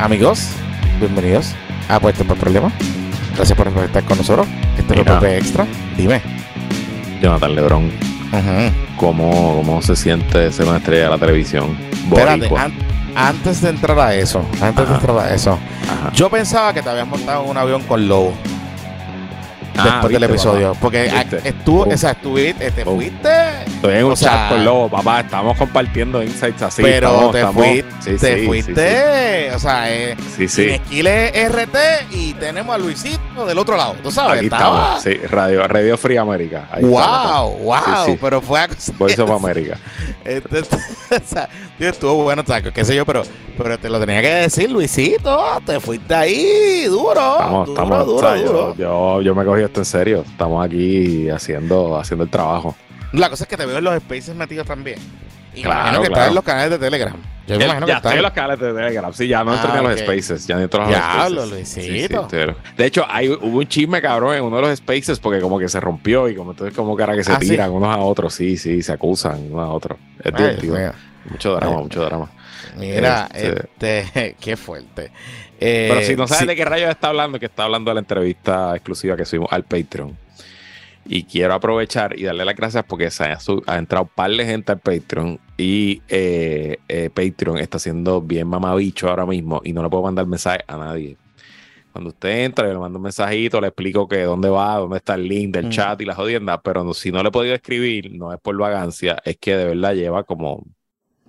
Amigos, 0.00 0.48
bienvenidos 0.98 1.52
a 1.88 2.00
Puesto 2.00 2.24
por 2.24 2.36
Problema. 2.38 2.72
Gracias 3.36 3.56
por 3.56 3.68
estar 3.68 4.02
con 4.04 4.18
nosotros. 4.18 4.46
Este 4.78 4.94
es 4.94 4.98
el 5.00 5.04
PP 5.04 5.38
Extra. 5.38 5.66
Dime. 5.96 6.20
Jonathan 7.20 7.54
Lebron. 7.54 7.90
¿cómo, 8.96 9.56
cómo 9.56 9.82
se 9.82 9.96
siente 9.96 10.50
ser 10.52 10.66
una 10.68 10.78
estrella 10.78 11.04
de 11.04 11.10
la 11.10 11.18
televisión? 11.18 11.76
Espérate, 12.08 12.48
an- 12.56 12.72
antes 13.14 13.60
de 13.60 13.70
entrar 13.70 13.98
a 13.98 14.14
eso, 14.14 14.44
antes 14.60 14.88
de 14.88 14.94
entrar 14.94 15.18
a 15.18 15.34
eso, 15.34 15.58
Ajá. 15.84 16.12
yo 16.12 16.30
pensaba 16.30 16.72
que 16.72 16.80
te 16.82 16.88
habías 16.90 17.06
montado 17.06 17.44
en 17.44 17.50
un 17.50 17.56
avión 17.56 17.82
con 17.82 18.06
Lobo 18.08 18.32
Ah, 19.76 19.84
después 19.84 20.12
del 20.12 20.20
viste, 20.20 20.26
episodio. 20.26 20.68
papá. 20.68 20.80
Porque 20.80 21.02
Viste. 21.12 21.48
estuvo, 21.48 21.84
Boom. 21.86 21.94
o 21.94 21.96
sea, 21.98 22.10
estuviste, 22.12 22.70
te 22.70 22.84
fuiste, 22.84 23.28
Estoy 23.80 23.94
en 23.96 24.04
un 24.04 24.12
o 24.12 24.16
sea, 24.16 24.28
chat 24.30 24.48
con 24.50 24.64
Lobo, 24.66 24.90
papá. 24.90 25.20
Estamos 25.20 25.56
compartiendo 25.56 26.22
insights 26.22 26.60
así. 26.60 26.82
pero 26.82 27.08
estamos- 27.08 27.32
te, 27.32 27.38
estamos- 27.38 27.66
Sí, 28.00 28.10
te 28.18 28.38
sí, 28.40 28.46
fuiste, 28.46 29.50
o 29.54 29.58
sea, 29.58 29.90
eh, 29.90 30.16
Sí, 30.36 30.48
sí. 30.48 30.78
RT 30.92 31.78
y 32.10 32.34
tenemos 32.34 32.74
a 32.74 32.78
Luisito 32.78 33.46
del 33.46 33.56
otro 33.56 33.78
lado, 33.78 33.94
tú 34.02 34.10
sabes, 34.10 34.36
Aquí 34.36 34.46
estaba- 34.46 34.98
estamos. 34.98 35.02
Sí, 35.02 35.14
Radio, 35.30 35.66
Radio 35.66 35.96
Free 35.96 36.18
América. 36.18 36.68
Ahí. 36.70 36.84
Wow, 36.84 37.56
wow, 37.62 38.18
pero 38.20 38.42
fue 38.42 38.60
a 38.60 38.68
Voice 38.98 39.22
of 39.22 39.30
America. 39.30 39.78
Entonces, 40.26 40.68
o 41.10 41.26
sea, 41.26 41.48
tío, 41.78 41.88
estuvo 41.88 42.22
bueno, 42.24 42.44
taco, 42.44 42.70
qué 42.74 42.84
sé 42.84 42.94
yo, 42.94 43.06
pero, 43.06 43.22
pero 43.56 43.78
te 43.78 43.88
lo 43.88 43.98
tenía 43.98 44.20
que 44.20 44.28
decir, 44.28 44.70
Luisito, 44.70 45.40
te 45.64 45.80
fuiste 45.80 46.14
ahí, 46.14 46.84
duro, 46.84 47.12
Estamos, 47.12 47.66
duro, 47.66 47.82
estamos. 47.82 48.06
duro, 48.06 48.16
o 48.28 48.30
sea, 48.30 48.36
yo, 48.36 48.46
duro. 48.46 48.74
yo, 48.76 49.22
yo 49.22 49.34
me 49.34 49.42
cogí 49.46 49.62
esto 49.62 49.80
en 49.80 49.86
serio. 49.86 50.24
Estamos 50.28 50.64
aquí 50.66 51.30
haciendo, 51.30 51.98
haciendo 51.98 52.24
el 52.24 52.30
trabajo. 52.30 52.76
La 53.12 53.28
cosa 53.30 53.44
es 53.44 53.48
que 53.48 53.56
te 53.56 53.66
veo 53.66 53.78
en 53.78 53.84
los 53.84 53.96
spaces 54.00 54.34
metidos 54.34 54.66
también. 54.66 54.98
Y 55.54 55.62
Claro, 55.62 55.80
me 55.80 55.80
imagino 55.80 56.02
que 56.02 56.06
claro. 56.08 56.14
estás 56.20 56.28
en 56.28 56.34
los 56.36 56.44
canales 56.44 56.70
de 56.70 56.78
Telegram. 56.78 57.16
Yo 57.48 57.54
me 57.54 57.58
Ya, 57.58 57.64
imagino 57.64 57.86
ya 57.88 58.00
que 58.00 58.08
en 58.08 58.22
los 58.22 58.30
canales 58.32 58.60
de 58.60 58.72
Telegram. 58.72 59.12
Sí, 59.12 59.26
ya 59.26 59.42
no 59.42 59.54
entré 59.54 59.70
Ah, 59.72 59.78
a 59.78 59.82
los 59.82 59.92
ok. 59.94 59.98
spaces. 59.98 60.46
Ya 60.46 60.54
no 60.54 60.60
entro 60.62 60.80
a 60.80 60.84
los 60.84 60.94
Diablo, 60.94 61.46
spaces. 61.46 61.88
Luisito. 61.88 62.22
estoy- 62.22 62.54
de 62.76 62.86
hecho, 62.86 63.04
hay, 63.08 63.28
hubo 63.30 63.58
un 63.58 63.66
chisme, 63.66 64.00
cabrón, 64.00 64.36
en 64.36 64.44
uno 64.44 64.56
de 64.56 64.62
los 64.62 64.78
spaces 64.78 65.18
porque 65.18 65.40
como 65.40 65.58
que 65.58 65.68
se 65.68 65.80
rompió 65.80 66.28
y 66.28 66.36
como 66.36 66.52
entonces 66.52 66.76
como 66.76 66.96
que 66.96 67.02
ahora 67.02 67.16
que 67.16 67.24
se 67.24 67.32
Ah, 67.32 67.38
¿sí? 67.40 67.48
tiran 67.48 67.70
unos 67.72 67.88
a 67.92 67.98
otros. 67.98 68.32
Sí, 68.32 68.56
sí, 68.56 68.80
se 68.82 68.92
acusan 68.92 69.50
unos 69.52 69.66
a 69.68 69.70
otros. 69.72 69.98
Es 70.20 70.26
Ay, 70.26 70.32
divertido. 70.36 70.76
Dios 70.76 70.92
mío. 70.94 71.00
Mucho 71.30 71.54
drama, 71.56 71.76
Ay. 71.76 71.82
mucho 71.82 72.04
drama. 72.04 72.30
Mira, 72.76 73.28
Este- 73.34 73.68
este, 74.04 74.36
qué 74.40 74.56
fuerte. 74.56 75.10
Eh, 75.58 75.88
Pero 75.92 76.06
si 76.06 76.16
no 76.16 76.26
sabes 76.28 76.42
sí. 76.42 76.46
de 76.46 76.56
qué 76.56 76.64
rayos 76.64 76.88
está 76.90 77.08
hablando, 77.08 77.38
que 77.40 77.46
está 77.46 77.64
hablando 77.64 77.90
de 77.90 77.94
la 77.96 78.00
entrevista 78.00 78.74
exclusiva 78.76 79.16
que 79.16 79.24
subimos 79.24 79.52
al 79.52 79.64
Patreon. 79.64 80.16
Y 81.12 81.24
quiero 81.24 81.54
aprovechar 81.54 82.16
y 82.16 82.22
darle 82.22 82.44
las 82.44 82.54
gracias 82.54 82.84
porque 82.86 83.10
se 83.10 83.24
ha, 83.24 83.36
entrado 83.76 84.04
un 84.04 84.10
par 84.14 84.30
de 84.30 84.46
gente 84.46 84.70
al 84.70 84.78
Patreon 84.78 85.40
y 85.58 86.00
eh, 86.08 86.78
eh, 86.86 87.10
Patreon 87.12 87.58
está 87.58 87.80
siendo 87.80 88.22
bien 88.22 88.46
mamabicho 88.46 89.08
ahora 89.08 89.26
mismo 89.26 89.60
y 89.64 89.72
no 89.72 89.82
le 89.82 89.90
puedo 89.90 90.04
mandar 90.04 90.28
mensaje 90.28 90.60
a 90.68 90.76
nadie. 90.76 91.16
Cuando 91.90 92.10
usted 92.10 92.44
entra, 92.44 92.68
yo 92.68 92.74
le 92.74 92.78
mando 92.78 92.98
un 92.98 93.02
mensajito, 93.02 93.60
le 93.60 93.66
explico 93.66 94.06
que 94.06 94.22
dónde 94.22 94.50
va, 94.50 94.76
dónde 94.76 94.98
está 94.98 95.14
el 95.14 95.26
link 95.26 95.52
del 95.52 95.66
Mm. 95.66 95.70
chat 95.70 96.00
y 96.00 96.04
la 96.04 96.14
jodienda, 96.14 96.62
pero 96.62 96.84
no- 96.84 96.94
si 96.94 97.10
no 97.10 97.20
le 97.24 97.30
he 97.30 97.32
podido 97.32 97.56
escribir, 97.56 98.12
no 98.12 98.32
es 98.32 98.38
por 98.40 98.56
vagancia, 98.56 99.20
es 99.24 99.36
que 99.38 99.56
de 99.56 99.64
verdad 99.64 99.94
lleva 99.94 100.22
como 100.22 100.64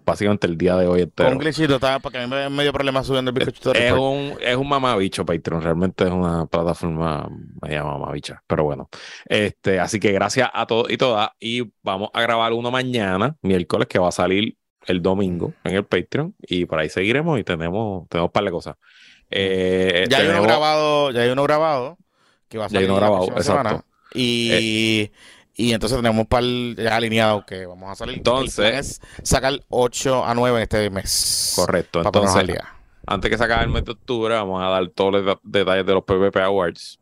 básicamente 0.06 0.48
el 0.48 0.58
día 0.58 0.76
de 0.76 0.88
hoy 0.88 1.02
entero. 1.02 1.30
Un 1.32 1.38
glitchito, 1.38 1.80
porque 2.02 2.18
a 2.18 2.28
mí 2.28 2.28
me 2.28 2.50
me 2.50 2.64
dio 2.64 2.74
problema 2.74 3.04
subiendo 3.04 3.30
el 3.32 3.36
bizcochito 3.36 3.74
de 3.74 3.88
Es 3.88 3.94
un, 3.94 4.36
es 4.42 4.56
un 4.56 4.68
mamabicho 4.68 5.26
Patreon, 5.26 5.62
realmente 5.62 6.04
es 6.06 6.12
una 6.12 6.46
plataforma 6.46 7.28
media 7.62 7.84
mamabicha, 7.84 8.44
pero 8.48 8.64
bueno. 8.64 8.90
Este, 9.26 9.80
así 9.80 10.00
que 10.00 10.12
gracias 10.12 10.50
a 10.54 10.66
todos 10.66 10.90
y 10.92 10.98
todas. 10.98 11.30
Y 11.40 11.72
vamos 11.84 12.10
a 12.14 12.22
grabar 12.22 12.54
uno 12.54 12.72
mañana, 12.72 13.36
miércoles, 13.42 13.88
que 13.88 14.00
va 14.00 14.10
a 14.10 14.12
salir 14.12 14.58
el 14.86 15.02
domingo 15.02 15.54
en 15.64 15.76
el 15.76 15.86
Patreon. 15.86 16.36
Y 16.42 16.66
por 16.66 16.80
ahí 16.80 16.90
seguiremos 16.90 17.40
y 17.40 17.44
tenemos, 17.44 18.08
tenemos 18.10 18.30
un 18.30 18.32
par 18.34 18.44
de 18.44 18.52
cosas. 18.52 18.76
Eh, 19.30 20.06
Ya 20.10 20.18
hay 20.18 20.28
uno 20.28 20.42
grabado, 20.44 21.12
ya 21.12 21.22
hay 21.22 21.30
uno 21.30 21.44
grabado 21.44 21.98
que 22.50 22.58
va 22.58 22.66
a 22.66 22.68
Ya 22.68 22.80
hay 22.80 22.86
salir 22.86 22.92
uno 22.92 23.00
la 23.00 23.06
grabado, 23.08 23.26
próxima 23.28 23.40
exacto. 23.40 23.70
semana. 23.70 23.86
Y, 24.14 25.12
y 25.70 25.74
entonces 25.74 25.98
tenemos 25.98 26.20
un 26.20 26.26
par 26.28 26.44
ya 26.44 26.96
alineados 26.96 27.46
que 27.46 27.66
vamos 27.66 27.90
a 27.92 27.96
salir. 27.96 28.18
Entonces- 28.18 29.00
sacar 29.24 29.54
8 29.70 30.26
a 30.26 30.34
9 30.34 30.58
en 30.58 30.64
este 30.64 30.90
mes. 30.90 31.54
Correcto. 31.56 32.02
Entonces, 32.04 32.58
antes 33.08 33.30
que 33.32 33.38
se 33.38 33.44
acabe 33.44 33.64
el 33.64 33.70
mes 33.70 33.84
de 33.86 33.92
octubre, 33.94 34.34
vamos 34.36 34.62
a 34.64 34.68
dar 34.68 34.88
todos 34.90 35.14
los 35.14 35.26
de- 35.26 35.40
detalles 35.44 35.86
de 35.86 35.94
los 35.94 36.04
PvP 36.04 36.42
Awards. 36.42 37.00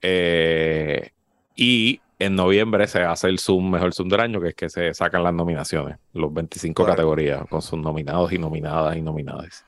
Eh, 0.00 1.10
y 1.56 2.00
en 2.18 2.34
noviembre 2.36 2.86
se 2.86 3.00
hace 3.02 3.28
el 3.28 3.38
Zoom, 3.38 3.70
mejor 3.70 3.92
Zoom 3.94 4.08
del 4.08 4.20
año, 4.20 4.40
que 4.40 4.48
es 4.48 4.54
que 4.54 4.68
se 4.68 4.94
sacan 4.94 5.22
las 5.24 5.32
nominaciones, 5.34 5.98
los 6.12 6.32
25 6.32 6.82
Correcto. 6.82 6.96
categorías, 6.96 7.42
con 7.48 7.62
sus 7.62 7.78
nominados 7.78 8.32
y 8.32 8.38
nominadas 8.38 8.96
y 8.96 9.00
nominadas. 9.02 9.64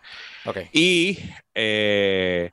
Ok. 0.47 0.59
Y 0.73 1.19
eh, 1.55 2.53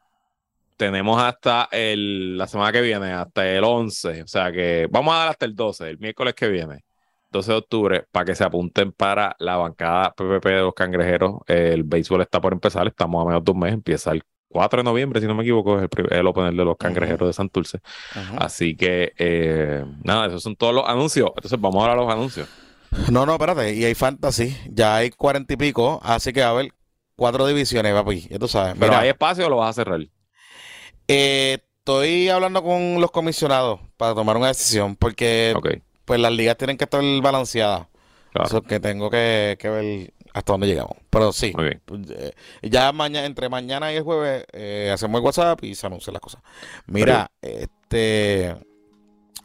tenemos 0.81 1.21
hasta 1.21 1.69
el, 1.71 2.35
la 2.39 2.47
semana 2.47 2.71
que 2.71 2.81
viene, 2.81 3.11
hasta 3.11 3.47
el 3.47 3.63
11, 3.63 4.23
o 4.23 4.27
sea 4.27 4.51
que 4.51 4.87
vamos 4.89 5.13
a 5.13 5.19
dar 5.19 5.29
hasta 5.29 5.45
el 5.45 5.55
12, 5.55 5.87
el 5.91 5.99
miércoles 5.99 6.33
que 6.33 6.47
viene. 6.47 6.83
12 7.29 7.51
de 7.51 7.57
octubre, 7.59 8.05
para 8.11 8.25
que 8.25 8.33
se 8.33 8.43
apunten 8.43 8.91
para 8.91 9.35
la 9.37 9.57
bancada 9.57 10.11
PPP 10.15 10.43
de 10.43 10.61
los 10.61 10.73
cangrejeros. 10.73 11.41
El 11.45 11.83
béisbol 11.83 12.21
está 12.21 12.41
por 12.41 12.51
empezar, 12.51 12.87
estamos 12.87 13.21
a 13.23 13.27
menos 13.27 13.45
de 13.45 13.51
un 13.51 13.59
mes, 13.59 13.73
empieza 13.73 14.11
el 14.11 14.23
4 14.49 14.79
de 14.79 14.83
noviembre, 14.83 15.21
si 15.21 15.27
no 15.27 15.35
me 15.35 15.43
equivoco, 15.43 15.79
es 15.79 15.87
el, 15.95 16.13
el 16.13 16.27
opener 16.27 16.53
de 16.55 16.65
los 16.65 16.75
cangrejeros 16.77 17.29
de 17.29 17.33
Santurce. 17.33 17.79
Así 18.37 18.75
que, 18.75 19.13
eh, 19.19 19.85
nada, 20.03 20.25
esos 20.25 20.41
son 20.41 20.55
todos 20.55 20.73
los 20.73 20.89
anuncios. 20.89 21.29
Entonces, 21.35 21.61
vamos 21.61 21.79
ahora 21.79 21.93
a 21.93 21.95
los 21.95 22.11
anuncios. 22.11 22.49
No, 23.11 23.27
no, 23.27 23.33
espérate. 23.33 23.75
Y 23.75 23.85
hay 23.85 23.93
fantasy. 23.93 24.57
Ya 24.67 24.95
hay 24.95 25.11
40 25.11 25.53
y 25.53 25.57
pico. 25.57 26.01
Así 26.03 26.33
que 26.33 26.41
a 26.41 26.49
haber 26.49 26.73
cuatro 27.15 27.45
divisiones, 27.45 27.93
papi. 27.93 28.27
Ya 28.29 28.39
tú 28.39 28.47
sabes. 28.47 28.75
Pero 28.79 28.97
¿hay 28.97 29.09
espacio 29.09 29.45
o 29.45 29.49
lo 29.49 29.57
vas 29.57 29.69
a 29.69 29.83
cerrar? 29.83 30.01
Eh, 31.07 31.59
estoy 31.79 32.29
hablando 32.29 32.63
con 32.63 33.01
los 33.01 33.11
comisionados 33.11 33.79
para 33.97 34.13
tomar 34.13 34.37
una 34.37 34.47
decisión. 34.47 34.95
Porque 34.95 35.53
pues 36.05 36.19
las 36.19 36.31
ligas 36.31 36.57
tienen 36.57 36.77
que 36.77 36.85
estar 36.85 37.01
balanceadas. 37.21 37.87
claro. 38.31 38.47
Eso 38.47 38.61
que 38.61 38.79
tengo 38.79 39.09
que, 39.09 39.57
que 39.59 39.69
ver 39.69 40.13
hasta 40.33 40.53
dónde 40.53 40.67
llegamos. 40.67 40.97
Pero 41.09 41.33
sí, 41.33 41.53
eh, 41.57 42.31
ya 42.63 42.91
mañana, 42.91 43.25
entre 43.25 43.49
mañana 43.49 43.91
y 43.91 43.97
el 43.97 44.03
jueves 44.03 44.45
eh, 44.53 44.91
hacemos 44.93 45.19
el 45.19 45.25
WhatsApp 45.25 45.63
y 45.63 45.75
se 45.75 45.87
anuncian 45.87 46.13
las 46.13 46.21
cosas. 46.21 46.41
Mira, 46.87 47.31
este. 47.41 48.55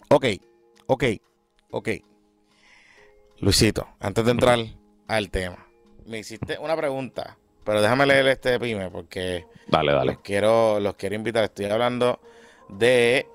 Ok, 0.09 0.27
ok, 0.87 1.05
ok. 1.71 1.89
Luisito, 3.39 3.89
antes 4.01 4.25
de 4.25 4.31
entrar 4.31 4.59
al 5.09 5.31
tema, 5.31 5.67
me 6.07 6.19
hiciste 6.19 6.59
una 6.59 6.77
pregunta, 6.77 7.37
pero 7.67 7.83
déjame 7.83 8.07
leer 8.07 8.29
este 8.29 8.59
pyme 8.61 8.91
porque 8.91 9.45
Dale, 9.67 9.93
dale. 9.93 10.13
los 10.13 10.23
quiero, 10.23 10.79
los 10.79 10.95
quiero 10.95 11.17
invitar. 11.17 11.45
Estoy 11.45 11.67
hablando 11.67 12.21
de 12.69 13.27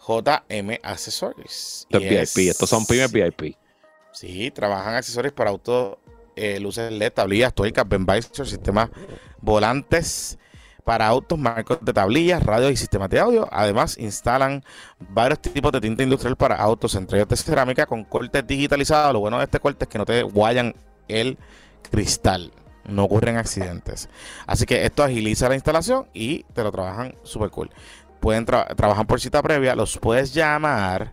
JM 0.00 0.78
Accessories. 0.82 1.86
Esto 1.90 1.98
es 1.98 2.34
VIP, 2.34 2.48
estos 2.50 2.70
son 2.70 2.86
pymes 2.86 3.12
VIP. 3.12 3.56
Sí, 4.12 4.50
trabajan 4.50 4.94
accesorios 4.94 5.34
para 5.34 5.50
autos, 5.50 5.98
eh, 6.34 6.58
luces 6.60 6.90
LED, 6.90 7.12
tablillas, 7.12 7.52
tuercas, 7.52 7.86
Ben 7.86 8.06
Visor, 8.06 8.46
sistemas 8.46 8.88
volantes 9.40 10.38
para 10.82 11.06
autos, 11.06 11.38
marcos 11.38 11.78
de 11.80 11.92
tablillas, 11.92 12.42
radios 12.42 12.72
y 12.72 12.76
sistemas 12.76 13.10
de 13.10 13.18
audio. 13.20 13.48
Además, 13.50 13.98
instalan 13.98 14.64
varios 14.98 15.40
tipos 15.40 15.72
de 15.72 15.80
tinta 15.80 16.02
industrial 16.02 16.36
para 16.36 16.56
autos, 16.56 16.94
entre 16.94 17.18
ellos 17.18 17.28
de 17.28 17.36
cerámica, 17.36 17.84
con 17.86 18.04
cortes 18.04 18.46
digitalizados. 18.46 19.12
Lo 19.12 19.20
bueno 19.20 19.38
de 19.38 19.44
este 19.44 19.60
corte 19.60 19.84
es 19.84 19.88
que 19.88 19.98
no 19.98 20.06
te 20.06 20.22
guayan 20.22 20.74
el 21.08 21.36
cristal. 21.90 22.50
No 22.86 23.04
ocurren 23.04 23.36
accidentes. 23.36 24.08
Así 24.46 24.66
que 24.66 24.84
esto 24.84 25.02
agiliza 25.04 25.48
la 25.48 25.54
instalación 25.54 26.06
y 26.12 26.42
te 26.52 26.62
lo 26.62 26.70
trabajan 26.72 27.14
súper 27.22 27.50
cool. 27.50 27.70
Pueden 28.20 28.44
tra- 28.46 28.74
trabajar 28.76 29.06
por 29.06 29.20
cita 29.20 29.42
previa. 29.42 29.74
Los 29.74 29.96
puedes 29.98 30.34
llamar 30.34 31.12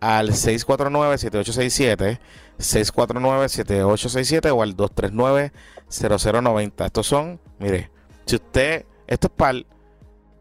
al 0.00 0.30
649-7867, 0.30 2.18
649-7867 2.58 4.50
o 4.52 4.62
al 4.62 4.76
239-0090. 4.76 6.86
Estos 6.86 7.06
son, 7.06 7.40
mire, 7.58 7.90
si 8.26 8.36
usted, 8.36 8.84
esto 9.06 9.26
es 9.28 9.32
para 9.36 9.50
el 9.52 9.66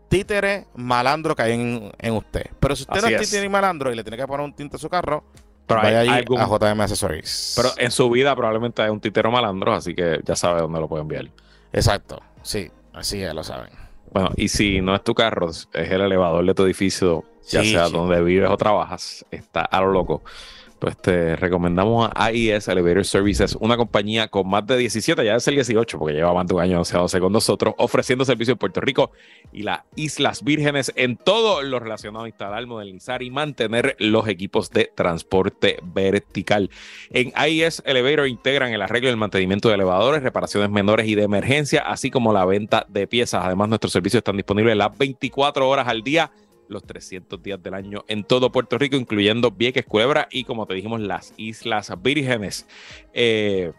títere 0.10 0.68
malandro 0.76 1.36
que 1.36 1.42
hay 1.44 1.54
en, 1.54 1.92
en 1.98 2.14
usted. 2.14 2.44
Pero 2.60 2.76
si 2.76 2.84
usted 2.84 3.00
no 3.02 3.08
Así 3.08 3.16
es 3.16 3.22
es. 3.22 3.30
títere 3.30 3.46
y 3.46 3.50
malandro 3.50 3.92
y 3.92 3.96
le 3.96 4.04
tiene 4.04 4.18
que 4.18 4.28
poner 4.28 4.46
un 4.46 4.54
tinte 4.54 4.76
a 4.76 4.80
su 4.80 4.90
carro, 4.90 5.24
Pero 5.68 5.80
hay, 5.80 5.86
vaya 5.88 6.00
allí 6.02 6.10
hay 6.10 6.18
algún- 6.20 6.40
a 6.42 6.46
JM 6.48 6.82
Accessories. 6.82 7.54
pero 7.56 7.70
en 7.78 7.92
su 7.92 8.10
vida 8.10 8.36
probablemente 8.36 8.82
hay 8.82 8.90
un 8.90 9.00
titero 9.00 9.32
malandro, 9.32 9.74
así 9.74 9.94
que 9.96 10.20
ya 10.26 10.36
sabe 10.36 10.62
dónde 10.62 10.80
lo 10.80 10.88
puede 10.88 11.02
enviar. 11.04 11.30
Exacto, 11.72 12.20
sí, 12.42 12.70
así 12.94 13.20
ya 13.20 13.34
lo 13.34 13.44
saben. 13.44 13.70
Bueno, 14.12 14.30
y 14.36 14.48
si 14.50 14.82
no 14.82 14.94
es 14.94 15.04
tu 15.04 15.16
carro, 15.16 15.50
es 15.50 15.68
el 15.74 16.02
elevador 16.02 16.46
de 16.46 16.54
tu 16.54 16.64
edificio, 16.66 17.24
ya 17.50 17.62
Sí, 17.64 17.72
sea 17.72 17.88
sí. 17.88 17.94
donde 17.94 18.22
vives 18.22 18.50
o 18.50 18.58
trabajas, 18.58 19.26
está 19.32 19.62
a 19.62 19.82
lo 19.82 19.92
loco. 19.92 20.22
Pues 20.84 20.98
te 20.98 21.38
recomendamos 21.38 22.10
a 22.14 22.26
AIS 22.26 22.68
Elevator 22.68 23.06
Services, 23.06 23.56
una 23.62 23.78
compañía 23.78 24.28
con 24.28 24.50
más 24.50 24.68
de 24.68 24.76
17, 24.76 25.24
ya 25.24 25.36
es 25.36 25.48
el 25.48 25.56
18, 25.56 25.98
porque 25.98 26.14
lleva 26.14 26.34
más 26.34 26.46
de 26.46 26.56
un 26.56 26.60
año 26.60 26.74
anunciándose 26.74 27.22
con 27.22 27.32
nosotros, 27.32 27.74
ofreciendo 27.78 28.26
servicios 28.26 28.56
en 28.56 28.58
Puerto 28.58 28.82
Rico 28.82 29.12
y 29.54 29.64
las 29.64 29.84
Islas 29.96 30.44
Vírgenes 30.44 30.92
en 30.98 31.16
todo 31.16 31.62
lo 31.62 31.80
relacionado 31.80 32.26
a 32.26 32.28
instalar, 32.28 32.68
modernizar 32.68 33.24
y 33.24 33.32
mantener 33.32 33.96
los 33.98 34.28
equipos 34.28 34.72
de 34.72 34.92
transporte 34.94 35.80
vertical. 35.84 36.70
En 37.12 37.32
AIS 37.36 37.82
Elevator 37.86 38.28
integran 38.28 38.74
el 38.74 38.82
arreglo 38.82 39.08
y 39.08 39.12
el 39.12 39.18
mantenimiento 39.18 39.70
de 39.70 39.76
elevadores, 39.76 40.22
reparaciones 40.22 40.70
menores 40.70 41.08
y 41.08 41.16
de 41.16 41.24
emergencia, 41.24 41.84
así 41.84 42.12
como 42.12 42.34
la 42.34 42.44
venta 42.44 42.86
de 42.90 43.08
piezas. 43.08 43.46
Además, 43.46 43.70
nuestros 43.70 43.94
servicios 43.94 44.20
están 44.20 44.36
disponibles 44.36 44.76
las 44.76 44.98
24 44.98 45.70
horas 45.70 45.88
al 45.88 46.04
día 46.04 46.30
los 46.68 46.84
300 46.84 47.42
días 47.42 47.62
del 47.62 47.74
año 47.74 48.06
en 48.08 48.24
todo 48.24 48.52
Puerto 48.52 48.78
Rico, 48.78 48.96
incluyendo 48.96 49.52
Vieques, 49.52 49.86
Culebra 49.86 50.28
y, 50.32 50.44
como 50.44 50.66
te 50.66 50.74
dijimos, 50.74 51.02
las 51.02 51.34
Islas 51.38 51.92
Vírgenes. 52.02 52.68
Eh, 53.14 53.74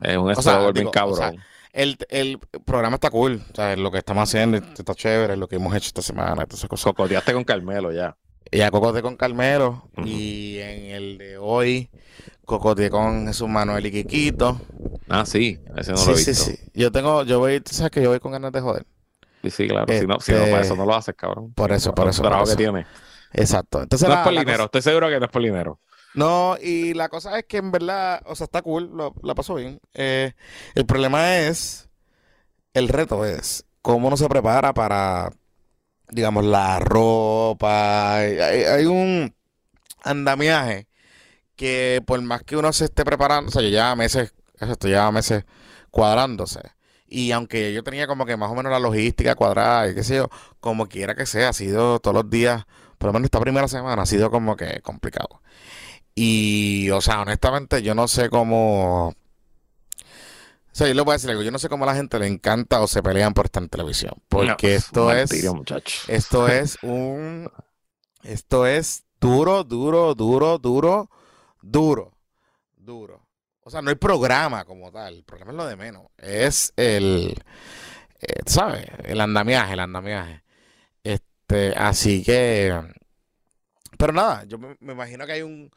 Es 0.00 0.16
un 0.16 0.30
estado 0.30 0.72
bien 0.72 0.90
cabrón. 0.90 1.38
El, 1.72 1.96
el 2.08 2.38
programa 2.64 2.94
está 2.96 3.10
cool, 3.10 3.42
o 3.52 3.54
sea, 3.54 3.76
lo 3.76 3.90
que 3.90 3.98
estamos 3.98 4.22
haciendo 4.22 4.56
está 4.58 4.94
chévere, 4.94 5.36
lo 5.36 5.46
que 5.46 5.56
hemos 5.56 5.74
hecho 5.74 5.88
esta 5.88 6.02
semana, 6.02 6.46
cosas. 6.46 6.68
Cocoteaste 6.68 7.32
con 7.34 7.44
Carmelo 7.44 7.92
ya. 7.92 8.16
Y 8.50 8.60
a 8.60 8.70
Cocote 8.70 9.02
con 9.02 9.16
Carmelo, 9.16 9.88
y 10.04 10.58
en 10.58 10.84
el 10.94 11.18
de 11.18 11.38
hoy, 11.38 11.90
Cocote 12.44 12.90
con 12.90 13.26
Jesús 13.26 13.48
Manuel 13.48 13.86
y 13.86 13.90
Quiquito. 13.90 14.60
Ah, 15.08 15.26
sí, 15.26 15.58
ese 15.76 15.92
no 15.92 15.98
sí, 15.98 16.06
lo 16.06 16.12
he 16.12 16.16
sí, 16.16 16.30
visto. 16.30 16.44
sí. 16.44 16.58
Yo 16.74 16.92
tengo, 16.92 17.22
yo 17.24 17.38
voy, 17.40 17.60
tú 17.60 17.74
sabes 17.74 17.90
que 17.90 18.02
yo 18.02 18.10
voy 18.10 18.20
con 18.20 18.32
ganas 18.32 18.52
de 18.52 18.60
joder. 18.60 18.86
Sí, 19.42 19.50
sí, 19.50 19.68
claro. 19.68 19.92
Si 19.92 20.06
no, 20.06 20.20
si 20.20 20.32
no, 20.32 20.38
Este, 20.38 20.50
para 20.52 20.62
eso 20.62 20.76
no 20.76 20.86
lo 20.86 20.94
haces, 20.94 21.14
cabrón. 21.16 21.52
por 21.54 21.72
eso, 21.72 21.94
por 21.94 22.06
El 22.06 22.10
eso, 22.10 22.22
por 22.22 22.28
trabajo 22.28 22.44
que 22.46 22.50
eso. 22.52 22.58
tiene. 22.58 22.86
Exacto. 23.32 23.82
Entonces, 23.82 24.08
No 24.08 24.14
es 24.14 24.18
la- 24.18 24.24
por 24.24 24.32
la 24.32 24.40
dinero, 24.40 24.64
estoy 24.64 24.82
seguro 24.82 25.08
que 25.08 25.18
no 25.20 25.26
es 25.26 25.30
por 25.32 25.42
dinero. 25.42 25.80
No, 26.14 26.56
y 26.60 26.94
la 26.94 27.08
cosa 27.08 27.38
es 27.38 27.44
que 27.44 27.58
en 27.58 27.70
verdad, 27.70 28.22
o 28.26 28.34
sea, 28.34 28.44
está 28.46 28.62
cool, 28.62 28.90
lo- 28.94 29.14
la 29.22 29.34
pasó 29.34 29.54
bien. 29.56 29.80
Eh, 29.94 30.32
el 30.74 30.86
problema 30.86 31.36
es, 31.38 31.88
el 32.74 32.88
reto 32.88 33.24
es 33.24 33.64
cómo 33.82 34.08
uno 34.08 34.16
se 34.16 34.28
prepara 34.28 34.74
para, 34.74 35.32
digamos, 36.10 36.44
la 36.44 36.78
ropa. 36.80 38.16
Hay, 38.16 38.38
hay- 38.38 38.86
un 38.86 39.34
andamiaje 40.04 40.88
que 41.56 42.02
por 42.06 42.20
más 42.22 42.42
que 42.44 42.56
uno 42.56 42.72
se 42.72 42.86
esté 42.86 43.04
preparando, 43.04 43.48
o 43.50 43.52
sea, 43.52 43.62
yo 43.62 43.68
llevaba 43.68 43.96
meses, 43.96 44.34
esto 44.60 45.12
meses 45.12 45.44
cuadrándose. 45.90 46.60
Y 47.08 47.32
aunque 47.32 47.72
yo 47.72 47.82
tenía 47.84 48.06
como 48.06 48.26
que 48.26 48.36
más 48.36 48.50
o 48.50 48.54
menos 48.54 48.72
la 48.72 48.80
logística 48.80 49.34
cuadrada 49.36 49.88
y 49.90 49.94
qué 49.94 50.04
sé 50.04 50.16
yo, 50.16 50.28
como 50.60 50.88
quiera 50.88 51.14
que 51.14 51.26
sea, 51.26 51.50
ha 51.50 51.52
sido 51.52 52.00
todos 52.00 52.14
los 52.16 52.30
días, 52.30 52.64
por 52.98 53.08
lo 53.08 53.12
menos 53.14 53.26
esta 53.26 53.40
primera 53.40 53.68
semana, 53.68 54.02
ha 54.02 54.06
sido 54.06 54.30
como 54.30 54.56
que 54.56 54.80
complicado. 54.82 55.42
Y, 56.14 56.90
o 56.90 57.00
sea, 57.00 57.22
honestamente, 57.22 57.82
yo 57.82 57.94
no 57.94 58.08
sé 58.08 58.30
cómo. 58.30 59.14
Sea, 60.76 60.88
yo 60.88 60.92
le 60.94 61.00
voy 61.00 61.12
a 61.12 61.14
decir 61.14 61.30
algo. 61.30 61.42
Yo 61.42 61.50
no 61.50 61.58
sé 61.58 61.70
cómo 61.70 61.84
a 61.84 61.86
la 61.86 61.94
gente 61.94 62.18
le 62.18 62.26
encanta 62.26 62.82
o 62.82 62.86
se 62.86 63.02
pelean 63.02 63.32
por 63.32 63.46
estar 63.46 63.62
en 63.62 63.70
televisión. 63.70 64.12
Porque 64.28 64.78
No, 64.92 65.10
esto 65.10 65.12
es. 65.12 65.44
muchacho. 65.54 66.02
Esto 66.06 66.48
es 66.48 66.76
un. 66.82 67.50
Esto 68.22 68.66
es 68.66 69.04
duro, 69.18 69.64
duro, 69.64 70.14
duro, 70.14 70.58
duro, 70.58 71.10
duro, 71.62 72.12
duro. 72.76 73.26
O 73.62 73.70
sea, 73.70 73.80
no 73.80 73.88
hay 73.88 73.96
programa 73.96 74.66
como 74.66 74.92
tal. 74.92 75.14
El 75.14 75.24
programa 75.24 75.52
es 75.52 75.56
lo 75.56 75.66
de 75.66 75.76
menos. 75.76 76.02
Es 76.18 76.74
el. 76.76 77.42
eh, 78.20 78.42
¿Sabes? 78.44 78.84
El 79.04 79.22
andamiaje, 79.22 79.72
el 79.72 79.80
andamiaje. 79.80 80.42
Este, 81.02 81.72
así 81.74 82.22
que. 82.22 82.78
Pero 83.96 84.12
nada, 84.12 84.44
yo 84.44 84.58
me, 84.58 84.76
me 84.80 84.92
imagino 84.92 85.24
que 85.24 85.32
hay 85.32 85.42
un. 85.42 85.70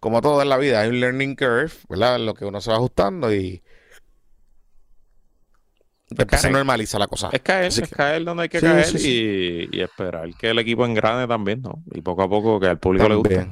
Como 0.00 0.22
todo 0.22 0.40
en 0.40 0.48
la 0.48 0.56
vida, 0.56 0.80
hay 0.80 0.88
un 0.88 1.00
learning 1.00 1.36
curve, 1.36 1.72
¿verdad? 1.90 2.16
En 2.16 2.24
lo 2.24 2.32
que 2.32 2.46
uno 2.46 2.62
se 2.62 2.70
va 2.70 2.76
ajustando 2.76 3.34
y. 3.34 3.62
Después 6.10 6.40
se 6.40 6.50
caer. 6.50 6.52
normaliza 6.52 6.98
la 6.98 7.08
cosa. 7.08 7.32
Es 7.32 7.42
caer, 7.42 7.74
es 7.76 7.90
caer 7.90 8.24
donde 8.24 8.44
hay 8.44 8.48
que 8.48 8.60
Sí, 8.60 8.62
caer 8.62 8.94
sí, 8.98 8.98
Y, 8.98 9.68
y 9.78 9.80
esperar 9.82 10.34
que 10.36 10.50
el 10.50 10.58
equipo 10.58 10.86
engrane 10.86 11.26
también, 11.28 11.62
¿no? 11.62 11.82
Y 11.92 12.02
poco 12.02 12.22
a 12.22 12.28
poco 12.28 12.60
que 12.60 12.68
al 12.68 12.78
público 12.78 13.08
le 13.08 13.16
guste. 13.16 13.48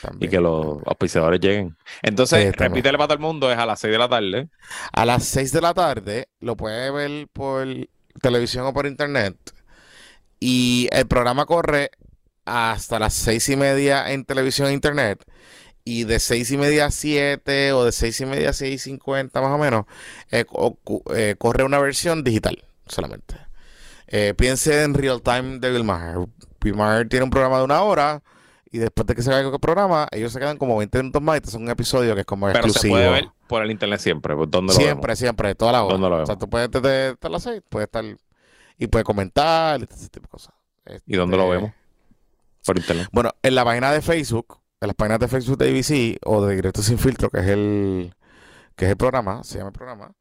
También, 0.00 0.20
Y 0.20 0.28
que 0.28 0.40
los 0.40 0.78
también. 0.78 0.86
auspiciadores 0.86 1.40
lleguen. 1.40 1.76
Entonces, 2.02 2.54
repítele 2.56 2.98
para 2.98 3.08
todo 3.08 3.14
el 3.16 3.20
mundo, 3.20 3.50
es 3.52 3.58
a 3.58 3.66
las 3.66 3.80
6 3.80 3.92
de 3.92 3.98
la 3.98 4.08
tarde. 4.08 4.48
A 4.92 5.04
las 5.04 5.24
6 5.24 5.52
de 5.52 5.60
la 5.60 5.74
tarde 5.74 6.28
lo 6.40 6.56
puede 6.56 6.90
ver 6.90 7.28
por 7.32 7.66
televisión 8.22 8.66
o 8.66 8.72
por 8.72 8.86
internet. 8.86 9.36
Y 10.40 10.88
el 10.92 11.06
programa 11.06 11.46
corre 11.46 11.90
hasta 12.44 12.98
las 12.98 13.14
seis 13.14 13.48
y 13.50 13.56
media 13.56 14.12
en 14.12 14.24
televisión 14.24 14.68
e 14.68 14.72
internet. 14.72 15.22
Y 15.84 16.04
de 16.04 16.18
seis 16.20 16.50
y 16.50 16.56
media 16.58 16.86
a 16.86 16.90
7 16.90 17.72
o 17.72 17.84
de 17.84 17.92
seis 17.92 18.20
y 18.20 18.26
media 18.26 18.50
a 18.50 18.52
6.50 18.52 19.40
más 19.40 19.50
o 19.50 19.58
menos, 19.58 19.86
eh, 20.30 20.44
cu- 20.44 21.02
eh, 21.14 21.34
corre 21.38 21.64
una 21.64 21.78
versión 21.78 22.22
digital 22.22 22.62
solamente. 22.86 23.36
Eh, 24.06 24.34
piense 24.36 24.82
en 24.82 24.94
Real 24.94 25.22
Time 25.22 25.58
de 25.58 25.70
Bill 25.70 25.84
Maher. 25.84 26.26
Bill 26.60 26.74
Maher 26.74 27.08
tiene 27.08 27.24
un 27.24 27.30
programa 27.30 27.58
de 27.58 27.64
una 27.64 27.80
hora 27.82 28.22
y 28.70 28.78
después 28.78 29.06
de 29.06 29.14
que 29.14 29.22
se 29.22 29.30
vaya 29.30 29.48
el 29.48 29.58
programa, 29.60 30.06
ellos 30.12 30.32
se 30.32 30.38
quedan 30.38 30.58
como 30.58 30.76
20 30.76 30.98
minutos 30.98 31.22
más 31.22 31.38
y 31.38 31.40
te 31.40 31.48
hacen 31.48 31.62
un 31.62 31.70
episodio 31.70 32.14
que 32.14 32.20
es 32.20 32.26
como 32.26 32.46
Pero 32.46 32.62
se 32.62 32.68
exclusivo. 32.68 32.94
puede 32.94 33.10
ver 33.10 33.28
por 33.48 33.62
el 33.62 33.70
internet 33.70 34.00
siempre. 34.00 34.36
pues, 34.36 34.50
¿Dónde 34.50 34.72
lo 34.74 34.78
Siempre, 34.78 35.08
vemos? 35.08 35.18
siempre, 35.18 35.54
toda 35.54 35.72
la 35.72 35.82
hora. 35.84 35.92
¿Dónde 35.94 36.08
lo 36.10 36.22
O 36.22 36.26
sea, 36.26 36.34
vemos? 36.34 36.38
tú 36.44 36.50
puedes 36.50 36.70
desde 36.70 37.16
las 37.28 37.42
seis, 37.42 37.62
puedes 37.68 37.86
estar 37.86 38.04
y 38.76 38.86
puedes 38.86 39.04
comentar 39.04 39.80
y 39.80 39.84
ese 39.90 40.08
tipo 40.08 40.26
de 40.26 40.28
cosas. 40.30 40.54
¿Y 41.06 41.16
dónde 41.16 41.36
lo 41.36 41.44
Este, 41.44 41.56
vemos? 41.56 41.72
Por 42.66 42.78
internet. 42.78 43.08
Bueno, 43.12 43.30
en 43.42 43.54
la 43.54 43.64
página 43.64 43.90
de 43.92 44.02
Facebook, 44.02 44.59
en 44.80 44.86
las 44.88 44.94
páginas 44.96 45.18
de 45.20 45.28
Facebook 45.28 45.58
de 45.58 45.68
ABC 45.70 46.18
o 46.24 46.44
de 46.44 46.56
Directo 46.56 46.82
Sin 46.82 46.98
Filtro, 46.98 47.28
que 47.30 47.40
es 47.40 47.46
el 47.48 48.14
que 48.76 48.86
es 48.86 48.90
el 48.92 48.96
programa, 48.96 49.44
se 49.44 49.58
llama 49.58 49.68
el 49.68 49.74
programa. 49.74 50.12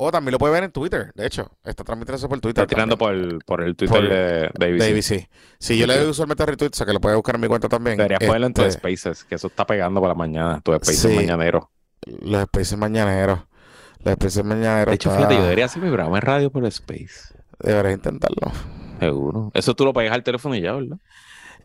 O 0.00 0.12
también 0.12 0.32
lo 0.32 0.38
puedes 0.38 0.54
ver 0.54 0.62
en 0.62 0.70
Twitter, 0.70 1.10
de 1.14 1.26
hecho. 1.26 1.50
Está 1.64 1.82
transmitiéndose 1.82 2.28
por 2.28 2.38
Twitter. 2.40 2.62
Está 2.62 2.72
tirando 2.74 2.96
por 2.96 3.12
el, 3.12 3.40
por 3.44 3.62
el 3.62 3.74
Twitter 3.74 3.98
Por- 3.98 4.08
de, 4.08 4.16
de 4.66 4.78
de 4.78 4.84
ABC. 4.94 5.12
ABC. 5.12 5.28
Sí, 5.58 5.76
yo 5.76 5.86
le 5.88 5.98
doy 5.98 6.08
usualmente 6.08 6.46
retweet, 6.46 6.70
o 6.72 6.76
sea 6.76 6.86
que 6.86 6.92
lo 6.92 7.00
puedes 7.00 7.16
buscar 7.16 7.34
en 7.34 7.40
mi 7.40 7.48
cuenta 7.48 7.68
también. 7.68 7.96
Deberías 7.96 8.20
ponerlo 8.24 8.46
en 8.46 8.54
tus 8.54 8.64
Este, 8.66 8.78
spaces, 8.78 9.24
que 9.24 9.34
eso 9.34 9.48
está 9.48 9.66
pegando 9.66 9.98
por 10.00 10.08
la 10.08 10.14
mañana. 10.14 10.60
Tu 10.62 10.72
spaces 10.76 10.98
Sí. 11.00 11.14
mañanero. 11.16 11.70
Los 12.22 12.44
spaces 12.44 12.78
mañaneros. 12.78 13.40
Los 14.04 14.14
spaces 14.14 14.44
mañaneros. 14.44 14.86
De 14.86 14.94
hecho, 14.94 15.08
está- 15.10 15.18
fíjate, 15.18 15.34
yo 15.34 15.42
debería 15.42 15.64
hacer 15.64 15.82
mi 15.82 15.88
programa 15.88 16.16
en 16.16 16.22
radio 16.22 16.50
por 16.50 16.64
Space. 16.66 17.34
Deberías 17.58 17.94
intentarlo. 17.94 18.52
Seguro. 19.00 19.50
Eso 19.52 19.74
tú 19.74 19.84
lo 19.84 19.92
pegas 19.92 20.14
al 20.14 20.22
teléfono 20.22 20.54
y 20.54 20.60
ya, 20.60 20.72
¿verdad? 20.74 20.96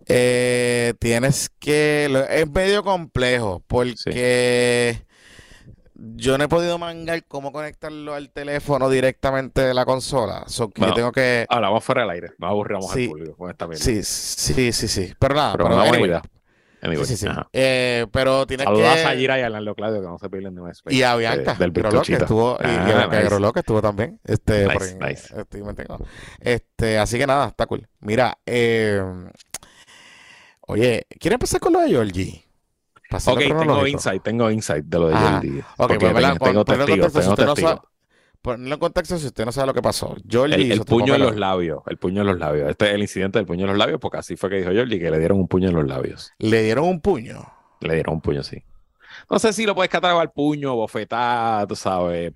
Eh, 0.07 0.93
tienes 0.99 1.49
que. 1.59 2.07
lo- 2.11 2.27
Es 2.27 2.49
medio 2.49 2.83
complejo 2.83 3.63
porque 3.67 5.01
yo 5.95 6.37
no 6.37 6.43
he 6.43 6.47
podido 6.49 6.77
mangar 6.77 7.23
cómo 7.25 7.51
conectarlo 7.51 8.13
al 8.13 8.29
teléfono 8.31 8.89
directamente 8.89 9.61
de 9.61 9.73
la 9.73 9.85
consola. 9.85 10.43
So 10.47 10.69
que 10.69 10.81
yo 10.81 10.87
Bueno, 10.87 10.95
tengo 10.95 11.11
que. 11.11 11.45
Hablamos 11.49 11.83
fuera 11.83 12.01
del 12.01 12.09
aire. 12.11 12.31
No 12.37 12.47
aburramos 12.47 12.91
Sí. 12.91 13.03
al 13.05 13.09
público 13.09 13.37
con 13.37 13.49
esta 13.51 13.67
mierda. 13.67 13.83
Sí, 13.83 14.03
sí, 14.03 14.71
sí, 14.73 14.87
sí. 14.87 15.13
Pero 15.19 15.35
nada, 15.35 15.53
Pero 15.53 15.65
pero 15.69 15.81
anyway. 15.81 16.21
Anyway, 16.81 17.05
Sí, 17.05 17.15
sí, 17.15 17.25
sí. 17.27 17.33
Eh, 17.53 18.07
pero 18.11 18.45
tienes 18.45 18.65
Saludos 18.65 18.93
que. 18.95 19.03
a 19.05 19.15
Gira 19.15 19.39
y 19.39 19.41
a 19.41 19.45
Arnaldo 19.45 19.73
Claudio, 19.73 20.01
que 20.01 20.07
no 20.07 20.17
se 20.19 20.29
pierden 20.29 20.53
de 20.55 20.69
space. 20.71 20.93
Y 20.93 21.01
a 21.03 21.13
de- 21.13 21.19
Bianca, 21.19 21.53
del 21.53 21.71
Groló, 21.71 22.01
que 22.01 22.13
estuvo, 22.15 22.57
y, 22.61 22.65
y 22.65 22.67
a 22.67 23.03
Ah, 23.03 23.07
nice. 23.09 23.23
Groló, 23.23 23.53
que 23.53 23.59
estuvo 23.61 23.81
también. 23.81 24.19
Este, 24.25 24.67
Nice, 24.67 24.97
ahí, 24.99 25.11
nice. 25.11 25.33
este, 25.39 25.63
me 25.63 25.73
tengo. 25.75 25.97
Este, 26.41 26.97
así 26.99 27.17
que 27.17 27.25
nada, 27.25 27.47
está 27.47 27.67
cool. 27.67 27.87
Mira, 28.01 28.37
eh, 28.45 29.01
oye, 30.67 31.05
¿quieres 31.19 31.35
empezar 31.35 31.59
con 31.59 31.73
lo 31.73 31.79
de 31.81 31.89
Georgie? 31.89 32.43
Ok, 33.27 33.39
tengo 33.39 33.85
insight, 33.87 34.23
tengo 34.23 34.49
insight 34.49 34.85
de 34.85 34.99
lo 34.99 35.07
de 35.09 35.13
Ajá. 35.15 35.33
Jordi. 35.33 35.59
Ok, 35.77 35.93
pues, 35.99 36.39
tengo, 36.39 36.65
tengo 36.65 36.65
testigos, 36.65 36.87
contexto 36.87 37.09
si 37.09 37.19
tengo 37.19 37.31
usted 37.33 37.45
no 37.45 37.53
testigos. 37.53 37.71
sabe- 37.75 37.87
Ponlo 38.41 38.73
en 38.73 38.79
contexto 38.79 39.17
si 39.17 39.27
usted 39.27 39.45
no 39.45 39.51
sabe 39.53 39.67
lo 39.67 39.73
que 39.73 39.81
pasó. 39.81 40.17
Georgie 40.27 40.73
El, 40.73 40.79
tu 40.79 40.97
puño 40.97 41.15
en 41.15 41.21
los 41.21 41.35
labios, 41.37 41.81
el 41.87 41.97
puño 41.97 42.21
en 42.21 42.27
los 42.27 42.37
labios. 42.39 42.69
Este 42.69 42.87
es 42.89 42.93
el 42.95 43.01
incidente 43.01 43.39
del 43.39 43.45
puño 43.45 43.61
en 43.61 43.67
los 43.69 43.77
labios, 43.77 43.99
porque 44.01 44.17
así 44.17 44.35
fue 44.35 44.49
que 44.49 44.57
dijo 44.57 44.71
Jordi, 44.75 44.99
que 44.99 45.09
le 45.09 45.17
dieron 45.19 45.37
un 45.39 45.47
puño 45.47 45.69
en 45.69 45.75
los 45.75 45.87
labios. 45.87 46.33
Le 46.39 46.61
dieron 46.63 46.85
un 46.85 46.99
puño. 46.99 47.45
Le 47.79 47.93
dieron 47.93 48.15
un 48.15 48.21
puño, 48.21 48.43
sí. 48.43 48.61
no 49.29 49.39
sé 49.39 49.53
si 49.53 49.65
lo 49.65 49.75
puedes 49.75 49.89
catalogar 49.89 50.33
puño, 50.33 50.75
bofetada, 50.75 51.65
tú 51.67 51.75
sabes, 51.77 52.33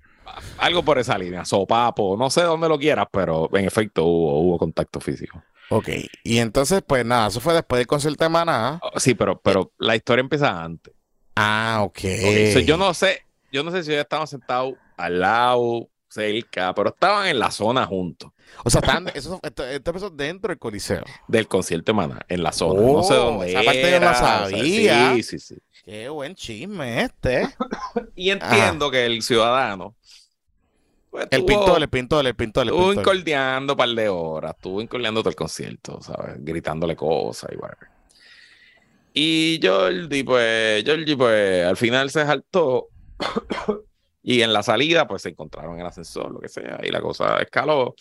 algo 0.58 0.82
por 0.82 0.98
esa 0.98 1.18
línea, 1.18 1.44
sopapo, 1.44 2.16
no 2.16 2.30
sé 2.30 2.42
dónde 2.42 2.68
lo 2.70 2.78
quieras, 2.78 3.06
pero 3.10 3.50
en 3.54 3.64
efecto 3.66 4.04
hubo, 4.04 4.40
hubo 4.40 4.58
contacto 4.58 5.00
físico. 5.00 5.42
Ok, 5.70 5.88
y 6.24 6.38
entonces, 6.38 6.82
pues 6.86 7.04
nada, 7.04 7.28
eso 7.28 7.40
fue 7.40 7.52
después 7.54 7.78
del 7.78 7.86
concierto 7.86 8.24
de 8.24 8.30
Maná. 8.30 8.80
Oh, 8.82 8.98
Sí, 8.98 9.14
pero, 9.14 9.40
pero 9.40 9.72
la 9.78 9.94
historia 9.96 10.20
empieza 10.22 10.62
antes. 10.62 10.94
Ah, 11.36 11.80
ok. 11.82 11.98
Ok, 11.98 12.52
so 12.54 12.58
yo 12.60 12.76
no 12.76 12.94
sé, 12.94 13.22
yo 13.52 13.62
no 13.62 13.70
sé 13.70 13.84
si 13.84 13.90
ellos 13.92 14.02
estaban 14.02 14.26
sentados 14.26 14.74
al 14.96 15.20
lado, 15.20 15.88
cerca, 16.08 16.74
pero 16.74 16.88
estaban 16.88 17.28
en 17.28 17.38
la 17.38 17.50
zona 17.50 17.84
juntos 17.86 18.30
O 18.64 18.70
sea, 18.70 18.80
eso, 19.14 19.38
esto, 19.42 19.62
empezó 19.68 20.08
dentro 20.10 20.48
del 20.48 20.58
Coliseo. 20.58 21.04
del 21.28 21.46
concierto 21.46 21.92
de 21.92 21.96
Maná, 21.96 22.20
en 22.28 22.42
la 22.42 22.50
zona. 22.52 22.80
no 22.80 23.02
sé 23.02 23.14
Oh, 23.14 23.24
dónde 23.32 23.50
esa 23.50 23.62
parte 23.62 23.82
yo 23.82 23.90
no 23.90 23.96
era, 23.96 24.10
o 24.10 24.14
sea, 24.14 24.48
sabía. 24.50 25.12
sí, 25.14 25.22
sí, 25.22 25.38
sí. 25.38 25.56
Qué 25.84 26.08
buen 26.08 26.34
chisme 26.34 27.02
este. 27.02 27.48
Y 28.16 28.30
entiendo 28.30 28.90
que 28.90 29.04
el 29.06 29.22
ciudadano 29.22 29.96
pues, 31.10 31.26
El 31.30 31.44
pintor, 31.44 31.82
el 31.82 31.88
pintor, 31.88 32.26
el 32.26 32.34
pintor, 32.34 32.62
el 32.64 32.68
Estuvo 32.70 32.86
pintor. 32.88 33.02
incordiando 33.16 33.72
un 33.72 33.76
par 33.76 33.88
de 33.90 34.08
horas, 34.08 34.54
estuvo 34.56 34.80
incordiando 34.82 35.20
todo 35.20 35.30
el 35.30 35.36
concierto, 35.36 36.00
¿sabes? 36.02 36.36
Gritándole 36.38 36.94
cosas 36.96 37.50
y 37.52 37.56
whatever. 37.56 37.88
Y 39.14 39.58
Jordi, 39.62 40.22
pues, 40.22 40.84
Jordi, 40.86 41.16
pues, 41.16 41.64
al 41.66 41.76
final 41.76 42.10
se 42.10 42.24
saltó. 42.24 42.88
y 44.22 44.42
en 44.42 44.52
la 44.52 44.62
salida, 44.62 45.08
pues, 45.08 45.22
se 45.22 45.30
encontraron 45.30 45.74
en 45.74 45.80
el 45.80 45.86
ascensor, 45.86 46.30
lo 46.30 46.38
que 46.40 46.48
sea, 46.48 46.78
y 46.84 46.90
la 46.90 47.00
cosa 47.00 47.38
escaló. 47.40 47.94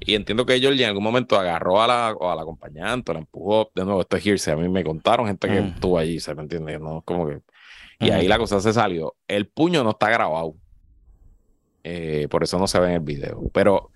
Y 0.00 0.14
entiendo 0.16 0.44
que 0.44 0.60
Jordi 0.60 0.82
en 0.82 0.88
algún 0.88 1.04
momento 1.04 1.38
agarró 1.38 1.80
a 1.80 1.86
la, 1.86 2.12
o 2.18 2.28
al 2.30 2.38
acompañante, 2.40 3.12
la 3.12 3.20
empujó. 3.20 3.70
De 3.74 3.84
nuevo, 3.84 4.00
esto 4.00 4.16
es 4.16 4.26
irse. 4.26 4.50
A 4.50 4.56
mí 4.56 4.68
me 4.68 4.82
contaron 4.82 5.26
gente 5.28 5.46
que 5.46 5.60
Mm. 5.60 5.66
estuvo 5.74 5.96
allí, 5.98 6.18
¿se 6.18 6.34
me 6.34 6.42
entiende? 6.42 6.78
No, 6.80 7.02
como 7.04 7.28
que... 7.28 7.40
Y 8.00 8.10
ahí 8.10 8.26
la 8.26 8.36
cosa 8.36 8.60
se 8.60 8.72
salió. 8.72 9.14
El 9.28 9.46
puño 9.46 9.84
no 9.84 9.90
está 9.90 10.10
grabado. 10.10 10.56
Eh, 11.84 12.28
por 12.30 12.42
eso 12.42 12.58
no 12.58 12.66
se 12.66 12.78
ve 12.78 12.88
en 12.88 12.94
el 12.94 13.00
video. 13.00 13.42
Pero, 13.52 13.90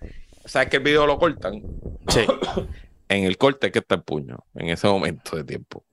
¿sabes 0.45 0.69
que 0.69 0.77
el 0.77 0.83
video 0.83 1.05
lo 1.07 1.17
cortan? 1.17 1.61
Sí. 2.09 2.25
En 3.09 3.23
el 3.23 3.37
corte 3.37 3.71
que 3.71 3.79
está 3.79 3.95
el 3.95 4.01
puño, 4.01 4.39
en 4.53 4.67
ese 4.67 4.85
momento 4.85 5.37
de 5.37 5.45
tiempo. 5.45 5.85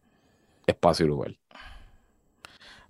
Espacio 0.67 1.07
y 1.07 1.09
lugar. 1.09 1.37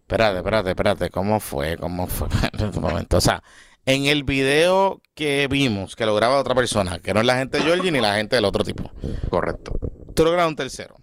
Espérate, 0.00 0.38
espérate, 0.38 0.70
espérate. 0.70 1.11
¿Cómo 1.11 1.40
fue? 1.40 1.76
¿Cómo 1.76 2.06
fue? 2.06 2.28
En 2.58 2.80
momento. 2.80 3.18
O 3.18 3.20
sea, 3.20 3.42
en 3.87 4.06
el 4.06 4.25
video 4.25 5.02
que 5.14 5.46
vimos, 5.49 5.94
que 5.94 6.06
lo 6.06 6.14
graba 6.14 6.40
otra 6.40 6.54
persona, 6.54 7.00
que 7.00 7.12
no 7.12 7.20
es 7.20 7.26
la 7.26 7.37
gente 7.37 7.58
de 7.58 7.64
Georgie 7.64 7.92
ni 7.92 8.00
la 8.00 8.14
gente 8.14 8.37
del 8.37 8.46
otro 8.46 8.64
tipo. 8.64 8.90
Correcto. 9.28 9.78
Tú 10.14 10.25
lo 10.25 10.32
grabas 10.32 10.49
un 10.49 10.56
tercero. 10.56 10.96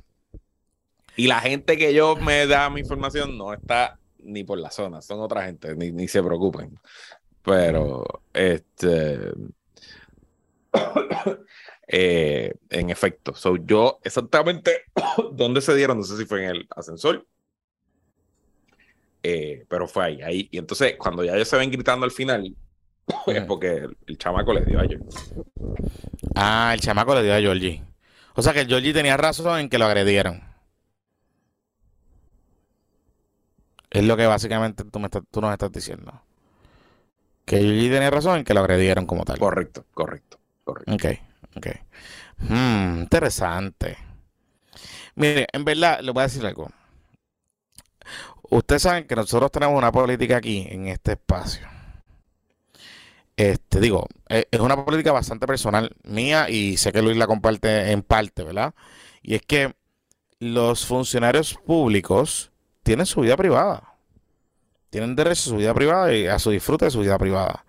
Y 1.15 1.27
la 1.27 1.41
gente 1.41 1.77
que 1.77 1.93
yo 1.93 2.15
me 2.15 2.47
da 2.47 2.69
mi 2.69 2.79
información 2.79 3.37
no 3.37 3.53
está 3.53 3.99
ni 4.23 4.43
por 4.43 4.59
la 4.59 4.71
zona, 4.71 5.01
son 5.01 5.19
otra 5.19 5.43
gente, 5.45 5.75
ni, 5.75 5.91
ni 5.91 6.07
se 6.07 6.23
preocupen. 6.23 6.79
Pero, 7.43 8.03
este. 8.33 9.31
eh, 11.87 12.53
en 12.69 12.89
efecto, 12.89 13.33
so 13.35 13.55
yo 13.57 13.99
exactamente 14.03 14.83
dónde 15.33 15.61
se 15.61 15.75
dieron, 15.75 15.97
no 15.97 16.03
sé 16.03 16.17
si 16.17 16.25
fue 16.25 16.43
en 16.43 16.49
el 16.51 16.67
ascensor, 16.75 17.25
eh, 19.23 19.65
pero 19.69 19.87
fue 19.87 20.05
ahí, 20.05 20.21
ahí. 20.21 20.47
Y 20.51 20.57
entonces, 20.57 20.95
cuando 20.97 21.23
ya 21.23 21.35
ellos 21.35 21.47
se 21.47 21.57
ven 21.57 21.71
gritando 21.71 22.05
al 22.05 22.11
final, 22.11 22.55
es 23.27 23.41
porque 23.45 23.69
el, 23.77 23.97
el 24.07 24.17
chamaco 24.17 24.53
le 24.53 24.65
dio 24.65 24.79
a 24.79 24.85
ellos. 24.85 25.01
Ah, 26.35 26.71
el 26.73 26.81
chamaco 26.81 27.15
le 27.15 27.23
dio 27.23 27.33
a 27.33 27.39
Georgie. 27.39 27.83
O 28.35 28.41
sea 28.41 28.53
que 28.53 28.65
Georgie 28.65 28.93
tenía 28.93 29.17
razón 29.17 29.59
en 29.59 29.69
que 29.69 29.77
lo 29.77 29.85
agredieron. 29.85 30.41
Es 33.91 34.03
lo 34.03 34.17
que 34.17 34.25
básicamente 34.25 34.83
tú, 34.85 34.99
me 34.99 35.05
estás- 35.05 35.23
tú 35.31 35.39
nos 35.41 35.51
estás 35.51 35.71
diciendo. 35.71 36.21
Que 37.45 37.57
Georgie 37.59 37.89
tenía 37.89 38.09
razón 38.09 38.37
en 38.39 38.43
que 38.43 38.53
lo 38.53 38.61
agredieron 38.61 39.05
como 39.05 39.25
tal. 39.25 39.39
Correcto, 39.39 39.85
correcto, 39.93 40.39
correcto. 40.63 40.93
Ok, 40.93 41.05
ok. 41.57 41.67
Hmm, 42.49 43.01
interesante. 43.01 43.97
Mire, 45.15 45.47
en 45.53 45.63
verdad, 45.65 45.99
le 46.01 46.11
voy 46.11 46.21
a 46.21 46.27
decir 46.27 46.45
algo. 46.45 46.69
Ustedes 48.49 48.81
saben 48.83 49.07
que 49.07 49.15
nosotros 49.15 49.51
tenemos 49.51 49.77
una 49.77 49.91
política 49.91 50.37
aquí, 50.37 50.67
en 50.69 50.87
este 50.87 51.13
espacio. 51.13 51.67
Este, 53.37 53.79
digo, 53.79 54.07
e- 54.29 54.47
es 54.51 54.59
una 54.59 54.83
política 54.85 55.11
bastante 55.11 55.47
personal 55.47 55.95
mía 56.03 56.49
y 56.49 56.77
sé 56.77 56.91
que 56.91 57.01
Luis 57.01 57.17
la 57.17 57.27
comparte 57.27 57.91
en 57.91 58.03
parte, 58.03 58.43
¿verdad? 58.43 58.73
Y 59.21 59.35
es 59.35 59.41
que 59.41 59.73
los 60.39 60.85
funcionarios 60.85 61.55
públicos 61.65 62.51
tienen 62.83 63.05
su 63.07 63.21
vida 63.21 63.37
privada. 63.37 63.90
Tienen 64.91 65.15
derecho 65.15 65.49
a 65.49 65.51
su 65.51 65.57
vida 65.57 65.73
privada 65.73 66.13
y 66.15 66.27
a 66.27 66.39
su 66.39 66.51
disfrute 66.51 66.85
de 66.85 66.91
su 66.91 67.01
vida 67.01 67.17
privada. 67.17 67.65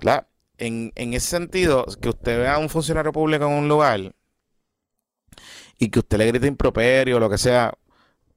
¿Verdad? 0.00 0.28
en, 0.58 0.92
en 0.96 1.14
ese 1.14 1.28
sentido, 1.28 1.86
que 2.00 2.10
usted 2.10 2.38
vea 2.40 2.54
a 2.56 2.58
un 2.58 2.68
funcionario 2.68 3.12
público 3.12 3.46
en 3.46 3.52
un 3.52 3.68
lugar 3.68 4.14
y 5.78 5.88
que 5.90 6.00
usted 6.00 6.18
le 6.18 6.26
grite 6.26 6.46
improperio 6.46 7.16
o 7.16 7.20
lo 7.20 7.30
que 7.30 7.38
sea, 7.38 7.72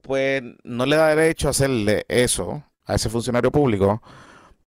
pues 0.02 0.44
no 0.64 0.86
le 0.86 0.96
da 0.98 1.10
derecho 1.16 1.48
a 1.48 1.52
hacerle 1.52 2.06
eso 2.10 2.64
a 2.86 2.96
ese 2.96 3.10
funcionario 3.10 3.52
público 3.52 4.02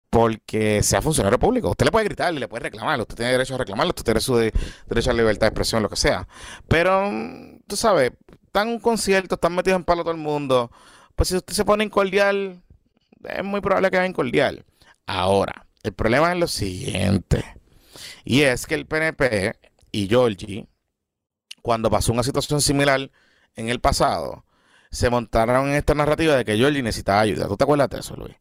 porque 0.10 0.84
sea 0.84 1.02
funcionario 1.02 1.40
público. 1.40 1.72
Usted 1.72 1.86
le 1.86 1.92
puede 1.92 2.06
gritar 2.06 2.34
le 2.34 2.48
puede 2.48 2.64
reclamar, 2.64 3.00
usted 3.02 3.16
tiene 3.16 3.32
derecho 3.34 3.56
a 3.56 3.60
reclamarlo, 3.60 3.92
usted 3.92 4.06
tiene 4.06 4.22
su 4.22 4.36
de- 4.38 4.54
derecho 4.88 5.12
a 5.12 5.14
libertad 5.14 5.42
de 5.42 5.50
expresión, 5.50 5.84
lo 5.84 5.90
que 5.90 5.98
sea. 5.98 6.28
Pero, 6.68 7.10
mm, 7.12 7.62
tú 7.68 7.76
sabes, 7.78 8.14
están 8.46 8.70
en 8.70 8.76
un 8.76 8.80
concierto, 8.82 9.36
están 9.36 9.56
metidos 9.56 9.78
en 9.80 9.86
palo 9.86 10.04
todo 10.04 10.14
el 10.14 10.20
mundo, 10.20 10.72
pues 11.16 11.30
si 11.30 11.36
usted 11.38 11.54
se 11.54 11.66
pone 11.66 11.84
incordial, 11.86 12.62
es 13.28 13.44
muy 13.44 13.62
probable 13.62 13.92
que 13.92 13.98
haga 13.98 14.08
incordial. 14.08 14.66
Ahora, 15.06 15.68
el 15.84 15.94
problema 15.94 16.32
es 16.32 16.40
lo 16.40 16.48
siguiente. 16.48 17.44
Y 18.24 18.42
es 18.42 18.68
que 18.68 18.76
el 18.76 18.86
PNP 18.86 19.56
y 19.92 20.08
Georgie, 20.08 20.68
cuando 21.62 21.90
pasó 21.90 22.14
una 22.14 22.24
situación 22.24 22.62
similar 22.62 23.12
en 23.56 23.70
el 23.70 23.80
pasado, 23.80 24.46
se 24.92 25.10
montaron 25.10 25.70
en 25.70 25.76
esta 25.76 25.96
narrativa 25.96 26.36
de 26.36 26.46
que 26.46 26.58
Georgie 26.58 26.84
necesitaba 26.84 27.22
ayuda. 27.22 27.48
¿Tú 27.48 27.58
te 27.58 27.64
acuerdas 27.64 27.90
de 27.90 28.00
eso, 28.00 28.16
Luis? 28.16 28.36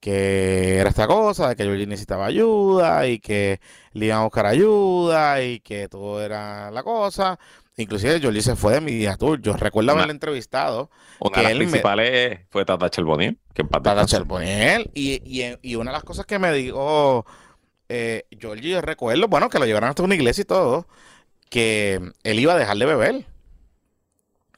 Que 0.00 0.78
era 0.78 0.90
esta 0.90 1.06
cosa, 1.06 1.48
de 1.48 1.56
que 1.56 1.64
Georgie 1.64 1.86
necesitaba 1.86 2.26
ayuda 2.26 3.06
y 3.08 3.18
que 3.20 3.60
le 3.92 4.06
iban 4.06 4.18
a 4.20 4.24
buscar 4.24 4.46
ayuda 4.46 5.42
y 5.42 5.60
que 5.60 5.88
todo 5.88 6.22
era 6.22 6.70
la 6.70 6.82
cosa. 6.82 7.38
Inclusive 7.76 8.20
Georgie 8.20 8.40
se 8.42 8.54
fue 8.54 8.74
de 8.74 8.80
Media 8.80 9.16
Tour. 9.16 9.40
Yo 9.42 9.54
recuerdo 9.54 9.90
haberle 9.92 10.12
entrevistado 10.12 10.90
Una 11.18 11.32
Que 11.32 11.40
de 11.40 11.42
las 11.44 11.52
él 11.52 11.58
me- 11.58 11.64
principales 11.64 12.40
fue 12.50 12.64
Tata 12.64 12.88
Charbonnier, 12.88 13.36
que 13.52 13.64
Tata. 13.64 14.06
Charbonnier. 14.06 14.90
Y, 14.94 15.14
y, 15.24 15.58
y 15.62 15.74
una 15.74 15.90
de 15.90 15.96
las 15.96 16.04
cosas 16.04 16.24
que 16.26 16.38
me 16.38 16.52
dijo 16.52 17.26
eh, 17.88 18.24
Georgie, 18.38 18.70
yo 18.70 18.80
recuerdo, 18.80 19.26
bueno, 19.28 19.48
que 19.48 19.58
lo 19.58 19.66
llevaron 19.66 19.88
hasta 19.90 20.02
una 20.04 20.14
iglesia 20.14 20.42
y 20.42 20.44
todo, 20.44 20.86
que 21.50 22.00
él 22.22 22.38
iba 22.38 22.54
a 22.54 22.58
dejar 22.58 22.76
de 22.76 22.86
beber. 22.86 23.26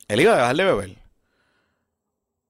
Él 0.09 0.21
iba 0.21 0.35
a 0.35 0.37
dejar 0.37 0.57
de 0.57 0.65
beber. 0.65 0.97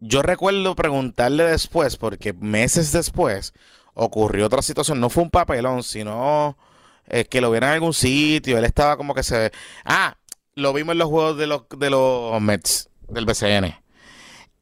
Yo 0.01 0.23
recuerdo 0.23 0.75
preguntarle 0.75 1.45
después, 1.45 1.97
porque 1.97 2.33
meses 2.35 2.93
después 2.93 3.55
ocurrió 3.95 4.47
otra 4.47 4.63
situación. 4.63 5.01
No 5.01 5.11
fue 5.11 5.23
un 5.23 5.31
papelón, 5.31 5.83
sino 5.83 6.59
eh, 7.07 7.25
que 7.25 7.41
lo 7.41 7.51
vieron 7.51 7.69
en 7.71 7.75
algún 7.75 7.95
sitio. 7.95 8.59
Él 8.59 8.65
estaba 8.65 8.97
como 8.97 9.15
que 9.15 9.23
se. 9.23 9.53
Ah, 9.85 10.17
lo 10.57 10.73
vimos 10.73 10.93
en 10.93 10.99
los 10.99 11.09
juegos 11.09 11.37
de 11.39 11.47
los, 11.47 11.63
de 11.77 11.91
los 11.91 12.41
Mets, 12.41 12.89
del 13.09 13.27
BCN. 13.27 13.75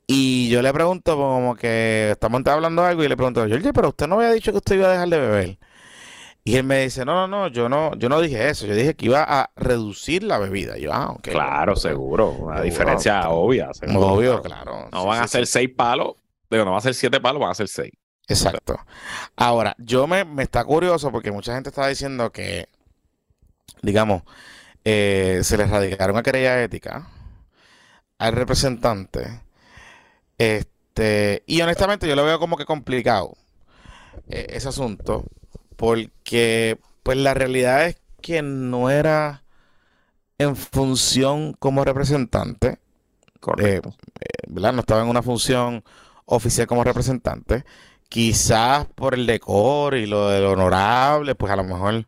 Y 0.06 0.50
yo 0.50 0.60
le 0.60 0.72
pregunto, 0.72 1.16
como 1.16 1.56
que 1.56 2.10
estamos 2.10 2.42
hablando 2.46 2.82
de 2.82 2.88
algo, 2.88 3.04
y 3.04 3.08
le 3.08 3.16
pregunto, 3.16 3.46
Georgie, 3.46 3.72
pero 3.72 3.88
usted 3.88 4.06
no 4.06 4.16
había 4.16 4.32
dicho 4.32 4.50
que 4.52 4.58
usted 4.58 4.76
iba 4.76 4.88
a 4.88 4.92
dejar 4.92 5.08
de 5.08 5.18
beber. 5.18 5.58
Y 6.46 6.56
él 6.56 6.64
me 6.64 6.82
dice, 6.82 7.06
no, 7.06 7.14
no, 7.14 7.26
no, 7.26 7.48
yo 7.48 7.70
no, 7.70 7.94
yo 7.96 8.10
no 8.10 8.20
dije 8.20 8.50
eso, 8.50 8.66
yo 8.66 8.74
dije 8.74 8.94
que 8.94 9.06
iba 9.06 9.22
a 9.26 9.50
reducir 9.56 10.22
la 10.24 10.38
bebida. 10.38 10.76
Y 10.76 10.82
yo, 10.82 10.92
ah. 10.92 11.16
Claro, 11.22 11.74
seguro. 11.74 12.28
Una 12.32 12.56
Seguro. 12.56 12.62
diferencia 12.62 13.30
obvia. 13.30 13.72
seguro, 13.72 14.00
Obvio, 14.08 14.42
claro. 14.42 14.64
claro. 14.64 14.88
No 14.92 15.00
Sí, 15.02 15.06
van 15.06 15.18
sí, 15.20 15.24
a 15.24 15.28
ser 15.28 15.46
sí. 15.46 15.52
seis 15.52 15.70
palos. 15.74 16.16
Digo, 16.50 16.66
no 16.66 16.72
van 16.72 16.78
a 16.78 16.82
ser 16.82 16.92
siete 16.94 17.18
palos, 17.18 17.40
van 17.40 17.52
a 17.52 17.54
ser 17.54 17.68
seis. 17.68 17.92
Exacto. 18.28 18.76
Ahora, 19.36 19.74
yo 19.78 20.06
me, 20.06 20.24
me 20.26 20.42
está 20.42 20.64
curioso 20.64 21.10
porque 21.10 21.32
mucha 21.32 21.54
gente 21.54 21.70
está 21.70 21.86
diciendo 21.88 22.30
que, 22.30 22.68
digamos, 23.80 24.22
eh, 24.84 25.40
se 25.42 25.56
le 25.56 25.66
radicaron 25.66 26.14
una 26.16 26.22
querella 26.22 26.62
ética 26.62 27.08
al 28.18 28.32
representante. 28.34 29.42
Este, 30.38 31.42
y 31.46 31.60
honestamente 31.62 32.08
yo 32.08 32.16
lo 32.16 32.24
veo 32.24 32.38
como 32.38 32.56
que 32.56 32.64
complicado 32.64 33.34
eh, 34.28 34.46
ese 34.50 34.68
asunto, 34.68 35.24
porque 35.76 36.78
pues 37.02 37.18
la 37.18 37.34
realidad 37.34 37.86
es 37.86 38.00
que 38.20 38.42
no 38.42 38.90
era 38.90 39.44
en 40.38 40.56
función 40.56 41.52
como 41.54 41.84
representante, 41.84 42.78
Correcto. 43.44 43.94
¿verdad? 44.48 44.72
No 44.72 44.80
estaba 44.80 45.02
en 45.02 45.08
una 45.08 45.22
función 45.22 45.84
oficial 46.24 46.66
como 46.66 46.82
representante. 46.82 47.64
Quizás 48.08 48.86
por 48.94 49.14
el 49.14 49.26
decoro 49.26 49.96
y 49.98 50.06
lo 50.06 50.30
del 50.30 50.44
honorable, 50.44 51.34
pues 51.34 51.52
a 51.52 51.56
lo 51.56 51.64
mejor, 51.64 52.06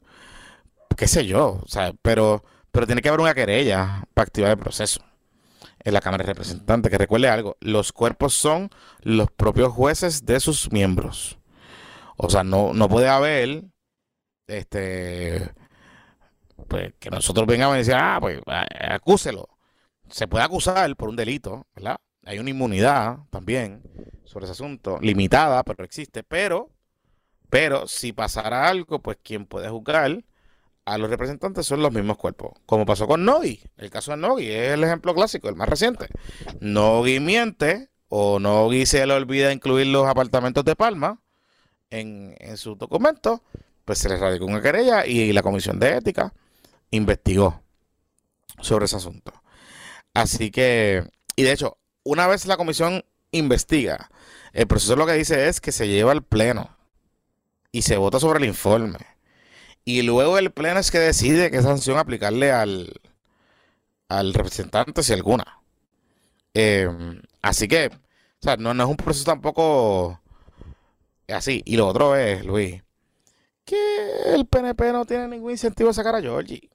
qué 0.97 1.07
sé 1.07 1.27
yo, 1.27 1.63
pero, 2.01 2.43
pero 2.77 2.87
tiene 2.87 3.01
que 3.01 3.09
haber 3.09 3.23
una 3.23 3.33
querella 3.33 4.05
para 4.13 4.27
activar 4.27 4.51
el 4.51 4.59
proceso. 4.59 5.01
en 5.79 5.95
la 5.95 6.03
Cámara 6.03 6.25
de 6.25 6.33
Representantes. 6.35 6.91
Que 6.91 6.99
recuerde 6.99 7.27
algo, 7.27 7.57
los 7.61 7.91
cuerpos 7.91 8.35
son 8.35 8.69
los 9.01 9.31
propios 9.31 9.73
jueces 9.73 10.27
de 10.27 10.41
sus 10.41 10.71
miembros. 10.71 11.39
O 12.19 12.29
sea, 12.29 12.45
no, 12.45 12.75
no 12.75 12.87
puede 12.91 13.09
haber 13.09 13.65
este 14.47 15.55
pues 16.69 16.93
que 16.99 17.09
nosotros 17.09 17.47
vengamos 17.47 17.77
y 17.77 17.79
decir, 17.79 17.95
ah, 17.97 18.19
pues 18.21 18.41
acúselo. 18.47 19.49
Se 20.11 20.29
puede 20.29 20.45
acusar 20.45 20.95
por 20.97 21.09
un 21.09 21.17
delito, 21.17 21.67
¿verdad? 21.75 21.97
Hay 22.27 22.39
una 22.39 22.51
inmunidad 22.51 23.21
también 23.31 23.85
sobre 24.25 24.45
ese 24.45 24.53
asunto, 24.53 24.99
limitada, 25.01 25.63
pero 25.63 25.83
existe. 25.83 26.23
Pero, 26.25 26.69
pero 27.49 27.89
si 27.89 28.13
pasara 28.13 28.69
algo, 28.69 29.01
pues 29.01 29.17
quien 29.23 29.47
puede 29.47 29.71
juzgar 29.71 30.23
a 30.87 30.99
los 30.99 31.11
representantes 31.11 31.67
son 31.67 31.83
los 31.83 31.93
mismos 31.93 32.17
cuerpos. 32.17 32.53
Como 32.65 32.87
pasó 32.87 33.07
con 33.07 33.25
Nogui. 33.25 33.61
El 33.77 33.91
caso 33.91 34.13
de 34.13 34.17
Nogui 34.17 34.49
es 34.49 34.73
el 34.73 34.85
ejemplo 34.85 35.15
clásico, 35.15 35.49
el 35.49 35.57
más 35.57 35.69
reciente. 35.69 36.09
Nogui 36.61 37.21
miente 37.21 37.91
o 38.09 38.39
Nogui 38.39 38.87
se 38.87 39.05
le 39.05 39.13
olvida 39.13 39.53
incluir 39.53 39.89
los 39.89 40.07
apartamentos 40.07 40.65
de 40.65 40.77
Palma 40.77 41.21
en, 41.91 42.37
en 42.39 42.57
sus 42.57 42.79
documentos, 42.79 43.41
pues 43.85 43.99
se 43.99 44.09
le 44.09 44.17
radicó 44.17 44.47
una 44.47 44.63
querella 44.63 45.05
y 45.05 45.33
la 45.33 45.43
Comisión 45.43 45.79
de 45.81 45.97
Ética 45.97 46.33
investigó 46.91 47.63
sobre 48.61 48.85
ese 48.85 48.97
asunto. 48.97 49.33
Así 50.15 50.51
que, 50.51 51.05
y 51.35 51.43
de 51.43 51.53
hecho, 51.53 51.79
una 52.05 52.27
vez 52.29 52.47
la 52.47 52.57
comisión 52.57 53.05
investiga, 53.33 54.09
el 54.53 54.67
proceso 54.67 54.97
lo 54.97 55.07
que 55.07 55.13
dice 55.13 55.49
es 55.49 55.61
que 55.61 55.73
se 55.73 55.89
lleva 55.89 56.13
al 56.13 56.23
pleno 56.23 56.77
y 57.73 57.83
se 57.83 57.97
vota 57.97 58.21
sobre 58.21 58.39
el 58.39 58.47
informe. 58.47 59.16
Y 59.89 60.03
luego 60.03 60.37
el 60.37 60.51
pleno 60.51 60.81
es 60.81 60.91
que 60.91 60.99
decide 60.99 61.53
qué 61.53 61.63
sanción 61.63 61.97
aplicarle 61.97 62.51
al, 62.51 62.93
al 64.09 64.35
representante, 64.35 65.05
si 65.05 65.13
alguna. 65.13 65.61
Em, 66.55 67.23
así 67.41 67.69
que, 67.69 67.87
o 67.87 67.93
sea, 68.41 68.57
no, 68.57 68.75
no, 68.75 68.83
es 68.83 68.91
un 68.91 68.97
proceso 68.97 69.25
tampoco 69.25 70.21
así. 71.29 71.63
Y 71.65 71.77
lo 71.77 71.87
otro 71.87 72.17
es, 72.17 72.45
Luis, 72.45 72.83
que 73.65 73.77
el 74.35 74.47
PNP 74.47 74.91
no 74.91 75.05
tiene 75.05 75.29
ningún 75.29 75.53
incentivo 75.53 75.91
a 75.91 75.95
sacar 75.95 76.17
a 76.17 76.21
Georgie. 76.21 76.69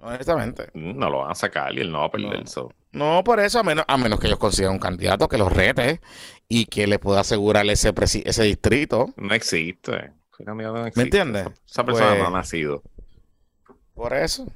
Honestamente. 0.00 0.70
No 0.72 1.10
lo 1.10 1.18
van 1.18 1.32
a 1.32 1.34
sacar 1.34 1.74
y 1.74 1.82
él 1.82 1.92
no 1.92 1.98
va 1.98 2.06
a 2.06 2.10
perder 2.10 2.44
eso. 2.44 2.72
No, 2.92 3.22
por 3.22 3.40
eso, 3.40 3.58
a 3.58 3.62
menos, 3.62 3.84
a 3.86 3.98
menos 3.98 4.18
que 4.18 4.28
ellos 4.28 4.38
consigan 4.38 4.72
un 4.72 4.78
candidato 4.78 5.28
que 5.28 5.36
los 5.36 5.52
rete 5.52 6.00
y 6.48 6.64
que 6.64 6.86
le 6.86 6.98
pueda 6.98 7.20
asegurar 7.20 7.66
ese, 7.66 7.92
ese 8.24 8.42
distrito. 8.42 9.12
No 9.16 9.34
existe. 9.34 10.12
¿Me 10.94 11.02
entiendes? 11.02 11.48
Esa, 11.68 11.84
persona 11.84 12.14
no 12.14 12.14
ha 12.14 12.18
pues, 12.18 12.32
nacido. 12.32 12.82
Por 13.94 14.12
eso. 14.14 14.46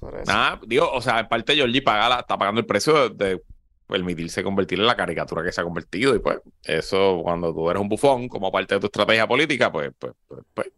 Por 0.00 0.22
digo, 0.66 0.90
o 0.90 1.00
sea, 1.00 1.20
en 1.20 1.28
parte 1.28 1.54
Georgie 1.54 1.82
paga 1.82 2.20
está 2.20 2.38
pagando 2.38 2.60
el 2.60 2.66
precio 2.66 3.08
de, 3.08 3.42
permitirse 3.86 4.42
convertir 4.42 4.80
en 4.80 4.86
la 4.86 4.96
caricatura 4.96 5.42
que 5.42 5.52
se 5.52 5.60
ha 5.60 5.64
convertido. 5.64 6.14
Y 6.14 6.18
pues, 6.18 6.38
eso, 6.62 7.20
cuando 7.22 7.52
tú 7.52 7.70
eres 7.70 7.80
un 7.80 7.88
bufón, 7.88 8.28
como 8.28 8.50
parte 8.50 8.74
de 8.74 8.80
tu 8.80 8.86
estrategia 8.86 9.26
política, 9.26 9.70
pues, 9.70 9.92
pues, 9.98 10.12
pues, 10.26 10.42
pues 10.54 10.68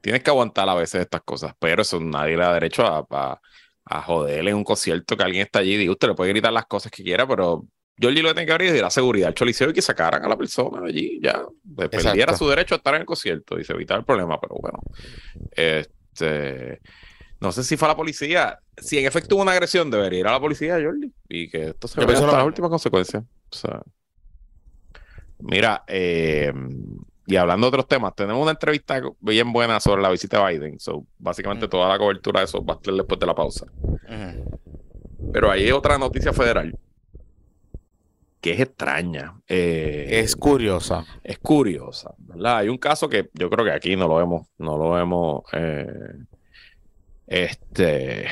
tienes 0.00 0.22
que 0.22 0.30
aguantar 0.30 0.68
a 0.68 0.74
veces 0.74 1.02
estas 1.02 1.22
cosas. 1.22 1.54
Pero 1.58 1.82
eso 1.82 2.00
nadie 2.00 2.36
le 2.36 2.44
da 2.44 2.54
derecho 2.54 2.86
a, 2.86 3.06
a, 3.10 3.40
a 3.84 4.02
joderle 4.02 4.50
en 4.50 4.56
un 4.56 4.64
concierto 4.64 5.16
que 5.16 5.22
alguien 5.22 5.42
está 5.42 5.60
allí. 5.60 5.76
Digo, 5.76 5.92
usted 5.92 6.08
le 6.08 6.14
puede 6.14 6.30
gritar 6.30 6.52
las 6.52 6.66
cosas 6.66 6.92
que 6.92 7.02
quiera, 7.02 7.26
pero 7.26 7.64
Georgie 8.00 8.22
lo 8.22 8.28
que 8.28 8.34
tiene 8.34 8.46
que 8.46 8.52
abrir 8.52 8.74
es 8.74 8.80
la 8.80 8.90
seguridad 8.90 9.28
al 9.28 9.34
choliseo 9.34 9.70
y 9.70 9.72
que 9.72 9.82
sacaran 9.82 10.24
a 10.24 10.28
la 10.28 10.36
persona 10.36 10.80
de 10.82 10.88
allí, 10.88 11.20
ya. 11.22 11.44
Perdiera 11.90 12.36
su 12.36 12.48
derecho 12.48 12.74
a 12.74 12.78
estar 12.78 12.94
en 12.94 13.00
el 13.00 13.06
concierto 13.06 13.58
y 13.58 13.64
se 13.64 13.72
evitar 13.72 13.98
el 13.98 14.04
problema, 14.04 14.40
pero 14.40 14.56
bueno. 14.60 14.78
Este. 15.50 16.80
No 17.40 17.52
sé 17.52 17.62
si 17.62 17.76
fue 17.76 17.86
a 17.86 17.92
la 17.92 17.96
policía. 17.96 18.58
Si 18.76 18.98
en 18.98 19.06
efecto 19.06 19.36
hubo 19.36 19.42
una 19.42 19.52
agresión, 19.52 19.90
debería 19.90 20.20
ir 20.20 20.26
a 20.26 20.32
la 20.32 20.40
policía, 20.40 20.78
Jordi. 20.82 21.12
Y 21.28 21.48
que 21.48 21.68
esto 21.68 21.86
se 21.86 22.04
vea 22.04 22.16
hasta 22.16 22.26
las 22.32 22.46
últimas 22.46 22.70
consecuencias. 22.70 23.22
O 23.50 23.56
sea, 23.56 23.82
mira, 25.38 25.84
eh, 25.86 26.52
y 27.26 27.36
hablando 27.36 27.66
de 27.66 27.68
otros 27.68 27.86
temas, 27.86 28.14
tenemos 28.16 28.42
una 28.42 28.52
entrevista 28.52 29.00
bien 29.20 29.52
buena 29.52 29.78
sobre 29.80 30.02
la 30.02 30.10
visita 30.10 30.44
de 30.44 30.58
Biden. 30.58 30.80
So, 30.80 31.06
básicamente 31.18 31.68
toda 31.68 31.88
la 31.88 31.98
cobertura 31.98 32.40
de 32.40 32.46
eso 32.46 32.64
va 32.64 32.74
a 32.74 32.76
estar 32.76 32.94
después 32.94 33.20
de 33.20 33.26
la 33.26 33.34
pausa. 33.34 33.66
Pero 35.32 35.50
hay 35.50 35.70
otra 35.70 35.98
noticia 35.98 36.32
federal 36.32 36.76
que 38.40 38.52
es 38.52 38.60
extraña. 38.60 39.34
Eh, 39.48 40.06
es 40.10 40.36
curiosa. 40.36 41.04
Es 41.24 41.38
curiosa, 41.38 42.14
¿verdad? 42.18 42.58
Hay 42.58 42.68
un 42.68 42.78
caso 42.78 43.08
que 43.08 43.28
yo 43.34 43.50
creo 43.50 43.64
que 43.64 43.72
aquí 43.72 43.96
no 43.96 44.06
lo 44.06 44.20
hemos, 44.20 44.46
no 44.58 44.76
lo 44.78 44.98
hemos 44.98 45.42
eh, 45.52 45.86
este, 47.26 48.26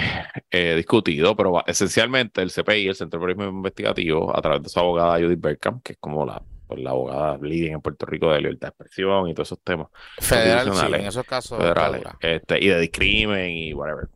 eh, 0.51 0.75
discutido, 0.77 1.37
pero 1.37 1.65
esencialmente 1.67 2.41
el 2.43 2.53
CPI, 2.53 2.89
el 2.89 2.95
Centro 2.95 3.19
de 3.19 3.27
Periodismo 3.27 3.59
Investigativo, 3.59 4.37
a 4.37 4.41
través 4.41 4.63
de 4.63 4.69
su 4.69 4.79
abogada 4.79 5.19
Judith 5.19 5.41
Berkham, 5.41 5.81
que 5.81 5.95
es 5.95 5.99
como 5.99 6.25
la, 6.25 6.41
pues, 6.69 6.81
la 6.81 6.91
abogada 6.91 7.39
leading 7.39 7.73
en 7.73 7.81
Puerto 7.81 8.07
Rico 8.07 8.31
de 8.33 8.41
libertad 8.41 8.69
de 8.69 8.85
expresión 8.85 9.29
y 9.29 9.35
todos 9.35 9.49
esos 9.49 9.61
temas. 9.65 9.89
Federal, 10.21 10.95
en 10.95 11.07
esos 11.07 11.25
casos 11.25 11.59
federales. 11.59 12.03
Este, 12.21 12.65
y 12.65 12.69
de 12.69 12.81
discrimen 12.81 13.51
y 13.51 13.75
whatever. 13.75 14.09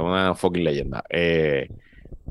Una 0.00 0.34
fucking 0.34 0.64
leyenda. 0.64 1.04
Eh, 1.10 1.68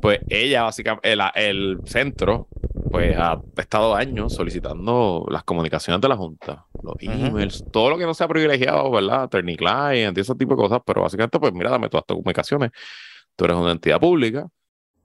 pues 0.02 0.20
ella, 0.30 0.64
básicamente, 0.64 1.12
el, 1.12 1.22
el 1.36 1.80
centro, 1.86 2.48
pues 2.92 3.16
ha 3.18 3.40
estado 3.58 3.96
años 3.96 4.34
solicitando 4.34 5.26
las 5.30 5.44
comunicaciones 5.44 6.02
de 6.02 6.08
la 6.08 6.16
Junta, 6.16 6.66
los 6.84 6.96
emails, 7.00 7.64
todo 7.72 7.92
lo 7.92 7.98
que 7.98 8.06
no 8.06 8.14
sea 8.14 8.28
privilegiado, 8.28 8.90
¿verdad? 8.92 9.24
Attorney 9.24 9.56
client 9.56 10.18
y 10.18 10.22
ese 10.22 10.36
tipo 10.36 10.56
de 10.56 10.58
cosas, 10.58 10.82
pero 10.86 11.02
básicamente, 11.02 11.40
pues 11.40 11.54
mira, 11.54 11.70
dame 11.70 11.90
todas 11.90 12.06
tus 12.06 12.18
comunicaciones. 12.18 12.72
Tú 13.36 13.46
eres 13.46 13.58
una 13.58 13.72
entidad 13.72 14.00
pública 14.00 14.48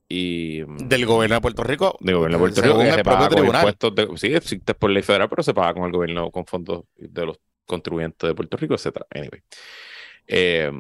y... 0.09 0.63
Mm, 0.67 0.89
Del 0.89 1.07
gobierno 1.07 1.37
de 1.37 1.41
Puerto 1.41 1.63
Rico. 1.63 1.97
Del 2.01 2.17
gobierno 2.17 2.39
de 2.39 2.41
Puerto 2.41 2.63
Rico, 2.63 2.79
que 2.79 2.93
se 2.93 3.05
paga 3.05 3.29
con 3.29 3.47
impuestos 3.47 3.95
de... 3.95 4.09
Sí, 4.17 4.35
existe 4.35 4.75
por 4.75 4.91
ley 4.91 5.03
federal, 5.03 5.29
pero 5.29 5.43
se 5.43 5.55
paga 5.55 5.75
con 5.75 5.85
el 5.85 5.93
gobierno, 5.93 6.31
con 6.31 6.47
fondos 6.47 6.85
de 6.97 7.27
los 7.27 7.39
contribuyentes 7.67 8.29
de 8.29 8.35
Puerto 8.35 8.57
Rico, 8.57 8.75
etcétera. 8.75 9.07
Anyway. 9.11 9.43
Eh, 10.27 10.71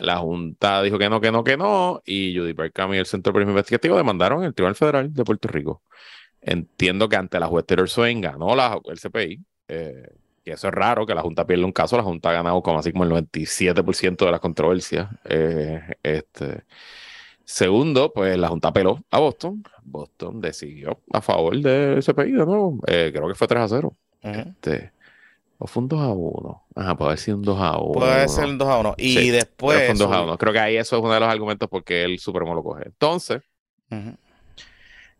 la 0.00 0.18
Junta 0.18 0.82
dijo 0.82 0.98
que 0.98 1.08
no, 1.08 1.20
que 1.20 1.30
no, 1.30 1.44
que 1.44 1.56
no, 1.56 2.02
y 2.04 2.36
Judy 2.36 2.52
Berkham 2.52 2.94
y 2.94 2.98
el 2.98 3.06
Centro 3.06 3.30
de 3.30 3.34
Periodismo 3.34 3.52
Investigativo 3.52 3.96
demandaron 3.96 4.44
el 4.44 4.54
Tribunal 4.54 4.74
Federal 4.74 5.12
de 5.12 5.24
Puerto 5.24 5.48
Rico. 5.48 5.82
Entiendo 6.40 7.08
que 7.08 7.16
ante 7.16 7.38
la 7.38 7.46
juez 7.46 7.66
Taylor 7.66 7.88
Swain 7.88 8.20
ganó 8.20 8.54
la, 8.56 8.80
el 8.86 8.98
CPI, 8.98 9.44
eh, 9.68 10.08
y 10.44 10.50
eso 10.50 10.68
es 10.68 10.74
raro 10.74 11.06
que 11.06 11.14
la 11.14 11.22
Junta 11.22 11.46
pierda 11.46 11.66
un 11.66 11.72
caso, 11.72 11.96
la 11.96 12.02
Junta 12.02 12.30
ha 12.30 12.32
ganado 12.32 12.62
como 12.62 12.78
así 12.78 12.92
como 12.92 13.04
el 13.04 13.10
97% 13.10 14.24
de 14.24 14.30
las 14.30 14.40
controversias. 14.40 15.08
Eh, 15.24 15.80
este. 16.02 16.64
Segundo, 17.44 18.12
pues 18.12 18.38
la 18.38 18.48
Junta 18.48 18.68
apeló 18.68 19.00
a 19.10 19.18
Boston. 19.18 19.62
Boston 19.82 20.40
decidió 20.40 21.00
a 21.12 21.20
favor 21.20 21.56
del 21.58 22.02
CPI 22.02 22.32
de 22.32 22.46
nuevo. 22.46 22.80
Eh, 22.86 23.10
creo 23.14 23.28
que 23.28 23.34
fue 23.34 23.48
3 23.48 23.62
a 23.62 23.68
0. 23.68 23.96
este, 24.22 24.92
o 25.62 25.66
fue 25.66 25.82
un 25.82 25.88
2 25.88 26.00
a 26.00 26.08
1. 26.08 26.66
Ajá, 26.74 26.96
puede 26.96 27.16
ser 27.18 27.34
un 27.34 27.42
2 27.42 27.60
a 27.60 27.78
1. 27.78 27.92
Puede 27.92 28.28
ser 28.28 28.46
un 28.46 28.56
2 28.56 28.68
a 28.68 28.78
1. 28.78 28.94
Y 28.96 29.28
después. 29.28 29.78
Fue 29.78 29.90
un 29.90 29.98
2 29.98 30.10
a 30.10 30.22
1. 30.22 30.38
Creo 30.38 30.52
que 30.54 30.58
ahí 30.58 30.76
eso 30.78 30.96
es 30.96 31.02
uno 31.02 31.12
de 31.12 31.20
los 31.20 31.28
argumentos 31.28 31.68
porque 31.68 32.02
el 32.02 32.18
Supremo 32.18 32.54
lo 32.54 32.62
coge. 32.62 32.84
Entonces, 32.86 33.42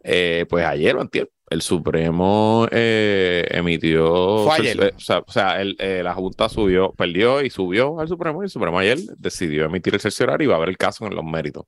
eh, 0.03 0.47
pues 0.49 0.65
ayer 0.65 0.97
o 0.97 1.03
antier, 1.03 1.31
el 1.51 1.61
Supremo 1.61 2.67
eh, 2.71 3.47
emitió. 3.51 4.45
Fue 4.47 4.55
ayer. 4.61 4.83
Eh, 4.83 4.93
o 4.97 5.31
sea, 5.31 5.61
el, 5.61 5.77
eh, 5.79 6.01
la 6.03 6.15
Junta 6.15 6.49
subió, 6.49 6.95
perdió 6.95 7.43
y 7.43 7.51
subió 7.51 8.01
al 8.01 8.09
Supremo. 8.09 8.43
Y 8.43 8.45
el 8.45 8.51
Supremo 8.51 8.79
ayer 8.79 8.97
decidió 9.19 9.67
emitir 9.67 9.93
el 9.93 10.01
cerciorario 10.01 10.47
y 10.47 10.49
va 10.49 10.57
a 10.57 10.61
ver 10.61 10.71
el 10.71 10.79
caso 10.79 11.05
en 11.07 11.15
los 11.17 11.25
méritos. 11.25 11.67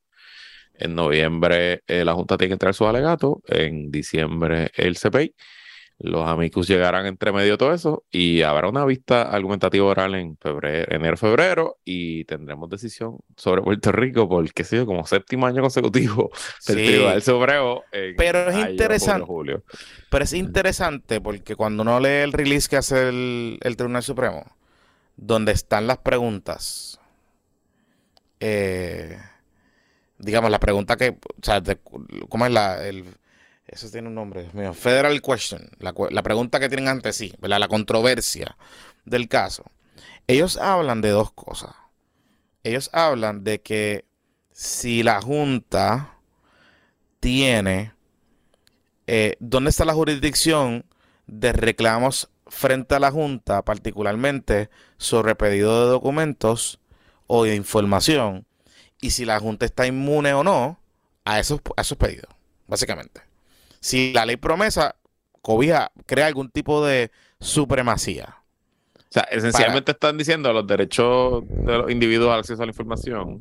En 0.73 0.95
noviembre 0.95 1.83
la 1.87 2.15
Junta 2.15 2.39
tiene 2.39 2.49
que 2.49 2.55
entrar 2.55 2.73
su 2.73 2.87
alegato. 2.87 3.43
En 3.49 3.91
diciembre 3.91 4.71
el 4.75 4.97
CPI 4.97 5.35
los 6.03 6.29
amigos 6.29 6.67
llegarán 6.67 7.07
entre 7.07 7.31
medio 7.31 7.53
de 7.53 7.59
todo 7.59 7.73
eso 7.73 8.05
y 8.11 8.43
habrá 8.43 8.69
una 8.69 8.85
vista 8.85 9.23
argumentativa 9.23 9.87
oral 9.87 10.17
en 10.17 10.37
febrero, 10.37 10.87
enero, 10.91 11.17
febrero 11.17 11.79
y 11.85 12.25
tendremos 12.25 12.69
decisión 12.69 13.19
sobre 13.37 13.63
Puerto 13.63 13.93
Rico 13.93 14.29
por, 14.29 14.53
qué 14.53 14.65
sé 14.65 14.79
yo, 14.79 14.87
como 14.87 15.07
séptimo 15.07 15.47
año 15.47 15.63
consecutivo 15.63 16.33
del 16.67 16.77
Tribunal 16.77 17.23
Supremo. 17.23 17.85
Pero 18.17 18.51
es 18.51 18.69
interesante. 18.69 19.27
Pero 20.11 20.25
es 20.25 20.33
interesante 20.33 21.21
porque 21.21 21.55
cuando 21.55 21.83
uno 21.83 22.01
lee 22.01 22.25
el 22.25 22.33
release 22.33 22.69
que 22.69 22.79
hace 22.79 23.09
el, 23.09 23.75
Tribunal 23.77 24.03
Supremo, 24.03 24.45
donde 25.17 25.53
están 25.53 25.87
las 25.87 25.99
preguntas, 25.99 27.01
eh, 28.41 29.19
digamos, 30.19 30.51
la 30.51 30.59
pregunta 30.59 30.97
que, 30.97 31.11
o 31.11 31.43
sea, 31.43 31.63
¿cómo 32.29 32.45
es 32.45 32.53
la, 32.53 32.85
el, 32.85 33.05
eso 33.73 33.91
tiene 33.91 34.09
un 34.09 34.15
nombre, 34.15 34.51
mío. 34.53 34.75
Federal 34.75 35.23
Question. 35.23 35.71
La, 35.79 36.23
pregunta 36.23 36.61
que 36.61 36.69
tienen 36.69 36.89
ante 36.89 37.15
sí. 37.15 37.33
La 37.41 37.69
controversia 37.69 38.57
del 39.07 39.29
caso. 39.29 39.65
Ellos 40.27 40.59
hablan 40.59 41.01
de 41.01 41.09
dos 41.09 41.33
cosas. 41.33 41.75
Ellos 42.65 42.91
hablan 42.93 43.45
de 43.45 43.63
que 43.63 44.05
si 44.53 45.03
la 45.03 45.23
Junta 45.23 46.19
tiene. 47.19 47.95
Eh, 49.07 49.37
¿Dónde 49.41 49.71
está 49.71 49.87
la 49.87 49.95
jurisdicción 49.95 50.85
de 51.27 51.53
reclamos 51.53 52.29
frente 52.47 52.95
a 52.95 53.01
la 53.01 53.11
Junta, 53.11 53.63
particularmente 53.63 54.69
sobre 54.99 55.35
pedido 55.35 55.85
de 55.85 55.91
documentos 55.93 56.79
o 57.27 57.45
de 57.45 57.57
información? 57.57 58.47
Y 59.01 59.13
si 59.13 59.25
la 59.25 59.41
Junta 59.41 59.65
está 59.65 59.87
inmune 59.87 60.35
o 60.35 60.45
no 60.45 60.79
a 61.25 61.41
esos, 61.41 61.61
a 61.75 61.81
esos 61.81 61.97
pedidos. 61.97 62.29
básicamente. 62.67 63.32
Si 63.83 64.13
la 64.13 64.25
ley 64.25 64.37
promesa 64.37 64.95
cobija, 65.43 65.91
crea 66.07 66.27
algún 66.29 66.51
tipo 66.51 66.87
de 66.87 67.11
supremacía. 67.41 68.37
O 68.95 69.13
sea, 69.13 69.25
esencialmente 69.25 69.93
están 69.93 70.17
diciendo 70.17 70.53
los 70.53 70.67
derechos 70.67 71.43
de 71.47 71.79
los 71.79 71.91
individuos 71.91 72.33
al 72.33 72.39
acceso 72.39 72.63
a 72.63 72.67
la 72.67 72.71
información 72.71 73.41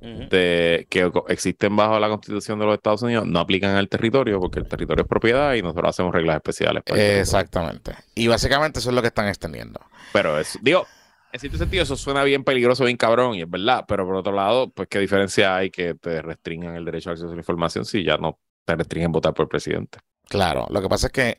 de, 0.00 0.86
que 0.90 1.12
existen 1.28 1.76
bajo 1.76 2.00
la 2.00 2.08
Constitución 2.08 2.58
de 2.58 2.64
los 2.64 2.74
Estados 2.74 3.02
Unidos 3.02 3.24
no 3.26 3.38
aplican 3.38 3.76
al 3.76 3.88
territorio 3.88 4.40
porque 4.40 4.58
el 4.58 4.66
territorio 4.66 5.02
es 5.02 5.08
propiedad 5.08 5.54
y 5.54 5.62
nosotros 5.62 5.90
hacemos 5.90 6.12
reglas 6.12 6.36
especiales. 6.36 6.82
Exactamente. 6.86 7.94
Y 8.16 8.26
básicamente 8.26 8.80
eso 8.80 8.88
es 8.88 8.96
lo 8.96 9.02
que 9.02 9.08
están 9.08 9.28
extendiendo. 9.28 9.78
Pero 10.12 10.40
es, 10.40 10.58
digo, 10.60 10.86
en 11.32 11.38
cierto 11.38 11.58
sentido 11.58 11.84
eso 11.84 11.96
suena 11.96 12.24
bien 12.24 12.42
peligroso, 12.42 12.84
bien 12.84 12.96
cabrón, 12.96 13.34
y 13.34 13.42
es 13.42 13.50
verdad, 13.50 13.84
pero 13.86 14.04
por 14.06 14.16
otro 14.16 14.32
lado, 14.32 14.70
pues 14.70 14.88
qué 14.88 14.98
diferencia 14.98 15.54
hay 15.54 15.70
que 15.70 15.94
te 15.94 16.20
restringan 16.20 16.74
el 16.74 16.84
derecho 16.84 17.10
al 17.10 17.14
acceso 17.14 17.30
a 17.30 17.34
la 17.34 17.40
información 17.40 17.84
si 17.84 18.02
ya 18.02 18.16
no 18.16 18.40
te 18.64 18.76
restringen 18.76 19.12
votar 19.12 19.34
por 19.34 19.44
el 19.44 19.48
presidente. 19.48 19.98
Claro, 20.28 20.66
lo 20.70 20.80
que 20.80 20.88
pasa 20.88 21.08
es 21.08 21.12
que 21.12 21.38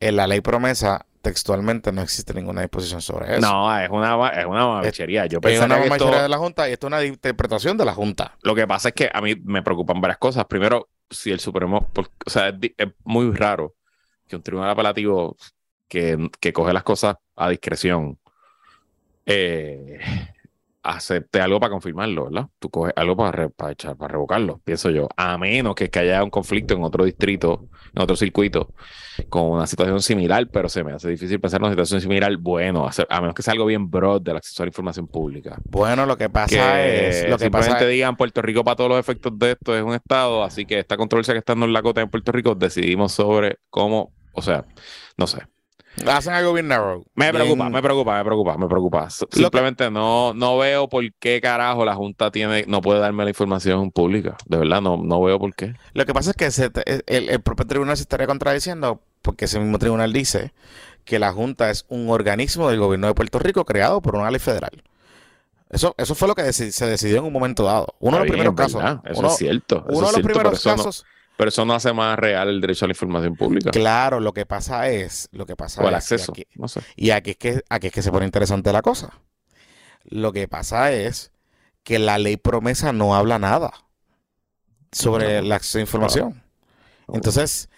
en 0.00 0.16
la 0.16 0.26
ley 0.26 0.40
promesa 0.40 1.06
textualmente 1.22 1.90
no 1.90 2.02
existe 2.02 2.34
ninguna 2.34 2.60
disposición 2.60 3.00
sobre 3.00 3.32
eso. 3.32 3.40
No, 3.40 3.78
es 3.78 3.88
una, 3.88 4.28
es 4.28 4.44
una 4.44 4.66
mamachería. 4.66 5.26
Yo 5.26 5.38
es 5.42 5.58
una 5.58 5.78
mamachería 5.78 6.22
de 6.22 6.28
la 6.28 6.36
Junta 6.36 6.68
y 6.68 6.72
esto 6.72 6.86
es 6.86 6.92
una 6.92 7.04
interpretación 7.04 7.76
de 7.78 7.84
la 7.84 7.94
Junta. 7.94 8.36
Lo 8.42 8.54
que 8.54 8.66
pasa 8.66 8.88
es 8.88 8.94
que 8.94 9.10
a 9.12 9.20
mí 9.20 9.34
me 9.42 9.62
preocupan 9.62 10.00
varias 10.00 10.18
cosas. 10.18 10.44
Primero, 10.44 10.88
si 11.08 11.30
el 11.30 11.40
Supremo, 11.40 11.88
o 11.94 12.30
sea, 12.30 12.48
es, 12.48 12.88
muy 13.04 13.34
raro 13.34 13.74
que 14.28 14.36
un 14.36 14.42
tribunal 14.42 14.70
apelativo 14.70 15.36
que, 15.88 16.28
que 16.40 16.52
coge 16.52 16.72
las 16.74 16.82
cosas 16.82 17.16
a 17.36 17.48
discreción 17.48 18.18
eh, 19.26 19.98
acepte 20.84 21.40
algo 21.40 21.58
para 21.58 21.70
confirmarlo, 21.70 22.24
¿verdad? 22.26 22.48
Tú 22.58 22.68
coges 22.68 22.92
algo 22.94 23.16
para, 23.16 23.48
para, 23.48 23.72
echar, 23.72 23.96
para 23.96 24.12
revocarlo, 24.12 24.60
pienso 24.64 24.90
yo. 24.90 25.08
A 25.16 25.38
menos 25.38 25.74
que, 25.74 25.88
que 25.88 25.98
haya 25.98 26.22
un 26.22 26.30
conflicto 26.30 26.74
en 26.74 26.84
otro 26.84 27.04
distrito, 27.04 27.68
en 27.94 28.02
otro 28.02 28.14
circuito, 28.14 28.74
con 29.30 29.50
una 29.50 29.66
situación 29.66 30.02
similar, 30.02 30.46
pero 30.52 30.68
se 30.68 30.84
me 30.84 30.92
hace 30.92 31.08
difícil 31.08 31.40
pensar 31.40 31.60
en 31.60 31.64
una 31.64 31.72
situación 31.72 32.00
similar. 32.02 32.36
Bueno, 32.36 32.88
a 33.08 33.20
menos 33.20 33.34
que 33.34 33.42
sea 33.42 33.52
algo 33.52 33.64
bien 33.64 33.90
broad 33.90 34.20
del 34.20 34.36
acceso 34.36 34.62
a 34.62 34.66
la 34.66 34.68
información 34.68 35.08
pública. 35.08 35.56
Bueno, 35.64 36.04
lo 36.04 36.18
que 36.18 36.28
pasa 36.28 36.84
es. 36.84 37.28
Lo 37.28 37.38
que 37.38 37.44
simplemente 37.44 37.74
pasa 37.74 37.86
digan 37.86 38.16
Puerto 38.16 38.42
Rico 38.42 38.62
para 38.62 38.76
todos 38.76 38.90
los 38.90 39.00
efectos 39.00 39.36
de 39.38 39.52
esto 39.52 39.76
es 39.76 39.82
un 39.82 39.94
estado, 39.94 40.44
así 40.44 40.66
que 40.66 40.78
esta 40.78 40.98
controversia 40.98 41.32
que 41.32 41.38
está 41.38 41.54
en 41.54 41.72
la 41.72 41.82
cota 41.82 42.02
en 42.02 42.10
Puerto 42.10 42.30
Rico, 42.30 42.54
decidimos 42.54 43.12
sobre 43.12 43.58
cómo, 43.70 44.12
o 44.32 44.42
sea, 44.42 44.66
no 45.16 45.26
sé. 45.26 45.38
Hacen 46.06 46.32
algo 46.32 46.52
bien 46.52 46.68
narrow. 46.68 47.04
Me 47.14 47.32
preocupa, 47.32 47.70
me 47.70 47.80
preocupa, 47.80 48.18
me 48.18 48.24
preocupa, 48.24 48.58
me 48.58 48.66
preocupa. 48.66 49.10
Simplemente 49.10 49.90
no, 49.90 50.34
no 50.34 50.58
veo 50.58 50.88
por 50.88 51.04
qué 51.14 51.40
carajo 51.40 51.84
la 51.84 51.94
Junta 51.94 52.30
tiene, 52.30 52.64
no 52.66 52.80
puede 52.80 53.00
darme 53.00 53.24
la 53.24 53.30
información 53.30 53.90
pública. 53.92 54.36
De 54.46 54.58
verdad, 54.58 54.82
no, 54.82 54.96
no 54.96 55.22
veo 55.22 55.38
por 55.38 55.54
qué. 55.54 55.74
Lo 55.92 56.04
que 56.04 56.12
pasa 56.12 56.32
es 56.36 56.36
que 56.36 57.02
el, 57.06 57.40
propio 57.40 57.66
tribunal 57.66 57.96
se 57.96 58.02
estaría 58.02 58.26
contradiciendo 58.26 59.00
porque 59.22 59.44
ese 59.44 59.60
mismo 59.60 59.78
tribunal 59.78 60.12
dice 60.12 60.52
que 61.04 61.18
la 61.18 61.32
Junta 61.32 61.70
es 61.70 61.84
un 61.88 62.10
organismo 62.10 62.68
del 62.68 62.80
gobierno 62.80 63.06
de 63.06 63.14
Puerto 63.14 63.38
Rico 63.38 63.64
creado 63.64 64.00
por 64.02 64.16
una 64.16 64.30
ley 64.30 64.40
federal. 64.40 64.82
Eso, 65.70 65.94
eso 65.96 66.14
fue 66.14 66.28
lo 66.28 66.34
que 66.34 66.52
se 66.52 66.86
decidió 66.86 67.18
en 67.18 67.24
un 67.24 67.32
momento 67.32 67.64
dado. 67.64 67.94
Uno 68.00 68.18
de 68.18 68.24
los 68.24 68.30
primeros 68.30 68.54
casos. 68.54 68.82
Eso 69.04 69.26
es 69.26 69.36
cierto. 69.36 69.84
uno 69.88 70.06
de 70.08 70.12
los 70.12 70.22
primeros 70.22 70.62
casos. 70.62 71.04
Pero 71.36 71.48
eso 71.48 71.64
no 71.64 71.74
hace 71.74 71.92
más 71.92 72.18
real 72.18 72.48
el 72.48 72.60
derecho 72.60 72.84
a 72.84 72.88
la 72.88 72.92
información 72.92 73.34
pública. 73.34 73.70
Claro, 73.70 74.20
lo 74.20 74.32
que 74.32 74.46
pasa 74.46 74.88
es, 74.88 75.28
lo 75.32 75.46
que 75.46 75.56
pasa 75.56 75.82
o 75.82 75.88
el 75.88 75.94
acceso, 75.94 76.32
y 76.36 76.42
aquí, 76.42 76.50
no 76.54 76.68
sé. 76.68 76.80
y 76.96 77.10
aquí 77.10 77.30
es 77.30 77.36
que 77.36 77.64
aquí 77.68 77.88
es 77.88 77.92
que 77.92 78.02
se 78.02 78.12
pone 78.12 78.24
interesante 78.24 78.72
la 78.72 78.82
cosa. 78.82 79.20
Lo 80.04 80.32
que 80.32 80.46
pasa 80.46 80.92
es 80.92 81.32
que 81.82 81.98
la 81.98 82.18
ley 82.18 82.36
promesa 82.36 82.92
no 82.92 83.14
habla 83.14 83.38
nada 83.38 83.72
sobre 84.92 85.38
el 85.38 85.50
acceso 85.50 85.78
a 85.78 85.80
información. 85.80 86.42
Entonces, 87.12 87.68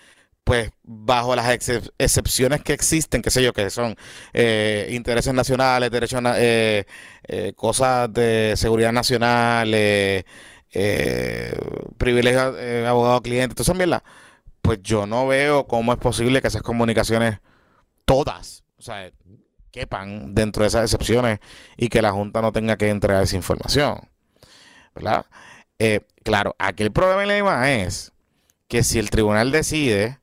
pues 0.45 0.71
bajo 0.85 1.35
las 1.35 1.51
excepciones 1.99 2.62
que 2.62 2.73
existen, 2.73 3.21
qué 3.21 3.33
sé 3.33 3.42
yo, 3.42 3.53
que 3.53 3.69
son 3.69 3.97
eh, 4.33 4.88
intereses 4.92 5.35
nacionales, 5.35 5.90
derechos, 5.90 6.23
eh, 6.37 6.85
eh, 7.27 7.53
cosas 7.57 8.12
de 8.12 8.55
seguridad 8.57 8.92
nacional, 8.92 9.75
eh, 10.79 11.59
privilegio 11.97 12.59
eh, 12.59 12.87
abogado 12.87 13.23
cliente, 13.23 13.53
entonces 13.53 13.75
mierda, 13.75 14.05
pues 14.61 14.83
yo 14.83 15.07
no 15.07 15.27
veo 15.27 15.67
cómo 15.67 15.93
es 15.93 15.99
posible 15.99 16.43
que 16.43 16.49
esas 16.49 16.61
comunicaciones 16.61 17.39
todas, 18.05 18.62
o 18.79 18.83
sea, 18.83 19.11
quepan 19.71 20.35
dentro 20.35 20.62
de 20.62 20.69
esas 20.69 20.83
excepciones 20.85 21.39
y 21.79 21.89
que 21.89 22.03
la 22.03 22.12
Junta 22.12 22.43
no 22.43 22.53
tenga 22.53 22.77
que 22.77 22.91
entregar 22.91 23.23
esa 23.23 23.37
información. 23.37 24.09
¿Verdad? 24.95 25.25
Eh, 25.79 26.01
claro, 26.23 26.55
aquí 26.59 26.83
el 26.83 26.93
problema 26.93 27.73
es 27.73 28.12
que 28.69 28.83
si 28.83 28.99
el 28.99 29.09
tribunal 29.09 29.53
decide, 29.53 30.19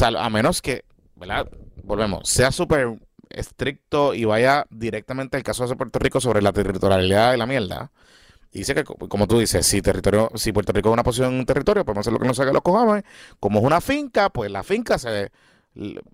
a 0.00 0.30
menos 0.30 0.62
que, 0.62 0.84
¿verdad? 1.16 1.48
Volvemos, 1.82 2.28
sea 2.28 2.52
súper 2.52 2.98
estricto 3.28 4.14
y 4.14 4.24
vaya 4.24 4.66
directamente 4.70 5.36
al 5.36 5.42
caso 5.42 5.66
de 5.66 5.76
Puerto 5.76 5.98
Rico 5.98 6.20
sobre 6.20 6.40
la 6.40 6.52
territorialidad 6.52 7.32
de 7.32 7.36
la 7.36 7.46
mierda, 7.46 7.90
dice 8.58 8.74
que, 8.74 8.84
como 8.84 9.26
tú 9.26 9.38
dices, 9.38 9.66
si 9.66 9.82
territorio, 9.82 10.30
si 10.34 10.52
Puerto 10.52 10.72
Rico 10.72 10.88
es 10.88 10.92
una 10.92 11.02
posición 11.02 11.32
en 11.32 11.40
un 11.40 11.46
territorio, 11.46 11.84
podemos 11.84 12.02
hacer 12.02 12.12
lo 12.12 12.18
que 12.18 12.26
nos 12.26 12.38
haga 12.40 12.52
los 12.52 12.62
cojones. 12.62 13.04
Como 13.40 13.60
es 13.60 13.64
una 13.64 13.80
finca, 13.80 14.30
pues 14.30 14.50
la 14.50 14.62
finca 14.62 14.98
se 14.98 15.30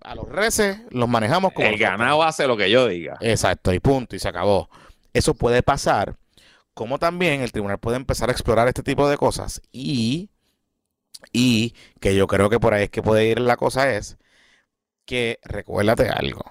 a 0.03 0.15
los 0.15 0.27
reces 0.27 0.79
los 0.89 1.07
manejamos 1.07 1.53
como 1.53 1.67
el 1.67 1.77
ganado 1.77 2.23
hace 2.23 2.47
lo 2.47 2.57
que 2.57 2.71
yo 2.71 2.87
diga. 2.87 3.17
Exacto, 3.21 3.73
y 3.73 3.79
punto, 3.79 4.15
y 4.15 4.19
se 4.19 4.27
acabó. 4.27 4.69
Eso 5.13 5.33
puede 5.35 5.61
pasar, 5.61 6.17
como 6.73 6.97
también 6.97 7.41
el 7.41 7.51
tribunal 7.51 7.77
puede 7.77 7.97
empezar 7.97 8.29
a 8.29 8.31
explorar 8.31 8.67
este 8.67 8.83
tipo 8.83 9.07
de 9.07 9.17
cosas 9.17 9.61
y 9.71 10.29
y 11.31 11.75
que 11.99 12.15
yo 12.15 12.25
creo 12.25 12.49
que 12.49 12.59
por 12.59 12.73
ahí 12.73 12.85
es 12.85 12.89
que 12.89 13.03
puede 13.03 13.25
ir 13.25 13.39
la 13.39 13.57
cosa 13.57 13.91
es 13.93 14.17
que 15.05 15.39
recuérdate 15.43 16.09
algo. 16.09 16.43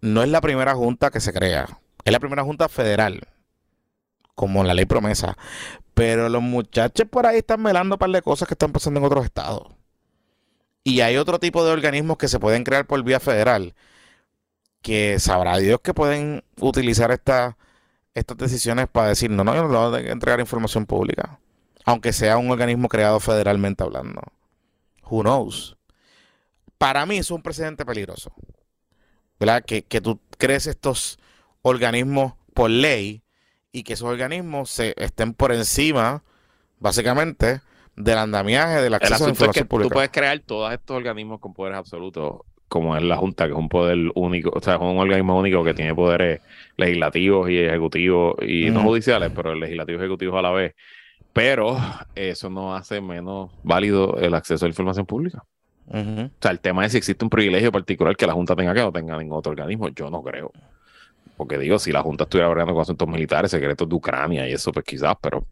No 0.00 0.22
es 0.22 0.30
la 0.30 0.40
primera 0.40 0.74
junta 0.74 1.10
que 1.10 1.20
se 1.20 1.32
crea, 1.32 1.68
es 2.04 2.12
la 2.12 2.20
primera 2.20 2.44
junta 2.44 2.68
federal 2.68 3.28
como 4.42 4.64
la 4.64 4.74
ley 4.74 4.86
promesa. 4.86 5.38
Pero 5.94 6.28
los 6.28 6.42
muchachos 6.42 7.06
por 7.08 7.28
ahí 7.28 7.38
están 7.38 7.62
velando 7.62 7.94
un 7.94 7.98
par 8.00 8.10
de 8.10 8.22
cosas 8.22 8.48
que 8.48 8.54
están 8.54 8.72
pasando 8.72 8.98
en 8.98 9.06
otros 9.06 9.24
estados. 9.24 9.68
Y 10.82 11.00
hay 11.00 11.16
otro 11.16 11.38
tipo 11.38 11.64
de 11.64 11.70
organismos 11.70 12.16
que 12.16 12.26
se 12.26 12.40
pueden 12.40 12.64
crear 12.64 12.84
por 12.84 13.00
vía 13.04 13.20
federal 13.20 13.72
que 14.80 15.20
sabrá 15.20 15.58
Dios 15.58 15.78
que 15.80 15.94
pueden 15.94 16.42
utilizar 16.58 17.12
estas 17.12 17.54
decisiones 18.36 18.88
para 18.88 19.10
decir, 19.10 19.30
no, 19.30 19.44
no, 19.44 19.54
yo 19.54 19.68
no 19.68 19.90
voy 19.90 20.08
a 20.08 20.10
entregar 20.10 20.40
información 20.40 20.86
pública. 20.86 21.38
Aunque 21.84 22.12
sea 22.12 22.36
un 22.36 22.50
organismo 22.50 22.88
creado 22.88 23.20
federalmente 23.20 23.84
hablando. 23.84 24.22
Who 25.08 25.22
knows? 25.22 25.76
Para 26.78 27.06
mí 27.06 27.18
es 27.18 27.30
un 27.30 27.42
precedente 27.42 27.86
peligroso. 27.86 28.34
¿Verdad? 29.38 29.64
Que, 29.64 29.84
que 29.84 30.00
tú 30.00 30.18
crees 30.36 30.66
estos 30.66 31.20
organismos 31.62 32.34
por 32.54 32.70
ley 32.70 33.21
y 33.72 33.82
que 33.82 33.94
esos 33.94 34.08
organismos 34.08 34.70
se 34.70 34.94
estén 34.98 35.32
por 35.32 35.52
encima, 35.52 36.22
básicamente, 36.78 37.62
del 37.96 38.18
andamiaje 38.18 38.82
del 38.82 38.94
acceso 38.94 39.24
a 39.24 39.26
la 39.26 39.30
información 39.32 39.66
Tú 39.68 39.88
puedes 39.88 40.10
crear 40.10 40.38
todos 40.40 40.72
estos 40.72 40.96
organismos 40.96 41.40
con 41.40 41.54
poderes 41.54 41.78
absolutos, 41.78 42.40
como 42.68 42.96
es 42.96 43.02
la 43.02 43.16
Junta, 43.16 43.46
que 43.46 43.52
es 43.52 43.58
un 43.58 43.68
poder 43.68 43.98
único, 44.14 44.50
o 44.54 44.60
sea, 44.60 44.74
es 44.74 44.80
un 44.80 44.98
organismo 44.98 45.38
único 45.38 45.64
que 45.64 45.74
tiene 45.74 45.94
poderes 45.94 46.40
legislativos 46.76 47.50
y 47.50 47.58
ejecutivos, 47.58 48.36
y 48.42 48.70
no 48.70 48.82
judiciales, 48.82 49.32
pero 49.34 49.54
legislativos 49.54 50.00
y 50.00 50.04
ejecutivos 50.04 50.38
a 50.38 50.42
la 50.42 50.50
vez. 50.50 50.74
Pero 51.32 51.78
eso 52.14 52.50
no 52.50 52.74
hace 52.74 53.00
menos 53.00 53.50
válido 53.62 54.18
el 54.18 54.34
acceso 54.34 54.66
a 54.66 54.68
la 54.68 54.72
información 54.72 55.06
pública. 55.06 55.44
O 55.88 56.30
sea, 56.40 56.50
el 56.50 56.60
tema 56.60 56.84
es 56.84 56.92
si 56.92 56.98
existe 56.98 57.24
un 57.24 57.30
privilegio 57.30 57.72
particular 57.72 58.16
que 58.16 58.26
la 58.26 58.32
Junta 58.34 58.54
tenga 58.54 58.72
que 58.74 58.80
no 58.80 58.92
tenga 58.92 59.18
ningún 59.18 59.38
otro 59.38 59.50
organismo. 59.50 59.88
Yo 59.88 60.10
no 60.10 60.22
creo. 60.22 60.52
Porque 61.36 61.58
digo, 61.58 61.78
si 61.78 61.92
la 61.92 62.02
Junta 62.02 62.24
estuviera 62.24 62.48
hablando 62.48 62.72
con 62.72 62.82
asuntos 62.82 63.08
militares, 63.08 63.50
secretos 63.50 63.88
de 63.88 63.94
Ucrania 63.94 64.48
y 64.48 64.52
eso, 64.52 64.70
pues 64.70 64.84
quizás, 64.84 65.14
pero, 65.20 65.38
o 65.38 65.44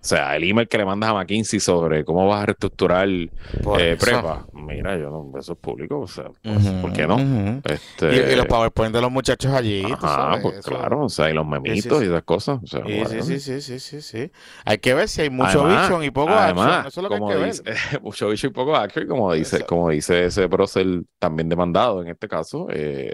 sea, 0.00 0.36
el 0.36 0.44
email 0.44 0.68
que 0.68 0.78
le 0.78 0.84
mandas 0.84 1.10
a 1.10 1.14
McKinsey 1.14 1.60
sobre 1.60 2.04
cómo 2.04 2.26
vas 2.26 2.42
a 2.42 2.46
reestructurar 2.46 3.08
eh, 3.08 3.96
prepa, 4.00 4.46
mira, 4.52 4.96
yo 4.96 5.10
no, 5.10 5.38
eso 5.38 5.52
es 5.52 5.58
público, 5.58 6.00
o 6.00 6.06
sea, 6.06 6.30
pues, 6.42 6.68
¿por 6.80 6.92
qué 6.92 7.06
no? 7.06 7.60
este, 7.64 8.32
y, 8.32 8.36
los 8.36 8.46
PowerPoint 8.46 8.94
de 8.94 9.00
los 9.00 9.10
muchachos 9.10 9.52
allí, 9.52 9.84
Ah, 10.00 10.38
pues 10.40 10.64
claro, 10.64 11.04
o 11.04 11.08
sea, 11.08 11.28
y 11.28 11.34
los 11.34 11.46
memitos 11.46 12.02
y 12.02 12.06
esas 12.06 12.22
cosas. 12.22 12.60
O 12.62 12.66
sea, 12.66 12.82
sí, 12.86 13.22
sí, 13.22 13.40
sí, 13.40 13.60
sí, 13.60 13.80
sí, 13.80 14.00
sí, 14.00 14.32
Hay 14.64 14.78
que 14.78 14.94
ver 14.94 15.08
si 15.08 15.22
hay 15.22 15.30
mucho 15.30 15.64
bicho 15.64 16.02
y 16.02 16.10
poco 16.10 16.32
además, 16.32 16.86
Eso 16.86 17.00
es 17.00 17.02
lo 17.02 17.08
que 17.08 17.16
hay 17.16 17.38
que 17.38 17.44
dice, 17.46 17.62
mucho 18.02 18.28
bicho 18.28 18.46
y 18.46 18.50
poco 18.50 18.76
action, 18.76 19.06
como 19.06 19.32
dice, 19.32 19.64
como 19.66 19.90
dice 19.90 20.26
ese 20.26 20.48
prócer 20.48 20.86
también 21.18 21.48
demandado 21.48 22.02
en 22.02 22.08
este 22.08 22.28
caso, 22.28 22.68
eh, 22.70 23.12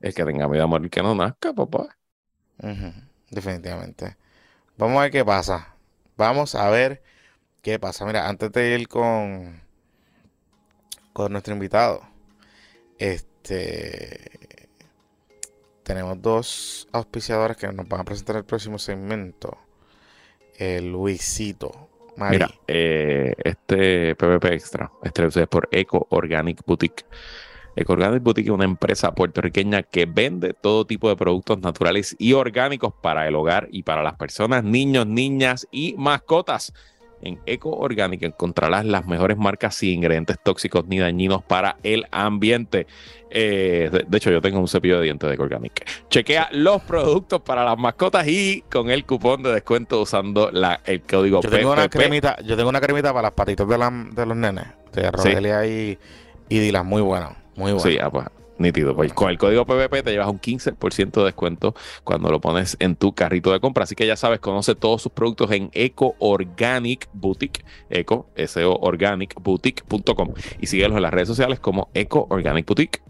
el 0.00 0.14
que 0.14 0.24
tenga 0.24 0.48
miedo 0.48 0.64
a 0.64 0.66
morir 0.66 0.90
que 0.90 1.02
no 1.02 1.14
nazca, 1.14 1.52
papá. 1.52 1.96
Definitivamente. 3.30 4.16
Vamos 4.76 4.98
a 4.98 5.02
ver 5.02 5.10
qué 5.10 5.24
pasa. 5.24 5.74
Vamos 6.16 6.54
a 6.54 6.68
ver 6.70 7.02
qué 7.62 7.78
pasa. 7.78 8.04
Mira, 8.04 8.28
antes 8.28 8.50
de 8.52 8.78
ir 8.78 8.88
con, 8.88 9.60
con 11.12 11.32
nuestro 11.32 11.54
invitado, 11.54 12.02
este 12.98 14.38
tenemos 15.82 16.22
dos 16.22 16.88
auspiciadores 16.92 17.56
que 17.56 17.72
nos 17.72 17.88
van 17.88 18.02
a 18.02 18.04
presentar 18.04 18.36
el 18.36 18.44
próximo 18.44 18.78
segmento. 18.78 19.58
El 20.56 20.92
Luisito 20.92 21.90
Mira, 22.28 22.50
eh, 22.66 23.34
este 23.42 24.14
PPP 24.14 24.44
Extra, 24.46 24.90
este 25.02 25.26
es 25.26 25.46
por 25.48 25.68
Eco 25.70 26.06
Organic 26.10 26.62
Boutique. 26.66 27.04
Eco 27.76 27.92
Organic 27.92 28.22
Boutique 28.22 28.48
es 28.48 28.54
una 28.54 28.64
empresa 28.64 29.14
puertorriqueña 29.14 29.82
que 29.82 30.06
vende 30.06 30.54
todo 30.54 30.86
tipo 30.86 31.08
de 31.08 31.16
productos 31.16 31.60
naturales 31.60 32.16
y 32.18 32.32
orgánicos 32.32 32.92
para 33.00 33.26
el 33.28 33.34
hogar 33.34 33.68
y 33.70 33.82
para 33.82 34.02
las 34.02 34.14
personas, 34.14 34.64
niños, 34.64 35.06
niñas 35.06 35.68
y 35.70 35.94
mascotas. 35.96 36.72
En 37.22 37.38
Eco 37.44 37.76
Organic 37.76 38.22
encontrarás 38.22 38.84
las 38.86 39.06
mejores 39.06 39.36
marcas 39.36 39.74
sin 39.74 39.90
ingredientes 39.90 40.38
tóxicos 40.42 40.86
ni 40.86 40.98
dañinos 40.98 41.42
para 41.42 41.76
el 41.82 42.06
ambiente. 42.10 42.86
Eh, 43.30 43.90
de, 44.08 44.16
hecho, 44.16 44.30
yo 44.30 44.40
tengo 44.40 44.58
un 44.58 44.68
cepillo 44.68 44.98
de 44.98 45.04
dientes 45.04 45.28
de 45.28 45.34
Eco 45.34 45.42
Organic. 45.42 45.84
Chequea 46.08 46.48
los 46.52 46.80
productos 46.82 47.42
para 47.42 47.64
las 47.64 47.78
mascotas 47.78 48.26
y 48.26 48.64
con 48.70 48.90
el 48.90 49.04
cupón 49.04 49.42
de 49.42 49.52
descuento 49.52 50.00
usando 50.00 50.50
la, 50.50 50.80
el 50.86 51.02
código 51.02 51.42
yo 51.42 51.50
tengo 51.50 51.72
Una 51.72 51.88
cremita, 51.88 52.38
yo 52.42 52.56
tengo 52.56 52.70
una 52.70 52.80
cremita 52.80 53.12
para 53.12 53.22
las 53.22 53.32
patitas 53.32 53.68
de, 53.68 53.76
de 54.12 54.26
los 54.26 54.36
nenes. 54.36 54.64
De 54.94 55.10
Rogelia 55.10 55.66
y, 55.66 55.98
y 56.48 56.58
Dilas, 56.58 56.84
muy 56.86 57.02
bueno. 57.02 57.36
Muy 57.60 57.72
bueno. 57.72 57.80
Sí, 57.80 57.98
ah, 58.00 58.10
pues, 58.10 58.26
Nítido. 58.56 58.94
Pues 58.94 59.12
con 59.14 59.30
el 59.30 59.38
código 59.38 59.64
PVP 59.64 60.02
te 60.02 60.10
llevas 60.12 60.28
un 60.28 60.38
15% 60.38 61.12
de 61.12 61.24
descuento 61.24 61.74
cuando 62.04 62.30
lo 62.30 62.40
pones 62.42 62.76
en 62.78 62.94
tu 62.94 63.14
carrito 63.14 63.52
de 63.52 63.60
compra. 63.60 63.84
Así 63.84 63.94
que 63.94 64.06
ya 64.06 64.16
sabes, 64.16 64.38
conoce 64.40 64.74
todos 64.74 65.00
sus 65.00 65.12
productos 65.12 65.50
en 65.52 65.70
Eco 65.72 66.14
Organic 66.18 67.08
Boutique, 67.14 67.64
Eco, 67.88 68.28
S-O 68.34 68.78
Organic 68.82 69.34
Boutique.com 69.40 70.34
y 70.60 70.66
síguelos 70.66 70.96
en 70.96 71.02
las 71.02 71.12
redes 71.12 71.28
sociales 71.28 71.58
como 71.58 71.88
Eco 71.94 72.26
Organic 72.28 72.66
Boutique. 72.66 73.02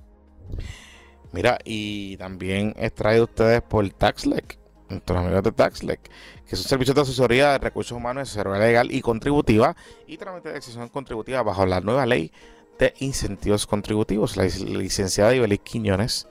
Mira, 1.32 1.58
y 1.64 2.16
también 2.16 2.74
es 2.76 2.94
traído 2.94 3.24
ustedes 3.24 3.62
por 3.62 3.88
TaxLec, 3.88 4.56
nuestros 4.88 5.18
amigos 5.18 5.42
de 5.42 5.52
TaxLec, 5.52 6.00
que 6.00 6.54
es 6.54 6.60
un 6.60 6.68
servicio 6.68 6.94
de 6.94 7.00
asesoría 7.00 7.52
de 7.52 7.58
recursos 7.58 7.96
humanos, 7.96 8.28
asesoría 8.28 8.58
legal 8.58 8.92
y 8.92 9.00
contributiva 9.00 9.76
y 10.06 10.16
trámite 10.16 10.48
de 10.48 10.54
decisión 10.56 10.88
contributiva 10.88 11.42
bajo 11.42 11.66
la 11.66 11.80
nueva 11.80 12.06
ley 12.06 12.32
de 12.80 12.94
incentivos 12.98 13.66
contributivos. 13.66 14.36
La 14.36 14.44
licenciada 14.44 15.34
Ibelis 15.34 15.60
Quiñones 15.60 16.26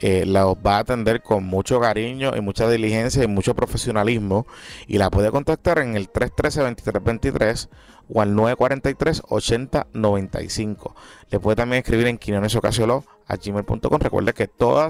eh, 0.00 0.24
la 0.24 0.46
va 0.46 0.76
a 0.76 0.80
atender 0.80 1.22
con 1.22 1.44
mucho 1.44 1.80
cariño 1.80 2.34
y 2.36 2.40
mucha 2.40 2.68
diligencia 2.68 3.22
y 3.22 3.26
mucho 3.26 3.54
profesionalismo 3.54 4.46
y 4.86 4.98
la 4.98 5.10
puede 5.10 5.30
contactar 5.30 5.78
en 5.80 5.96
el 5.96 6.10
313-2323 6.10 7.68
o 8.08 8.20
al 8.20 8.34
943-8095. 8.34 10.94
Le 11.30 11.40
puede 11.40 11.56
también 11.56 11.82
escribir 11.82 12.06
en 12.06 12.18
quinonesocasiolo 12.18 13.04
a 13.26 13.36
gmail.com. 13.36 14.00
Recuerde 14.00 14.32
que 14.32 14.48
toda 14.48 14.88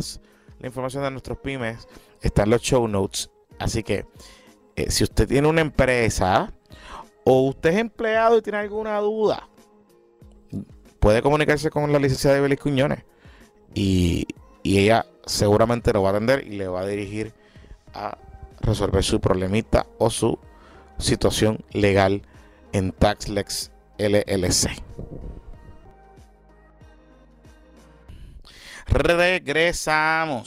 la 0.60 0.66
información 0.66 1.04
de 1.04 1.10
nuestros 1.10 1.38
pymes 1.38 1.88
está 2.20 2.44
en 2.44 2.50
los 2.50 2.62
show 2.62 2.86
notes. 2.86 3.30
Así 3.58 3.82
que 3.82 4.06
eh, 4.76 4.90
si 4.90 5.04
usted 5.04 5.28
tiene 5.28 5.48
una 5.48 5.60
empresa 5.60 6.52
o 7.24 7.48
usted 7.48 7.70
es 7.70 7.78
empleado 7.78 8.38
y 8.38 8.42
tiene 8.42 8.58
alguna 8.58 8.98
duda, 8.98 9.48
puede 11.02 11.20
comunicarse 11.20 11.68
con 11.68 11.92
la 11.92 11.98
licenciada 11.98 12.36
de 12.36 12.42
Belis 12.42 12.60
Cuñones 12.60 13.02
y, 13.74 14.28
ella 14.62 15.04
seguramente 15.26 15.92
lo 15.92 16.02
va 16.02 16.10
a 16.10 16.12
atender 16.12 16.46
y 16.46 16.50
le 16.50 16.68
va 16.68 16.82
a 16.82 16.86
dirigir 16.86 17.34
a 17.92 18.16
resolver 18.60 19.02
su 19.02 19.20
problemita 19.20 19.84
o 19.98 20.08
su 20.08 20.38
situación 20.98 21.64
legal 21.72 22.22
en 22.72 22.92
TaxLex 22.92 23.72
LLC. 23.98 24.70
Regresamos. 28.86 30.38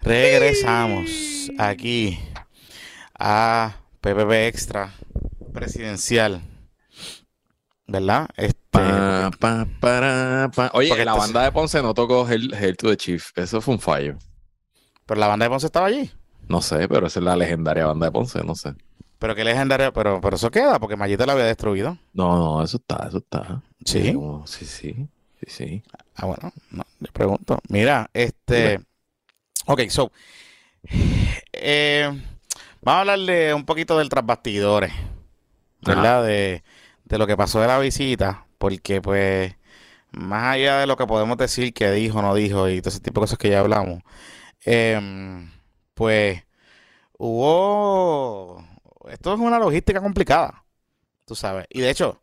Regresamos 0.00 1.08
aquí 1.58 2.18
a 3.16 3.76
PPP 4.00 4.32
Extra 4.48 4.92
Presidencial. 5.52 6.42
¿Verdad? 7.86 8.28
Este, 8.36 8.65
Oye, 10.72 11.04
la 11.04 11.14
banda 11.14 11.42
de 11.42 11.52
Ponce 11.52 11.82
no 11.82 11.94
tocó 11.94 12.28
Hell, 12.28 12.76
to 12.76 12.88
the 12.88 12.96
Chief. 12.96 13.36
Eso 13.36 13.60
fue 13.60 13.74
un 13.74 13.80
fallo. 13.80 14.16
¿Pero 15.04 15.20
la 15.20 15.28
banda 15.28 15.44
de 15.44 15.50
Ponce 15.50 15.66
estaba 15.66 15.86
allí? 15.86 16.10
No 16.48 16.62
sé, 16.62 16.88
pero 16.88 17.06
esa 17.06 17.20
es 17.20 17.24
la 17.24 17.36
legendaria 17.36 17.86
banda 17.86 18.06
de 18.06 18.12
Ponce, 18.12 18.42
no 18.42 18.54
sé. 18.54 18.74
Pero 19.18 19.34
qué 19.34 19.44
legendaria, 19.44 19.92
pero, 19.92 20.20
pero 20.20 20.36
eso 20.36 20.50
queda, 20.50 20.78
porque 20.78 20.96
Mayita 20.96 21.26
la 21.26 21.32
había 21.32 21.44
destruido. 21.44 21.98
No, 22.12 22.36
no, 22.36 22.62
eso 22.62 22.76
está, 22.76 23.06
eso 23.08 23.18
está. 23.18 23.62
Sí. 23.84 24.14
sí, 24.44 24.64
sí, 24.64 25.08
sí, 25.40 25.46
sí. 25.46 25.82
Ah, 26.14 26.26
bueno, 26.26 26.52
no, 26.70 26.84
le 27.00 27.10
pregunto. 27.12 27.58
Mira, 27.68 28.10
este. 28.12 28.80
Ok, 29.66 29.82
so. 29.88 30.12
Eh, 31.52 32.06
vamos 32.82 32.98
a 32.98 33.00
hablarle 33.00 33.54
un 33.54 33.64
poquito 33.64 33.98
del 33.98 34.08
trasbastidores. 34.08 34.92
¿Verdad? 35.80 36.24
De 36.24 36.62
de 37.06 37.18
lo 37.18 37.26
que 37.26 37.36
pasó 37.36 37.60
de 37.60 37.68
la 37.68 37.78
visita, 37.78 38.45
porque 38.58 39.00
pues 39.02 39.54
más 40.12 40.54
allá 40.54 40.78
de 40.80 40.86
lo 40.86 40.96
que 40.96 41.06
podemos 41.06 41.36
decir 41.36 41.72
que 41.74 41.90
dijo, 41.90 42.22
no 42.22 42.34
dijo 42.34 42.68
y 42.68 42.80
todo 42.80 42.90
ese 42.90 43.00
tipo 43.00 43.20
de 43.20 43.24
cosas 43.24 43.38
que 43.38 43.50
ya 43.50 43.60
hablamos, 43.60 44.02
em, 44.64 45.50
pues 45.94 46.42
hubo... 47.18 48.64
Esto 49.10 49.34
es 49.34 49.40
una 49.40 49.58
logística 49.58 50.00
complicada, 50.00 50.64
tú 51.24 51.34
sabes. 51.34 51.66
Y 51.70 51.80
de 51.80 51.90
hecho, 51.90 52.20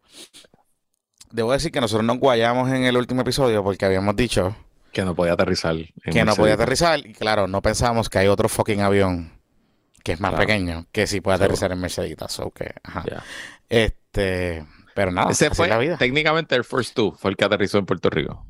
debo 1.31 1.53
decir 1.53 1.71
que 1.71 1.79
nosotros 1.79 2.05
nos 2.05 2.19
guayamos 2.19 2.69
en 2.71 2.83
el 2.83 2.97
último 2.97 3.21
episodio 3.21 3.63
porque 3.63 3.85
habíamos 3.85 4.15
dicho... 4.15 4.55
Que 4.91 5.05
no 5.05 5.15
podía 5.15 5.33
aterrizar. 5.33 5.75
Que 6.03 6.23
no 6.23 6.35
podía 6.35 6.53
aterrizar. 6.53 6.99
Y 6.99 7.13
claro, 7.13 7.47
no 7.47 7.61
pensamos 7.61 8.09
que 8.09 8.19
hay 8.19 8.27
otro 8.27 8.49
fucking 8.49 8.81
avión 8.81 9.31
que 10.03 10.11
es 10.11 10.19
más 10.19 10.35
pequeño 10.35 10.85
que 10.91 11.07
sí 11.07 11.21
puede 11.21 11.37
aterrizar 11.37 11.71
en 11.71 11.79
Merceditas. 11.79 12.39
Okay, 12.39 12.67
ajá. 12.83 13.23
Este, 13.69 14.65
pero 14.93 15.11
nada, 15.11 15.31
ese 15.31 15.49
fue 15.51 15.67
la 15.67 15.77
vida. 15.77 15.97
técnicamente 15.97 16.55
el 16.55 16.63
First 16.63 16.95
Two, 16.95 17.13
fue 17.13 17.31
el 17.31 17.37
que 17.37 17.45
aterrizó 17.45 17.77
en 17.77 17.85
Puerto 17.85 18.09
Rico. 18.09 18.45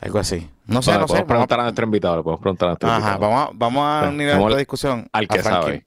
Algo 0.00 0.18
así. 0.18 0.48
No 0.66 0.82
sé, 0.82 0.98
no 0.98 1.08
sé. 1.08 1.24
preguntar 1.24 1.60
a 1.60 1.62
nuestro 1.64 1.84
invitado, 1.84 2.22
podemos 2.22 2.40
preguntar 2.40 2.66
a 2.66 2.70
nuestro 2.72 2.90
Ajá, 2.90 3.16
vamos 3.16 3.48
a, 3.48 3.50
vamos 3.54 3.84
a 3.84 4.08
un 4.08 4.16
nivel 4.16 4.48
de 4.50 4.58
discusión. 4.58 5.08
Al 5.12 5.28
que 5.28 5.42
sabe. 5.42 5.86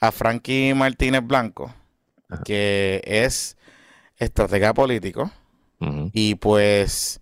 A 0.00 0.10
Frankie 0.10 0.74
Martínez 0.74 1.22
Blanco, 1.24 1.72
que 2.44 3.02
es 3.04 3.56
estratega 4.16 4.72
político. 4.74 5.30
Y 6.12 6.36
pues 6.36 7.20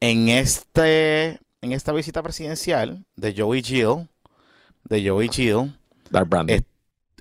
en 0.00 0.28
este 0.28 1.40
en 1.62 1.72
esta 1.72 1.92
visita 1.92 2.22
presidencial 2.22 3.06
de 3.16 3.34
Joey 3.34 3.62
Gill, 3.62 4.08
de 4.84 5.08
Joey 5.08 5.30
Gill, 5.30 5.74
Dark 6.10 6.28
Brandon. 6.28 6.64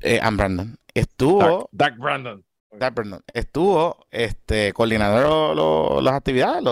Eh, 0.02 0.20
Brandon. 0.34 0.78
Estuvo. 0.94 1.70
Dark, 1.72 1.98
Brandon. 1.98 2.44
Estuvo 3.34 4.06
este, 4.10 4.74
coordinando 4.74 6.02
las 6.02 6.14
actividades, 6.16 6.64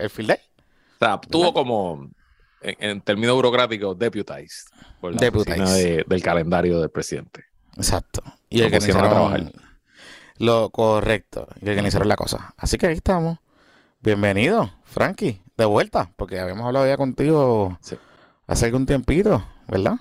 el 0.00 0.10
field 0.10 0.28
day. 0.28 0.38
O 0.38 0.98
sea, 0.98 1.20
estuvo 1.22 1.52
como, 1.52 2.10
en, 2.60 3.00
términos 3.00 3.36
burocráticos, 3.36 3.98
deputized. 3.98 4.70
Por 5.00 5.14
la 5.14 5.30
del 5.70 6.22
calendario 6.22 6.80
del 6.80 6.90
presidente. 6.90 7.44
Exacto. 7.76 8.22
Y 8.48 8.62
el 8.62 8.70
que 8.70 8.78
trabajar. 8.78 9.52
Lo 10.38 10.70
correcto. 10.70 11.48
Y 11.60 11.68
organizaron 11.68 12.08
la 12.08 12.16
cosa. 12.16 12.54
Así 12.56 12.76
que 12.76 12.86
ahí 12.86 12.94
estamos. 12.94 13.38
Bienvenido, 14.00 14.70
Frankie, 14.84 15.42
de 15.56 15.64
vuelta, 15.64 16.10
porque 16.16 16.38
habíamos 16.38 16.66
hablado 16.66 16.86
ya 16.86 16.96
contigo 16.96 17.78
hace 18.46 18.66
algún 18.66 18.86
tiempito, 18.86 19.44
¿verdad? 19.68 19.94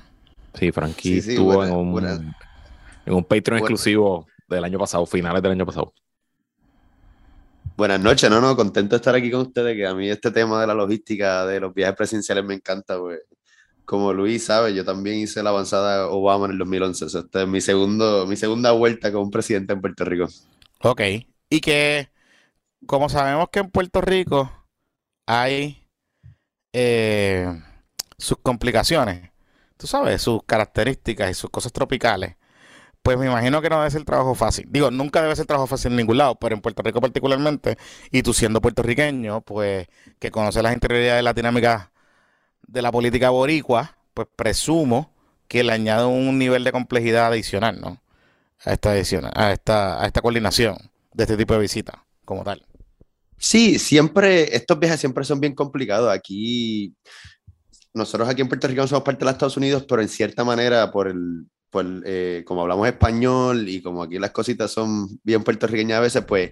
Sí, 0.54 0.72
Frankie 0.72 1.18
estuvo 1.20 1.64
en, 1.64 1.72
un, 1.74 2.34
en 3.06 3.14
un 3.14 3.24
Patreon 3.24 3.60
exclusivo 3.60 4.28
del 4.48 4.64
año 4.64 4.80
pasado, 4.80 5.06
finales 5.06 5.42
del 5.42 5.54
año 5.54 5.66
pasado. 5.66 5.94
Buenas 7.78 8.00
noches, 8.00 8.30
no, 8.30 8.40
no, 8.40 8.56
contento 8.56 8.96
de 8.96 8.98
estar 8.98 9.16
aquí 9.16 9.30
con 9.30 9.42
ustedes, 9.42 9.76
que 9.76 9.86
a 9.86 9.94
mí 9.94 10.10
este 10.10 10.32
tema 10.32 10.62
de 10.62 10.68
la 10.68 10.74
logística 10.74 11.46
de 11.46 11.60
los 11.60 11.74
viajes 11.74 11.96
presidenciales 11.96 12.46
me 12.46 12.54
encanta, 12.54 12.98
pues. 13.00 13.20
Como 13.84 14.14
Luis 14.14 14.46
sabe, 14.46 14.74
yo 14.74 14.84
también 14.84 15.18
hice 15.18 15.44
la 15.44 15.52
avanzada 15.52 16.08
Obama 16.08 16.46
en 16.46 16.54
el 16.54 16.58
2011, 16.58 17.06
esta 17.06 17.42
es 17.44 17.48
mi, 17.48 17.62
segundo, 17.62 18.26
mi 18.26 18.36
segunda 18.36 18.72
vuelta 18.72 19.12
como 19.12 19.30
presidente 19.30 19.74
en 19.74 19.82
Puerto 19.82 20.06
Rico. 20.06 20.28
Ok, 20.82 21.02
y 21.50 21.62
que 21.62 22.10
como 22.86 23.10
sabemos 23.10 23.50
que 23.52 23.60
en 23.60 23.70
Puerto 23.70 24.02
Rico 24.02 24.52
hay 25.28 25.88
eh, 26.74 27.62
sus 28.18 28.38
complicaciones, 28.38 29.32
tú 29.78 29.88
sabes, 29.88 30.22
sus 30.22 30.44
características 30.44 31.32
y 31.32 31.34
sus 31.34 31.50
cosas 31.50 31.72
tropicales, 31.72 32.36
pues 33.06 33.20
me 33.20 33.28
imagino 33.28 33.62
que 33.62 33.70
no 33.70 33.78
debe 33.78 33.92
ser 33.92 34.04
trabajo 34.04 34.34
fácil. 34.34 34.66
Digo, 34.68 34.90
nunca 34.90 35.22
debe 35.22 35.36
ser 35.36 35.46
trabajo 35.46 35.68
fácil 35.68 35.92
en 35.92 35.98
ningún 35.98 36.18
lado, 36.18 36.34
pero 36.40 36.56
en 36.56 36.62
Puerto 36.62 36.82
Rico 36.82 37.00
particularmente, 37.00 37.78
y 38.12 38.24
tú 38.24 38.34
siendo 38.34 38.62
puertorriqueño, 38.62 39.42
pues 39.42 39.88
que 40.18 40.32
conoces 40.32 40.64
las 40.64 40.74
interioridades 40.74 41.20
de 41.20 41.22
la 41.22 41.34
dinámica 41.34 41.92
de 42.66 42.82
la 42.82 42.92
política 42.92 43.30
boricua, 43.30 43.96
pues 44.16 44.28
presumo 44.36 45.14
que 45.48 45.64
le 45.64 45.74
añade 45.74 46.06
un 46.06 46.40
nivel 46.40 46.64
de 46.64 46.72
complejidad 46.72 47.28
adicional, 47.28 47.80
¿no? 47.80 48.02
A 48.64 48.74
esta 48.74 48.96
edición, 48.96 49.30
a 49.36 49.52
esta, 49.52 50.02
a 50.02 50.08
esta 50.08 50.22
coordinación 50.22 50.76
de 51.14 51.26
este 51.26 51.38
tipo 51.38 51.54
de 51.54 51.60
visitas, 51.60 51.98
como 52.26 52.44
tal. 52.44 52.66
Sí, 53.38 53.78
siempre, 53.78 54.56
estos 54.56 54.80
viajes 54.80 55.00
siempre 55.00 55.26
son 55.26 55.40
bien 55.40 55.54
complicados. 55.54 56.12
Aquí, 56.12 56.96
nosotros 57.94 58.28
aquí 58.28 58.42
en 58.42 58.48
Puerto 58.48 58.68
Rico 58.68 58.88
somos 58.88 59.04
parte 59.04 59.20
de 59.20 59.26
los 59.26 59.34
Estados 59.34 59.58
Unidos, 59.58 59.86
pero 59.88 60.02
en 60.02 60.10
cierta 60.10 60.44
manera, 60.44 60.90
por 60.90 61.08
el, 61.08 61.46
pues, 61.70 61.86
eh, 62.06 62.44
como 62.46 62.62
hablamos 62.62 62.88
español 62.88 63.68
y 63.68 63.82
como 63.82 64.04
aquí 64.04 64.20
las 64.20 64.32
cositas 64.32 64.72
son 64.72 65.20
bien 65.24 65.44
puertorriqueñas 65.44 65.98
a 65.98 66.02
veces, 66.02 66.24
pues 66.26 66.52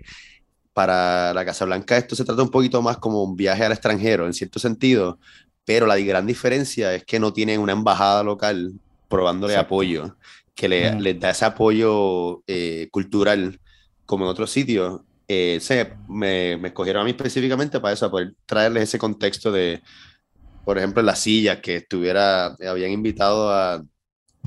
para 0.73 1.33
la 1.33 1.45
Casa 1.45 1.65
Blanca 1.65 1.97
esto 1.97 2.15
se 2.15 2.25
trata 2.25 2.41
un 2.43 2.49
poquito 2.49 2.81
más 2.81 2.97
como 2.97 3.23
un 3.23 3.35
viaje 3.35 3.63
al 3.63 3.71
extranjero, 3.71 4.25
en 4.25 4.33
cierto 4.33 4.59
sentido, 4.59 5.19
pero 5.65 5.85
la 5.85 5.97
gran 5.99 6.25
diferencia 6.27 6.93
es 6.95 7.05
que 7.05 7.19
no 7.19 7.31
tienen 7.33 7.59
una 7.61 7.73
embajada 7.73 8.23
local 8.23 8.73
probándole 9.07 9.55
apoyo, 9.55 10.17
que 10.55 10.67
le, 10.67 10.91
Mm. 10.91 10.99
les 10.99 11.19
da 11.19 11.29
ese 11.31 11.45
apoyo 11.45 12.43
eh, 12.47 12.87
cultural 12.91 13.59
como 14.05 14.25
en 14.25 14.31
otros 14.31 14.51
sitios. 14.51 15.01
Eh, 15.27 15.59
se, 15.61 15.93
me, 16.09 16.57
me 16.57 16.69
escogieron 16.69 17.01
a 17.01 17.05
mí 17.05 17.11
específicamente 17.11 17.79
para 17.79 17.93
eso, 17.93 18.05
para 18.07 18.11
poder 18.11 18.33
traerles 18.45 18.83
ese 18.83 18.99
contexto 18.99 19.51
de, 19.51 19.81
por 20.63 20.77
ejemplo, 20.77 21.01
las 21.03 21.19
sillas 21.19 21.59
que 21.59 21.77
estuviera, 21.77 22.55
habían 22.67 22.91
invitado 22.91 23.51
a 23.51 23.83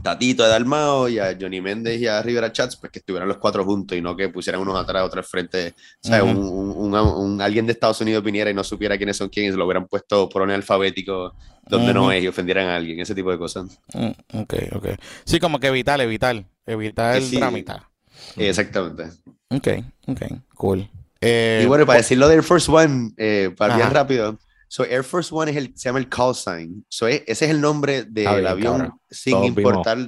Tatito 0.03 0.45
de 0.45 0.51
Dalmao 0.51 1.09
y 1.09 1.19
a 1.19 1.37
Johnny 1.41 1.61
Méndez 1.61 2.01
y 2.01 2.07
a 2.07 2.23
Rivera 2.23 2.53
Chats, 2.53 2.77
pues 2.77 2.93
que 2.93 3.01
estuvieran 3.01 3.29
los 3.29 3.39
cuatro 3.39 3.65
juntos 3.65 3.97
y 3.99 4.01
no 4.01 4.17
que 4.17 4.29
pusieran 4.29 4.61
unos 4.61 4.79
atrás, 4.79 5.03
otros 5.03 5.25
al 5.25 5.29
frente. 5.29 5.75
O 6.05 6.07
sea, 6.09 6.23
Ujú. 6.23 6.33
un, 6.33 6.39
un- 6.39 6.95
un- 6.95 7.09
un- 7.25 7.41
alguien 7.43 7.67
de 7.67 7.73
Estados 7.73 8.01
Unidos 8.01 8.23
viniera 8.23 8.51
y 8.51 8.55
no 8.55 8.63
supiera 8.63 8.97
quiénes 8.97 9.17
son 9.17 9.29
quiénes, 9.29 9.55
lo 9.57 9.65
hubieran 9.65 9.87
puesto 9.87 10.29
por 10.29 10.43
orden 10.43 10.55
alfabético 10.55 11.35
donde 11.69 11.93
no 11.93 12.03
Ujú. 12.03 12.13
es 12.13 12.23
y 12.23 12.29
ofendieran 12.29 12.69
a 12.69 12.77
alguien, 12.77 13.01
ese 13.01 13.15
tipo 13.15 13.31
de 13.33 13.39
cosas. 13.39 13.81
Mm, 13.95 14.39
Ok, 14.41 14.55
ok. 14.77 14.87
Sí, 15.25 15.41
como 15.41 15.59
que 15.59 15.67
evitar, 15.69 16.01
evitar, 16.01 16.45
evitar 16.67 17.13
Que 17.15 17.19
el 17.19 17.25
sí. 17.25 17.37
dramita. 17.37 17.89
Exactamente. 18.37 19.05
Ok, 19.51 19.69
ok, 20.07 20.23
cool. 20.55 20.89
Eh, 21.21 21.63
y 21.65 21.67
bueno, 21.67 21.87
para 21.87 21.99
decirlo 21.99 22.29
de 22.29 22.35
Air 22.37 22.43
Force 22.45 22.71
One, 22.71 23.13
eh, 23.17 23.53
para 23.57 23.77
bien 23.77 23.91
rápido. 23.91 24.39
So, 24.69 24.85
Air 24.85 25.05
Force 25.05 25.31
One 25.33 25.51
es 25.51 25.57
el, 25.57 25.73
se 25.77 25.89
llama 25.89 25.99
el 26.01 26.09
call 26.09 26.35
sign. 26.35 26.85
So, 26.89 27.07
es- 27.07 27.23
ese 27.27 27.45
es 27.47 27.51
el 27.51 27.61
nombre 27.61 28.05
del 28.05 28.47
avión 28.47 28.79
cabrón. 28.79 29.01
sin 29.11 29.33
Todos 29.33 29.43
vimos. 29.55 29.59
importar. 29.59 29.99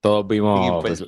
Todos 0.00 0.26
vimos 0.26 0.82
pues, 0.82 1.04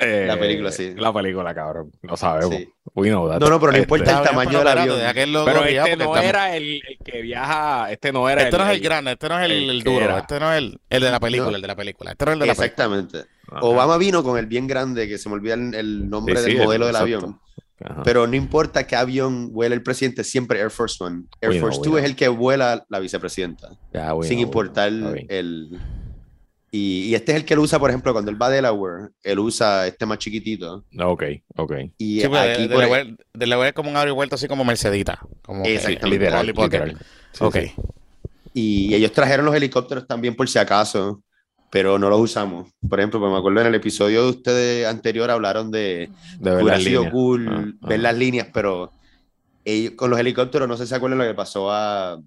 eh, 0.00 0.24
la 0.26 0.38
película, 0.38 0.70
sí. 0.72 0.94
La 0.96 1.12
película, 1.12 1.54
cabrón. 1.54 1.90
Lo 2.02 2.16
sabemos. 2.16 2.54
Sí. 2.56 2.68
We 2.94 3.08
know 3.10 3.28
that. 3.28 3.40
No, 3.40 3.50
no, 3.50 3.60
pero 3.60 3.72
no 3.72 3.78
Este, 3.78 3.82
importa 3.82 4.18
el 4.20 4.24
tamaño 4.28 4.58
del 4.60 4.68
avión. 4.68 4.96
Pero 5.44 5.64
este 5.64 5.96
no 5.96 6.04
estamos- 6.04 6.18
era 6.22 6.56
el, 6.56 6.80
el 6.88 6.98
que 7.04 7.20
viaja. 7.20 7.90
Este 7.92 8.12
no 8.12 8.28
era 8.30 8.44
Este 8.44 8.56
no 8.56 8.64
es 8.64 8.70
el 8.70 8.76
el 8.76 8.82
grande, 8.82 9.12
este 9.12 9.28
no 9.28 9.38
es 9.38 9.44
el, 9.44 9.52
el 9.52 9.70
el 9.70 9.82
duro, 9.82 10.04
era. 10.04 10.18
este 10.20 10.40
no 10.40 10.52
es 10.52 10.58
el, 10.58 10.80
el 10.88 11.02
de 11.02 11.10
la 11.10 11.20
película, 11.20 11.50
No. 11.50 11.56
el 11.56 11.62
de 11.62 11.68
la 11.68 11.76
película. 11.76 12.10
Este 12.12 12.24
no 12.24 12.30
es 12.30 12.34
el 12.34 12.38
de 12.40 12.46
la. 12.46 12.52
Exactamente. 12.52 13.24
Obama 13.60 13.98
vino 13.98 14.22
con 14.22 14.38
el 14.38 14.46
bien 14.46 14.66
grande, 14.66 15.06
que 15.08 15.18
se 15.18 15.28
me 15.28 15.34
olvida 15.34 15.54
el, 15.54 15.74
el 15.74 16.08
nombre 16.08 16.36
Sí, 16.36 16.44
sí, 16.44 16.50
del 16.56 16.64
modelo 16.64 16.86
el- 16.86 16.92
del 16.94 17.02
exacto. 17.02 17.26
avión. 17.26 17.40
Ajá. 17.84 18.02
Pero 18.02 18.26
no 18.26 18.34
importa 18.34 18.86
qué 18.86 18.96
avión 18.96 19.52
vuela 19.52 19.74
el 19.74 19.82
presidente, 19.82 20.24
siempre 20.24 20.58
Air 20.60 20.70
Force 20.70 21.02
One. 21.02 21.24
Air 21.40 21.60
Force 21.60 21.80
Two 21.82 21.96
es 21.98 22.04
el 22.04 22.16
que 22.16 22.28
vuela 22.28 22.84
la 22.88 22.98
vicepresidenta, 22.98 23.68
Ya, 23.92 24.12
sin 24.22 24.38
importar 24.40 24.88
el... 24.88 25.78
Y, 26.70 27.04
y 27.04 27.14
este 27.14 27.32
es 27.32 27.36
el 27.38 27.44
que 27.46 27.54
él 27.54 27.60
usa, 27.60 27.78
por 27.78 27.88
ejemplo, 27.88 28.12
cuando 28.12 28.30
él 28.30 28.40
va 28.40 28.48
a 28.48 28.50
Delaware, 28.50 29.08
él 29.22 29.38
usa 29.38 29.86
este 29.86 30.04
más 30.04 30.18
chiquitito. 30.18 30.84
Ok, 31.02 31.22
ok. 31.56 31.72
Y 31.96 32.20
Sí, 32.20 32.28
pues, 32.28 32.42
aquí 32.42 32.62
de, 32.62 32.68
de, 32.68 32.74
por 32.74 32.82
la 32.84 32.88
web- 32.90 33.16
de 33.32 33.46
la 33.46 33.58
web 33.58 33.68
es 33.68 33.72
como 33.72 33.88
un 33.88 33.96
abre 33.96 34.10
y 34.10 34.12
vuelta 34.12 34.34
así 34.34 34.46
como 34.48 34.64
Mercedita. 34.66 35.18
Como 35.42 35.62
que- 35.62 35.74
Exactamente. 35.76 36.08
Literal, 36.10 36.52
Pocket. 36.52 36.78
literal. 36.84 36.98
Sí, 37.32 37.44
Ok. 37.44 37.56
sí. 37.56 37.72
Y 38.52 38.94
ellos 38.94 39.12
trajeron 39.12 39.46
los 39.46 39.54
helicópteros 39.54 40.06
también 40.06 40.34
por 40.36 40.46
si 40.46 40.58
acaso, 40.58 41.22
pero 41.70 41.98
no 41.98 42.08
los 42.10 42.20
usamos. 42.20 42.70
Por 42.88 42.98
ejemplo, 43.00 43.20
pues 43.20 43.32
me 43.32 43.38
acuerdo 43.38 43.60
en 43.60 43.66
el 43.68 43.74
episodio 43.74 44.24
de 44.24 44.30
ustedes 44.30 44.86
anterior 44.86 45.30
hablaron 45.30 45.70
de 45.70 46.10
De 46.40 46.50
ver 46.50 46.62
hubiera 46.62 46.76
las 46.76 46.84
sido 46.84 47.00
líneas. 47.02 47.12
cool 47.12 47.48
Ah, 47.48 47.64
ver 47.88 47.98
ah. 48.00 48.02
las 48.02 48.16
líneas, 48.16 48.48
pero 48.52 48.92
ellos, 49.64 49.92
con 49.96 50.10
los 50.10 50.18
helicópteros 50.18 50.68
no 50.68 50.76
sé 50.76 50.84
si 50.84 50.90
se 50.90 50.94
acuerdan 50.96 51.18
lo 51.18 51.24
que 51.26 51.34
pasó 51.34 51.70
a, 51.70 52.18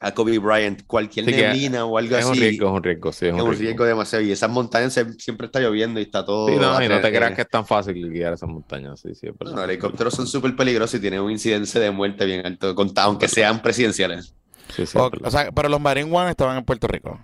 a 0.00 0.14
Kobe 0.14 0.38
Bryant, 0.38 0.82
cualquier 0.86 1.24
Sí 1.24 1.30
que 1.32 1.42
neblina 1.42 1.84
o 1.86 1.96
algo 1.98 2.16
Es 2.16 2.24
un 2.26 2.32
así. 2.32 2.40
riesgo, 2.40 2.66
es 2.68 2.72
un 2.72 2.82
riesgo, 2.82 3.12
sí, 3.12 3.26
es 3.26 3.34
es 3.34 3.40
un 3.42 3.52
riesgo 3.54 3.84
demasiado. 3.84 4.24
Y 4.24 4.32
esas 4.32 4.50
montañas 4.50 4.92
se- 4.92 5.12
siempre 5.14 5.46
está 5.46 5.60
lloviendo 5.60 5.98
y 6.00 6.02
está 6.04 6.24
todo. 6.24 6.48
Sí, 6.48 6.56
no, 6.56 6.82
y 6.82 6.88
no 6.88 7.00
te 7.00 7.10
creas 7.10 7.34
que 7.34 7.42
es 7.42 7.48
tan 7.48 7.66
fácil 7.66 8.10
guiar 8.10 8.34
esas 8.34 8.48
montañas, 8.48 9.00
sí, 9.00 9.14
sí. 9.14 9.28
No, 9.28 9.50
los 9.52 9.64
helicópteros 9.64 10.14
son 10.14 10.26
súper 10.26 10.54
peligrosos 10.56 10.94
y 10.94 11.00
tienen 11.00 11.20
un 11.20 11.30
incidente 11.30 11.78
de 11.78 11.90
muerte 11.90 12.24
bien 12.26 12.44
alto, 12.44 12.74
aunque 12.96 13.28
sean 13.28 13.62
presidenciales. 13.62 14.34
Sí, 14.68 14.86
sí, 14.86 14.98
o 14.98 15.30
sea, 15.30 15.52
pero 15.52 15.68
los 15.68 15.80
Marine 15.80 16.10
One 16.14 16.30
estaban 16.30 16.56
en 16.58 16.64
Puerto 16.64 16.86
Rico. 16.88 17.18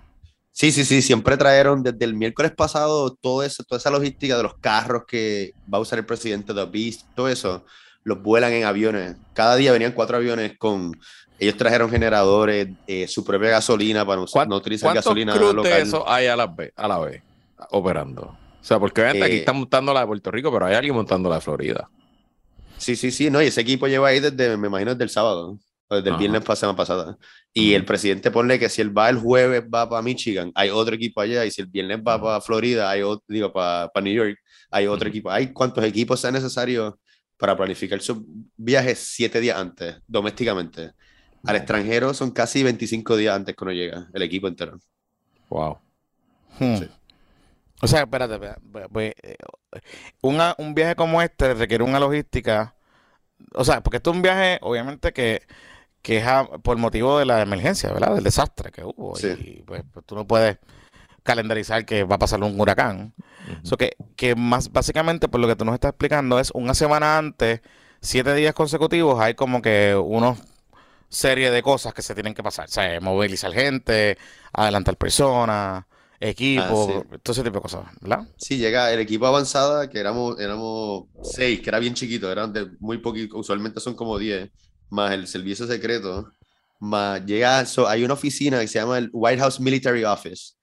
Sí, 0.53 0.71
sí, 0.71 0.83
sí, 0.83 1.01
siempre 1.01 1.37
trajeron 1.37 1.81
desde 1.81 2.03
el 2.05 2.13
miércoles 2.13 2.51
pasado 2.55 3.15
todo 3.15 3.41
eso, 3.43 3.63
toda 3.63 3.79
esa 3.79 3.89
logística 3.89 4.35
de 4.37 4.43
los 4.43 4.53
carros 4.59 5.03
que 5.07 5.53
va 5.73 5.77
a 5.77 5.81
usar 5.81 5.97
el 5.99 6.05
presidente, 6.05 6.53
The 6.53 6.65
Beast, 6.65 7.07
todo 7.15 7.29
eso, 7.29 7.65
los 8.03 8.21
vuelan 8.21 8.51
en 8.53 8.65
aviones. 8.65 9.15
Cada 9.33 9.55
día 9.55 9.71
venían 9.71 9.93
cuatro 9.93 10.17
aviones 10.17 10.57
con, 10.57 10.91
ellos 11.39 11.55
trajeron 11.57 11.89
generadores, 11.89 12.67
eh, 12.85 13.07
su 13.07 13.23
propia 13.23 13.49
gasolina 13.49 14.05
para 14.05 14.21
no, 14.21 14.27
¿Cuán- 14.27 14.49
no 14.49 14.57
utilizar 14.57 14.87
¿Cuántos 14.87 15.05
gasolina 15.05 15.33
de 15.33 15.53
local. 15.53 15.81
eso 15.81 16.07
hay 16.07 16.27
a 16.27 16.35
la 16.35 16.47
vez, 16.47 16.71
a 16.75 16.87
la 16.87 16.99
vez 16.99 17.23
operando? 17.71 18.23
O 18.23 18.63
sea, 18.63 18.77
porque 18.79 19.01
obviamente 19.01 19.25
aquí 19.25 19.35
Eh, 19.35 19.39
están 19.39 19.55
montando 19.57 19.93
la 19.93 20.01
de 20.01 20.05
Puerto 20.07 20.29
Rico, 20.31 20.51
pero 20.51 20.65
hay 20.65 20.75
alguien 20.75 20.93
montando 20.93 21.29
la 21.29 21.35
de 21.35 21.41
Florida. 21.41 21.89
Sí, 22.77 22.95
sí, 22.95 23.11
sí, 23.11 23.29
no, 23.29 23.41
y 23.41 23.47
ese 23.47 23.61
equipo 23.61 23.87
lleva 23.87 24.09
ahí 24.09 24.19
desde, 24.19 24.57
me 24.57 24.67
imagino, 24.67 24.91
desde 24.91 25.03
el 25.05 25.09
sábado, 25.09 25.57
desde 25.89 26.09
el 26.09 26.17
viernes 26.17 26.47
la 26.47 26.55
semana 26.55 26.75
pasada. 26.77 27.17
Y 27.53 27.73
el 27.73 27.83
presidente 27.85 28.31
pone 28.31 28.57
que 28.59 28.69
si 28.69 28.81
él 28.81 28.97
va 28.97 29.09
el 29.09 29.17
jueves, 29.17 29.63
va 29.63 29.89
para 29.89 30.01
Michigan, 30.01 30.51
hay 30.55 30.69
otro 30.69 30.95
equipo 30.95 31.19
allá, 31.19 31.45
y 31.45 31.51
si 31.51 31.61
el 31.61 31.67
viernes 31.67 31.97
va 31.99 32.21
para 32.21 32.39
Florida, 32.41 32.89
hay 32.89 33.01
otro, 33.01 33.25
digo, 33.27 33.51
para, 33.51 33.89
para 33.89 34.03
New 34.05 34.13
York, 34.13 34.37
hay 34.69 34.87
otro 34.87 35.09
equipo. 35.09 35.29
Hay 35.29 35.51
cuántos 35.51 35.83
equipos 35.83 36.19
sean 36.21 36.33
necesarios 36.33 36.93
para 37.37 37.57
planificar 37.57 37.99
sus 38.01 38.19
viajes 38.55 38.99
siete 38.99 39.41
días 39.41 39.57
antes, 39.57 39.97
domésticamente. 40.07 40.91
Al 41.43 41.55
extranjero 41.57 42.13
son 42.13 42.31
casi 42.31 42.63
25 42.63 43.17
días 43.17 43.35
antes 43.35 43.55
que 43.55 43.63
uno 43.63 43.73
llega, 43.73 44.07
el 44.13 44.21
equipo 44.21 44.47
entero. 44.47 44.79
Wow. 45.49 45.77
Hmm. 46.59 46.75
Sí. 46.77 46.89
O 47.81 47.87
sea, 47.87 48.01
espérate, 48.01 48.35
espérate, 48.35 48.61
pues, 48.71 48.87
pues, 48.93 49.13
eh, 49.23 49.35
una- 50.21 50.55
un 50.57 50.73
viaje 50.75 50.95
como 50.95 51.21
este 51.21 51.53
requiere 51.53 51.83
una 51.83 51.99
logística. 51.99 52.75
O 53.55 53.65
sea, 53.65 53.81
porque 53.81 53.97
esto 53.97 54.11
es 54.11 54.15
un 54.17 54.21
viaje, 54.21 54.59
obviamente, 54.61 55.11
que, 55.13 55.41
que 56.01 56.17
es 56.17 56.27
a- 56.27 56.45
por 56.63 56.77
motivo 56.77 57.19
de 57.19 57.25
la 57.25 57.41
emergencia, 57.41 57.91
¿verdad? 57.91 58.15
Del 58.15 58.23
desastre 58.23 58.71
que 58.71 58.83
hubo. 58.83 59.15
Sí. 59.15 59.27
Y 59.39 59.63
pues, 59.63 59.83
pues, 59.93 60.05
tú 60.05 60.15
no 60.15 60.25
puedes 60.27 60.57
calendarizar 61.23 61.85
que 61.85 62.03
va 62.03 62.15
a 62.15 62.19
pasar 62.19 62.43
un 62.43 62.59
huracán. 62.59 63.13
Ujú. 63.47 63.59
So 63.67 63.77
que, 63.77 63.95
que 64.15 64.35
más 64.35 64.71
básicamente, 64.71 65.27
por 65.29 65.39
lo 65.39 65.47
que 65.47 65.55
tú 65.55 65.65
nos 65.65 65.75
estás 65.75 65.89
explicando, 65.89 66.39
es 66.39 66.51
una 66.53 66.73
semana 66.73 67.17
antes, 67.17 67.61
siete 68.01 68.33
días 68.33 68.53
consecutivos, 68.53 69.19
hay 69.19 69.35
como 69.35 69.61
que 69.61 69.95
unos 69.95 70.39
serie 71.09 71.51
de 71.51 71.61
cosas 71.61 71.93
que 71.93 72.01
se 72.01 72.15
tienen 72.15 72.33
que 72.33 72.43
pasar. 72.43 72.65
O 72.65 72.71
sea, 72.71 72.99
movilizar 73.01 73.51
gente, 73.53 74.17
adelantar 74.53 74.95
personas, 74.97 75.83
equipo, 76.19 77.05
Ah, 77.11 77.17
todo 77.21 77.33
ese 77.33 77.43
tipo 77.43 77.55
de 77.57 77.61
cosas, 77.61 77.81
¿verdad? 77.99 78.27
Sí, 78.37 78.57
llega 78.57 78.91
el 78.93 78.99
equipo 78.99 79.25
avanzada, 79.27 79.89
que 79.89 79.99
éramos, 79.99 80.39
éramos 80.39 81.05
seis, 81.23 81.59
que 81.61 81.69
era 81.69 81.79
bien 81.79 81.93
chiquito, 81.95 82.31
eran 82.31 82.53
de 82.53 82.69
muy 82.79 82.99
poquito, 82.99 83.37
usualmente 83.37 83.79
son 83.81 83.95
como 83.95 84.17
10, 84.17 84.49
más 84.91 85.11
el 85.13 85.25
servicio 85.25 85.65
secreto, 85.65 86.31
más 86.79 87.25
llega, 87.25 87.65
so, 87.65 87.87
hay 87.87 88.03
una 88.03 88.13
oficina 88.13 88.59
que 88.59 88.67
se 88.67 88.77
llama 88.79 88.97
el 88.99 89.09
White 89.11 89.39
House 89.41 89.59
Military 89.59 90.03
Office, 90.03 90.53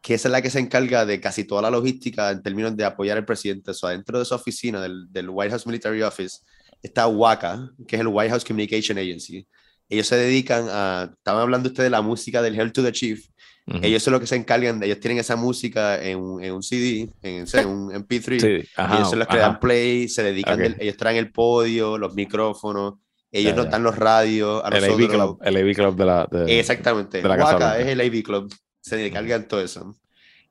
que 0.00 0.14
esa 0.14 0.28
es 0.28 0.32
la 0.32 0.40
que 0.42 0.50
se 0.50 0.58
encarga 0.60 1.04
de 1.06 1.20
casi 1.20 1.44
toda 1.44 1.62
la 1.62 1.70
logística 1.70 2.30
en 2.30 2.42
términos 2.42 2.76
de 2.76 2.84
apoyar 2.84 3.16
al 3.18 3.24
presidente. 3.24 3.72
So, 3.74 3.88
dentro 3.88 4.18
de 4.18 4.24
esa 4.24 4.34
oficina 4.36 4.80
del, 4.80 5.10
del 5.12 5.28
White 5.28 5.50
House 5.50 5.66
Military 5.66 6.02
Office 6.02 6.38
está 6.82 7.06
WACA, 7.06 7.70
que 7.86 7.96
es 7.96 8.00
el 8.00 8.08
White 8.08 8.30
House 8.30 8.44
Communication 8.44 8.98
Agency. 8.98 9.46
Ellos 9.88 10.06
se 10.06 10.16
dedican 10.16 10.66
a, 10.70 11.10
estaban 11.14 11.42
hablando 11.42 11.68
ustedes 11.68 11.86
de 11.86 11.90
la 11.90 12.02
música 12.02 12.40
del 12.42 12.58
Hail 12.58 12.72
to 12.72 12.82
the 12.82 12.92
Chief, 12.92 13.26
Ujú. 13.66 13.78
ellos 13.82 14.02
son 14.02 14.12
los 14.12 14.20
que 14.20 14.26
se 14.26 14.36
encargan, 14.36 14.82
ellos 14.82 15.00
tienen 15.00 15.16
esa 15.18 15.36
música 15.36 16.02
en, 16.02 16.18
un- 16.18 16.44
en 16.44 16.52
un 16.52 16.62
CD, 16.62 17.08
en, 17.22 17.46
en 17.50 17.66
un 17.66 17.90
MP3. 17.92 18.40
Sí, 18.62 18.68
ajá, 18.76 18.96
ellos 18.96 19.08
son 19.08 19.18
los 19.20 19.28
que 19.28 19.38
ajá. 19.38 19.46
dan 19.48 19.58
play, 19.58 20.06
se 20.06 20.22
dedican, 20.22 20.54
Ok. 20.54 20.60
del- 20.60 20.76
ellos 20.80 20.98
traen 20.98 21.16
el 21.16 21.32
podio, 21.32 21.96
los 21.96 22.12
micrófonos, 22.14 22.96
ellos 23.34 23.52
Ya, 23.54 23.56
nos 23.62 23.70
dan 23.70 23.82
los 23.82 23.96
radios 23.96 24.62
a 24.64 24.68
El 24.68 24.84
AV. 24.84 25.08
Club, 25.08 25.38
el 25.42 25.56
AV 25.56 25.74
Club 25.74 25.96
de 25.96 26.04
la. 26.04 26.28
de- 26.30 26.58
Exactamente. 26.60 27.20
de 27.20 27.28
la 27.28 27.36
Casa 27.36 27.54
Waka 27.54 27.78
es 27.80 27.88
el 27.88 28.00
AV 28.00 28.22
Club, 28.22 28.54
se 28.80 29.06
encargan 29.06 29.48
todo 29.48 29.60
eso. 29.60 29.94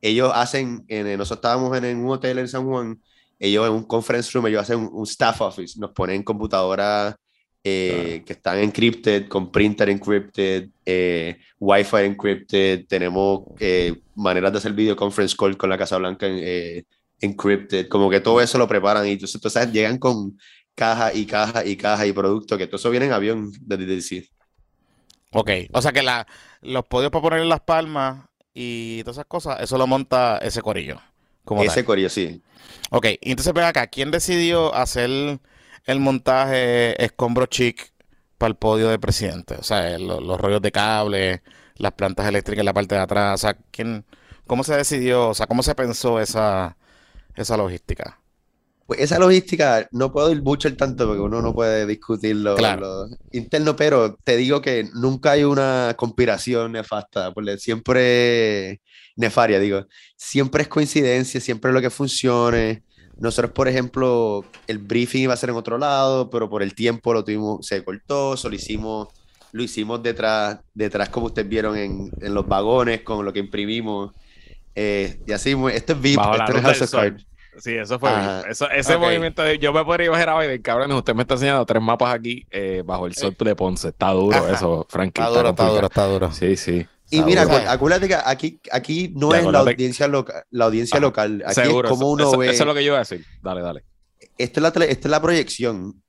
Ellos 0.01 0.31
hacen, 0.35 0.83
en, 0.89 1.05
nosotros 1.17 1.37
estábamos 1.37 1.75
en, 1.77 1.85
en 1.85 1.97
un 2.03 2.11
hotel 2.11 2.39
en 2.39 2.47
San 2.49 2.65
Juan, 2.65 3.01
ellos 3.39 3.65
en 3.67 3.73
un 3.73 3.83
conference 3.85 4.29
room, 4.33 4.47
ellos 4.47 4.61
hacen 4.61 4.79
un, 4.79 4.89
un 4.91 5.03
staff 5.03 5.39
office, 5.41 5.79
nos 5.79 5.91
ponen 5.91 6.23
computadoras 6.23 7.15
eh, 7.63 8.21
que 8.25 8.33
están 8.33 8.59
encrypted, 8.59 9.29
con 9.29 9.49
printer 9.49 9.89
encrypted, 9.89 10.67
eh, 10.85 11.37
Wi-Fi 11.59 11.97
encrypted, 12.03 12.85
tenemos 12.87 13.43
eh, 13.61 14.01
maneras 14.15 14.51
de 14.51 14.57
hacer 14.57 14.73
video 14.73 14.97
conference 14.97 15.33
call 15.39 15.55
con 15.55 15.69
la 15.69 15.77
Casa 15.77 15.97
Blanca 15.97 16.25
eh, 16.29 16.83
encrypted, 17.21 17.87
como 17.87 18.09
que 18.09 18.19
todo 18.19 18.41
eso 18.41 18.57
lo 18.57 18.67
preparan 18.67 19.07
y 19.07 19.11
entonces, 19.11 19.39
tú 19.39 19.49
sabes, 19.49 19.71
llegan 19.71 19.97
con 19.97 20.37
caja 20.75 21.13
y 21.13 21.25
caja 21.27 21.65
y 21.65 21.77
caja 21.77 22.05
y 22.07 22.13
producto, 22.13 22.57
que 22.57 22.67
todo 22.67 22.77
eso 22.77 22.89
viene 22.91 23.07
en 23.07 23.13
avión 23.13 23.51
desde 23.61 23.85
DC. 23.85 24.29
Ok, 25.31 25.49
o 25.73 25.81
sea 25.81 25.91
que 25.91 26.03
la, 26.03 26.27
los 26.61 26.85
podios 26.85 27.11
para 27.11 27.21
poner 27.23 27.39
en 27.41 27.49
las 27.49 27.61
palmas 27.61 28.25
y 28.53 29.01
todas 29.03 29.17
esas 29.17 29.25
cosas, 29.25 29.61
eso 29.61 29.77
lo 29.77 29.87
monta 29.87 30.37
ese 30.37 30.61
corillo. 30.61 30.99
Como 31.43 31.65
Ese 31.65 31.65
tal. 31.65 31.85
corillo, 31.85 32.09
sí. 32.09 32.43
Ok, 32.91 33.07
y 33.21 33.31
entonces 33.31 33.53
ven 33.53 33.65
acá, 33.65 33.87
¿quién 33.87 34.11
decidió 34.11 34.73
hacer 34.75 35.39
el 35.85 35.99
montaje 35.99 37.01
escombro 37.03 37.45
chic 37.47 37.93
para 38.37 38.49
el 38.51 38.55
podio 38.57 38.89
del 38.89 38.99
presidente? 38.99 39.55
O 39.55 39.63
sea, 39.63 39.97
lo- 39.99 40.21
los 40.21 40.39
rollos 40.39 40.61
de 40.61 40.71
cable, 40.71 41.43
las 41.77 41.93
plantas 41.93 42.27
eléctricas 42.27 42.61
en 42.61 42.65
la 42.65 42.73
parte 42.73 42.95
de 42.95 43.01
atrás, 43.01 43.35
o 43.35 43.37
sea, 43.47 43.55
¿quién 43.71 44.05
cómo 44.47 44.63
se 44.63 44.75
decidió, 44.77 45.29
o 45.29 45.33
sea, 45.33 45.47
cómo 45.47 45.63
se 45.63 45.75
pensó 45.75 46.19
esa, 46.19 46.77
esa 47.35 47.57
logística? 47.57 48.19
Pues 48.85 48.99
esa 48.99 49.17
logística 49.17 49.87
no 49.91 50.11
puedo 50.11 50.29
ir 50.31 50.41
mucho 50.41 50.67
el 50.67 50.75
tanto 50.75 51.07
porque 51.07 51.21
uno 51.21 51.41
no 51.41 51.53
puede 51.53 51.85
discutirlo 51.85 52.55
Claro. 52.55 53.07
lo 53.07 53.17
interno, 53.31 53.75
pero 53.75 54.15
te 54.23 54.35
digo 54.35 54.61
que 54.61 54.89
nunca 54.93 55.31
hay 55.31 55.45
una 55.45 55.93
conspiración 55.97 56.73
nefasta, 56.73 57.33
porque 57.33 57.57
siempre 57.57 58.81
nefaria, 59.15 59.59
digo, 59.59 59.85
siempre 60.17 60.63
es 60.63 60.67
coincidencia, 60.67 61.39
siempre 61.39 61.69
es 61.71 61.75
lo 61.75 61.81
que 61.81 61.89
funcione. 61.89 62.83
Nosotros, 63.17 63.53
por 63.53 63.67
ejemplo, 63.67 64.43
el 64.67 64.79
briefing 64.79 65.21
iba 65.23 65.33
a 65.33 65.37
ser 65.37 65.51
en 65.51 65.55
otro 65.55 65.77
lado, 65.77 66.29
pero 66.29 66.49
por 66.49 66.61
el 66.63 66.73
tiempo 66.73 67.13
lo 67.13 67.23
tuvimos, 67.23 67.65
se 67.65 67.83
cortó, 67.83 68.35
solo 68.35 68.55
hicimos, 68.55 69.07
lo 69.53 69.63
hicimos 69.63 70.01
detrás, 70.03 70.59
detrás 70.73 71.09
como 71.09 71.27
ustedes 71.27 71.47
vieron 71.47 71.77
en, 71.77 72.11
en 72.19 72.33
los 72.33 72.47
vagones 72.47 73.01
con 73.01 73.23
lo 73.23 73.31
que 73.31 73.39
imprimimos. 73.39 74.11
Eh, 74.75 75.19
y 75.27 75.31
así, 75.31 75.55
esto 75.71 75.93
es 75.93 76.01
VIP, 76.01 76.17
Bajo 76.17 76.35
esto 76.35 76.57
es 76.57 76.61
House 76.63 76.93
of. 76.93 77.03
Sí, 77.59 77.75
eso 77.75 77.99
fue. 77.99 78.09
Eso, 78.49 78.69
ese 78.69 78.97
movimiento 78.97 79.41
de. 79.43 79.59
Yo 79.59 79.71
me 79.73 79.83
podría 79.85 80.07
imaginar 80.07 80.29
a 80.29 80.39
Biden, 80.39 80.61
cabrón. 80.61 80.91
Usted 80.93 81.13
me 81.13 81.21
está 81.21 81.35
enseñando 81.35 81.65
tres 81.65 81.81
mapas 81.81 82.13
aquí 82.15 82.45
eh, 82.51 82.81
bajo 82.85 83.05
el 83.07 83.13
sol 83.15 83.35
de 83.39 83.55
Ponce. 83.55 83.89
Está 83.89 84.09
duro 84.11 84.35
Ajá. 84.37 84.53
eso, 84.53 84.85
Frankie. 84.89 85.21
Está 85.21 85.29
duro, 85.37 85.49
está 85.49 85.65
duro, 85.69 85.85
está 85.87 86.05
duro. 86.07 86.31
Sí, 86.31 86.55
sí. 86.57 86.85
Y 87.09 87.15
Está 87.17 87.25
mira, 87.27 87.43
acu- 87.45 87.65
acuérdate 87.67 88.07
que 88.07 88.15
aquí, 88.15 88.59
aquí 88.71 89.13
no 89.15 89.35
es 89.35 89.45
la 89.45 89.59
audiencia, 89.59 90.07
loca- 90.07 90.45
la 90.49 90.65
audiencia 90.65 90.97
Ajá. 90.97 91.01
local. 91.05 91.43
Aquí 91.45 91.53
Seguro. 91.61 91.87
es 91.87 91.91
como 91.91 92.05
eso, 92.07 92.11
uno 92.13 92.23
eso- 92.29 92.37
ve. 92.39 92.49
eso 92.49 92.63
es 92.63 92.67
lo 92.67 92.73
que 92.73 92.83
yo 92.83 92.87
iba 92.87 92.97
a 92.97 92.99
decir. 92.99 93.23
Dale, 93.43 93.61
dale. 93.61 93.83
Esta 94.37 94.59
es 94.59 94.61
la, 94.63 94.71
tele- 94.73 94.89
esta 94.91 95.07
es 95.07 95.11
la 95.11 95.21
proyección. 95.21 96.01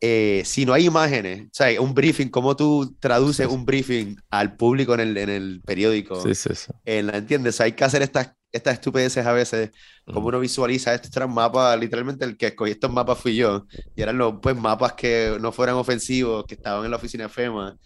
Eh, 0.00 0.42
si 0.44 0.64
no 0.64 0.72
hay 0.74 0.86
imágenes, 0.86 1.46
o 1.46 1.50
sea, 1.52 1.80
un 1.80 1.92
briefing, 1.94 2.28
¿cómo 2.28 2.54
tú 2.56 2.96
traduces 3.00 3.46
Sí, 3.46 3.52
sí. 3.52 3.54
un 3.54 3.64
briefing 3.64 4.16
al 4.30 4.56
público 4.56 4.94
en 4.94 5.00
el, 5.00 5.16
en 5.16 5.28
el 5.30 5.62
periódico? 5.64 6.14
Sí, 6.22 6.34
sí, 6.34 6.54
sí. 6.54 6.72
Eh, 6.84 7.02
¿la 7.02 7.16
entiendes? 7.18 7.60
Hay 7.60 7.72
que 7.72 7.84
hacer 7.84 8.02
estas, 8.02 8.32
estas 8.52 8.74
estupideces 8.74 9.26
a 9.26 9.32
veces, 9.32 9.70
como 10.10 10.28
Ujú. 10.28 10.28
uno 10.28 10.40
visualiza, 10.40 10.94
estos 10.94 11.14
eran 11.16 11.32
mapas, 11.34 11.78
literalmente 11.80 12.24
el 12.24 12.36
que 12.36 12.46
escogí 12.48 12.70
estos 12.72 12.92
mapas 12.92 13.18
fui 13.18 13.36
yo, 13.36 13.66
y 13.94 14.02
eran 14.02 14.18
los 14.18 14.34
pues, 14.40 14.56
mapas 14.56 14.92
que 14.94 15.36
no 15.40 15.52
fueran 15.52 15.74
ofensivos, 15.76 16.44
que 16.46 16.54
estaban 16.54 16.84
en 16.84 16.90
la 16.92 16.96
oficina 16.96 17.28
FEMA, 17.28 17.76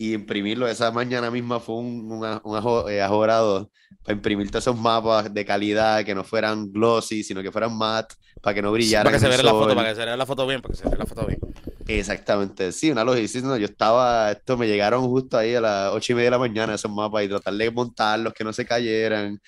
y 0.00 0.14
imprimirlo 0.14 0.66
esa 0.66 0.90
mañana 0.90 1.30
misma 1.30 1.60
fue 1.60 1.74
un, 1.74 2.10
un, 2.10 2.24
a- 2.24 2.40
un 2.42 2.90
eh, 2.90 3.02
ajorado 3.02 3.70
para 4.02 4.16
imprimir 4.16 4.50
todos 4.50 4.64
esos 4.64 4.78
mapas 4.78 5.32
de 5.34 5.44
calidad, 5.44 6.02
que 6.06 6.14
no 6.14 6.24
fueran 6.24 6.72
glossy, 6.72 7.22
sino 7.22 7.42
que 7.42 7.52
fueran 7.52 7.76
matte, 7.76 8.14
para 8.40 8.54
que 8.54 8.62
no 8.62 8.72
brillaran 8.72 9.04
para 9.04 9.16
que 9.16 9.20
se 9.20 9.28
vea 9.28 9.42
la 9.42 9.50
foto, 9.52 9.74
para 9.74 9.90
que 9.90 9.94
se 9.96 10.04
vea 10.06 10.16
la 10.16 10.24
foto 10.24 10.46
bien, 10.46 10.62
para 10.62 10.72
que 10.72 10.80
se 10.80 10.88
vea 10.88 10.96
la 10.96 11.04
foto 11.04 11.26
bien. 11.26 11.38
Exactamente, 11.86 12.72
sí, 12.72 12.90
una 12.90 13.04
logística. 13.04 13.46
no, 13.46 13.58
yo 13.58 13.66
estaba, 13.66 14.30
esto 14.30 14.56
me 14.56 14.66
llegaron 14.66 15.06
justo 15.06 15.36
ahí 15.36 15.54
a 15.54 15.60
las 15.60 15.92
ocho 15.92 16.14
y 16.14 16.16
media 16.16 16.28
de 16.28 16.30
la 16.30 16.38
mañana 16.38 16.74
esos 16.76 16.90
mapas 16.90 17.22
y 17.24 17.28
tratar 17.28 17.52
de 17.52 17.70
montarlos, 17.70 18.32
que 18.32 18.42
no 18.42 18.54
se 18.54 18.64
cayeran, 18.64 19.38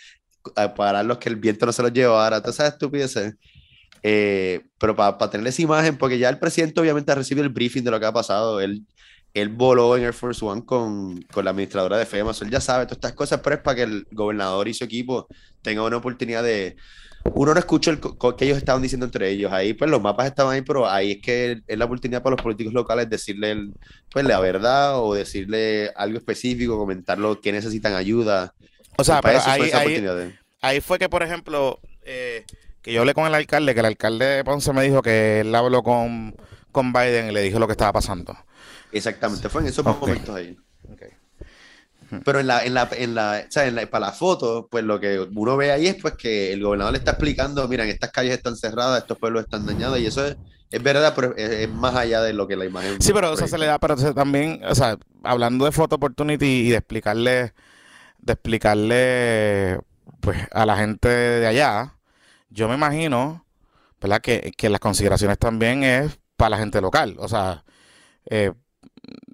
pararlos, 0.77 1.17
que 1.17 1.31
el 1.31 1.37
viento 1.37 1.65
no 1.65 1.73
se 1.73 1.81
los 1.83 1.95
llevara, 1.95 2.43
todas 2.43 2.57
esas 2.57 2.75
estupideces. 2.75 3.33
Eh, 4.03 4.61
pero 4.79 4.95
para 4.95 5.17
tener 5.31 5.47
esa 5.47 5.63
imagen, 5.63 5.97
porque 5.97 6.19
ya 6.19 6.29
el 6.29 6.39
presidente 6.39 6.79
obviamente 6.79 7.11
ha 7.11 7.15
recibido 7.15 7.47
el 7.47 7.53
briefing 7.55 7.85
de 7.85 7.91
lo 7.91 7.99
que 7.99 8.05
ha 8.07 8.13
pasado, 8.13 8.61
él, 8.61 8.83
él 9.35 9.49
voló 9.49 9.97
en 9.97 10.05
Air 10.05 10.13
Force 10.13 10.45
One 10.45 10.65
con, 10.65 11.23
con 11.33 11.45
la 11.45 11.51
administradora 11.53 11.97
de 11.97 12.07
FEMA, 12.07 12.33
él 12.41 12.51
ya 12.51 12.61
sabe 12.61 12.85
todas 12.85 12.99
estas 12.99 13.13
cosas, 13.15 13.41
pero 13.43 13.57
es 13.57 13.63
para 13.63 13.77
que 13.77 13.83
el 13.83 14.07
gobernador 14.11 14.69
y 14.69 14.75
su 14.75 14.85
equipo 14.85 15.27
tengan 15.63 15.85
una 15.85 15.97
oportunidad 15.97 16.43
de... 16.43 16.77
Uno 17.35 17.55
no 17.55 17.61
escucha 17.61 17.93
el 17.93 18.01
que 18.01 18.45
ellos 18.45 18.59
estaban 18.59 18.83
diciendo 18.83 19.07
entre 19.07 19.31
ellos. 19.31 19.53
Ahí, 19.53 19.75
pues, 19.75 19.89
los 19.89 20.03
mapas 20.03 20.27
estaban 20.27 20.55
ahí, 20.55 20.63
pero 20.63 20.89
ahí 20.91 21.13
es 21.13 21.23
que 21.23 21.63
es 21.69 21.79
la 21.79 21.85
oportunidad 21.85 22.21
para 22.21 22.35
los 22.35 22.43
políticos 22.43 22.73
locales 22.75 23.09
decirle, 23.09 23.53
el- 23.53 23.73
pues, 24.11 24.25
la 24.25 24.41
verdad 24.41 24.99
o 25.01 25.15
decirle 25.15 25.93
algo 25.95 26.19
específico, 26.19 26.77
comentarlo 26.77 27.41
que 27.41 27.53
necesitan 27.53 27.95
ayuda. 27.95 28.53
O 28.99 29.05
sea, 29.05 29.21
pero 29.23 29.39
eso 29.39 29.51
fue 29.57 29.67
ahí, 29.67 29.71
ahí, 29.79 29.95
de- 30.01 30.01
ahí 30.63 30.81
fue 30.81 30.99
que, 30.99 31.09
por 31.09 31.23
ejemplo, 31.23 31.79
eh, 32.05 32.45
que 32.83 32.93
yo 32.93 33.01
hablé 33.01 33.15
con 33.15 33.27
el 33.27 33.35
alcalde, 33.37 33.73
que 33.73 33.81
el 33.81 33.87
alcalde 33.87 34.25
de 34.27 34.45
Ponce 34.45 34.73
me 34.73 34.83
dijo 34.83 35.01
que 35.01 35.41
él 35.41 35.55
habló 35.55 35.85
con, 35.85 36.35
con 36.73 36.93
Biden 36.93 37.31
y 37.31 37.33
le 37.33 37.43
dijo 37.43 37.61
lo 37.61 37.69
que 37.69 37.73
estaba 37.73 37.93
pasando. 37.93 38.37
Exactamente, 38.93 39.49
fue 39.49 39.63
en 39.63 39.69
esos 39.69 39.87
Ok. 39.87 40.01
momentos 40.01 40.35
ahí. 40.35 40.57
Pero 42.25 42.41
en 42.41 42.47
la, 42.47 42.65
en 42.65 42.75
la, 42.75 42.89
en 42.93 43.15
la, 43.15 43.45
o 43.49 43.51
sea, 43.51 43.67
en 43.67 43.75
la- 43.75 43.87
para 43.87 44.07
la 44.07 44.13
foto, 44.13 44.69
pues 44.71 44.85
lo 44.85 45.01
que 45.01 45.19
uno 45.35 45.57
ve 45.57 45.73
ahí 45.73 45.87
es 45.87 45.97
pues 45.97 46.15
que 46.15 46.53
el 46.53 46.63
gobernador 46.63 46.93
le 46.93 46.99
está 46.99 47.13
explicando, 47.13 47.67
miren, 47.69 47.89
estas 47.89 48.13
calles 48.13 48.35
están 48.37 48.57
cerradas, 48.57 49.01
estos 49.01 49.19
pueblos 49.19 49.45
están 49.45 49.65
dañados, 49.67 49.99
y 49.99 50.07
eso 50.07 50.27
es, 50.27 50.37
es 50.71 50.83
verdad, 50.83 51.15
pero 51.17 51.35
es, 51.37 51.51
es 51.51 51.69
más 51.71 51.95
allá 51.97 52.21
de 52.23 52.33
lo 52.33 52.47
que 52.47 52.57
la 52.57 52.67
imagen. 52.67 53.01
Sí, 53.01 53.13
pero 53.13 53.33
o 53.33 53.37
sea, 53.37 53.49
se 53.49 53.59
le 53.59 53.67
da, 53.67 53.79
pero 53.79 53.97
también, 54.15 54.61
o 54.69 54.75
sea, 54.75 54.99
hablando 55.25 55.65
de 55.65 55.73
Photo 55.73 55.97
Opportunity 55.97 56.67
y 56.67 56.71
de 56.71 56.77
explicarle, 56.77 57.55
de 58.19 58.33
explicarle, 58.35 59.81
pues, 60.21 60.39
a 60.53 60.67
la 60.67 60.77
gente 60.77 61.09
de 61.09 61.47
allá, 61.47 61.97
yo 62.51 62.69
me 62.69 62.75
imagino, 62.75 63.47
¿verdad? 64.01 64.21
Que, 64.21 64.53
que 64.57 64.69
las 64.69 64.81
consideraciones 64.81 65.39
también 65.39 65.83
es 65.83 66.19
para 66.37 66.51
la 66.51 66.59
gente 66.59 66.81
local, 66.81 67.17
o 67.19 67.29
sea, 67.29 67.65
eh, 68.27 68.53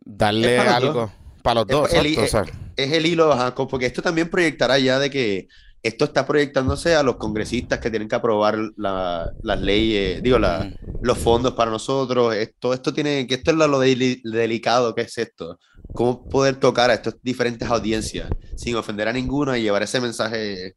darle 0.05 0.57
algo 0.59 1.13
para 1.43 1.55
los 1.61 1.67
dos, 1.67 1.93
el- 1.93 2.07
exacto, 2.07 2.21
o 2.21 2.27
sea, 2.29 2.43
Es 2.77 2.93
el 2.93 3.07
hilo, 3.07 3.37
co- 3.55 3.67
porque 3.67 3.87
esto 3.87 4.03
también 4.03 4.29
proyectará 4.31 4.79
ya 4.79 4.99
de 4.99 5.11
que 5.11 5.49
esto 5.83 6.05
está 6.05 6.27
proyectándose 6.27 6.95
a 6.95 7.03
los 7.03 7.17
congresistas 7.17 7.79
que 7.81 7.91
tienen 7.91 8.09
que 8.09 8.15
aprobar 8.17 8.57
la- 8.77 9.31
las 9.43 9.61
leyes, 9.61 10.23
digo, 10.23 10.39
la, 10.39 10.73
los 11.03 11.19
fondos 11.19 11.55
para 11.55 11.71
nosotros. 11.71 12.35
Esto, 12.35 12.75
esto 12.75 12.93
tiene, 12.93 13.27
que 13.27 13.35
esto 13.37 13.51
es 13.53 13.57
lo, 13.57 13.67
lo 13.69 13.81
deli- 13.81 14.21
delicado 14.23 14.95
que 14.95 15.03
es 15.03 15.19
esto. 15.19 15.59
Cómo 15.95 16.29
poder 16.29 16.57
tocar 16.57 16.91
a 16.91 16.95
estas 16.95 17.17
diferentes 17.23 17.69
audiencias 17.69 18.29
sin 18.57 18.77
ofender 18.77 19.09
a 19.09 19.13
ninguna 19.13 19.57
y 19.59 19.63
llevar 19.63 19.83
ese 19.83 20.01
mensaje 20.01 20.75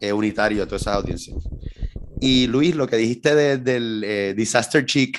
eh, 0.00 0.12
unitario 0.12 0.62
a 0.62 0.66
todas 0.66 0.82
esas 0.82 0.94
audiencias. 0.96 1.36
Y 2.20 2.46
Luis, 2.46 2.74
lo 2.76 2.86
que 2.86 2.96
dijiste 2.96 3.34
de- 3.34 3.56
del 3.58 4.02
eh, 4.04 4.34
Disaster 4.36 4.84
Chic, 4.84 5.18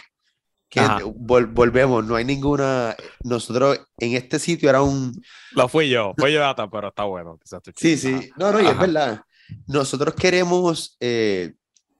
que 0.71 0.79
vol- 1.03 1.51
volvemos, 1.53 2.03
no 2.05 2.15
hay 2.15 2.25
ninguna. 2.25 2.95
Nosotros 3.23 3.79
en 3.99 4.15
este 4.15 4.39
sitio 4.39 4.69
era 4.69 4.81
un, 4.81 5.11
Lo 5.51 5.67
fui 5.67 5.89
yo. 5.89 6.13
Fue 6.17 6.31
yo, 6.33 6.39
Data, 6.39 6.69
pero 6.69 6.87
está 6.87 7.03
bueno. 7.03 7.37
Sí, 7.75 7.97
sí. 7.97 8.31
No, 8.37 8.51
no, 8.51 8.59
y 8.61 8.65
es 8.65 8.79
verdad. 8.79 9.21
Nosotros 9.67 10.15
queremos, 10.15 10.95
eh, 11.01 11.53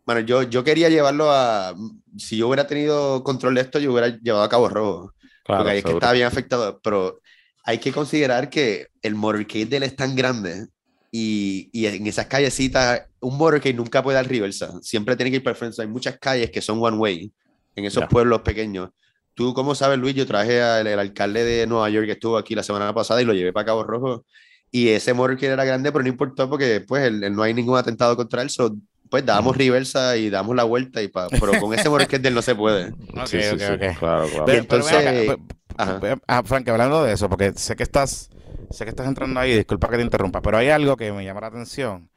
bueno, 0.05 0.21
yo, 0.21 0.43
yo 0.43 0.63
quería 0.63 0.87
llevarlo 0.89 1.29
a, 1.31 1.75
si 2.17 2.37
yo 2.37 2.47
hubiera 2.47 2.65
tenido 2.65 3.23
control 3.23 3.55
de 3.55 3.61
esto, 3.61 3.77
yo 3.77 3.91
hubiera 3.91 4.07
llevado 4.07 4.43
a 4.43 4.49
Cabo 4.49 4.69
Rojo, 4.69 5.13
Claro, 5.43 5.59
porque 5.63 5.71
ahí 5.71 5.77
es 5.79 5.83
que 5.83 5.91
estaba 5.91 6.13
bien 6.13 6.27
afectado, 6.27 6.79
pero 6.81 7.19
hay 7.65 7.77
que 7.79 7.91
considerar 7.91 8.49
que 8.49 8.87
el 9.01 9.15
motorcade 9.15 9.65
de 9.65 9.77
él 9.77 9.83
es 9.83 9.95
tan 9.97 10.15
grande 10.15 10.67
y, 11.11 11.69
y 11.73 11.87
en 11.87 12.07
esas 12.07 12.27
callecitas, 12.27 13.01
un 13.19 13.37
motorcade 13.37 13.73
nunca 13.73 14.01
puede 14.01 14.15
dar 14.15 14.27
reversa, 14.29 14.79
siempre 14.81 15.15
tiene 15.17 15.29
que 15.29 15.37
ir 15.37 15.43
para 15.43 15.55
frente. 15.55 15.81
Hay 15.81 15.87
muchas 15.89 16.17
calles 16.19 16.49
que 16.51 16.61
son 16.61 16.81
one 16.81 16.97
way 16.97 17.31
en 17.75 17.85
esos 17.85 18.01
Ya. 18.01 18.07
pueblos 18.09 18.41
pequeños. 18.41 18.89
Tú, 19.33 19.53
¿cómo 19.53 19.75
sabes, 19.75 19.97
Luis? 19.97 20.13
Yo 20.15 20.25
traje 20.27 20.61
al 20.61 20.87
el 20.87 20.99
alcalde 20.99 21.43
de 21.43 21.65
Nueva 21.67 21.89
York 21.89 22.05
que 22.05 22.11
estuvo 22.13 22.37
aquí 22.37 22.53
la 22.55 22.63
semana 22.63 22.93
pasada 22.93 23.21
y 23.21 23.25
lo 23.25 23.33
llevé 23.33 23.53
para 23.53 23.65
Cabo 23.65 23.83
Rojo. 23.83 24.25
Y 24.71 24.89
ese 24.89 25.13
motorcade 25.13 25.53
era 25.53 25.65
grande, 25.65 25.91
pero 25.91 26.03
no 26.03 26.09
importó 26.09 26.49
porque 26.49 26.81
pues 26.87 27.03
él- 27.03 27.23
él 27.23 27.33
no 27.35 27.43
hay 27.43 27.53
ningún 27.53 27.77
atentado 27.77 28.15
contra 28.15 28.41
él. 28.41 28.49
so, 28.49 28.75
pues 29.09 29.25
dábamos 29.25 29.57
reversa 29.57 30.15
y 30.15 30.29
damos 30.29 30.55
la 30.55 30.63
vuelta, 30.63 31.01
y 31.01 31.09
pa- 31.09 31.27
pero 31.29 31.51
con 31.59 31.73
ese 31.73 31.89
motorcade 31.89 32.19
de 32.19 32.29
él 32.29 32.35
no 32.35 32.41
se 32.41 32.55
puede. 32.55 32.93
Ok, 33.13 33.27
Sí, 33.27 33.41
sí, 33.41 33.49
ok, 33.55 33.59
sí. 33.59 33.65
ok. 33.65 33.97
Claro, 33.99 34.27
claro. 34.29 34.45
Pero- 34.45 34.57
entonces- 34.59 34.93
acá, 34.95 35.37
Ajá. 35.77 35.99
pe- 35.99 36.15
pe- 36.15 36.21
ah, 36.27 36.43
Frank, 36.45 36.69
hablando 36.69 37.03
de 37.03 37.11
eso, 37.13 37.27
porque 37.29 37.51
sé 37.55 37.75
que 37.75 37.83
estás, 37.83 38.29
sé 38.69 38.83
que 38.85 38.89
estás 38.89 39.07
entrando 39.07 39.37
ahí, 39.39 39.53
disculpa 39.55 39.89
que 39.89 39.97
te 39.97 40.03
interrumpa, 40.03 40.41
pero 40.41 40.57
hay 40.57 40.69
algo 40.69 40.95
que 40.95 41.11
me 41.11 41.25
llama 41.25 41.41
la 41.41 41.47
atención 41.47 42.09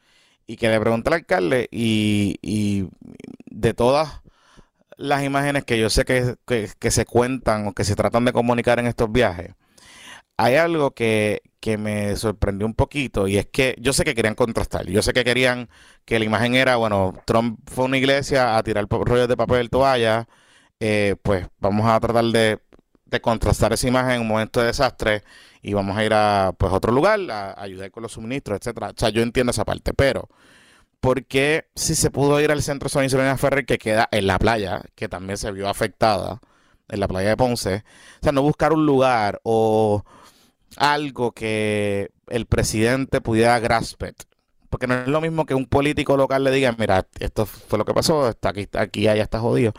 y 0.46 0.57
que 0.57 0.68
le 0.68 0.78
pregunté 0.78 1.09
al 1.09 1.14
alcalde 1.14 1.68
y, 1.72 2.36
y 2.42 2.86
de 3.46 3.74
todas 3.74 4.20
las 4.97 5.24
imágenes 5.24 5.64
que 5.64 5.78
yo 5.78 5.90
sé 5.90 6.05
que, 6.05 6.36
que- 6.47 6.90
se 6.90 7.05
cuentan 7.07 7.66
o 7.68 7.72
que 7.74 7.84
se 7.84 7.97
tratan 7.97 8.24
de 8.24 8.32
comunicar 8.32 8.78
en 8.78 8.86
estos 8.86 9.11
viajes, 9.12 9.55
hay 10.36 10.57
algo 10.57 10.92
que, 10.92 11.42
que 11.61 11.78
me 11.78 12.16
sorprendió 12.16 12.66
un 12.66 12.74
poquito 12.74 13.28
y 13.28 13.38
es 13.38 13.47
que 13.47 13.76
yo 13.80 13.92
sé 13.92 14.05
que 14.05 14.14
querían 14.14 14.34
contrastar, 14.34 14.86
yo 14.86 15.03
sé 15.03 15.12
que 15.12 15.24
querían 15.24 15.68
que 16.05 16.18
la 16.18 16.24
imagen 16.24 16.55
era, 16.55 16.76
bueno, 16.76 17.14
Trump 17.26 17.61
fue 17.70 17.84
a 17.84 17.88
una 17.88 17.99
iglesia 17.99 18.57
a 18.57 18.62
tirar 18.62 18.86
rollos 18.90 19.28
de 19.28 19.36
papel 19.36 19.70
toalla, 19.70 20.28
eh, 20.80 21.16
pues 21.22 21.47
vamos 21.61 21.86
a 21.86 21.99
tratar 22.01 22.24
de, 22.26 22.61
de 23.07 23.20
contrastar 23.20 23.72
esa 23.72 23.88
imagen 23.88 24.12
en 24.16 24.20
un 24.22 24.28
momento 24.28 24.61
de 24.61 24.66
desastre 24.66 25.22
y 25.62 25.72
vamos 25.74 25.97
a 25.97 26.05
ir 26.05 26.12
a 26.14 26.53
pues 26.59 26.72
otro 26.72 26.92
lugar 26.92 27.20
a, 27.30 27.61
ayudar 27.62 27.90
con 27.90 28.03
los 28.03 28.12
suministros, 28.12 28.59
etcétera. 28.61 28.90
O 28.90 28.95
sea, 28.97 29.09
yo 29.11 29.22
entiendo 29.22 29.51
esa 29.53 29.64
parte, 29.64 29.95
pero 29.95 30.28
¿por 31.05 31.26
qué 31.26 31.66
si 31.74 31.94
se 31.94 32.11
pudo 32.11 32.40
ir 32.40 32.50
al 32.50 32.62
centro 32.62 32.88
San 32.88 33.05
Isidro 33.05 33.36
Ferrer 33.36 33.66
que 33.66 33.76
queda 33.76 34.09
en 34.11 34.26
la 34.26 34.38
playa, 34.38 34.80
que 34.94 35.07
también 35.07 35.36
se 35.36 35.52
vio 35.52 35.68
afectada, 35.68 36.40
en 36.88 36.98
la 36.98 37.07
playa 37.09 37.28
de 37.28 37.36
Ponce? 37.36 37.84
O 38.20 38.22
sea, 38.22 38.32
no 38.32 38.40
buscar 38.40 38.72
un 38.72 38.86
lugar 38.86 39.38
o 39.44 40.02
algo 40.78 41.32
que 41.32 42.11
el 42.28 42.46
presidente 42.46 43.20
pudiera 43.20 43.59
graspet. 43.61 44.16
Porque 44.70 44.86
no 44.86 44.94
es 44.94 45.07
lo 45.09 45.20
mismo 45.20 45.44
que 45.44 45.55
un 45.55 45.66
político 45.66 46.16
local 46.16 46.42
le 46.42 46.50
diga, 46.50 46.74
mira, 46.78 47.07
esto 47.20 47.44
fue 47.44 47.78
lo 47.78 47.84
que 47.84 47.92
pasó, 47.92 48.30
está 48.30 48.48
aquí, 48.50 48.62
está 48.62 48.80
aquí, 48.80 49.07
allá 49.07 49.24
está 49.24 49.40
jodido. 49.40 49.74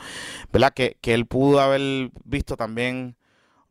¿Verdad? 0.54 0.74
Que, 0.76 0.98
que 1.02 1.16
él 1.16 1.26
pudo 1.26 1.60
haber 1.60 2.12
visto 2.24 2.56
también 2.56 3.18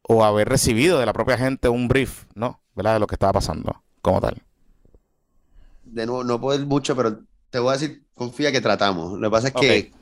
o 0.02 0.24
haber 0.24 0.48
recibido 0.48 0.98
de 0.98 1.07
la 1.07 1.12
propia 1.12 1.38
gente 1.38 1.68
un 1.68 1.86
brief, 1.88 2.24
¿no? 2.34 2.62
¿Verdad? 2.74 2.94
De 2.94 3.00
lo 3.00 3.07
que 3.07 3.14
estaba 3.14 3.34
pasando 3.34 3.84
como 4.02 4.20
tal. 4.20 4.42
de 5.84 6.07
nuevo, 6.07 6.24
no 6.24 6.40
puedo 6.40 6.59
ir 6.59 6.66
mucho, 6.66 6.96
pero 6.96 7.20
te 7.55 7.61
voy 7.61 7.70
a 7.70 7.78
decir, 7.78 8.02
confía 8.14 8.50
que 8.50 8.61
tratamos. 8.61 9.12
Lo 9.12 9.28
que 9.28 9.30
pasa 9.30 9.46
es 9.46 9.55
que, 9.55 9.92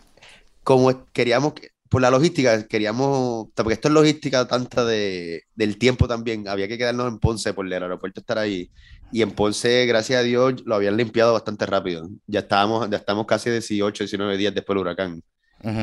como 0.63 1.05
queríamos, 1.13 1.53
por 1.91 2.01
la 2.01 2.11
logística, 2.11 2.67
queríamos, 2.67 3.49
porque 3.55 3.75
esto 3.75 3.89
es 3.89 3.95
logística 3.95 4.49
tanta 4.49 4.87
de, 4.87 5.43
del 5.55 5.77
tiempo 5.77 6.09
también, 6.09 6.49
había 6.49 6.67
que 6.67 6.79
quedarnos 6.79 7.09
en 7.09 7.19
Ponce 7.19 7.53
por 7.53 7.67
el 7.67 7.73
aeropuerto 7.75 8.21
estar 8.21 8.39
ahí. 8.39 8.71
Y 9.13 9.21
en 9.21 9.33
Ponce, 9.33 9.85
gracias 9.85 10.21
a 10.21 10.23
Dios, 10.23 10.63
lo 10.65 10.77
habían 10.77 10.97
limpiado 10.97 11.35
bastante 11.35 11.67
rápido. 11.67 12.09
Ya 12.27 12.41
estábamos, 12.41 12.89
ya 12.89 12.97
estamos 12.97 13.27
casi 13.27 13.51
18, 13.51 14.05
19 14.05 14.39
días 14.39 14.55
después 14.55 14.75
del 14.75 14.81
huracán. 14.87 15.23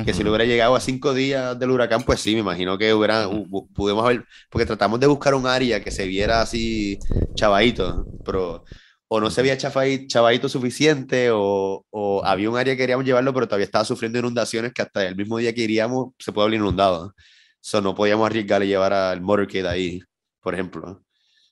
Que 0.04 0.14
si 0.16 0.24
lo 0.24 0.32
hubiera 0.32 0.46
llegado 0.46 0.76
a 0.76 0.80
cinco 0.82 1.14
días 1.14 1.58
del 1.58 1.70
huracán, 1.70 2.02
pues 2.02 2.20
sí, 2.20 2.34
me 2.34 2.40
imagino 2.40 2.80
que 2.80 2.96
hubiera, 2.96 3.30
pudimos 3.76 4.04
haber, 4.04 4.26
porque 4.50 4.66
tratamos 4.66 5.00
de 5.00 5.06
buscar 5.06 5.36
un 5.36 5.46
área 5.46 5.84
que 5.84 5.92
se 5.92 6.08
viera 6.08 6.42
así 6.42 6.98
chavadito, 7.36 8.08
pero 8.26 8.66
o 9.12 9.20
no 9.20 9.32
se 9.32 9.42
veía 9.42 9.58
chavadito 9.58 10.48
suficiente, 10.48 11.32
o, 11.32 11.86
o, 11.90 12.24
había 12.24 12.50
un 12.50 12.58
área 12.58 12.74
que 12.76 12.78
queríamos 12.78 13.06
llevarlo, 13.06 13.34
pero 13.34 13.48
todavía 13.48 13.66
estaba 13.66 13.84
sufriendo 13.84 14.20
inundaciones 14.20 14.72
que 14.72 14.84
hasta 14.84 15.06
el 15.08 15.16
mismo 15.16 15.40
día 15.40 15.54
que 15.54 15.62
iríamos 15.62 16.14
se 16.20 16.32
puede 16.32 16.48
haber 16.48 16.60
inundado. 16.60 17.14
Eso 17.62 17.82
no 17.82 17.96
podíamos 17.96 18.28
arriesgar 18.28 18.64
y 18.64 18.68
llevar 18.68 18.94
al 18.94 19.22
motorcade 19.22 19.68
ahí, 19.68 20.02
por 20.42 20.54
ejemplo. 20.54 21.04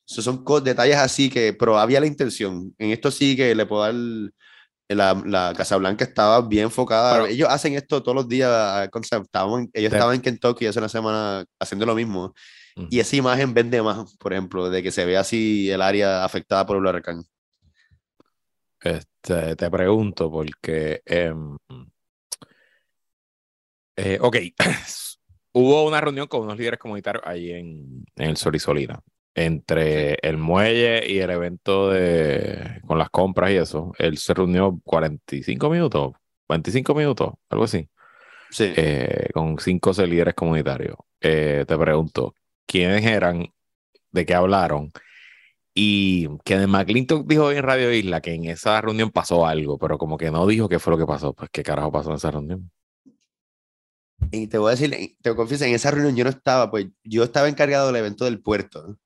Esos 0.08 0.24
son 0.24 0.44
detalles 0.64 0.98
así 0.98 1.30
que, 1.30 1.54
pero 1.54 1.78
había 1.80 2.00
la 2.00 2.06
intención. 2.06 2.74
En 2.78 2.92
esto 2.92 3.12
sí 3.12 3.36
que 3.36 3.54
le 3.56 3.66
puedo 3.66 3.82
dar 3.82 3.96
la, 4.90 5.22
la 5.26 5.54
Casa 5.58 5.78
Blanca 5.78 6.06
estaba 6.06 6.42
bien 6.48 6.66
enfocada. 6.66 7.28
ellos 7.28 7.50
hacen 7.50 7.74
esto 7.74 8.02
todos 8.02 8.16
los 8.16 8.30
días. 8.30 8.88
Estaban, 8.94 9.70
ellos 9.74 9.92
estaban 9.92 10.16
en 10.16 10.22
Kentucky 10.22 10.68
hace 10.68 10.80
una 10.80 10.90
semana 10.90 11.44
haciendo 11.60 11.86
lo 11.86 11.96
mismo. 11.96 12.34
Y 12.92 13.00
esa 13.00 13.16
imagen 13.16 13.56
vende 13.56 13.82
más, 13.82 14.16
por 14.18 14.34
ejemplo, 14.34 14.70
de 14.70 14.84
que 14.84 14.92
se 14.92 15.04
ve 15.04 15.18
así 15.18 15.70
el 15.72 15.82
área 15.82 16.24
afectada 16.24 16.66
por 16.66 16.78
el 16.78 16.86
huracán. 16.86 17.24
Este, 18.88 19.56
te 19.56 19.70
pregunto, 19.70 20.32
porque. 20.32 21.02
Em, 21.06 21.58
eh, 23.96 24.18
ok. 24.22 24.38
Hubo 25.54 25.88
una 25.88 26.02
reunión 26.02 26.28
con 26.28 26.42
unos 26.42 26.58
líderes 26.58 26.80
comunitarios 26.80 27.24
ahí 27.26 27.52
en, 27.52 28.06
en 28.16 28.30
el 28.30 28.38
Sorisolina 28.38 29.02
entre 29.38 30.18
el 30.24 30.38
muelle 30.38 31.08
y 31.08 31.20
el 31.20 31.30
evento 31.30 31.92
de 31.92 32.82
con 32.88 32.98
las 32.98 33.12
compras 33.12 33.52
y 33.52 33.58
eso, 33.58 33.94
él 34.00 34.18
se 34.18 34.34
reunió 34.34 34.80
45 34.84 35.70
minutos, 35.70 36.14
25 36.50 36.96
minutos, 36.96 37.34
algo 37.50 37.66
así. 37.66 37.88
Sí. 38.50 38.74
Eh, 38.76 39.30
con 39.34 39.60
cinco 39.60 39.92
líderes 39.92 40.34
comunitarios. 40.34 40.98
Eh, 41.22 41.66
te 41.68 41.78
pregunto, 41.78 42.34
¿quiénes 42.66 43.06
eran? 43.06 43.46
¿De 44.12 44.26
qué 44.26 44.34
hablaron? 44.34 44.92
Y 45.80 46.28
Kenneth 46.44 46.70
McClintock 46.70 47.28
dijo 47.28 47.52
en 47.52 47.62
Radio 47.62 47.94
Isla 47.94 48.20
que 48.20 48.34
en 48.34 48.46
esa 48.46 48.82
reunión 48.82 49.12
pasó 49.12 49.46
algo, 49.46 49.78
pero 49.78 50.00
como 50.00 50.18
que 50.18 50.32
no 50.32 50.48
dijo 50.48 50.68
qué 50.68 50.80
fue 50.80 50.90
lo 50.90 50.98
que 50.98 51.06
pasó. 51.06 51.34
Pues 51.34 51.52
qué 51.52 51.62
carajo 51.62 51.92
pasó 51.92 52.10
en 52.10 52.16
esa 52.16 52.32
reunión. 52.32 52.72
Y 54.32 54.48
te 54.48 54.58
voy 54.58 54.70
a 54.70 54.72
decir, 54.72 55.16
te 55.22 55.36
confieso, 55.36 55.66
en 55.66 55.76
esa 55.76 55.92
reunión 55.92 56.16
yo 56.16 56.24
no 56.24 56.32
estaba, 56.32 56.72
pues 56.72 56.88
yo 57.04 57.24
estaba 57.24 57.48
encargado 57.48 57.86
del 57.86 57.98
evento 57.98 58.26
del 58.26 58.42
puerto. 58.42 58.98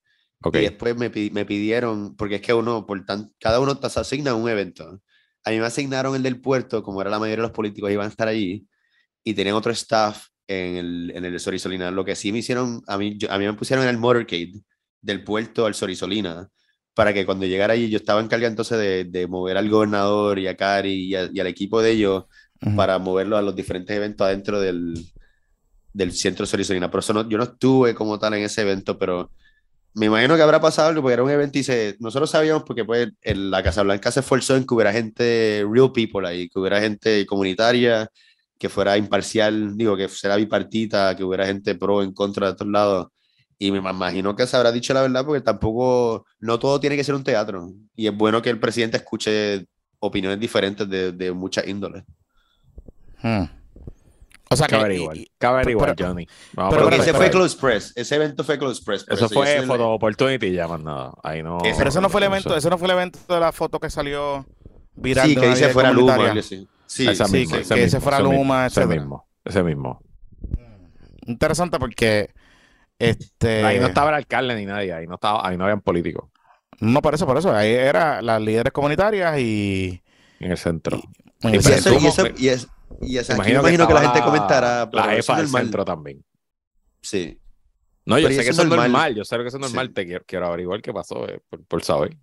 Y 0.46 0.60
después 0.60 0.96
me, 0.96 1.10
me, 1.10 1.46
pidieron, 1.46 2.16
porque 2.16 2.36
es 2.36 2.42
que 2.42 2.54
uno, 2.54 2.86
por 2.86 3.04
tan, 3.04 3.34
cada 3.38 3.60
uno 3.60 3.78
te 3.78 3.88
asigna 3.88 4.34
un 4.34 4.48
evento. 4.48 5.02
A 5.44 5.50
mí 5.50 5.60
me 5.60 5.66
asignaron 5.66 6.16
el 6.16 6.24
del 6.24 6.40
puerto, 6.40 6.84
como 6.84 7.02
era 7.02 7.10
la 7.10 7.20
mayoría 7.20 7.42
de 7.42 7.50
los 7.50 7.52
políticos 7.52 7.92
iban 7.92 8.06
a 8.06 8.10
estar 8.10 8.30
allí, 8.30 8.66
y 9.26 9.34
tenían 9.34 9.58
otro 9.58 9.74
staff 9.74 10.28
en 10.48 10.78
el, 10.78 11.12
en 11.16 11.26
el 11.26 11.38
Sorisolina. 11.38 11.92
Lo 11.92 12.06
que 12.06 12.16
sí 12.16 12.32
me 12.32 12.38
hicieron, 12.38 12.82
a 12.88 12.98
mí, 12.98 13.18
a 13.30 13.38
mí 13.38 13.46
me 13.46 13.54
pusieron 13.56 13.84
en 13.84 13.90
el 13.90 13.98
motorcade 13.98 14.54
del 15.02 15.22
puerto 15.26 15.66
al 15.66 15.76
Sorisolina, 15.76 16.50
para 16.94 17.14
que 17.14 17.26
cuando 17.26 17.46
llegara 17.46 17.74
allí, 17.74 17.90
yo 17.90 17.98
estaba 17.98 18.22
encargado 18.22 18.50
entonces 18.52 18.78
de, 18.78 19.06
de 19.06 19.28
mover 19.28 19.58
al 19.58 19.70
gobernador 19.70 20.40
y 20.40 20.48
a 20.48 20.58
Cari 20.58 21.14
y, 21.14 21.16
al 21.16 21.48
equipo 21.48 21.82
de 21.82 21.92
ellos 21.92 22.26
para 22.76 23.00
moverlo 23.00 23.38
a 23.38 23.42
los 23.42 23.56
diferentes 23.56 23.96
eventos 23.96 24.26
adentro 24.26 24.60
del, 24.60 24.94
del 25.94 26.12
centro 26.14 26.46
Sorisolina. 26.46 26.92
Por 26.92 27.00
eso 27.00 27.14
no, 27.14 27.28
yo 27.28 27.38
no 27.38 27.46
estuve 27.46 27.96
como 27.96 28.20
tal 28.20 28.36
en 28.36 28.44
ese 28.44 28.62
evento, 28.62 28.98
pero 28.98 29.32
me 29.94 30.06
imagino 30.06 30.36
que 30.36 30.42
habrá 30.42 30.62
pasado 30.62 30.90
algo 30.90 31.02
porque 31.02 31.14
era 31.14 31.24
un 31.24 31.32
evento 31.32 31.60
y 31.60 31.64
se, 31.64 31.98
nosotros 32.00 32.30
sabíamos 32.30 32.64
porque 32.64 32.86
pues 32.86 33.10
en 33.22 33.52
la 33.52 33.62
Casa 33.64 33.84
Blanca 33.84 34.12
se 34.12 34.22
esforzó 34.22 34.56
en 34.56 34.66
que 34.66 34.74
hubiera 34.74 34.94
gente 34.94 35.66
real 35.70 35.92
people 35.92 36.28
ahí, 36.28 36.50
que 36.50 36.60
hubiera 36.60 36.80
gente 36.80 37.26
comunitaria, 37.26 38.10
que 38.58 38.70
fuera 38.70 38.96
imparcial, 38.98 39.76
digo, 39.76 39.98
que 39.98 40.08
fuera 40.08 40.36
bipartita, 40.38 41.16
que 41.16 41.24
hubiera 41.24 41.46
gente 41.46 41.76
pro 41.76 42.04
en 42.04 42.14
contra 42.14 42.48
de 42.52 42.54
todos 42.54 42.72
lados. 42.72 43.08
Y 43.64 43.72
me 43.72 43.78
imagino 43.78 44.36
que 44.36 44.48
se 44.48 44.58
habrá 44.58 44.72
dicho 44.72 44.92
la 44.92 45.04
verdad 45.04 45.24
porque 45.24 45.40
tampoco, 45.40 46.26
no 46.40 46.58
todo 46.58 46.80
tiene 46.80 46.96
que 46.96 47.04
ser 47.04 47.14
un 47.14 47.24
teatro. 47.24 47.70
Y 47.96 48.08
es 48.08 48.18
bueno 48.18 48.42
que 48.42 48.50
el 48.50 48.60
presidente 48.60 48.98
escuche 48.98 49.68
opiniones 50.00 50.40
diferentes 50.40 50.90
de, 50.90 51.12
de 51.12 51.32
muchas 51.32 51.68
índoles. 51.68 52.04
Hmm. 53.22 53.44
O 54.50 54.56
sea, 54.56 54.66
cabe 54.66 54.96
igual. 54.96 55.28
Cabe 55.38 55.70
igual, 55.70 55.96
Johnny. 55.96 56.28
pero, 56.56 56.90
ese 56.90 57.14
fue 57.14 57.30
Close 57.30 57.56
Press. 57.56 57.94
Ese 57.96 58.16
evento 58.16 58.44
fue 58.44 58.58
Close 58.58 58.82
Press. 58.84 59.06
Eso, 59.08 59.30
fue 59.30 59.62
Photo 59.62 59.92
Opportunity 59.92 60.52
ya 60.54 60.68
más 60.68 60.82
nada. 60.82 61.14
Ahí 61.22 61.44
no. 61.44 61.60
Pero 61.62 61.88
eso 61.88 62.02
no 62.02 62.10
fue 62.10 62.22
el 62.22 62.26
evento, 62.26 62.58
eso 62.58 62.68
no 62.68 62.80
fue 62.80 62.88
el 62.88 62.94
evento 62.94 63.20
de 63.32 63.40
la 63.40 63.52
foto 63.52 63.80
que 63.80 63.92
salió 63.92 64.44
viral. 64.96 65.28
Sí, 65.28 65.36
que 65.36 65.50
dice 65.50 65.70
fuera 65.70 65.92
Luma. 65.92 66.34
Sí, 66.42 66.68
sí, 66.88 67.16
sí 67.16 67.48
que, 67.48 67.60
ese, 67.84 68.02
fuera 68.02 68.22
Luma. 68.22 68.66
Ese 68.66 68.88
mismo. 68.88 69.28
Ese 69.46 69.62
mismo. 69.62 70.02
Interesante 71.28 71.78
porque 71.78 72.34
este. 73.10 73.64
Ahí 73.66 73.80
no 73.80 73.88
estaba 73.88 74.10
el 74.10 74.16
alcalde 74.16 74.56
ni 74.56 74.66
nadie. 74.66 74.94
Ahí 74.94 75.08
no 75.08 75.16
estaba, 75.16 75.48
ahí 75.48 75.58
no 75.58 75.66
habían 75.66 75.82
políticos. 75.82 76.30
No, 76.80 77.02
por 77.02 77.14
eso, 77.14 77.26
por 77.26 77.38
eso. 77.38 77.54
Ahí 77.54 77.72
eran 77.72 78.26
las 78.26 78.42
líderes 78.42 78.74
comunitarias 78.74 79.40
y. 79.40 80.02
En 80.40 80.52
el 80.52 80.58
centro. 80.58 81.02
Y, 81.44 81.58
eso, 81.58 82.24
y, 82.38 82.50
es, 82.50 82.68
y 83.02 83.18
imagino, 83.18 83.62
imagino 83.62 83.88
que, 83.88 83.94
la 83.94 84.02
gente 84.02 84.22
comentará. 84.22 84.90
la 84.92 85.04
jefa 85.06 85.38
del 85.38 85.48
centro 85.48 85.86
también. 85.86 86.24
Sí. 87.02 87.40
No, 88.06 88.20
yo 88.20 88.30
sé 88.30 88.44
que 88.44 88.50
eso 88.50 88.64
es 88.64 88.68
normal. 88.68 89.16
Yo 89.16 89.24
sé 89.24 89.38
que 89.38 89.48
eso 89.48 89.58
es 89.58 89.62
normal. 89.62 89.94
Te 89.94 90.06
quiero, 90.06 90.24
quiero, 90.26 90.48
averiguar 90.48 90.82
qué 90.82 90.94
pasó 90.94 91.28
eh, 91.28 91.42
por, 91.68 91.84
saber. 91.84 92.18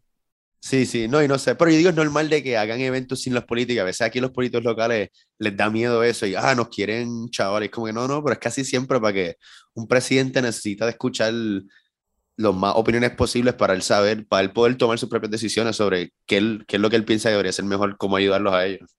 Sí, 0.61 0.87
sí, 0.87 1.07
no, 1.07 1.23
y 1.23 1.29
no 1.29 1.39
sé, 1.39 1.55
pero 1.55 1.71
yo 1.71 1.77
digo, 1.77 1.91
es 1.91 1.95
normal 1.95 2.29
de 2.29 2.43
que 2.43 2.57
hagan 2.57 2.81
eventos 2.81 3.23
sin 3.23 3.33
los 3.33 3.45
políticos, 3.45 3.83
a 3.83 3.85
veces 3.85 4.01
aquí 4.03 4.21
los 4.21 4.33
políticos 4.33 4.65
locales 4.65 5.11
les 5.39 5.57
da 5.57 5.71
miedo 5.71 6.03
eso 6.03 6.27
y, 6.27 6.35
ah, 6.35 6.55
nos 6.57 6.69
quieren 6.69 7.31
chavales, 7.31 7.71
como 7.71 7.87
que 7.87 7.93
no, 7.93 8.09
no, 8.09 8.23
pero 8.23 8.33
es 8.33 8.41
casi 8.41 8.65
siempre 8.65 9.01
para 9.01 9.13
que 9.13 9.37
un 9.75 9.87
presidente 9.87 10.43
necesita 10.43 10.89
escuchar 10.89 11.33
las 11.33 12.55
más 12.55 12.75
opiniones 12.77 13.11
posibles 13.13 13.55
para 13.55 13.75
él 13.75 13.83
saber, 13.83 14.27
para 14.27 14.43
él 14.43 14.53
poder 14.53 14.77
tomar 14.77 14.99
sus 14.99 15.09
propias 15.09 15.31
decisiones 15.31 15.77
sobre 15.77 16.13
qué, 16.27 16.39
es 16.69 16.81
lo 16.81 16.91
que 16.91 16.97
él 16.97 17.05
piensa 17.05 17.29
que 17.29 17.33
debería 17.33 17.53
ser 17.53 17.65
mejor, 17.65 17.97
cómo 17.97 18.17
ayudarlos 18.17 18.53
a 18.53 18.67
ellos. 18.67 18.97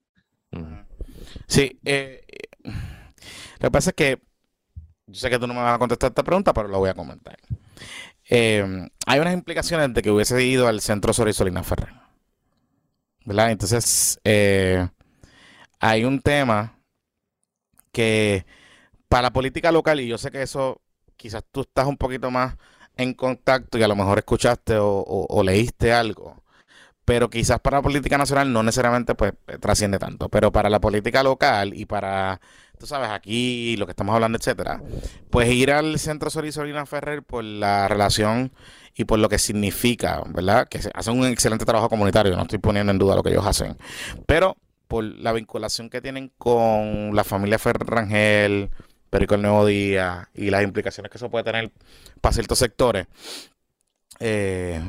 Sí, 1.47 1.77
eh, 1.83 2.25
lo 2.63 3.67
que 3.67 3.71
pasa 3.71 3.89
es 3.89 3.95
que 3.95 4.21
yo 5.07 5.15
sé 5.15 5.29
que 5.29 5.39
tú 5.39 5.47
no 5.47 5.53
me 5.53 5.61
vas 5.61 5.75
a 5.75 5.79
contestar 5.79 6.11
esta 6.11 6.23
pregunta, 6.23 6.53
pero 6.53 6.67
lo 6.67 6.79
voy 6.79 6.89
a 6.89 6.93
comentar. 6.93 7.37
Eh, 8.29 8.87
hay 9.05 9.19
unas 9.19 9.33
implicaciones 9.33 9.93
de 9.93 10.01
que 10.01 10.11
hubiese 10.11 10.41
ido 10.43 10.67
al 10.67 10.81
centro 10.81 11.13
Sorisolina 11.13 11.63
Ferrer. 11.63 11.93
¿Verdad? 13.25 13.51
Entonces, 13.51 14.19
eh, 14.23 14.87
hay 15.79 16.05
un 16.05 16.21
tema 16.21 16.79
que 17.91 18.45
para 19.07 19.23
la 19.23 19.33
política 19.33 19.71
local, 19.71 19.99
y 19.99 20.07
yo 20.07 20.17
sé 20.17 20.31
que 20.31 20.41
eso 20.41 20.81
quizás 21.17 21.43
tú 21.51 21.61
estás 21.61 21.87
un 21.87 21.97
poquito 21.97 22.31
más 22.31 22.55
en 22.95 23.13
contacto 23.13 23.77
y 23.77 23.83
a 23.83 23.87
lo 23.87 23.95
mejor 23.95 24.19
escuchaste 24.19 24.75
o 24.79 25.43
leíste 25.43 25.91
algo 25.93 26.39
pero 27.09 27.27
quizás 27.27 27.59
para 27.59 27.77
la 27.77 27.81
política 27.81 28.19
nacional 28.19 28.53
no 28.53 28.61
necesariamente 28.61 29.15
pues 29.15 29.33
trasciende 29.59 29.97
tanto, 29.97 30.29
pero 30.29 30.51
para 30.51 30.69
la 30.69 30.79
política 30.79 31.23
local 31.23 31.73
y 31.73 31.87
para, 31.87 32.39
tú 32.79 32.87
sabes, 32.87 33.09
aquí 33.09 33.75
lo 33.77 33.85
que 33.85 33.91
estamos 33.91 34.15
hablando, 34.15 34.37
etcétera, 34.37 34.81
pues 35.29 35.51
ir 35.51 35.71
al 35.71 35.99
Centro 35.99 36.29
Sorisolina 36.29 36.85
Ferrer 36.85 37.23
por 37.23 37.43
la 37.43 37.87
relación 37.87 38.51
y 38.95 39.03
por 39.03 39.19
lo 39.19 39.27
que 39.29 39.37
significa, 39.37 40.23
¿verdad? 40.27 40.67
Que 40.67 40.79
hacen 40.93 41.19
un 41.19 41.25
excelente 41.25 41.65
trabajo 41.65 41.89
comunitario, 41.89 42.35
no 42.35 42.43
estoy 42.43 42.59
poniendo 42.59 42.91
en 42.91 42.97
duda 42.97 43.15
lo 43.15 43.23
que 43.23 43.29
ellos 43.29 43.45
hacen, 43.45 43.77
pero 44.25 44.55
por 44.87 45.03
la 45.03 45.33
vinculación 45.33 45.89
que 45.89 46.01
tienen 46.01 46.31
con 46.37 47.15
la 47.15 47.23
familia 47.23 47.59
Ferrangel, 47.59 48.71
Perico 49.09 49.35
el 49.35 49.41
Nuevo 49.41 49.65
Día 49.65 50.29
y 50.33 50.49
las 50.49 50.63
implicaciones 50.63 51.11
que 51.11 51.17
eso 51.17 51.29
puede 51.29 51.43
tener 51.43 51.71
para 52.21 52.33
ciertos 52.33 52.59
sectores, 52.59 53.07
eh, 54.19 54.81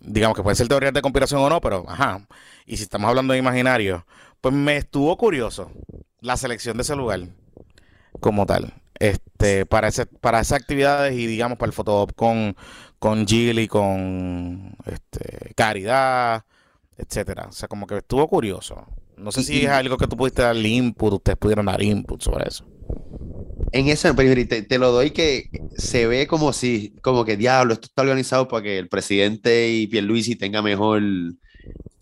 digamos 0.00 0.36
que 0.36 0.42
puede 0.42 0.56
ser 0.56 0.68
teoría 0.68 0.92
de 0.92 1.02
conspiración 1.02 1.40
o 1.40 1.48
no, 1.48 1.60
pero 1.60 1.84
ajá. 1.88 2.26
Y 2.66 2.76
si 2.76 2.82
estamos 2.82 3.08
hablando 3.08 3.32
de 3.32 3.38
imaginario, 3.38 4.06
pues 4.40 4.54
me 4.54 4.76
estuvo 4.76 5.16
curioso 5.16 5.70
la 6.20 6.36
selección 6.36 6.76
de 6.76 6.82
ese 6.82 6.96
lugar 6.96 7.20
como 8.20 8.46
tal. 8.46 8.74
Este, 8.98 9.64
para 9.64 9.88
ese, 9.88 10.06
para 10.06 10.40
esas 10.40 10.60
actividades 10.60 11.14
y 11.14 11.26
digamos 11.26 11.56
para 11.56 11.68
el 11.68 11.72
fotop 11.72 12.12
con, 12.14 12.56
con 12.98 13.26
con 13.68 14.76
este, 14.86 15.54
Caridad, 15.54 16.44
etcétera. 16.96 17.46
O 17.48 17.52
sea, 17.52 17.68
como 17.68 17.86
que 17.86 17.98
estuvo 17.98 18.26
curioso. 18.28 18.86
No 19.16 19.32
sé 19.32 19.42
si 19.42 19.64
es 19.64 19.70
algo 19.70 19.96
que 19.96 20.06
tú 20.06 20.16
pudiste 20.16 20.42
dar 20.42 20.56
input, 20.56 21.14
ustedes 21.14 21.38
pudieron 21.38 21.66
dar 21.66 21.82
input 21.82 22.22
sobre 22.22 22.48
eso 22.48 22.64
en 23.72 23.88
eso, 23.88 24.14
te, 24.14 24.62
te, 24.62 24.78
lo 24.78 24.92
doy 24.92 25.10
que 25.10 25.50
se 25.76 26.06
ve 26.06 26.26
como 26.26 26.52
si, 26.52 26.94
como 27.02 27.24
que 27.24 27.36
diablo, 27.36 27.74
esto 27.74 27.86
está 27.86 28.02
organizado 28.02 28.48
para 28.48 28.62
que 28.62 28.78
el 28.78 28.88
presidente 28.88 29.70
y 29.70 29.86
Pierluisi 29.86 30.36
tenga 30.36 30.62
mejor 30.62 31.02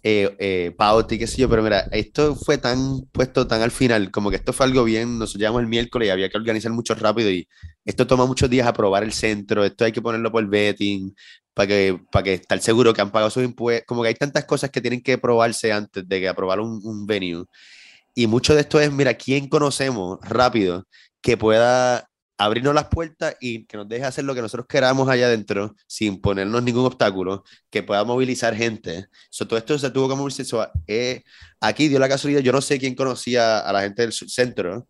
eh, 0.08 0.36
eh, 0.38 0.72
pauta 0.78 1.16
y 1.16 1.18
qué 1.18 1.26
sé 1.26 1.38
yo, 1.38 1.48
pero 1.48 1.64
mira, 1.64 1.80
esto 1.90 2.36
fue 2.36 2.58
tan 2.58 3.00
puesto 3.10 3.48
tan 3.48 3.60
al 3.60 3.72
final, 3.72 4.12
como 4.12 4.30
que 4.30 4.36
esto 4.36 4.52
fue 4.52 4.64
algo 4.66 4.84
bien, 4.84 5.18
nos 5.18 5.34
llevamos 5.34 5.62
el 5.62 5.66
miércoles 5.66 6.06
y 6.06 6.10
había 6.12 6.28
que 6.28 6.36
organizar 6.38 6.70
mucho 6.70 6.94
rápido 6.94 7.28
y 7.28 7.48
esto 7.84 8.06
toma 8.06 8.24
muchos 8.24 8.48
días 8.48 8.68
aprobar 8.68 9.02
el 9.02 9.12
centro, 9.12 9.64
esto 9.64 9.84
hay 9.84 9.90
que 9.90 10.00
ponerlo 10.00 10.30
por 10.30 10.46
betting, 10.46 11.12
para 11.54 11.66
que, 11.66 12.00
para 12.12 12.22
que 12.22 12.34
estar 12.34 12.60
seguro 12.60 12.94
que 12.94 13.00
han 13.00 13.10
pagado 13.10 13.30
sus 13.30 13.42
impuestos, 13.42 13.84
como 13.84 14.02
que 14.02 14.08
hay 14.08 14.14
tantas 14.14 14.44
cosas 14.44 14.70
que 14.70 14.80
tienen 14.80 15.02
que 15.02 15.18
probarse 15.18 15.72
antes 15.72 16.08
de 16.08 16.20
que 16.20 16.28
aprobar 16.28 16.60
un, 16.60 16.80
un 16.84 17.04
venue. 17.04 17.44
Y 18.14 18.28
mucho 18.28 18.54
de 18.54 18.60
esto 18.60 18.78
es, 18.80 18.92
mira, 18.92 19.14
¿quién 19.14 19.48
conocemos 19.48 20.20
rápido 20.22 20.86
que 21.20 21.36
pueda 21.36 22.08
abrirnos 22.38 22.74
las 22.74 22.88
puertas 22.88 23.34
y 23.40 23.64
que 23.64 23.76
nos 23.78 23.88
deje 23.88 24.04
hacer 24.04 24.24
lo 24.24 24.34
que 24.34 24.42
nosotros 24.42 24.66
queramos 24.68 25.08
allá 25.08 25.26
adentro 25.26 25.74
sin 25.86 26.20
ponernos 26.20 26.62
ningún 26.62 26.84
obstáculo, 26.84 27.44
que 27.70 27.82
pueda 27.82 28.04
movilizar 28.04 28.54
gente. 28.54 29.06
todo 29.48 29.56
esto 29.56 29.78
se 29.78 29.90
tuvo 29.90 30.08
que 30.08 30.14
movilizar. 30.16 30.70
eh, 30.86 31.22
aquí 31.60 31.88
dio 31.88 31.98
la 31.98 32.08
casualidad, 32.08 32.40
yo 32.42 32.52
no 32.52 32.60
sé 32.60 32.78
quién 32.78 32.94
conocía 32.94 33.60
a 33.60 33.72
la 33.72 33.80
gente 33.82 34.02
del 34.02 34.12
centro, 34.12 34.86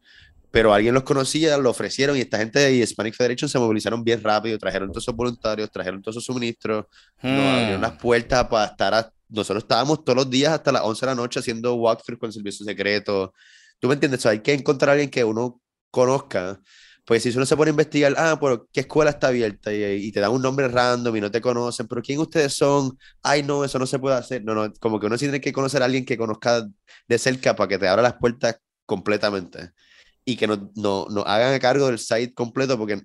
pero 0.50 0.72
alguien 0.72 0.94
los 0.94 1.02
conocía, 1.02 1.56
lo 1.58 1.70
ofrecieron 1.70 2.16
y 2.16 2.20
esta 2.20 2.38
gente 2.38 2.58
de 2.58 2.72
Hispanic 2.76 3.14
Federation 3.14 3.48
se 3.48 3.58
movilizaron 3.58 4.02
bien 4.02 4.22
rápido, 4.22 4.58
trajeron 4.58 4.90
todos 4.90 5.04
esos 5.04 5.14
voluntarios, 5.14 5.70
trajeron 5.70 6.00
todos 6.02 6.14
esos 6.16 6.24
suministros, 6.24 6.86
nos 7.22 7.44
Hmm. 7.44 7.48
abrieron 7.48 7.80
las 7.82 7.92
puertas 7.92 8.44
para 8.48 8.64
estar, 8.72 8.94
a- 8.94 9.12
nosotros 9.28 9.64
estábamos 9.64 10.02
todos 10.04 10.16
los 10.16 10.30
días 10.30 10.52
hasta 10.52 10.72
las 10.72 10.82
11 10.82 11.04
de 11.04 11.10
la 11.12 11.14
noche 11.16 11.40
haciendo 11.40 11.74
walkthrough 11.74 12.18
con 12.18 12.32
servicio 12.32 12.64
secreto. 12.64 13.34
¿Tú 13.78 13.88
me 13.88 13.94
entiendes? 13.94 14.20
O 14.20 14.22
sea, 14.22 14.30
hay 14.32 14.40
que 14.40 14.52
encontrar 14.54 14.90
a 14.90 14.92
alguien 14.92 15.10
que 15.10 15.22
uno 15.24 15.60
conozca. 15.90 16.60
Pues 17.06 17.22
si 17.22 17.30
uno 17.30 17.46
se 17.46 17.56
pone 17.56 17.70
a 17.70 17.72
investigar, 17.72 18.14
ah, 18.18 18.36
pero 18.40 18.68
¿qué 18.72 18.80
escuela 18.80 19.10
está 19.10 19.28
abierta? 19.28 19.72
Y, 19.72 19.82
y 19.84 20.12
te 20.12 20.20
dan 20.20 20.32
un 20.32 20.42
nombre 20.42 20.68
random 20.68 21.14
y 21.16 21.20
no 21.20 21.30
te 21.30 21.40
conocen, 21.40 21.86
pero 21.86 22.02
¿quién 22.02 22.18
ustedes 22.18 22.52
son? 22.54 22.98
Ay, 23.22 23.42
no, 23.44 23.64
eso 23.64 23.78
no 23.78 23.86
se 23.86 23.98
puede 23.98 24.16
hacer. 24.16 24.44
No, 24.44 24.54
no, 24.54 24.72
como 24.80 24.98
que 24.98 25.06
uno 25.06 25.16
sí 25.16 25.26
tiene 25.26 25.40
que 25.40 25.52
conocer 25.52 25.82
a 25.82 25.84
alguien 25.86 26.04
que 26.04 26.18
conozca 26.18 26.66
de 27.08 27.18
cerca 27.18 27.54
para 27.54 27.68
que 27.68 27.78
te 27.78 27.88
abra 27.88 28.02
las 28.02 28.14
puertas 28.14 28.60
completamente 28.86 29.70
y 30.24 30.36
que 30.36 30.46
nos 30.48 30.58
no, 30.76 31.06
no 31.10 31.22
hagan 31.22 31.54
a 31.54 31.60
cargo 31.60 31.86
del 31.86 31.98
site 31.98 32.34
completo, 32.34 32.76
porque 32.76 33.00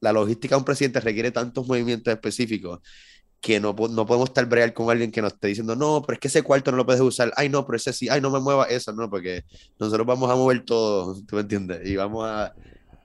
la 0.00 0.12
logística 0.12 0.54
de 0.54 0.60
un 0.60 0.64
presidente 0.64 1.00
requiere 1.00 1.32
tantos 1.32 1.66
movimientos 1.66 2.12
específicos 2.14 2.80
que 3.40 3.58
no, 3.58 3.74
no 3.74 4.06
podemos 4.06 4.28
estar 4.30 4.46
bregar 4.46 4.72
con 4.72 4.88
alguien 4.88 5.10
que 5.10 5.20
nos 5.20 5.32
esté 5.32 5.48
diciendo, 5.48 5.74
no, 5.74 6.02
pero 6.06 6.14
es 6.14 6.20
que 6.20 6.28
ese 6.28 6.42
cuarto 6.42 6.70
no 6.70 6.76
lo 6.76 6.86
puedes 6.86 7.02
usar, 7.02 7.32
ay, 7.36 7.48
no, 7.48 7.66
pero 7.66 7.76
ese 7.76 7.92
sí, 7.92 8.08
ay, 8.08 8.20
no 8.20 8.30
me 8.30 8.38
mueva 8.38 8.66
eso, 8.66 8.92
no, 8.92 9.10
porque 9.10 9.44
nosotros 9.80 10.06
vamos 10.06 10.30
a 10.30 10.36
mover 10.36 10.64
todo, 10.64 11.20
¿tú 11.26 11.34
me 11.34 11.42
entiendes? 11.42 11.84
Y 11.84 11.96
vamos 11.96 12.24
a, 12.28 12.54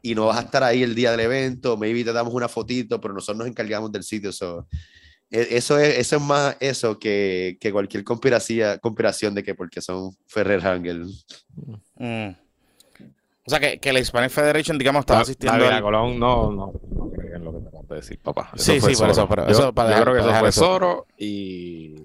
y 0.02 0.16
no 0.16 0.26
vas 0.28 0.38
a 0.38 0.42
estar 0.42 0.64
ahí 0.64 0.84
el 0.84 0.96
día 0.96 1.12
del 1.12 1.22
evento, 1.22 1.78
maybe 1.78 2.04
te 2.04 2.14
damos 2.14 2.34
una 2.34 2.48
fotito, 2.48 3.00
pero 3.02 3.14
nosotros 3.14 3.38
nos 3.38 3.48
encargamos 3.48 3.92
del 3.92 4.04
sitio, 4.04 4.32
so, 4.32 4.68
e- 5.30 5.48
eso 5.52 5.78
es, 5.80 5.98
eso 5.98 6.16
es 6.18 6.22
más 6.22 6.56
eso 6.60 6.98
que, 7.00 7.58
que 7.60 7.72
cualquier 7.72 8.04
conspiración, 8.04 8.78
conspiración 8.80 9.34
de 9.36 9.44
que 9.44 9.56
porque 9.56 9.82
son 9.82 10.12
Ferrer 10.28 10.62
Hangel. 10.66 11.06
Mm. 11.96 12.30
O 13.46 13.50
sea, 13.50 13.60
que, 13.62 13.80
que 13.80 13.94
la 13.94 14.00
Hispanic 14.00 14.30
Federation, 14.30 14.78
digamos, 14.78 15.02
estaba 15.02 15.22
asistiendo. 15.22 15.58
David 15.64 15.78
al- 15.78 15.82
Colón 15.82 16.20
no, 16.20 16.52
no, 16.52 16.74
no 16.94 17.10
creo 17.12 17.36
en 17.38 17.44
lo 17.46 17.54
que 17.54 17.60
te 17.62 17.68
acabo 17.70 17.86
de 17.90 17.96
decir, 17.96 18.20
papá. 18.20 18.52
Sí, 18.56 18.80
fue 18.82 18.94
sí, 18.94 19.02
por 19.02 19.10
eso, 19.10 19.28
pero 19.30 19.46
yo, 19.46 19.52
eso 19.52 19.74
para 19.74 19.90
yo 19.90 19.96
dejar- 19.96 20.04
creo 20.04 20.16
que 20.16 20.20
para 20.20 20.20
eso 20.20 20.28
dejar 20.28 20.42
fue 20.42 20.50
eso. 20.50 20.60
Soro 20.60 21.08
y, 21.18 21.96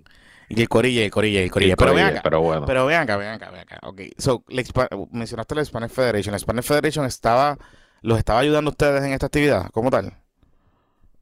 Y 0.48 0.60
el 0.60 0.68
Corilla, 0.68 1.04
el 1.04 1.10
Corilla, 1.10 1.40
el 1.40 1.50
Corilla. 1.50 1.72
y 1.72 1.76
Pero 1.76 1.94
ven 1.94 2.04
Corilla, 2.04 2.20
acá. 2.20 2.22
pero 2.22 2.40
bueno. 2.42 2.64
Pero 2.64 2.86
ven 2.86 2.96
acá, 2.98 3.16
ven 3.16 3.28
acá, 3.30 3.50
ven 3.50 3.60
acá. 3.60 3.80
Ok, 3.82 4.02
so, 4.18 4.44
la 4.50 4.62
mencionaste 5.10 5.54
la 5.56 5.62
Hispanic 5.62 5.90
Federation. 5.90 6.30
La 6.30 6.36
Hispanic 6.36 6.62
Federation 6.62 7.06
estaba, 7.06 7.58
los 8.02 8.18
estaba 8.18 8.40
ayudando 8.40 8.70
a 8.70 8.72
ustedes 8.72 9.02
en 9.04 9.12
esta 9.12 9.26
actividad, 9.26 9.70
¿cómo 9.72 9.90
tal? 9.90 10.16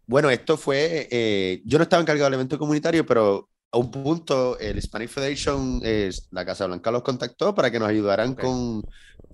Bueno, 0.07 0.29
esto 0.31 0.57
fue, 0.57 1.09
eh, 1.11 1.63
yo 1.65 1.79
no 1.79 1.85
estaba 1.85 2.03
encargado 2.03 2.27
del 2.27 2.35
evento 2.35 2.59
comunitario, 2.59 3.07
pero 3.07 3.49
a 3.71 3.79
un 3.79 3.91
punto 3.93 4.59
el 4.59 4.77
Hispanic 4.79 5.09
Federation, 5.09 5.81
eh, 5.85 6.11
la 6.33 6.45
Casa 6.45 6.67
Blanca 6.67 6.91
los 6.91 7.03
contactó 7.03 7.55
para 7.55 7.71
que 7.71 7.79
nos 7.79 7.89
ayudaran 7.89 8.35
con, 8.35 8.83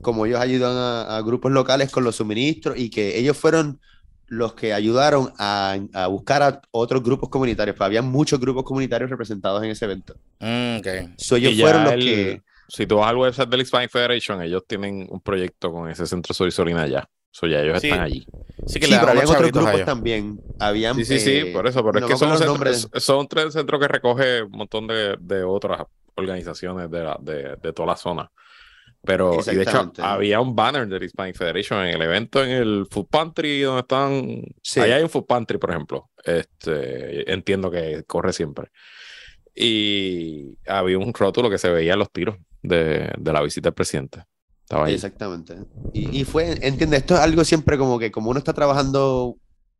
como 0.02 0.26
ellos 0.26 0.38
ayudan 0.38 0.76
a, 0.76 1.16
a 1.16 1.22
grupos 1.22 1.50
locales 1.52 1.90
con 1.90 2.04
los 2.04 2.16
suministros 2.16 2.76
y 2.78 2.90
que 2.90 3.18
ellos 3.18 3.38
fueron 3.38 3.80
los 4.26 4.52
que 4.54 4.74
ayudaron 4.74 5.32
a, 5.38 5.78
a 5.94 6.08
buscar 6.08 6.42
a 6.42 6.60
otros 6.72 7.02
grupos 7.02 7.30
comunitarios, 7.30 7.74
pues 7.76 7.86
había 7.86 8.02
muchos 8.02 8.38
grupos 8.38 8.64
comunitarios 8.64 9.08
representados 9.08 9.62
en 9.62 9.70
ese 9.70 9.86
evento. 9.86 10.14
Mm, 10.40 10.78
ok. 10.80 10.86
So, 11.16 11.36
ellos 11.36 11.52
Y 11.52 11.56
ya 11.56 11.64
fueron 11.64 11.84
los 11.84 11.92
el- 11.94 12.04
que... 12.04 12.42
Si 12.68 12.84
tú 12.84 12.96
vas 12.96 13.08
al 13.08 13.16
website 13.16 13.48
del 13.48 13.60
Hispanic 13.60 13.90
Federation, 13.92 14.42
ellos 14.42 14.64
tienen 14.66 15.06
un 15.08 15.20
proyecto 15.20 15.70
con 15.70 15.88
ese 15.88 16.04
centro 16.04 16.34
Soy 16.34 16.50
Solina 16.50 16.82
allá. 16.82 17.08
So, 17.38 17.46
ya 17.46 17.60
ellos 17.60 17.82
Sí. 17.82 17.88
están 17.88 18.02
allí. 18.02 18.26
Sí, 18.66 18.80
que 18.80 18.86
Sí, 18.86 18.92
le 18.92 18.96
pero 18.96 19.08
daban 19.08 19.08
había 19.18 19.22
unos 19.24 19.36
otros 19.36 19.52
grupos 19.52 19.84
también. 19.84 20.40
Habían, 20.58 20.94
Sí, 20.96 21.04
sí, 21.04 21.18
sí, 21.20 21.36
eh, 21.36 21.52
por 21.52 21.66
eso. 21.66 21.80
Pero 21.80 21.92
no 21.92 21.98
es 21.98 22.06
que 22.06 22.26
me 22.26 22.98
son, 23.00 23.28
tres 23.28 23.52
centros 23.52 23.78
que 23.78 23.88
recoge 23.88 24.42
un 24.42 24.52
montón 24.52 24.86
de, 24.86 25.18
de 25.20 25.44
otras 25.44 25.82
organizaciones 26.14 26.90
de, 26.90 27.04
la- 27.04 27.18
de, 27.20 27.56
de 27.56 27.72
toda 27.74 27.88
la 27.88 27.96
zona. 27.96 28.30
Pero, 29.02 29.38
y 29.46 29.54
de 29.54 29.62
hecho, 29.64 29.92
había 29.98 30.40
un 30.40 30.56
banner 30.56 30.88
del 30.88 31.02
Hispanic 31.02 31.36
Federation 31.36 31.84
en 31.84 31.94
el 31.96 32.00
evento 32.02 32.42
en 32.42 32.50
el 32.52 32.86
Food 32.90 33.08
Pantry, 33.08 33.60
donde 33.60 33.80
están. 33.82 34.42
Sí. 34.62 34.80
Allá 34.80 34.96
hay 34.96 35.02
un 35.02 35.10
Food 35.10 35.26
Pantry, 35.26 35.58
por 35.58 35.70
ejemplo. 35.70 36.08
Este, 36.24 37.30
entiendo 37.30 37.70
que 37.70 38.02
corre 38.06 38.32
siempre. 38.32 38.70
Y 39.54 40.56
había 40.66 40.98
un 40.98 41.12
rótulo 41.14 41.50
que 41.50 41.58
se 41.58 41.70
veía 41.70 41.92
en 41.92 41.98
los 41.98 42.10
tiros 42.10 42.36
de, 42.62 43.12
de 43.16 43.32
la 43.32 43.42
visita 43.42 43.68
del 43.68 43.74
presidente. 43.74 44.22
Estaba 44.66 44.86
ahí. 44.86 44.94
Exactamente. 44.94 45.54
Y, 45.92 46.20
y 46.20 46.24
fue, 46.24 46.58
entiende, 46.66 46.96
esto 46.96 47.14
es 47.14 47.20
algo 47.20 47.44
siempre 47.44 47.78
como 47.78 48.00
que 48.00 48.10
como 48.10 48.30
uno 48.30 48.38
está 48.40 48.52
trabajando 48.52 49.36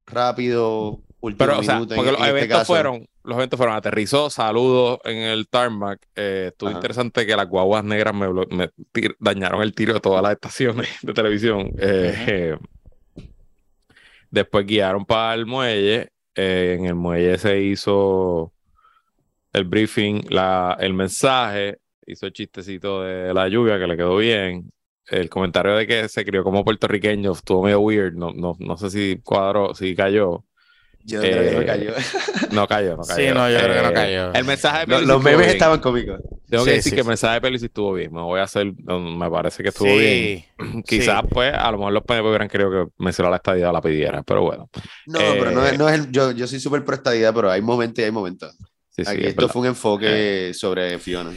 rápido, 0.06 1.00
último 1.18 1.38
Pero, 1.38 1.58
o 1.58 1.62
sea, 1.64 1.74
minuto, 1.74 1.94
en- 1.94 1.96
porque 1.96 2.10
en 2.10 2.14
los 2.14 2.20
este 2.22 2.30
eventos 2.38 2.58
caso. 2.58 2.72
fueron, 2.72 3.06
los 3.24 3.36
eventos 3.36 3.56
fueron, 3.56 3.74
aterrizó, 3.74 4.30
saludos 4.30 5.00
en 5.02 5.16
el 5.18 5.48
tarmac. 5.48 5.98
eh, 6.14 6.50
estuvo 6.52 6.68
Ajá. 6.70 6.78
interesante 6.78 7.26
que 7.26 7.34
las 7.34 7.48
guaguas 7.48 7.82
negras 7.82 8.14
me, 8.14 8.28
blo- 8.28 8.48
me 8.50 8.68
tir- 8.92 9.16
dañaron 9.18 9.60
el 9.62 9.74
tiro 9.74 9.94
de 9.94 10.00
todas 10.00 10.22
las 10.22 10.30
estaciones 10.32 10.88
de 11.02 11.12
televisión. 11.12 11.72
Eh, 11.78 12.56
después 14.30 14.66
guiaron 14.66 15.04
para 15.04 15.34
el 15.34 15.46
muelle. 15.46 16.10
eh, 16.36 16.76
en 16.78 16.86
el 16.86 16.94
muelle 16.94 17.38
se 17.38 17.60
hizo 17.60 18.52
el 19.52 19.64
briefing, 19.64 20.26
la, 20.28 20.76
el 20.78 20.92
mensaje, 20.94 21.78
hizo 22.06 22.26
el 22.26 22.32
chistecito 22.32 23.02
de 23.02 23.32
la 23.34 23.48
lluvia 23.48 23.78
que 23.78 23.86
le 23.86 23.96
quedó 23.96 24.16
bien. 24.18 24.70
El 25.08 25.28
comentario 25.30 25.76
de 25.76 25.86
que 25.86 26.08
se 26.08 26.24
crió 26.24 26.42
como 26.44 26.64
puertorriqueño 26.64 27.32
estuvo 27.32 27.62
medio 27.64 27.80
weird. 27.80 28.14
No, 28.14 28.32
no, 28.32 28.56
no 28.58 28.76
sé 28.76 28.90
si 28.90 29.20
cuadró, 29.22 29.74
si 29.74 29.94
cayó. 29.94 30.44
Yo 31.04 31.20
creo 31.20 31.44
que 31.44 31.52
no 31.52 31.60
eh, 31.60 31.66
cayó. 31.66 31.92
No 32.50 32.66
cayó, 32.66 32.96
no 32.96 33.04
cayó. 33.04 33.28
Sí, 33.28 33.32
no, 33.32 33.48
yo 33.50 33.58
creo 33.62 33.74
que 33.74 33.82
no 33.82 33.90
Eh, 33.90 33.92
cayó. 33.92 34.34
El 34.34 34.44
mensaje 34.44 34.86
de 34.86 35.02
Los, 35.02 35.22
memes 35.22 35.38
bien. 35.38 35.50
estaban 35.50 35.80
cómicos. 35.80 36.20
Tengo 36.48 36.64
Sí, 36.64 36.70
que 36.70 36.72
decir 36.72 36.90
sí, 36.90 36.94
que 36.94 37.00
el 37.02 37.06
mensaje 37.06 37.34
de 37.34 37.40
Pelici 37.40 37.66
estuvo 37.66 37.92
bien. 37.94 38.12
Me 38.12 38.22
voy 38.22 38.40
a 38.40 38.44
hacer, 38.44 38.72
me 38.74 39.30
parece 39.30 39.62
que 39.62 39.68
estuvo 39.70 39.96
bien. 39.96 40.44
Quizás, 40.86 41.22
sí. 41.22 41.28
pues, 41.30 41.54
a 41.54 41.70
lo 41.70 41.78
mejor 41.78 41.92
los 41.92 42.02
PNP 42.04 42.28
hubieran 42.28 42.48
querido 42.48 42.70
que 42.70 42.92
mencionara 42.98 43.30
la 43.32 43.36
estadía 43.36 43.72
la 43.72 43.80
pidiera, 43.80 44.22
pero 44.24 44.42
bueno. 44.42 44.68
No, 45.06 45.36
pero 45.38 45.50
no 45.52 45.64
Eh, 45.64 45.70
es, 45.70 45.78
no 45.78 45.88
es 45.88 46.00
el, 46.00 46.10
yo, 46.12 46.32
yo 46.32 46.46
soy 46.46 46.60
súper 46.60 46.84
pro 46.84 46.96
estadidad, 46.96 47.32
pero 47.34 47.50
hay 47.50 47.62
momentos 47.62 48.00
y 48.02 48.04
hay 48.04 48.10
momentos. 48.12 48.56
Sí, 48.90 49.04
sí, 49.04 49.10
Aquí 49.10 49.20
es 49.22 49.28
esto 49.28 49.42
verdad. 49.42 49.52
fue 49.52 49.60
un 49.62 49.68
enfoque 49.68 50.52
sobre 50.54 50.98
Fiona. 50.98 51.32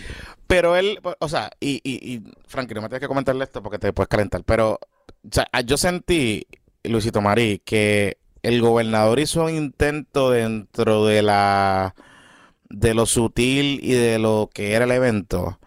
Pero 0.49 0.75
él, 0.75 0.99
o 1.19 1.29
sea, 1.29 1.51
y, 1.59 1.79
y, 1.83 2.15
y 2.15 2.23
Frankie, 2.47 2.73
no 2.73 2.81
me 2.81 2.89
tienes 2.89 3.01
que 3.01 3.07
comentarle 3.07 3.43
esto 3.43 3.61
porque 3.61 3.77
te 3.77 3.93
puedes 3.93 4.07
calentar, 4.07 4.43
pero 4.43 4.79
o 5.23 5.29
sea, 5.31 5.47
yo 5.63 5.77
sentí, 5.77 6.47
Luisito 6.83 7.21
Marí, 7.21 7.61
que 7.63 8.17
el 8.41 8.59
gobernador 8.59 9.19
hizo 9.19 9.43
un 9.43 9.53
intento 9.53 10.31
dentro 10.31 11.05
de 11.05 11.21
la 11.21 11.93
de 12.67 12.95
lo 12.95 13.05
sutil 13.05 13.79
y 13.83 13.93
de 13.93 14.17
lo 14.17 14.49
que 14.51 14.73
era 14.73 14.85
el 14.85 14.91
evento, 14.91 15.59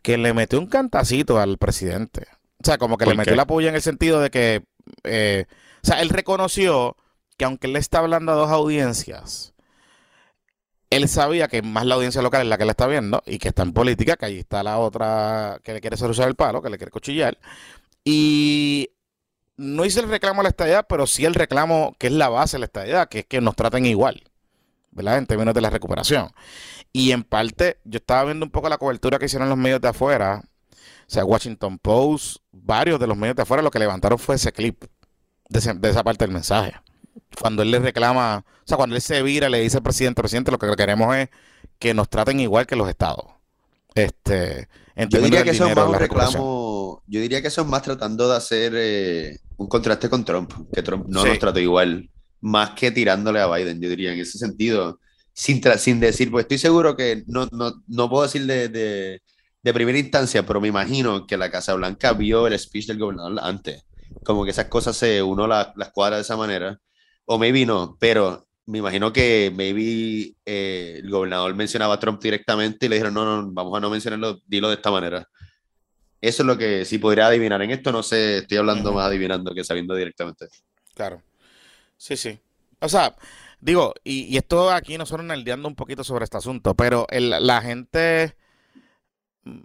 que 0.00 0.16
le 0.16 0.32
metió 0.32 0.58
un 0.58 0.68
cantacito 0.68 1.38
al 1.38 1.58
presidente. 1.58 2.26
O 2.62 2.64
sea, 2.64 2.78
como 2.78 2.96
que 2.96 3.04
le 3.04 3.10
¿Por 3.10 3.18
metió 3.18 3.36
la 3.36 3.46
puya 3.46 3.68
en 3.68 3.74
el 3.74 3.82
sentido 3.82 4.20
de 4.20 4.30
que, 4.30 4.64
eh, 5.04 5.44
o 5.82 5.86
sea, 5.86 6.00
él 6.00 6.08
reconoció 6.08 6.96
que 7.36 7.44
aunque 7.44 7.66
él 7.66 7.74
le 7.74 7.78
está 7.78 7.98
hablando 7.98 8.32
a 8.32 8.36
dos 8.36 8.50
audiencias, 8.50 9.49
él 10.90 11.08
sabía 11.08 11.48
que 11.48 11.62
más 11.62 11.86
la 11.86 11.94
audiencia 11.94 12.20
local 12.20 12.42
es 12.42 12.48
la 12.48 12.58
que 12.58 12.64
le 12.64 12.72
está 12.72 12.88
viendo 12.88 13.22
y 13.24 13.38
que 13.38 13.48
está 13.48 13.62
en 13.62 13.72
política, 13.72 14.16
que 14.16 14.26
ahí 14.26 14.38
está 14.40 14.62
la 14.62 14.78
otra 14.78 15.60
que 15.62 15.72
le 15.72 15.80
quiere 15.80 15.94
usar 15.94 16.28
el 16.28 16.34
palo, 16.34 16.60
que 16.60 16.68
le 16.68 16.76
quiere 16.76 16.90
cuchillar. 16.90 17.38
Y 18.04 18.90
no 19.56 19.84
hice 19.84 20.00
el 20.00 20.08
reclamo 20.08 20.40
a 20.40 20.44
la 20.44 20.48
estadidad, 20.48 20.86
pero 20.88 21.06
sí 21.06 21.24
el 21.24 21.34
reclamo 21.34 21.94
que 21.98 22.08
es 22.08 22.12
la 22.12 22.28
base 22.28 22.56
de 22.56 22.60
la 22.60 22.66
estadidad, 22.66 23.08
que 23.08 23.20
es 23.20 23.26
que 23.26 23.40
nos 23.40 23.54
traten 23.54 23.86
igual, 23.86 24.24
¿verdad? 24.90 25.18
En 25.18 25.26
términos 25.26 25.54
de 25.54 25.60
la 25.60 25.70
recuperación. 25.70 26.30
Y 26.92 27.12
en 27.12 27.22
parte, 27.22 27.78
yo 27.84 27.98
estaba 27.98 28.24
viendo 28.24 28.44
un 28.44 28.50
poco 28.50 28.68
la 28.68 28.78
cobertura 28.78 29.18
que 29.18 29.26
hicieron 29.26 29.48
los 29.48 29.58
medios 29.58 29.80
de 29.80 29.88
afuera, 29.88 30.42
o 30.42 31.12
sea, 31.12 31.24
Washington 31.24 31.78
Post, 31.78 32.38
varios 32.52 32.98
de 32.98 33.06
los 33.06 33.16
medios 33.16 33.36
de 33.36 33.42
afuera, 33.42 33.62
lo 33.62 33.70
que 33.70 33.78
levantaron 33.78 34.18
fue 34.18 34.36
ese 34.36 34.52
clip 34.52 34.84
de, 35.48 35.58
esa 35.58 36.04
parte 36.04 36.24
del 36.24 36.32
mensaje. 36.32 36.74
Cuando 37.40 37.62
él 37.62 37.70
le 37.70 37.78
reclama, 37.78 38.44
sea, 38.70 38.76
cuando 38.76 38.96
él 38.96 39.02
se 39.02 39.22
vira, 39.22 39.48
le 39.48 39.60
dice 39.60 39.76
al 39.78 39.82
presidente, 39.82 40.20
presidente, 40.22 40.50
lo 40.50 40.58
que 40.58 40.74
queremos 40.76 41.14
es 41.16 41.28
que 41.78 41.94
nos 41.94 42.08
traten 42.08 42.40
igual 42.40 42.66
que 42.66 42.76
los 42.76 42.88
estados. 42.88 43.24
Este, 43.94 44.68
Yo 45.10 45.20
diría 45.20 45.42
que 45.44 45.50
eso 45.50 45.66
es 45.66 45.74
más 45.76 45.86
un 45.86 45.92
la 45.92 45.98
reclamo, 45.98 47.02
yo 47.06 47.20
diría 47.20 47.42
que 47.42 47.48
eso 47.48 47.62
es 47.62 47.66
más 47.66 47.82
tratando 47.82 48.28
de 48.28 48.36
hacer 48.36 48.72
eh, 48.76 49.38
un 49.56 49.66
contraste 49.68 50.08
con 50.08 50.24
Trump, 50.24 50.52
que 50.72 50.82
Trump 50.82 51.06
no 51.08 51.22
Sí. 51.22 51.28
nos 51.28 51.38
trató 51.38 51.58
igual, 51.58 52.08
más 52.40 52.70
que 52.70 52.90
tirándole 52.90 53.40
a 53.40 53.46
Biden, 53.48 53.80
yo 53.80 53.88
diría 53.88 54.12
en 54.12 54.20
ese 54.20 54.38
sentido. 54.38 54.98
sin, 55.32 55.62
sin 55.78 56.00
decir, 56.00 56.30
pues 56.30 56.44
estoy 56.44 56.58
seguro 56.58 56.96
que 56.96 57.22
no, 57.26 57.46
no, 57.52 57.72
no 57.86 58.10
puedo 58.10 58.24
decir 58.24 58.46
de, 58.46 58.68
de, 58.68 59.22
de, 59.62 59.74
primera 59.74 59.98
instancia, 59.98 60.44
pero 60.44 60.60
me 60.60 60.68
imagino 60.68 61.26
que 61.26 61.36
la 61.36 61.50
Casa 61.50 61.74
Blanca 61.74 62.12
vio 62.12 62.46
el 62.46 62.58
speech 62.58 62.86
del 62.88 62.98
gobernador 62.98 63.38
antes. 63.42 63.84
Como 64.24 64.44
que 64.44 64.50
esas 64.50 64.66
cosas 64.66 64.96
se 64.96 65.22
uno 65.22 65.46
las, 65.46 65.68
las 65.76 65.90
cuadra 65.92 66.16
de 66.16 66.22
esa 66.22 66.36
manera. 66.36 66.78
O 67.26 67.38
maybe 67.38 67.64
no, 67.64 67.96
pero 68.00 68.46
me 68.70 68.78
imagino 68.78 69.12
que 69.12 69.52
maybe 69.52 70.36
eh, 70.46 71.00
el 71.02 71.10
gobernador 71.10 71.54
mencionaba 71.56 71.94
a 71.94 71.98
Trump 71.98 72.22
directamente 72.22 72.86
y 72.86 72.88
le 72.88 72.96
dijeron, 72.96 73.14
no, 73.14 73.24
no, 73.24 73.50
vamos 73.52 73.76
a 73.76 73.80
no 73.80 73.90
mencionarlo, 73.90 74.40
dilo 74.46 74.68
de 74.68 74.76
esta 74.76 74.92
manera. 74.92 75.28
Eso 76.20 76.42
es 76.42 76.46
lo 76.46 76.56
que 76.56 76.84
sí 76.84 76.98
podría 76.98 77.26
adivinar. 77.26 77.60
En 77.62 77.72
esto 77.72 77.90
no 77.90 78.04
sé, 78.04 78.38
estoy 78.38 78.58
hablando 78.58 78.92
más 78.92 79.06
adivinando 79.06 79.52
que 79.54 79.64
sabiendo 79.64 79.94
directamente. 79.94 80.46
Claro. 80.94 81.20
Sí, 81.96 82.16
sí. 82.16 82.38
O 82.80 82.88
sea, 82.88 83.16
digo, 83.60 83.92
y, 84.04 84.36
esto 84.36 84.70
aquí 84.70 84.96
nosotros 84.96 85.26
nerdeando 85.26 85.66
un 85.66 85.74
poquito 85.74 86.04
sobre 86.04 86.24
este 86.24 86.36
asunto, 86.36 86.74
pero 86.76 87.08
la 87.10 87.62
gente, 87.62 88.36
mm, 89.44 89.60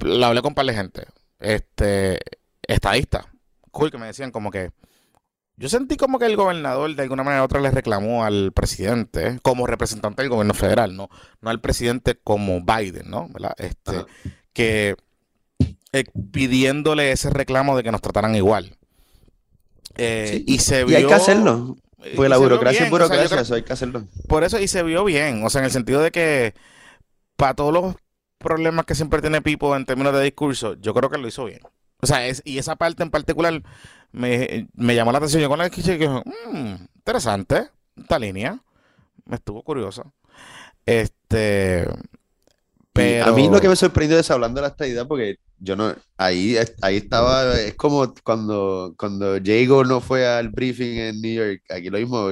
la 0.00 0.26
hablé 0.26 0.42
con 0.42 0.50
un 0.50 0.54
par 0.54 0.66
de 0.66 0.74
gente, 0.74 1.06
este, 1.40 2.20
estadista, 2.62 3.32
cool, 3.70 3.90
que 3.90 3.98
me 3.98 4.06
decían 4.06 4.30
como 4.30 4.50
que, 4.50 4.70
yo 5.56 5.68
sentí 5.68 5.96
como 5.96 6.18
que 6.18 6.26
el 6.26 6.36
gobernador 6.36 6.94
de 6.94 7.02
alguna 7.02 7.22
manera 7.22 7.42
u 7.42 7.44
otra 7.44 7.60
le 7.60 7.70
reclamó 7.70 8.24
al 8.24 8.52
presidente 8.52 9.38
como 9.42 9.66
representante 9.66 10.22
del 10.22 10.30
gobierno 10.30 10.54
federal, 10.54 10.96
no, 10.96 11.08
no 11.40 11.50
al 11.50 11.60
presidente 11.60 12.18
como 12.22 12.60
Biden, 12.62 13.08
¿no? 13.08 13.28
¿Verdad? 13.28 13.54
Este, 13.58 14.04
que 14.52 14.96
eh, 15.92 16.04
pidiéndole 16.32 17.12
ese 17.12 17.30
reclamo 17.30 17.76
de 17.76 17.84
que 17.84 17.92
nos 17.92 18.00
trataran 18.00 18.34
igual. 18.34 18.76
Eh, 19.96 20.42
y 20.46 20.58
se 20.58 20.84
vio. 20.84 20.98
Y 20.98 21.02
hay 21.02 21.06
que 21.06 21.14
hacerlo. 21.14 21.76
Porque 22.16 22.28
la 22.28 22.36
burocracia 22.36 22.84
es 22.84 22.90
burocracia, 22.90 23.40
eso 23.40 23.54
hay 23.54 23.62
que 23.62 23.72
hacerlo. 23.72 24.06
Por 24.28 24.44
eso, 24.44 24.58
y 24.58 24.68
se 24.68 24.82
vio 24.82 25.04
bien. 25.04 25.44
O 25.44 25.50
sea, 25.50 25.60
en 25.60 25.66
el 25.66 25.70
sentido 25.70 26.02
de 26.02 26.10
que 26.10 26.54
para 27.36 27.54
todos 27.54 27.72
los 27.72 27.94
problemas 28.38 28.84
que 28.84 28.94
siempre 28.94 29.20
tiene 29.20 29.40
Pipo 29.40 29.74
en 29.74 29.86
términos 29.86 30.12
de 30.12 30.22
discurso, 30.22 30.74
yo 30.74 30.92
creo 30.92 31.10
que 31.10 31.18
lo 31.18 31.28
hizo 31.28 31.44
bien. 31.44 31.60
O 32.00 32.06
sea, 32.06 32.26
es, 32.26 32.42
y 32.44 32.58
esa 32.58 32.76
parte 32.76 33.02
en 33.02 33.10
particular 33.10 33.62
me, 34.14 34.94
llamó 34.94 35.12
la 35.12 35.18
atención. 35.18 35.42
Yo 35.42 35.48
con 35.48 35.58
la 35.58 35.68
que 35.68 35.82
dije, 35.82 36.08
mmm, 36.08 36.74
interesante, 36.96 37.68
esta 37.96 38.18
línea. 38.18 38.58
Me 39.26 39.36
estuvo 39.36 39.62
curioso. 39.62 40.12
Este. 40.86 41.88
Pero... 42.92 43.26
A 43.26 43.32
mí 43.32 43.48
lo 43.48 43.60
que 43.60 43.68
me 43.68 43.76
sorprendió 43.76 44.18
es 44.18 44.30
hablando 44.30 44.60
de 44.60 44.62
la 44.62 44.68
estadidad, 44.68 45.08
porque 45.08 45.38
yo 45.58 45.74
no, 45.74 45.94
ahí, 46.16 46.56
ahí 46.80 46.96
estaba, 46.96 47.58
es 47.58 47.74
como 47.74 48.14
cuando, 48.22 48.94
cuando 48.96 49.36
Jago 49.44 49.84
no 49.84 50.00
fue 50.00 50.24
al 50.26 50.50
briefing 50.50 50.98
en 50.98 51.20
New 51.20 51.34
York, 51.34 51.62
aquí 51.70 51.90
lo 51.90 51.98
mismo, 51.98 52.30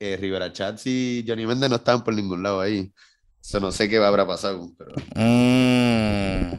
eh, 0.00 0.18
Rivera 0.20 0.52
Chats 0.52 0.86
y 0.86 1.24
Johnny 1.26 1.46
Méndez 1.46 1.70
no 1.70 1.76
estaban 1.76 2.02
por 2.02 2.14
ningún 2.14 2.42
lado 2.42 2.60
ahí. 2.60 2.92
Eso 3.40 3.60
no 3.60 3.70
sé 3.70 3.88
qué 3.88 3.98
habrá 3.98 4.26
pasado. 4.26 4.72
Pero... 4.76 4.90
Mm. 5.14 6.58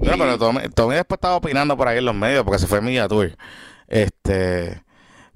pero 0.00 0.38
Tommy, 0.38 0.94
después 0.94 1.16
estaba 1.16 1.36
opinando 1.36 1.76
por 1.76 1.88
ahí 1.88 1.98
en 1.98 2.04
los 2.04 2.14
medios 2.14 2.44
porque 2.44 2.60
se 2.60 2.68
fue 2.68 2.80
Media 2.80 3.08
Tour 3.08 3.36
este, 3.94 4.82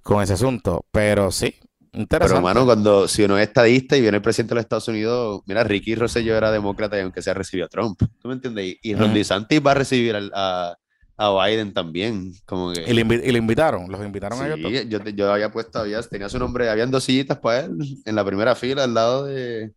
con 0.03 0.23
ese 0.23 0.35
asunto. 0.35 0.85
Pero 0.91 1.31
sí, 1.31 1.55
interesante. 1.93 2.19
Pero, 2.19 2.37
hermano, 2.37 2.65
cuando 2.67 3.09
si 3.09 3.23
uno 3.23 3.39
es 3.39 3.47
estadista 3.47 3.97
y 3.97 4.01
viene 4.01 4.17
el 4.17 4.23
presidente 4.23 4.51
de 4.51 4.57
los 4.57 4.65
Estados 4.65 4.89
Unidos, 4.89 5.43
mira, 5.47 5.65
Ricky 5.65 5.95
Rosselló 5.95 6.37
era 6.37 6.51
demócrata 6.51 6.99
y 6.99 7.03
aunque 7.03 7.23
sea 7.23 7.35
recibió 7.35 7.67
a 7.67 7.69
Trump. 7.69 8.03
¿Tú 8.21 8.29
me 8.29 8.35
entiendes? 8.35 8.77
Y, 8.83 8.95
Ron 8.95 9.15
DeSantis 9.15 9.61
va 9.65 9.71
a 9.71 9.75
recibir 9.75 10.17
a, 10.35 10.77
a, 11.17 11.47
Biden 11.47 11.73
también. 11.73 12.33
Como 12.45 12.73
que... 12.73 12.83
¿Y, 12.83 12.93
le 12.95 13.39
invitaron? 13.39 13.91
¿Los 13.91 14.05
invitaron 14.05 14.43
a 14.43 14.55
ellos? 14.55 14.87
Yo, 14.89 15.05
yo 15.05 15.33
había 15.33 15.53
puesto, 15.53 15.79
había, 15.79 16.03
tenía 16.03 16.29
su 16.29 16.39
nombre, 16.39 16.69
habían 16.69 16.91
dos 16.91 17.05
sillitas 17.05 17.39
para 17.39 17.67
él 17.67 17.79
en 18.05 18.15
la 18.15 18.25
primera 18.25 18.57
fila 18.57 18.85
al 18.85 18.95
lado 18.95 19.25
de, 19.25 19.73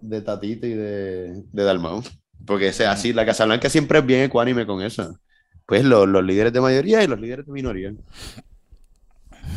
de 0.00 0.20
Tatita 0.20 0.66
y 0.66 0.74
de, 0.74 1.42
de 1.52 1.64
Dalmau. 1.64 2.04
Porque 2.46 2.72
sea, 2.72 2.92
así, 2.92 3.12
la 3.12 3.26
Casa 3.26 3.44
Blanca 3.46 3.68
siempre 3.68 3.98
es 3.98 4.06
bien 4.06 4.22
ecuánime 4.22 4.64
con 4.64 4.80
eso 4.80 5.18
pues 5.66 5.84
los, 5.84 6.08
líderes 6.24 6.52
de 6.52 6.60
mayoría 6.60 7.02
y 7.02 7.06
los 7.06 7.20
líderes 7.20 7.46
de 7.46 7.52
minoría. 7.52 7.92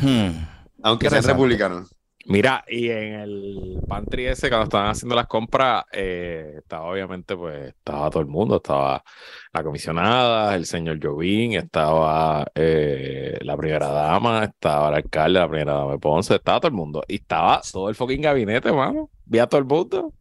Hmm. 0.02 0.44
Aunque 0.82 1.10
sean 1.10 1.24
republicanos. 1.24 1.90
Mira, 2.26 2.64
y 2.68 2.90
en 2.90 3.14
el 3.14 3.80
pantry 3.88 4.26
ese, 4.26 4.50
cuando 4.50 4.64
estaban 4.64 4.90
haciendo 4.90 5.16
las 5.16 5.26
compras, 5.26 5.84
eh, 5.90 6.56
estaba 6.58 6.84
obviamente, 6.84 7.34
pues, 7.34 7.68
estaba 7.68 8.10
todo 8.10 8.20
el 8.20 8.28
mundo, 8.28 8.56
estaba 8.56 9.02
la 9.52 9.64
comisionada, 9.64 10.54
el 10.54 10.66
señor 10.66 11.00
Jovín, 11.02 11.54
estaba 11.54 12.46
eh, 12.54 13.38
la 13.40 13.56
primera 13.56 13.88
dama, 13.88 14.44
estaba 14.44 14.90
el 14.90 14.96
alcalde, 14.96 15.40
la 15.40 15.48
primera 15.48 15.72
dama 15.72 15.92
de 15.92 15.98
Ponce, 15.98 16.34
estaba 16.36 16.60
todo 16.60 16.68
el 16.68 16.74
mundo. 16.74 17.02
Y 17.08 17.16
estaba 17.16 17.62
todo 17.72 17.88
el 17.88 17.94
fucking 17.94 18.20
gabinete, 18.20 18.70
mano. 18.70 19.10
Vi 19.24 19.38
a 19.38 19.46
todo 19.46 19.60
el 19.60 19.66
mundo. 19.66 20.12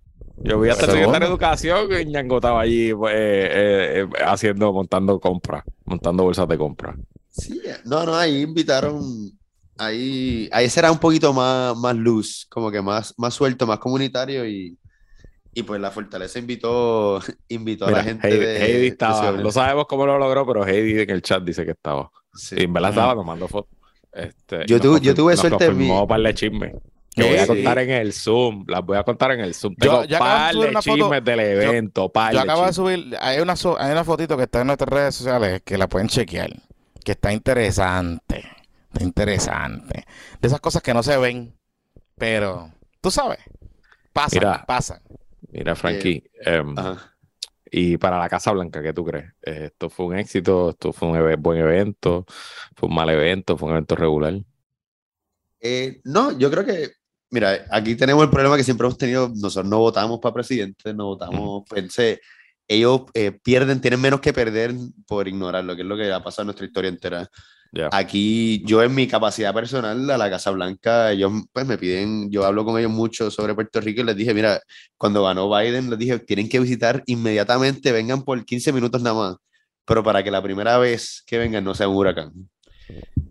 Yo 0.44 0.60
vi 0.60 0.70
hasta 0.70 0.86
el 0.86 0.92
secretario 0.92 1.20
de 1.20 1.26
Educación 1.26 1.88
y 2.00 2.06
Ñango 2.06 2.38
estaba 2.38 2.62
allí 2.62 2.94
pues, 2.94 3.14
eh, 3.16 4.02
eh, 4.02 4.08
haciendo, 4.26 4.72
montando 4.72 5.20
compras, 5.20 5.64
montando 5.86 6.24
bolsas 6.24 6.48
de 6.48 6.58
compra. 6.58 6.96
Sí, 7.30 7.62
no, 7.86 8.06
no, 8.06 8.16
ahí 8.16 8.42
invitaron, 8.42 9.02
ahí, 9.78 10.50
ahí 10.52 10.70
será 10.70 10.92
un 10.92 10.98
poquito 10.98 11.34
más, 11.34 11.76
más 11.78 11.96
luz, 11.96 12.48
como 12.50 12.72
que 12.72 12.82
más, 12.82 13.14
más 13.18 13.34
suelto, 13.34 13.68
más 13.68 13.80
comunitario 13.80 14.48
y, 14.48 14.78
y 15.54 15.64
pues 15.64 15.82
la 15.82 15.92
Fortaleza 15.92 16.40
invitó, 16.40 17.20
invitó 17.50 17.88
a 17.88 17.92
la 17.92 18.04
gente 18.04 18.28
Heidi, 18.30 18.88
estaba, 18.88 19.32
no 19.34 19.52
sabemos 19.52 19.86
cómo 19.88 20.06
lo 20.06 20.18
logró, 20.18 20.46
pero 20.46 20.66
Heidi 20.66 21.02
en 21.02 21.10
el 21.10 21.22
chat 21.22 21.44
dice 21.44 21.66
que 21.66 21.72
estaba. 21.72 22.10
Sí. 22.34 22.56
Y 22.58 22.64
en 22.64 22.74
verdad 22.74 22.92
estaba 22.92 23.16
tomando 23.16 23.48
fotos. 23.48 23.72
Este, 24.12 24.66
yo, 24.68 24.80
tuve, 24.80 25.00
yo 25.02 25.14
tuve 25.14 25.38
suerte. 25.38 25.72
Nos 25.72 26.08
para 26.08 26.30
el 26.30 26.36
chisme. 26.36 26.74
Que 27.16 27.24
voy 27.24 27.38
a 27.38 27.48
contar 27.48 27.80
en 27.80 27.90
el 27.90 28.14
Zoom, 28.14 28.66
las 28.68 28.86
voy 28.86 28.98
a 28.98 29.04
contar 29.04 29.32
en 29.32 29.42
el 29.42 29.54
Zoom. 29.54 29.76
Tengo 29.76 30.04
yo, 30.06 30.20
par 30.20 30.56
de 30.56 30.74
chismes 30.76 31.24
del 31.24 31.40
evento, 31.40 32.12
yo, 32.14 32.32
yo 32.32 32.40
acabo 32.42 32.66
de 32.66 32.74
subir, 32.74 33.18
hay 33.20 33.40
una, 33.40 33.56
hay 33.80 33.92
una 33.92 34.04
fotito 34.04 34.38
que 34.38 34.44
está 34.44 34.62
en 34.62 34.68
nuestras 34.68 34.90
redes 34.90 35.16
sociales 35.16 35.62
que 35.66 35.78
la 35.78 35.88
pueden 35.88 36.08
chequear, 36.08 36.52
que 37.04 37.14
está 37.14 37.34
interesante, 37.34 38.46
está 38.92 39.04
interesante. 39.04 40.06
De 40.40 40.48
esas 40.48 40.60
cosas 40.62 40.82
que 40.82 40.94
no 40.94 41.04
se 41.04 41.18
ven, 41.18 41.58
pero 42.16 42.72
tú 43.02 43.12
sabes, 43.12 43.40
pasan, 44.14 44.40
mira, 44.40 44.66
pasan. 44.66 45.02
Mira, 45.52 45.76
Frankie, 45.76 46.24
em, 46.46 46.76
y 47.72 47.98
para 47.98 48.20
la 48.20 48.30
Casa 48.30 48.52
Blanca, 48.52 48.82
¿qué 48.82 48.94
tú 48.94 49.04
crees? 49.04 49.34
¿Esto 49.42 49.90
fue 49.90 50.06
un 50.08 50.18
éxito? 50.18 50.72
¿Esto 50.72 50.94
fue 50.94 51.10
un 51.10 51.42
buen 51.42 51.60
evento? 51.60 52.26
¿Fue 52.76 52.88
un 52.88 52.96
mal 52.96 53.10
evento? 53.10 53.58
¿Fue 53.58 53.68
un 53.68 53.76
evento 53.76 53.96
regular? 53.96 54.40
Eh, 55.60 56.00
no, 56.06 56.38
yo 56.38 56.50
creo 56.50 56.66
que 56.66 56.99
Mira, 57.32 57.66
aquí 57.70 57.96
tenemos 57.96 58.24
el 58.24 58.30
problema 58.30 58.58
que 58.58 58.64
siempre 58.64 58.88
hemos 58.88 58.98
tenido, 58.98 59.30
nosotros 59.36 59.70
no 59.70 59.80
votamos 59.80 60.20
para 60.20 60.34
presidente, 60.34 60.94
no 60.94 61.06
votamos, 61.06 61.64
pensé, 61.70 62.20
ellos 62.68 63.02
eh, 63.14 63.32
pierden, 63.32 63.82
tienen 63.82 64.02
menos 64.02 64.20
que 64.20 64.34
perder 64.34 64.74
por 65.08 65.28
ignorar 65.28 65.64
lo 65.64 65.76
que 65.76 65.84
es 65.84 65.88
lo 65.88 65.96
que 65.96 66.12
ha 66.12 66.24
pasado 66.24 66.44
en 66.44 66.48
nuestra 66.48 66.66
historia 66.66 66.90
entera. 66.90 67.30
Aquí 67.92 68.64
yo 68.66 68.82
en 68.82 68.96
mi 68.96 69.08
capacidad 69.08 69.54
personal 69.54 70.10
a 70.10 70.18
la 70.18 70.30
Casa 70.30 70.50
Blanca, 70.50 71.12
ellos 71.12 71.32
pues 71.54 71.68
me 71.68 71.78
piden, 71.78 72.32
yo 72.32 72.46
hablo 72.46 72.66
con 72.66 72.80
ellos 72.80 72.92
mucho 72.92 73.30
sobre 73.30 73.54
Puerto 73.54 73.80
Rico 73.80 74.02
y 74.02 74.06
les 74.06 74.16
dije, 74.16 74.34
mira, 74.34 74.60
cuando 74.98 75.24
ganó 75.24 75.56
Biden, 75.56 75.90
les 75.90 76.00
dije, 76.00 76.20
tienen 76.20 76.50
que 76.50 76.60
visitar 76.60 77.04
inmediatamente, 77.06 77.92
vengan 77.92 78.24
por 78.24 78.44
15 78.44 78.74
minutos 78.74 79.04
nada 79.04 79.16
más, 79.16 79.36
pero 79.86 80.04
para 80.04 80.24
que 80.24 80.32
la 80.32 80.42
primera 80.42 80.80
vez 80.80 81.24
que 81.28 81.38
vengan 81.38 81.64
no 81.64 81.76
sea 81.76 81.88
un 81.88 81.98
huracán. 81.98 82.32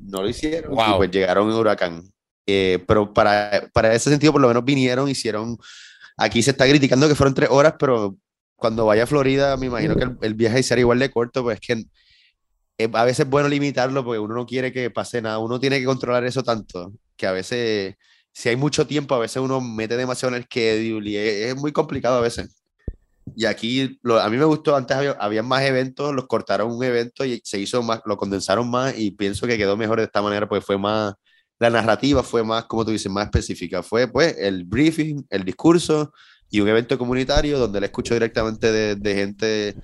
No 0.01 0.23
lo 0.23 0.29
hicieron 0.29 0.73
y 0.73 0.97
pues 0.97 1.11
llegaron 1.11 1.49
un 1.49 1.55
huracán. 1.55 2.03
Eh, 2.51 2.83
pero 2.89 3.13
para, 3.13 3.69
para 3.75 3.95
ese 3.95 4.09
sentido, 4.09 4.33
por 4.33 4.41
lo 4.41 4.49
menos 4.49 4.65
vinieron, 4.65 5.07
hicieron. 5.07 5.59
Aquí 6.17 6.43
se 6.43 6.53
está 6.53 6.67
criticando 6.67 7.07
que 7.07 7.15
fueron 7.15 7.35
tres 7.35 7.51
horas, 7.51 7.75
pero 7.79 8.17
cuando 8.57 8.87
vaya 8.87 9.03
a 9.03 9.07
Florida, 9.07 9.57
me 9.59 9.67
imagino 9.67 9.95
que 9.97 10.27
el, 10.27 10.35
viaje 10.35 10.63
será 10.63 10.81
igual 10.81 10.99
de 10.99 11.11
corto, 11.11 11.43
pues 11.43 11.61
es 11.61 11.67
que 11.67 11.85
eh, 12.79 12.89
a 12.91 13.05
veces 13.05 13.27
es 13.27 13.31
bueno 13.31 13.51
limitarlo 13.51 14.03
porque 14.03 14.19
uno 14.19 14.35
no 14.35 14.47
quiere 14.47 14.73
que 14.73 14.91
pase 14.91 15.21
nada, 15.21 15.39
uno 15.39 15.61
tiene 15.61 15.79
que 15.79 15.85
controlar 15.85 16.25
eso 16.25 16.43
tanto, 16.43 16.93
que 17.17 17.27
a 17.27 17.33
veces, 17.33 17.97
si 18.33 18.49
hay 18.49 18.57
mucho 18.57 18.87
tiempo, 18.87 19.15
a 19.15 19.19
veces 19.19 19.43
uno 19.43 19.61
mete 19.61 19.99
demasiado 19.99 20.35
en 20.35 20.41
el 20.41 20.47
schedule 20.47 21.11
y 21.11 21.17
es, 21.17 21.55
muy 21.55 21.73
complicado 21.73 22.17
a 22.17 22.23
veces. 22.23 22.49
Y 23.37 23.45
aquí, 23.45 24.01
a 24.23 24.29
mí 24.31 24.39
me 24.39 24.45
gustó, 24.47 24.75
antes 24.75 24.97
había, 24.97 25.43
más 25.43 25.63
eventos, 25.63 26.15
los 26.15 26.27
cortaron 26.27 26.73
un 26.73 26.83
evento 26.83 27.27
y 27.27 27.43
se 27.45 27.59
hizo 27.59 27.83
más, 27.83 28.01
lo 28.07 28.17
condensaron 28.17 28.71
más 28.71 28.99
y 28.99 29.11
pienso 29.11 29.47
que 29.47 29.59
quedó 29.59 29.77
mejor 29.77 29.99
de 29.99 30.07
esta 30.07 30.23
manera 30.23 30.49
porque 30.49 30.65
fue 30.65 30.79
más, 30.79 31.15
la 31.59 31.71
narrativa 31.71 32.23
fue 32.23 32.45
más, 32.45 32.65
como 32.67 32.85
tú 32.85 32.93
dices, 32.93 33.11
más 33.11 33.25
específica. 33.27 33.83
Fue 33.83 34.07
pues 34.09 34.37
el 34.39 34.65
briefing, 34.65 35.27
el 35.31 35.45
discurso 35.45 36.13
y 36.51 36.61
un 36.61 36.69
evento 36.69 36.97
comunitario 36.97 37.59
donde 37.59 37.81
le 37.81 37.87
escucho 37.87 38.15
directamente 38.15 38.97
de, 38.97 39.15
gente 39.15 39.77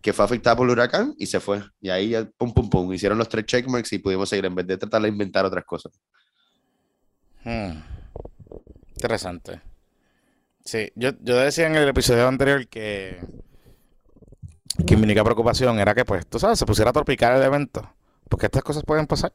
que 0.00 0.12
fue 0.12 0.24
afectada 0.24 0.56
por 0.56 0.66
el 0.66 0.72
huracán 0.72 1.14
y 1.18 1.26
se 1.26 1.40
fue. 1.40 1.62
Y 1.80 1.90
ahí, 1.90 2.14
pum, 2.36 2.52
pum, 2.52 2.68
pum, 2.68 2.92
hicieron 2.92 3.18
los 3.18 3.28
tres 3.28 3.44
checkmarks 3.46 3.92
y 3.92 3.98
pudimos 3.98 4.28
seguir 4.28 4.46
en 4.46 4.54
vez 4.54 4.66
de 4.66 4.76
tratar 4.76 5.02
de 5.02 5.08
inventar 5.08 5.44
otras 5.44 5.64
cosas. 5.64 5.92
Hmm. 7.44 7.80
Interesante. 8.94 9.60
Sí, 10.64 10.90
yo, 10.94 11.10
yo 11.20 11.36
decía 11.36 11.66
en 11.66 11.76
el 11.76 11.88
episodio 11.88 12.26
anterior 12.26 12.66
que, 12.68 13.20
que 14.86 14.96
mi 14.96 15.02
única 15.02 15.22
preocupación 15.22 15.78
era 15.78 15.94
que, 15.94 16.06
pues, 16.06 16.26
tú 16.26 16.38
sabes, 16.38 16.58
se 16.58 16.64
pusiera 16.64 16.90
a 16.90 16.94
tropicar 16.94 17.36
el 17.36 17.42
evento. 17.42 17.86
Porque 18.28 18.46
estas 18.46 18.62
cosas 18.62 18.82
pueden 18.84 19.06
pasar. 19.06 19.32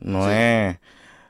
No 0.00 0.30
es. 0.30 0.76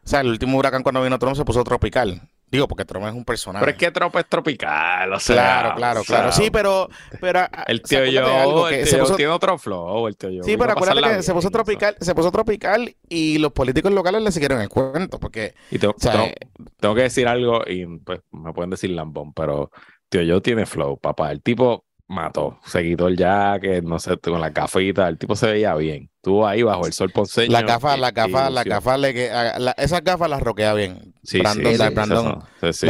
O 0.05 0.09
sea, 0.09 0.21
el 0.21 0.29
último 0.29 0.57
huracán 0.59 0.83
cuando 0.83 1.03
vino 1.03 1.19
Trump 1.19 1.37
se 1.37 1.45
puso 1.45 1.63
tropical. 1.65 2.21
Digo, 2.51 2.67
porque 2.67 2.87
Trump 2.87 3.05
es 3.07 3.13
un 3.13 3.27
personaje. 3.27 3.63
Pero 3.63 3.73
es 3.73 3.79
que 3.79 3.91
Trump 3.91 4.17
es 4.17 4.27
tropical, 4.27 5.13
o 5.13 5.21
sea. 5.21 5.35
Claro, 5.37 5.75
claro, 5.77 6.01
o 6.01 6.05
sea, 6.05 6.17
claro. 6.17 6.33
Sí, 6.33 6.51
pero. 6.51 6.89
pero 7.21 7.41
ah, 7.41 7.65
El 7.67 7.83
tío 7.83 8.07
yo, 8.07 8.69
se 8.71 8.99
puso- 8.99 9.17
tiene 9.17 9.33
otro 9.33 9.59
flow, 9.59 10.09
el 10.09 10.17
tío 10.17 10.31
yo. 10.31 10.43
Sí, 10.45 10.57
pero 10.57 10.73
acuérdate 10.73 11.17
que 11.17 11.23
se 11.23 11.35
puso 11.35 11.51
tropical, 11.51 11.95
se 12.01 12.15
puso 12.15 12.31
tropical 12.33 12.97
y 13.07 13.37
los 13.37 13.53
políticos 13.53 13.93
locales 13.93 14.23
le 14.23 14.33
siguieron 14.33 14.63
el 14.63 14.71
cuento, 14.71 15.21
porque, 15.21 15.55
Y 15.71 15.79
tengo, 15.79 15.93
o 15.95 16.01
sea, 16.01 16.13
tengo- 16.13 16.25
eh, 16.25 16.35
tengo 16.81 16.95
que 16.95 17.03
decir 17.03 17.29
algo 17.29 17.61
y 17.67 17.85
pues 17.99 18.21
me 18.31 18.55
pueden 18.55 18.71
decir 18.71 18.89
lambón, 18.91 19.35
pero 19.35 19.71
tío 20.09 20.23
yo 20.23 20.41
tiene 20.41 20.65
flow, 20.65 20.97
papá. 20.97 21.31
El 21.31 21.43
tipo 21.43 21.85
mató, 22.09 22.59
se 22.65 22.83
quitó 22.83 23.07
el 23.09 23.17
jacket, 23.17 23.85
no 23.85 23.99
sé, 23.99 24.17
con 24.19 24.41
la 24.41 24.51
gafita, 24.51 25.07
el 25.09 25.19
tipo 25.19 25.37
se 25.37 25.47
veía 25.47 25.75
bien. 25.75 26.11
Estuvo 26.17 26.47
ahí 26.47 26.63
bajo 26.63 26.87
el 26.87 26.93
sol 26.93 27.11
ponceño. 27.11 27.53
las 27.53 27.63
y 27.63 27.65
gafas, 27.67 27.99
las 27.99 28.13
lució. 28.15 28.71
gafas, 28.71 29.01
le 29.01 29.15
que, 29.15 29.31
a- 29.31 29.59
la- 29.59 29.73
esas 29.73 30.03
gafas 30.03 30.29
las 30.29 30.43
roquea 30.43 30.73
bien. 30.75 31.15
Sí, 31.23 31.39
Brandon, 31.39 31.73
sí, 31.73 31.79
la- 31.79 31.89
sí, 31.89 31.95
Brandon, 31.95 32.43
sí, 32.73 32.87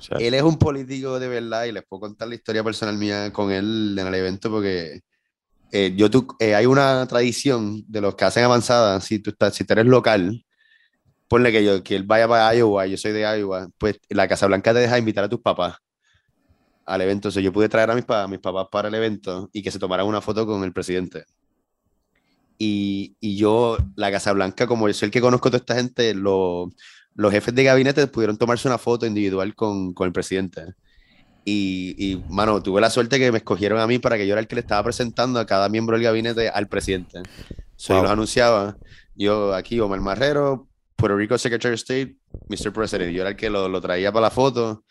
sí. 0.00 0.24
Él 0.24 0.34
es 0.34 0.42
un 0.42 0.56
político 0.58 1.18
de 1.18 1.28
verdad 1.28 1.64
y 1.64 1.72
les 1.72 1.82
puedo 1.84 2.00
contar 2.00 2.28
la 2.28 2.34
historia 2.36 2.62
personal 2.62 2.96
mía 2.96 3.32
con 3.32 3.50
él 3.50 3.96
en 3.98 4.06
el 4.06 4.14
evento 4.14 4.50
porque 4.50 5.00
eh, 5.72 5.94
yo 5.96 6.10
tú, 6.10 6.26
eh, 6.38 6.54
hay 6.54 6.66
una 6.66 7.06
tradición 7.06 7.82
de 7.88 8.00
los 8.00 8.14
que 8.14 8.24
hacen 8.26 8.44
avanzada, 8.44 9.00
si 9.00 9.18
tú, 9.18 9.30
estás, 9.30 9.54
si 9.54 9.64
tú 9.64 9.72
eres 9.72 9.86
local, 9.86 10.44
ponle 11.28 11.50
que, 11.50 11.64
yo, 11.64 11.82
que 11.82 11.96
él 11.96 12.04
vaya 12.04 12.28
para 12.28 12.54
Iowa, 12.54 12.86
yo 12.86 12.96
soy 12.96 13.12
de 13.12 13.22
Iowa, 13.22 13.68
pues 13.78 13.98
la 14.10 14.28
Casa 14.28 14.46
Blanca 14.46 14.72
te 14.74 14.80
deja 14.80 14.98
invitar 14.98 15.24
a 15.24 15.28
tus 15.28 15.40
papás 15.40 15.76
al 16.86 17.00
evento. 17.00 17.28
Entonces 17.28 17.42
yo 17.44 17.52
pude 17.52 17.68
traer 17.68 17.90
a 17.90 17.94
mis, 17.94 18.04
a 18.08 18.26
mis 18.28 18.38
papás 18.38 18.66
para 18.70 18.88
el 18.88 18.94
evento 18.94 19.48
y 19.52 19.62
que 19.62 19.70
se 19.70 19.78
tomaran 19.78 20.06
una 20.06 20.20
foto 20.20 20.46
con 20.46 20.64
el 20.64 20.72
presidente. 20.72 21.24
Y, 22.58 23.16
y 23.20 23.36
yo, 23.36 23.76
la 23.96 24.10
Casa 24.10 24.32
Blanca, 24.32 24.66
como 24.66 24.86
yo 24.88 24.94
soy 24.94 25.06
el 25.06 25.12
que 25.12 25.20
conozco 25.20 25.48
a 25.48 25.50
toda 25.52 25.60
esta 25.60 25.74
gente, 25.74 26.14
lo- 26.14 26.70
los 27.14 27.32
jefes 27.32 27.54
de 27.54 27.64
gabinete 27.64 28.06
pudieron 28.06 28.36
tomarse 28.38 28.68
una 28.68 28.78
foto 28.78 29.04
individual 29.06 29.54
con, 29.54 29.92
con 29.94 30.06
el 30.06 30.12
presidente. 30.12 30.74
Y, 31.44 31.94
y, 31.98 32.22
mano, 32.28 32.62
tuve 32.62 32.80
la 32.80 32.88
suerte 32.88 33.18
que 33.18 33.32
me 33.32 33.38
escogieron 33.38 33.80
a 33.80 33.86
mí 33.86 33.98
para 33.98 34.16
que 34.16 34.26
yo 34.26 34.34
era 34.34 34.40
el 34.40 34.46
que 34.46 34.54
le 34.54 34.60
estaba 34.60 34.82
presentando 34.84 35.40
a 35.40 35.46
cada 35.46 35.68
miembro 35.68 35.96
del 35.96 36.04
gabinete 36.04 36.48
al 36.48 36.68
presidente. 36.68 37.20
So, 37.74 37.94
yo 37.94 38.02
los 38.02 38.12
anunciaba. 38.12 38.76
Yo 39.16 39.52
aquí, 39.54 39.80
Omar 39.80 40.00
Marrero, 40.00 40.68
Puerto 40.94 41.16
Rico 41.16 41.36
Secretary 41.36 41.74
of 41.74 41.80
State, 41.80 42.16
Mr. 42.48 42.72
President. 42.72 43.12
Yo 43.12 43.22
era 43.22 43.30
el 43.30 43.36
que 43.36 43.50
lo, 43.50 43.68
lo 43.68 43.80
traía 43.80 44.12
para 44.12 44.26
la 44.26 44.30
foto. 44.30 44.84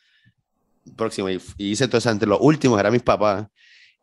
Próximo. 0.95 1.29
Y, 1.29 1.41
y 1.57 1.71
hice 1.71 1.87
todo 1.87 1.97
eso. 1.97 2.09
Entre 2.09 2.27
los 2.27 2.39
últimos 2.41 2.79
eran 2.79 2.91
mis 2.93 3.03
papás. 3.03 3.47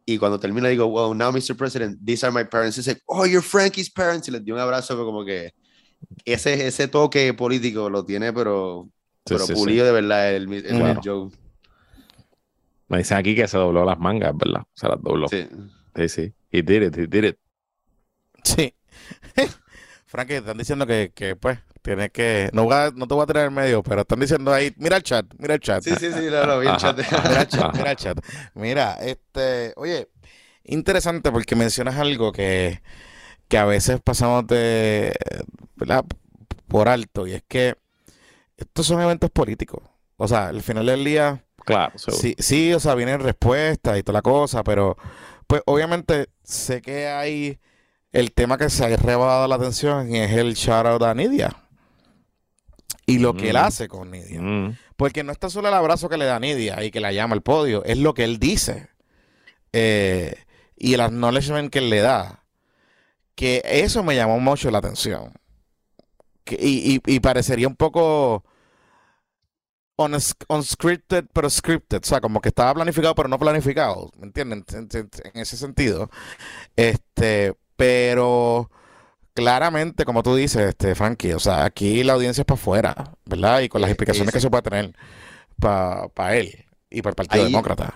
Y 0.07 0.16
cuando 0.16 0.41
termino 0.41 0.68
digo, 0.68 0.87
wow, 0.89 1.14
now 1.14 1.31
Mr. 1.31 1.55
President, 1.57 1.99
these 2.05 2.24
are 2.24 2.33
my 2.35 2.49
parents. 2.49 2.79
Y 2.79 2.81
dice, 2.81 3.03
oh, 3.07 3.26
you're 3.26 3.43
Frankie's 3.47 3.91
parents. 3.91 4.26
Y 4.29 4.31
les 4.31 4.45
di 4.45 4.53
un 4.53 4.59
abrazo, 4.59 4.95
pero 4.95 5.05
como 5.05 5.24
que 5.24 5.53
ese, 6.24 6.66
ese 6.66 6.89
toque 6.89 7.35
político 7.35 7.91
lo 7.91 8.05
tiene, 8.05 8.33
pero, 8.33 8.89
Sí, 9.26 9.35
pero 9.35 9.41
sí, 9.47 9.55
sí. 9.55 9.61
pulido 9.61 9.85
de 9.85 9.93
verdad 9.93 10.35
el, 10.35 10.51
el, 10.53 10.64
el 10.66 10.79
Wow. 10.95 11.01
Joe. 11.05 11.31
Me 12.89 12.99
dicen 12.99 13.18
aquí 13.18 13.35
que 13.35 13.47
se 13.47 13.59
dobló 13.59 13.85
las 13.85 13.99
mangas, 13.99 14.33
¿verdad? 14.35 14.62
Se 14.74 14.89
las 14.89 15.03
dobló. 15.03 15.29
Sí, 15.29 15.47
Sí. 15.95 16.09
sí. 16.09 16.33
He 16.51 16.62
did 16.62 16.83
it, 16.85 16.97
he 16.97 17.07
did 17.07 17.24
it. 17.24 17.37
Sí. 18.45 18.72
Frankie, 20.09 20.36
están 20.36 20.56
diciendo 20.59 20.86
que, 20.86 21.12
que 21.14 21.36
pues, 21.36 21.59
tienes 21.82 22.11
que. 22.11 22.48
No, 22.52 22.64
voy 22.64 22.74
a- 22.74 22.90
no 22.94 23.06
te 23.06 23.14
voy 23.14 23.22
a 23.24 23.26
tener 23.26 23.46
en 23.46 23.54
medio, 23.54 23.82
pero 23.82 24.00
están 24.00 24.18
diciendo 24.20 24.52
ahí. 24.52 24.72
Mira 24.78 24.96
el 24.96 25.02
chat, 25.02 25.26
mira 25.38 25.54
el 25.54 25.61
chat. 25.61 25.82
Sí, 25.84 25.94
sí, 25.96 26.12
sí, 26.12 26.28
no, 26.30 26.46
no, 26.46 26.59
bien 26.59 26.72
Ajá, 26.74 26.94
chat. 26.94 26.98
Mira 27.28 27.42
el 27.42 27.48
chat, 27.48 27.72
mira 27.74 27.90
el 27.92 27.96
chat. 27.98 28.18
Mira, 28.54 28.94
este, 29.02 29.74
oye, 29.76 30.09
interesante 30.64 31.30
porque 31.30 31.54
mencionas 31.56 31.96
algo 31.96 32.32
que, 32.32 32.80
que 33.48 33.59
a 33.59 33.64
veces 33.66 34.00
pasamos 34.02 34.46
de, 34.46 35.14
¿verdad? 35.76 36.04
por 36.68 36.88
alto 36.88 37.26
y 37.26 37.34
es 37.34 37.42
que 37.48 37.76
estos 38.56 38.86
son 38.86 39.00
eventos 39.02 39.30
políticos. 39.30 39.82
O 40.16 40.28
sea, 40.28 40.48
al 40.48 40.62
final 40.62 40.86
del 40.86 41.04
día, 41.04 41.44
Claro, 41.64 41.98
seguro. 41.98 42.22
sí, 42.22 42.34
sí, 42.38 42.72
o 42.72 42.80
sea, 42.80 42.94
vienen 42.94 43.20
respuestas 43.20 43.98
y 43.98 44.02
toda 44.02 44.18
la 44.18 44.22
cosa, 44.22 44.64
pero 44.64 44.96
pues 45.46 45.62
obviamente 45.66 46.28
sé 46.42 46.80
que 46.82 47.09
hay 47.09 47.59
el 48.12 48.32
tema 48.32 48.56
que 48.59 48.70
se 48.70 48.84
ha 48.84 48.96
rebajado 48.96 49.46
la 49.48 49.56
atención 49.56 50.14
es 50.14 50.32
el 50.32 50.54
shout 50.54 50.86
out 50.86 51.02
a 51.02 51.14
Nidia. 51.14 51.56
Y 53.06 53.18
lo 53.18 53.34
que 53.34 53.50
él 53.50 53.56
Mm. 53.56 53.64
hace 53.64 53.88
con 53.88 54.11
Nidia. 54.11 54.40
Mm. 54.40 54.76
Porque 54.96 55.24
no 55.24 55.32
está 55.32 55.48
solo 55.48 55.68
el 55.68 55.74
abrazo 55.74 56.09
que 56.09 56.16
le 56.18 56.24
da 56.26 56.36
a 56.36 56.40
Nidia 56.40 56.82
y 56.84 56.90
que 56.90 57.00
la 57.00 57.12
llama 57.12 57.34
al 57.34 57.42
podio, 57.42 57.84
es 57.84 57.98
lo 57.98 58.12
que 58.14 58.24
él 58.24 58.38
dice. 58.38 58.88
Eh, 59.72 60.34
y 60.76 60.94
el 60.94 61.00
acknowledgement 61.00 61.70
que 61.70 61.78
él 61.78 61.90
le 61.90 62.00
da. 62.00 62.44
Que 63.34 63.62
eso 63.64 64.02
me 64.02 64.16
llamó 64.16 64.40
mucho 64.40 64.70
la 64.70 64.78
atención. 64.78 65.32
Que- 66.44 66.59
y, 66.61 66.96
y- 67.06 67.14
y 67.14 67.20
parecería 67.20 67.68
un 67.68 67.76
poco 67.76 68.44
uns- 69.96 70.34
unscripted, 70.48 71.26
pero 71.32 71.48
scripted. 71.50 72.00
O 72.02 72.06
sea, 72.06 72.20
como 72.20 72.40
que 72.40 72.48
estaba 72.48 72.74
planificado, 72.74 73.14
pero 73.14 73.28
no 73.28 73.38
planificado. 73.38 74.11
¿Me 74.18 74.26
entienden? 74.26 74.64
En, 74.72 74.88
en- 74.92 75.11
en 75.34 75.40
ese 75.40 75.56
sentido. 75.56 76.11
Este, 76.76 77.54
pero 77.79 78.68
claramente, 79.35 80.05
como 80.05 80.24
tú 80.24 80.35
dices, 80.35 80.62
este, 80.70 80.97
Frankie, 80.97 81.33
o 81.33 81.39
sea, 81.39 81.64
aquí 81.64 82.03
la 82.03 82.14
audiencia 82.14 82.43
es 82.43 82.45
para 82.45 82.61
afuera, 82.61 83.14
¿verdad? 83.24 83.61
Y 83.61 83.68
con 83.68 83.81
las 83.81 83.89
explicaciones 83.89 84.35
que 84.35 84.41
se 84.41 84.51
puede 84.51 84.62
tener 84.64 84.93
para 85.61 86.37
él 86.37 86.64
y 86.91 87.03
para 87.03 87.11
el 87.12 87.14
Partido 87.14 87.45
Ahí- 87.45 87.51
Demócrata. 87.53 87.95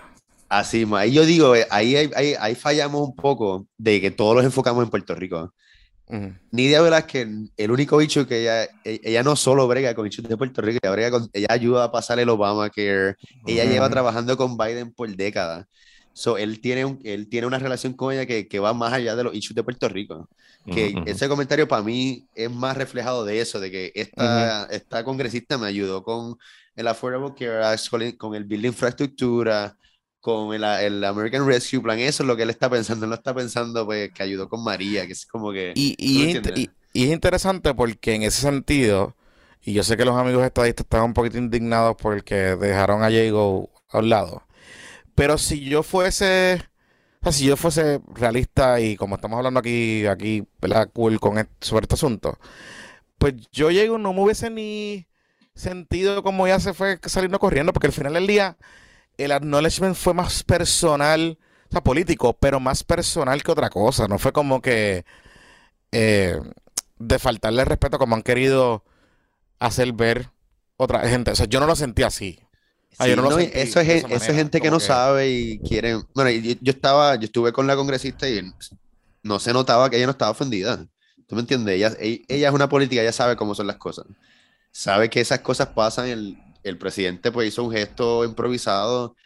Así, 0.49 0.87
ahí 0.95 1.13
yo 1.13 1.25
digo, 1.25 1.57
eh, 1.57 1.67
ahí, 1.71 1.97
ahí, 2.15 2.35
ahí- 2.39 2.55
fallamos 2.55 3.09
un 3.09 3.17
poco 3.17 3.67
de 3.77 4.01
que 4.01 4.11
todos 4.13 4.37
los 4.37 4.45
enfocamos 4.45 4.85
en 4.85 4.91
Puerto 4.91 5.15
Rico. 5.17 5.53
Ujú. 6.07 6.33
Nidia 6.53 6.81
Velázquez, 6.83 7.27
el 7.57 7.71
único 7.73 7.97
bicho 7.97 8.27
que 8.29 8.43
ella, 8.43 8.65
e- 8.85 9.01
ella 9.03 9.23
no 9.25 9.35
solo 9.35 9.67
brega 9.67 9.95
con 9.95 10.05
bichos 10.05 10.25
de 10.29 10.37
Puerto 10.37 10.61
Rico, 10.63 10.79
ella, 10.83 10.93
brega 10.93 11.11
con- 11.11 11.29
ella 11.33 11.49
ayuda 11.51 11.85
a 11.85 11.91
pasar 11.91 12.21
el 12.21 12.29
Obamacare, 12.29 13.17
ella 13.47 13.65
lleva 13.65 13.87
Ujú. 13.87 13.93
trabajando 13.95 14.37
con 14.37 14.57
Biden 14.57 14.93
por 14.93 15.09
décadas. 15.17 15.67
So, 16.13 16.37
él, 16.39 16.61
tiene 16.61 16.85
un- 16.85 17.01
él 17.05 17.29
tiene 17.29 17.47
una 17.47 17.59
relación 17.59 17.95
con 17.95 18.13
ella 18.13 18.27
que, 18.27 18.49
que 18.49 18.59
va 18.61 18.75
más 18.75 18.93
allá 18.93 19.17
de 19.17 19.25
los 19.25 19.35
issues 19.35 19.55
de 19.57 19.65
Puerto 19.65 19.89
Rico. 19.89 20.29
Que 20.69 21.03
ese 21.05 21.29
comentario 21.29 21.69
para 21.69 21.83
mí 21.83 22.29
es 22.35 22.51
más 22.51 22.77
reflejado 22.77 23.25
de 23.25 23.41
eso, 23.41 23.61
de 23.61 23.71
que 23.71 23.93
esta, 23.95 24.65
esta 24.71 25.05
congresista 25.05 25.59
me 25.59 25.67
ayudó 25.67 26.03
con 26.03 26.37
el 26.77 26.89
Affordable 26.89 27.35
Care 27.39 27.65
Act, 27.65 28.17
con 28.19 28.35
el, 28.35 28.45
Bill 28.45 28.63
de 28.63 28.69
Infraestructura, 28.69 29.77
con 30.21 30.55
el, 30.55 30.65
el 30.65 31.05
American 31.05 31.47
Rescue 31.47 31.81
Plan. 31.83 31.99
Eso 31.99 32.23
es 32.23 32.27
lo 32.27 32.37
que 32.37 32.43
él 32.45 32.51
está 32.51 32.71
pensando. 32.71 33.05
Él 33.05 33.11
no 33.11 33.17
está 33.17 33.35
pensando 33.35 33.85
pues, 33.85 34.11
que 34.13 34.23
ayudó 34.23 34.49
con 34.49 34.65
María, 34.65 35.07
que 35.07 35.13
es 35.13 35.27
como 35.27 35.53
que... 35.53 35.75
Y, 35.75 35.95
¿Tú 36.11 36.19
y, 36.19 36.21
me 36.21 36.25
es 36.25 36.37
int- 36.37 36.53
entiendes? 36.53 36.55
y- 36.55 36.71
y 36.93 37.05
es 37.07 37.13
interesante 37.13 37.75
porque 37.75 38.15
en 38.15 38.23
ese 38.23 38.43
sentido, 38.43 39.17
y 39.63 39.73
yo 39.75 39.83
sé 39.83 39.97
que 39.97 40.05
los 40.05 40.17
amigos 40.17 40.45
estadistas 40.45 40.85
estaban 40.85 41.07
un 41.09 41.15
poquito 41.15 41.39
indignados 41.39 41.97
porque 42.01 42.35
dejaron 42.57 43.03
a 43.03 43.11
Jago 43.11 43.71
a 43.89 43.99
un 43.99 44.09
lado, 44.11 44.43
pero 45.15 45.39
si 45.39 45.61
yo 45.65 45.83
fuese, 45.83 46.63
o 47.23 47.25
sea, 47.25 47.33
si 47.33 47.47
yo 47.47 47.57
fuese 47.57 48.01
realista 48.15 48.81
y 48.81 48.97
como 48.97 49.17
estamos 49.17 49.39
hablando 49.39 49.61
aquí, 49.61 50.07
aquí, 50.07 50.47
¿verdad? 50.61 50.91
Cool 50.93 51.21
con 51.21 51.39
et- 51.39 51.51
sobre 51.61 51.85
este 51.85 51.95
asunto, 51.97 52.39
pues 53.19 53.35
yo 53.53 53.69
Jago 53.73 53.99
no 53.99 54.13
me 54.13 54.23
hubiese 54.23 54.51
ni 54.51 55.07
sentido 55.55 56.23
como 56.23 56.47
ya 56.49 56.61
se 56.61 56.75
fue 56.75 56.99
saliendo 57.07 57.39
corriendo, 57.39 57.73
porque 57.73 57.89
al 57.89 57.93
final 57.93 58.15
del 58.15 58.27
día 58.27 58.57
el 59.19 59.33
acknowledgement 59.33 59.97
fue 59.97 60.15
más 60.15 60.45
personal, 60.45 61.39
o 61.69 61.73
sea, 61.73 61.83
político, 61.83 62.35
pero 62.35 62.61
más 62.61 62.85
personal 62.85 63.43
que 63.43 63.53
otra 63.53 63.71
cosa. 63.71 64.09
No 64.09 64.19
fue 64.19 64.33
como 64.33 64.63
que 64.63 65.05
eh, 65.93 66.41
de 66.99 67.19
faltarle 67.19 67.65
respeto 67.65 67.99
como 67.99 68.17
han 68.17 68.23
querido 68.23 68.85
hacer 69.61 69.93
ver 69.93 70.31
otra 70.77 71.09
gente. 71.09 71.33
O 71.33 71.37
sea, 71.37 71.47
yo 71.47 71.61
no 71.61 71.67
lo 71.67 71.77
sentí 71.77 72.03
así. 72.03 72.41
Ah, 72.99 73.05
Sí, 73.07 73.17
no 73.17 73.23
no, 73.23 73.41
y 73.41 73.45
eso 73.55 73.81
es, 73.81 73.89
eso 73.89 74.07
es 74.07 74.13
manera, 74.13 74.35
gente 74.35 74.61
que 74.61 74.71
no 74.71 74.79
que- 74.79 74.85
sabe 74.85 75.31
y 75.31 75.59
quieren. 75.61 76.03
Bueno, 76.15 76.31
y 76.31 76.43
yo, 76.43 76.55
yo 76.61 76.71
estaba, 76.73 77.17
yo 77.17 77.25
estuve 77.25 77.53
con 77.53 77.67
la 77.67 77.75
congresista 77.75 78.29
y 78.29 78.43
no 79.23 79.39
se 79.41 79.53
notaba 79.53 79.89
que 79.91 79.97
ella 79.97 80.07
no 80.07 80.13
estaba 80.13 80.31
ofendida. 80.31 80.85
¿Tú 81.27 81.35
me 81.35 81.41
entiendes? 81.41 81.75
Ella, 81.77 81.93
ella, 82.29 82.49
es 82.49 82.55
una 82.55 82.69
política, 82.69 83.01
ella 83.03 83.13
sabe 83.13 83.37
cómo 83.37 83.55
son 83.55 83.67
las 83.67 83.77
cosas. 83.77 84.05
Sabe 84.71 85.09
que 85.09 85.21
esas 85.21 85.41
cosas 85.41 85.69
pasan. 85.69 86.09
El, 86.09 86.37
el 86.63 86.79
presidente 86.79 87.33
pues 87.33 87.49
hizo 87.49 87.65
un 87.65 87.73
gesto 87.73 88.25
improvisado 88.25 89.17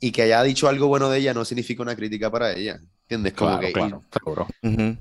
y 0.00 0.10
que 0.12 0.22
haya 0.22 0.42
dicho 0.42 0.68
algo 0.68 0.88
bueno 0.88 1.08
de 1.08 1.18
ella 1.18 1.32
no 1.34 1.44
significa 1.44 1.82
una 1.82 1.96
crítica 1.96 2.30
para 2.30 2.52
ella. 2.52 2.78
¿Entiendes? 3.02 3.34
Como 3.34 3.50
Claro, 3.52 3.66
que, 3.66 3.72
claro, 3.72 4.02
seguro. 4.12 4.48
Ujú. 4.62 4.96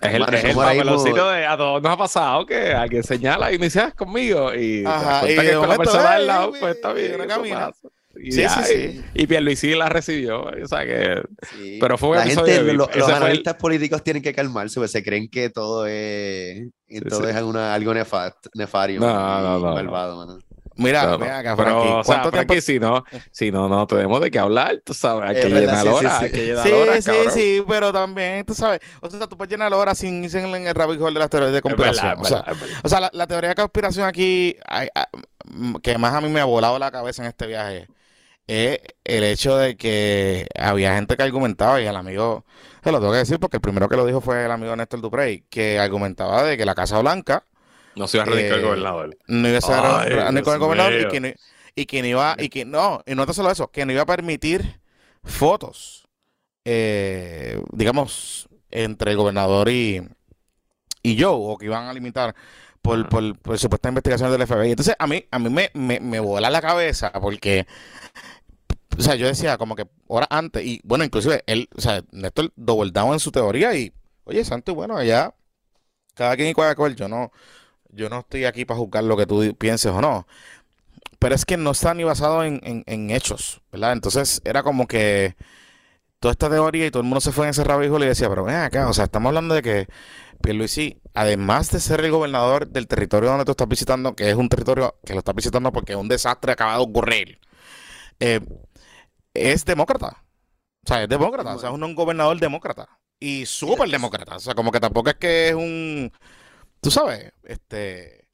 Es 0.00 0.14
el, 0.14 0.22
es 0.34 0.44
el 0.44 0.54
papeloncito 0.54 1.30
de 1.30 1.46
a 1.46 1.56
todos 1.56 1.82
nos 1.82 1.92
ha 1.92 1.96
pasado 1.96 2.44
que 2.46 2.72
alguien 2.72 3.02
señala 3.02 3.52
y 3.52 3.58
me 3.58 3.66
dice, 3.66 3.80
"Ah, 3.80 3.88
es 3.88 3.94
conmigo. 3.94 4.52
Y 4.54 4.78
te 4.78 4.82
das 4.82 5.02
Ajá, 5.02 5.20
cuenta 5.20 5.44
y 5.44 5.46
que 5.48 5.54
con 5.54 5.68
la 5.68 5.76
persona 5.76 6.10
"Ay, 6.10 6.16
al 6.16 6.26
lado, 6.26 6.52
pues 6.60 6.76
está 6.76 6.92
bien. 6.92 7.16
no 7.18 7.24
eso 7.24 7.28
camina". 7.34 7.66
pasa. 7.70 7.88
Y 8.18 8.32
Sí, 8.32 8.40
ya, 8.40 8.48
sí, 8.48 8.72
y- 8.72 8.92
sí. 8.92 9.04
Y 9.14 9.26
Pierluisi 9.26 9.74
la 9.74 9.88
recibió. 9.90 10.42
O 10.44 10.66
sea 10.66 10.86
que. 10.86 11.22
Pero 11.78 11.98
fue 11.98 12.08
un 12.10 12.16
la 12.16 12.24
gente, 12.24 12.62
lo- 12.62 12.72
los 12.72 12.88
fue 12.90 13.02
el- 13.04 13.10
analistas 13.14 13.54
políticos 13.56 14.02
tienen 14.02 14.22
que 14.22 14.32
calmarse, 14.32 14.80
pues 14.80 14.90
se 14.90 15.02
creen 15.02 15.28
que 15.28 15.50
todo 15.50 15.86
es, 15.86 16.68
todo 17.10 17.28
es 17.28 17.42
una, 17.42 17.74
algo 17.74 17.92
nefast- 17.92 18.48
nefario 18.54 19.00
No, 19.00 19.06
y 19.10 19.12
no, 19.12 19.40
no, 19.42 19.58
no. 19.68 19.74
malvado, 19.74 20.16
mano. 20.16 20.38
Mira, 20.76 21.00
Claro. 21.02 21.18
mira 21.18 21.38
acá, 21.38 21.56
Pero, 21.56 21.56
Frankie, 21.56 21.94
o 21.94 22.04
sea, 22.04 22.04
¿cuánto 22.04 22.30
Frankie, 22.30 22.60
si 22.60 22.78
no, 22.78 23.04
si 23.30 23.50
no, 23.50 23.68
no 23.68 23.86
tenemos 23.86 24.20
de 24.20 24.30
qué 24.30 24.38
hablar, 24.38 24.82
tú 24.84 24.94
sabes, 24.94 25.28
hay 25.30 25.36
que 25.36 25.50
llenar 25.50 25.86
sí, 25.86 25.94
sí, 25.98 26.06
horas, 26.06 26.14
sí. 26.14 26.24
hay 26.24 26.30
que 26.32 26.46
llenar 26.46 26.68
Sí, 26.68 26.72
horas, 26.72 27.04
sí, 27.04 27.10
cabrón. 27.12 27.30
sí, 27.30 27.62
pero 27.66 27.92
también, 27.92 28.44
tú 28.44 28.54
sabes, 28.54 28.80
o 29.00 29.10
sea, 29.10 29.26
tú 29.26 29.36
puedes 29.36 29.50
llenar 29.50 29.72
horas 29.74 29.98
sin, 29.98 30.28
sin 30.30 30.54
en 30.54 30.66
el 30.66 30.74
rabbit 30.74 31.00
hole 31.00 31.14
de 31.14 31.20
las 31.20 31.30
teorías 31.30 31.52
de 31.52 31.62
conspiración. 31.62 32.08
verdad, 32.08 32.20
o 32.20 32.24
sea, 32.24 32.42
verdad, 32.42 32.52
es 32.52 32.60
verdad. 32.60 32.80
O 32.84 32.88
sea, 32.88 33.00
la, 33.00 33.10
la 33.12 33.26
teoría 33.26 33.50
de 33.50 33.54
conspiración 33.56 34.06
aquí, 34.06 34.56
ay, 34.66 34.88
ah, 34.94 35.08
mm, 35.44 35.76
que 35.76 35.98
más 35.98 36.14
a 36.14 36.20
mí 36.20 36.28
me 36.28 36.40
ha 36.40 36.44
volado 36.44 36.78
la 36.78 36.90
cabeza 36.90 37.22
en 37.22 37.28
este 37.28 37.46
viaje, 37.46 37.88
es 38.46 38.80
el 39.04 39.24
hecho 39.24 39.56
de 39.56 39.76
que 39.76 40.46
había 40.58 40.94
gente 40.94 41.16
que 41.16 41.22
argumentaba, 41.22 41.80
y 41.80 41.86
el 41.86 41.96
amigo, 41.96 42.44
se 42.84 42.92
lo 42.92 42.98
tengo 43.00 43.12
que 43.12 43.18
decir 43.18 43.40
porque 43.40 43.56
el 43.58 43.60
primero 43.62 43.88
que 43.88 43.96
lo 43.96 44.06
dijo 44.06 44.20
fue 44.20 44.44
el 44.44 44.50
amigo 44.52 44.76
Néstor 44.76 45.00
Duprey, 45.00 45.44
que 45.50 45.78
argumentaba 45.80 46.42
de 46.44 46.56
que 46.56 46.64
la 46.66 46.74
Casa 46.76 47.00
Blanca 47.00 47.44
No 47.96 48.06
se 48.06 48.18
iba 48.18 48.24
a 48.24 48.26
radicar 48.26 48.58
el 48.58 48.60
eh, 48.60 48.66
gobernador. 48.66 49.18
no 49.26 49.48
iba 49.48 49.58
a 49.58 49.60
ser 49.60 50.44
con 50.44 50.54
el 50.54 50.60
gobernador 50.60 51.00
y 51.00 51.08
que, 51.08 51.20
no, 51.20 51.28
y 51.74 51.86
que 51.86 52.02
no 52.02 52.08
iba, 52.08 52.36
y 52.38 52.48
que 52.48 52.64
no, 52.64 53.02
y 53.06 53.14
no 53.14 53.26
tan 53.26 53.34
solo 53.34 53.50
eso, 53.50 53.70
que 53.70 53.84
no 53.86 53.92
iba 53.92 54.02
a 54.02 54.06
permitir 54.06 54.80
fotos, 55.24 56.06
eh, 56.64 57.60
digamos, 57.72 58.48
entre 58.70 59.12
el 59.12 59.16
gobernador 59.16 59.68
y, 59.70 60.06
y 61.02 61.16
yo, 61.16 61.34
o 61.34 61.56
que 61.56 61.66
iban 61.66 61.86
a 61.86 61.92
limitar 61.92 62.34
por, 62.82 63.08
por, 63.08 63.38
por 63.38 63.58
supuestas 63.58 63.90
investigaciones 63.90 64.38
del 64.38 64.46
FBI. 64.46 64.70
Entonces, 64.70 64.94
a 64.98 65.06
mí, 65.06 65.24
a 65.30 65.38
mí 65.38 65.50
me, 65.50 65.70
me, 65.74 65.98
me 65.98 66.20
vuela 66.20 66.50
la 66.50 66.60
cabeza 66.60 67.10
porque, 67.12 67.66
o 68.96 69.02
sea, 69.02 69.14
yo 69.16 69.26
decía 69.26 69.58
como 69.58 69.74
que 69.74 69.86
horas 70.06 70.28
antes, 70.30 70.64
y 70.64 70.80
bueno, 70.84 71.04
inclusive 71.04 71.42
él, 71.46 71.68
o 71.74 71.80
sea, 71.80 72.02
Néstor 72.12 72.52
double 72.56 72.90
down 72.92 73.14
en 73.14 73.20
su 73.20 73.32
teoría 73.32 73.74
y, 73.74 73.92
oye, 74.24 74.44
santo 74.44 74.72
y 74.72 74.74
bueno, 74.74 74.96
allá, 74.96 75.34
cada 76.14 76.36
quien 76.36 76.48
y 76.48 76.54
cada 76.54 76.74
cual, 76.74 76.94
yo 76.94 77.08
no, 77.08 77.32
yo 77.96 78.08
no 78.10 78.20
estoy 78.20 78.44
aquí 78.44 78.64
para 78.64 78.78
juzgar 78.78 79.04
lo 79.04 79.16
que 79.16 79.26
tú 79.26 79.56
pienses 79.58 79.92
o 79.92 80.00
no. 80.00 80.26
Pero 81.18 81.34
es 81.34 81.44
que 81.46 81.56
no 81.56 81.70
está 81.72 81.94
ni 81.94 82.04
basado 82.04 82.44
en, 82.44 82.60
en- 82.64 82.84
en 82.86 83.10
hechos, 83.10 83.62
¿verdad? 83.72 83.92
Entonces 83.92 84.42
era 84.44 84.62
como 84.62 84.86
que 84.86 85.36
toda 86.20 86.32
esta 86.32 86.50
teoría 86.50 86.86
y 86.86 86.90
todo 86.90 87.02
el 87.02 87.08
mundo 87.08 87.20
se 87.20 87.32
fue 87.32 87.46
en 87.46 87.50
ese 87.50 87.64
rabbit 87.64 87.90
hole 87.90 88.06
y 88.06 88.08
decía, 88.08 88.28
pero 88.28 88.44
ven 88.44 88.56
acá, 88.56 88.88
o 88.88 88.94
sea, 88.94 89.04
estamos 89.04 89.30
hablando 89.30 89.54
de 89.54 89.62
que 89.62 89.88
Pierluisi, 90.42 91.00
además 91.14 91.70
de 91.72 91.80
ser 91.80 92.00
el 92.04 92.10
gobernador 92.12 92.68
del 92.68 92.88
territorio 92.88 93.30
donde 93.30 93.44
tú 93.46 93.52
estás 93.52 93.68
visitando, 93.68 94.16
que 94.16 94.30
es 94.30 94.36
un 94.36 94.48
territorio 94.48 94.96
que 95.04 95.14
lo 95.14 95.20
estás 95.20 95.34
visitando 95.34 95.72
porque 95.72 95.96
un 95.96 96.08
desastre 96.08 96.52
acaba 96.52 96.74
de 96.76 96.82
ocurrir, 96.84 97.40
eh, 98.20 98.40
es 99.34 99.64
demócrata. 99.64 100.24
O 100.84 100.88
sea, 100.88 101.02
es 101.04 101.08
demócrata, 101.08 101.56
o 101.56 101.58
sea, 101.58 101.70
es 101.70 101.74
un 101.76 101.94
gobernador 101.94 102.38
demócrata. 102.40 102.88
Y 103.20 103.46
súper 103.46 103.88
demócrata. 103.90 104.36
O 104.36 104.40
sea, 104.40 104.54
como 104.54 104.72
que 104.72 104.80
tampoco 104.80 105.10
es 105.10 105.16
que 105.16 105.48
es 105.50 105.54
un, 105.54 106.12
tú 106.86 106.92
sabes, 106.92 107.32
este, 107.42 108.28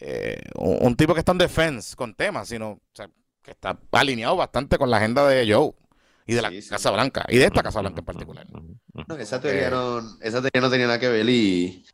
eh, 0.00 0.38
un, 0.56 0.76
un 0.82 0.96
tipo 0.96 1.14
que 1.14 1.20
está 1.20 1.32
en 1.32 1.38
defense 1.38 1.96
con 1.96 2.14
temas, 2.14 2.46
sino 2.46 2.72
o 2.72 2.80
sea, 2.92 3.08
que 3.42 3.52
está 3.52 3.78
alineado 3.92 4.36
bastante 4.36 4.76
con 4.76 4.90
la 4.90 4.98
agenda 4.98 5.26
de 5.26 5.50
Joe 5.50 5.72
y 6.26 6.34
de 6.34 6.42
la 6.42 6.50
Sí, 6.50 6.60
sí. 6.60 6.68
Casa 6.68 6.90
Blanca 6.90 7.24
y 7.26 7.38
de 7.38 7.46
esta 7.46 7.62
Casa 7.62 7.80
Blanca 7.80 8.00
en 8.00 8.04
particular. 8.04 8.46
No, 9.08 9.16
esa, 9.16 9.40
teoría 9.40 9.64
que- 9.64 9.70
no, 9.70 10.00
esa 10.20 10.42
teoría 10.42 10.60
no 10.60 10.68
tenía 10.70 10.88
nada 10.88 11.00
que 11.00 11.08
ver 11.08 11.26
y 11.26 11.86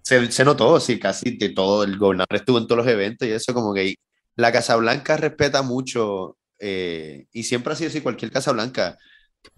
se, 0.00 0.32
se 0.32 0.42
notó, 0.42 0.80
sí, 0.80 0.98
casi 0.98 1.36
de 1.36 1.50
todo, 1.50 1.84
el 1.84 1.98
gobernador 1.98 2.36
estuvo 2.36 2.56
en 2.56 2.66
todos 2.66 2.78
los 2.86 2.86
eventos 2.90 3.28
y 3.28 3.32
eso 3.32 3.52
como 3.52 3.74
que 3.74 3.96
la 4.36 4.52
Casa 4.52 4.74
Blanca 4.76 5.18
respeta 5.18 5.60
mucho 5.60 6.38
eh, 6.58 7.26
y 7.30 7.42
siempre 7.42 7.74
ha 7.74 7.76
sido 7.76 7.90
así, 7.90 8.00
cualquier 8.00 8.30
Casa 8.32 8.52
Blanca, 8.52 8.96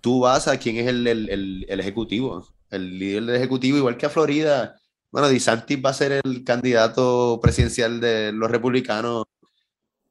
tú 0.01 0.23
vas 0.23 0.49
a 0.49 0.59
quién 0.59 0.79
es 0.79 0.89
el, 0.89 1.07
el, 1.07 1.31
el- 1.31 1.67
el 1.69 1.79
ejecutivo, 1.81 2.49
el 2.71 2.99
líder 2.99 3.27
del 3.27 3.37
ejecutivo, 3.37 3.79
igual 3.79 3.97
que 3.97 4.07
a 4.07 4.11
Florida, 4.11 4.75
bueno, 5.17 5.31
DeSantis 5.31 5.79
va 5.83 5.89
a 5.89 5.95
ser 5.95 6.21
el 6.23 6.45
candidato 6.45 7.41
presidencial 7.43 8.01
de 8.03 8.33
los 8.33 8.51
republicanos 8.51 9.25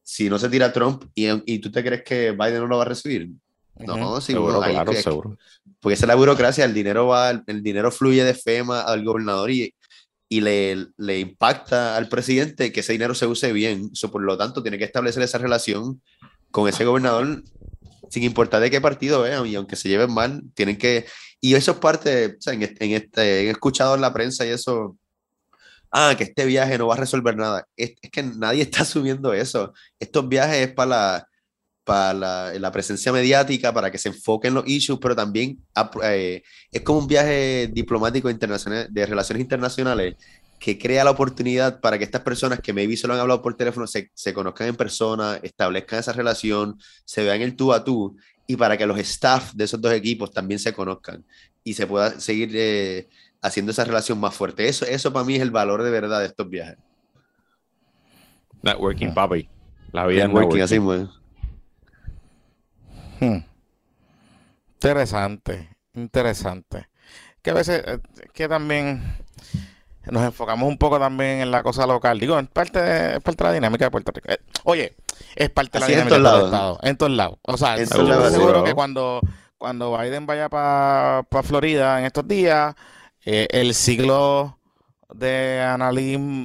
si 0.01 0.32
no 0.32 0.39
se 0.39 0.49
tira 0.49 0.74
Trump 0.74 1.03
y, 1.14 1.28
y 1.45 1.60
tú 1.60 1.72
te 1.72 1.84
crees 1.84 2.01
que 2.01 2.32
Biden 2.32 2.62
no 2.62 2.66
lo 2.66 2.78
va 2.78 2.86
a 2.86 2.88
recibir. 2.88 3.30
Ujú. 3.76 3.86
No, 3.86 4.20
sí, 4.20 4.34
Seguro, 4.34 4.64
hay 4.64 4.74
claro, 4.74 4.93
seguro. 4.93 5.38
porque 5.80 5.93
esa 5.93 6.06
es 6.06 6.08
la 6.08 6.16
burocracia, 6.16 6.66
el 6.66 6.74
dinero 6.74 7.06
va, 7.06 7.30
el 7.45 7.62
dinero 7.62 7.91
fluye 7.91 8.24
de 8.24 8.34
FEMA 8.34 8.82
al 8.82 9.06
gobernador 9.06 9.51
y, 9.51 9.76
y 10.28 10.41
le, 10.41 10.88
le 10.97 11.20
impacta 11.20 11.97
al 11.97 12.10
presidente 12.10 12.72
que 12.72 12.80
ese 12.80 12.93
dinero 12.93 13.14
se 13.14 13.28
use 13.28 13.53
bien. 13.53 13.93
So, 13.93 14.10
por 14.10 14.24
lo 14.24 14.36
tanto, 14.39 14.64
tiene 14.64 14.80
que 14.80 14.86
establecer 14.86 15.22
esa 15.22 15.38
relación 15.38 16.01
con 16.49 16.68
ese 16.68 16.84
gobernador 16.84 17.43
sin 18.10 18.24
importar 18.24 18.60
de 18.60 18.72
qué 18.72 18.82
partido 18.82 19.22
vean 19.22 19.45
y 19.45 19.53
aunque 19.53 19.76
se 19.76 19.88
lleven 19.88 20.12
mal, 20.12 20.41
tienen 20.56 20.80
que... 20.80 21.06
Y 21.46 21.54
eso 21.54 21.74
es 21.74 21.78
parte, 21.78 22.38
o 22.39 22.41
sea, 22.41 22.54
en, 22.54 22.64
este, 22.64 22.86
en 22.86 22.91
este, 22.93 23.22
he 23.46 23.50
escuchado 23.52 23.93
en 23.93 24.02
la 24.02 24.12
prensa 24.12 24.43
y 24.48 24.50
eso, 24.50 24.98
ah, 25.91 26.16
que 26.18 26.24
este 26.24 26.43
viaje 26.43 26.76
no 26.76 26.88
va 26.88 26.96
a 26.96 26.98
resolver 26.98 27.38
nada. 27.38 27.68
Es, 27.78 27.93
es 28.02 28.10
que 28.10 28.24
nadie 28.24 28.64
está 28.64 28.82
asumiendo 28.82 29.32
eso. 29.32 29.72
Estos 30.00 30.28
viajes 30.28 30.70
es 30.70 30.74
para 30.74 30.89
la, 30.89 31.28
para 31.84 32.14
la, 32.16 32.54
la 32.60 32.72
presencia 32.72 33.12
mediática, 33.12 33.72
para 33.72 33.91
que 33.91 34.00
se 34.00 34.10
enfoquen 34.10 34.56
los 34.56 34.68
issues, 34.68 34.98
pero 35.00 35.16
también 35.16 35.64
eh, 36.02 36.41
es 36.72 36.82
como 36.82 36.98
un 36.98 37.08
viaje 37.08 37.70
diplomático 37.72 38.28
internacional, 38.28 38.88
de 38.89 39.06
relaciones 39.06 39.41
internacionales 39.41 40.16
que 40.60 40.80
crea 40.80 41.04
la 41.04 41.12
oportunidad 41.12 41.80
para 41.80 42.00
que 42.00 42.06
estas 42.06 42.22
personas 42.22 42.60
que 42.60 42.74
maybe 42.74 42.98
solo 42.98 43.14
han 43.14 43.20
hablado 43.20 43.43
por 43.43 43.56
teléfono 43.56 43.86
se, 43.86 44.10
se 44.16 44.34
conozcan 44.34 44.70
en 44.70 44.76
persona, 44.76 45.39
establezcan 45.43 46.00
esa 46.00 46.14
relación, 46.14 46.80
se 47.06 47.24
vean 47.24 47.43
el 47.43 47.56
tú 47.56 47.72
a 47.72 47.84
tú 47.84 48.18
y 48.48 48.56
para 48.56 48.78
que 48.78 48.86
los 48.86 48.98
staff 49.00 49.54
de 49.54 49.64
esos 49.64 49.82
dos 49.82 49.93
equipos 49.93 50.32
también 50.32 50.60
se 50.60 50.74
conozcan 50.74 51.26
y 51.64 51.74
se 51.74 51.88
pueda 51.88 52.20
seguir 52.20 52.52
eh, 52.54 53.10
haciendo 53.41 53.72
esa 53.72 53.84
relación 53.84 54.20
más 54.20 54.36
fuerte. 54.36 54.68
Eso, 54.68 54.86
eso 54.86 55.12
para 55.12 55.26
mí 55.26 55.36
es 55.36 55.41
el 55.41 55.52
valor 55.52 55.84
de 55.84 55.91
verdad 55.91 56.20
de 56.20 56.28
estos 56.28 56.50
viajes. 56.50 56.78
Networking, 58.62 59.14
papi. 59.14 59.50
La 59.91 60.06
vida 60.06 60.28
Networking, 60.28 60.60
networking. 60.60 60.62
así, 60.62 60.80
pues. 60.80 61.10
Hmm. 63.20 63.46
Interesante, 64.76 65.70
interesante. 65.93 66.89
Que 67.41 67.52
a 67.52 67.54
veces, 67.54 67.84
eh, 67.86 68.00
que 68.34 68.48
también 68.48 69.02
nos 70.12 70.24
enfocamos 70.24 70.68
un 70.68 70.78
poco 70.78 70.99
también 70.99 71.41
en 71.41 71.51
la 71.51 71.64
cosa 71.64 71.86
local. 71.88 72.20
Digo, 72.20 72.38
es 72.39 72.47
parte 72.47 72.82
de, 72.82 73.18
es 73.18 73.24
parte 73.24 73.43
de 73.43 73.49
la 73.49 73.53
dinámica 73.53 73.86
de 73.86 73.91
Puerto 73.91 74.12
Rico. 74.14 74.30
Eh, 74.32 74.38
oye, 74.64 74.95
es 75.36 75.49
parte 75.49 75.78
de 75.78 75.80
la 75.82 75.88
dinámica 75.88 76.16
de 76.18 76.24
todo. 76.24 76.45
Estado, 76.45 76.80
en 76.84 76.97
todos 76.97 77.12
lados. 77.12 77.38
O 77.43 77.58
sea, 77.58 77.78
En 77.78 77.86
yo 77.89 78.01
estoy 78.14 78.32
seguro 78.32 78.64
que 78.64 78.74
cuando, 78.74 79.22
cuando 79.58 79.97
Biden 79.97 80.26
vaya 80.26 80.49
para 80.49 81.24
Florida 81.43 81.99
en 81.99 82.06
estos 82.06 82.28
días, 82.28 82.76
eh, 83.26 83.47
el 83.51 83.74
ciclo 83.74 84.60
de, 85.14 85.64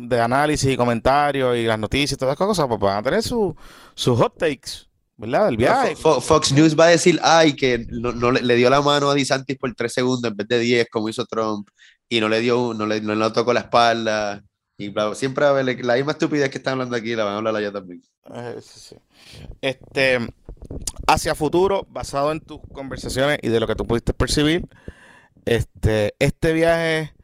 de 0.08 0.20
análisis 0.20 0.70
y 0.72 0.76
comentarios 0.76 1.56
y 1.56 1.64
las 1.64 1.78
noticias 1.78 2.12
y 2.12 2.16
todas 2.16 2.34
esas 2.36 2.46
cosas, 2.46 2.66
pues 2.68 2.80
van 2.80 2.98
a 2.98 3.02
tener 3.02 3.22
su- 3.22 3.54
sus 3.94 4.18
hot 4.18 4.36
takes, 4.38 4.86
¿verdad? 5.16 5.46
Del 5.46 5.56
viaje. 5.56 5.94
Fo- 5.96 6.16
Fo- 6.16 6.20
Fox 6.20 6.52
News 6.52 6.78
va 6.78 6.84
a 6.84 6.88
decir, 6.88 7.18
ay, 7.22 7.54
que 7.54 7.84
no, 7.90 8.12
no 8.12 8.30
le, 8.30 8.42
le 8.42 8.54
dio 8.56 8.70
la 8.70 8.80
mano 8.80 9.10
a 9.10 9.14
DeSantis 9.14 9.56
por 9.58 9.74
tres 9.74 9.92
segundos 9.92 10.30
en 10.30 10.36
vez 10.36 10.48
de 10.48 10.58
10, 10.58 10.86
como 10.90 11.08
hizo 11.08 11.24
Trump, 11.26 11.68
y 12.10 12.20
no 12.20 12.28
le 12.28 12.40
dio, 12.40 12.74
no 12.74 12.86
le, 12.86 13.00
no 13.00 13.14
le 13.14 13.30
tocó 13.30 13.54
la 13.54 13.60
espalda. 13.60 14.44
Y 14.76 14.88
bla, 14.88 15.14
siempre 15.14 15.44
a 15.44 15.50
haber 15.50 15.84
la 15.84 15.94
misma 15.94 16.12
estupidez 16.12 16.50
que 16.50 16.58
están 16.58 16.72
hablando 16.72 16.96
aquí, 16.96 17.14
la 17.14 17.24
van 17.24 17.34
a 17.34 17.36
hablar 17.36 17.56
allá 17.56 17.72
también. 17.72 18.02
Eh. 18.34 18.60
Este, 19.60 20.18
hacia 21.06 21.34
futuro, 21.34 21.86
basado 21.88 22.32
en 22.32 22.40
tus 22.40 22.60
conversaciones 22.72 23.38
y 23.42 23.48
de 23.48 23.60
lo 23.60 23.66
que 23.66 23.76
tú 23.76 23.86
pudiste 23.86 24.12
percibir, 24.12 24.68
este, 25.44 26.14
este 26.18 26.52
viaje 26.52 27.14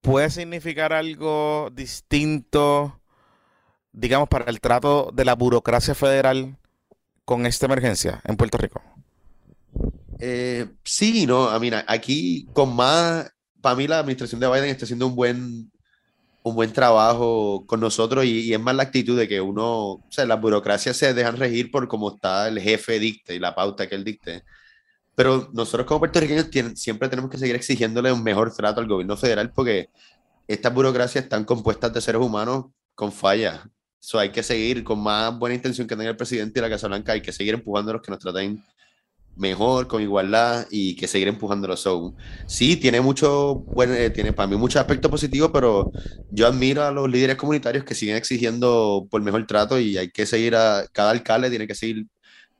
puede 0.00 0.30
significar 0.30 0.92
algo 0.92 1.70
distinto, 1.72 3.00
digamos, 3.92 4.28
para 4.28 4.46
el 4.46 4.60
trato 4.60 5.10
de 5.14 5.24
la 5.24 5.34
burocracia 5.34 5.94
federal 5.94 6.56
con 7.24 7.46
esta 7.46 7.66
emergencia 7.66 8.22
en 8.24 8.36
Puerto 8.36 8.58
Rico. 8.58 8.82
Eh, 10.18 10.66
sí, 10.82 11.26
no, 11.26 11.48
a 11.48 11.60
mí, 11.60 11.70
aquí 11.86 12.48
con 12.52 12.74
más, 12.74 13.30
para 13.60 13.76
mí 13.76 13.86
la 13.86 14.00
administración 14.00 14.40
de 14.40 14.48
Biden 14.48 14.70
está 14.70 14.84
haciendo 14.84 15.06
un 15.06 15.14
buen, 15.14 15.70
un 16.42 16.54
buen 16.54 16.72
trabajo 16.72 17.64
con 17.66 17.80
nosotros 17.80 18.24
y, 18.24 18.40
y 18.40 18.54
es 18.54 18.60
más 18.60 18.74
la 18.74 18.84
actitud 18.84 19.18
de 19.18 19.28
que 19.28 19.40
uno, 19.40 19.92
o 19.92 20.04
sea, 20.10 20.26
las 20.26 20.40
burocracias 20.40 20.96
se 20.96 21.14
dejan 21.14 21.36
regir 21.36 21.70
por 21.70 21.88
cómo 21.88 22.14
está 22.14 22.48
el 22.48 22.60
jefe 22.60 22.98
dicte 22.98 23.34
y 23.34 23.38
la 23.38 23.54
pauta 23.54 23.88
que 23.88 23.94
él 23.94 24.04
dicte. 24.04 24.44
Pero 25.14 25.50
nosotros 25.52 25.86
como 25.86 26.00
puertorriqueños 26.00 26.48
siempre 26.76 27.08
tenemos 27.08 27.30
que 27.30 27.38
seguir 27.38 27.56
exigiéndole 27.56 28.12
un 28.12 28.22
mejor 28.22 28.54
trato 28.54 28.80
al 28.80 28.86
gobierno 28.86 29.16
federal 29.16 29.50
porque 29.52 29.90
estas 30.46 30.72
burocracias 30.72 31.24
están 31.24 31.44
compuestas 31.44 31.92
de 31.92 32.00
seres 32.00 32.22
humanos 32.22 32.66
con 32.94 33.12
fallas. 33.12 33.60
So, 34.00 34.18
hay 34.18 34.30
que 34.30 34.42
seguir 34.42 34.84
con 34.84 35.00
más 35.00 35.36
buena 35.36 35.56
intención 35.56 35.88
que 35.88 35.96
tenga 35.96 36.10
el 36.10 36.16
presidente 36.16 36.60
y 36.60 36.62
la 36.62 36.70
Casa 36.70 36.86
Blanca, 36.86 37.12
hay 37.12 37.20
que 37.20 37.32
seguir 37.32 37.54
empujando 37.54 37.90
a 37.90 37.94
los 37.94 38.02
que 38.02 38.12
nos 38.12 38.20
traten 38.20 38.62
mejor, 39.38 39.86
con 39.88 40.02
igualdad 40.02 40.66
y 40.70 40.96
que 40.96 41.06
seguir 41.06 41.28
empujándolo. 41.28 41.76
So, 41.76 42.14
sí, 42.46 42.76
tiene 42.76 43.00
mucho, 43.00 43.54
bueno, 43.74 43.94
eh, 43.94 44.10
tiene 44.10 44.32
para 44.32 44.48
mí 44.48 44.56
muchos 44.56 44.80
aspectos 44.80 45.10
positivos, 45.10 45.50
pero 45.52 45.92
yo 46.30 46.46
admiro 46.46 46.84
a 46.84 46.90
los 46.90 47.08
líderes 47.08 47.36
comunitarios 47.36 47.84
que 47.84 47.94
siguen 47.94 48.16
exigiendo 48.16 49.06
por 49.10 49.22
mejor 49.22 49.46
trato 49.46 49.78
y 49.78 49.96
hay 49.96 50.10
que 50.10 50.26
seguir 50.26 50.56
a, 50.56 50.84
cada 50.92 51.10
alcalde 51.10 51.50
tiene 51.50 51.66
que 51.66 51.74
seguir 51.74 52.06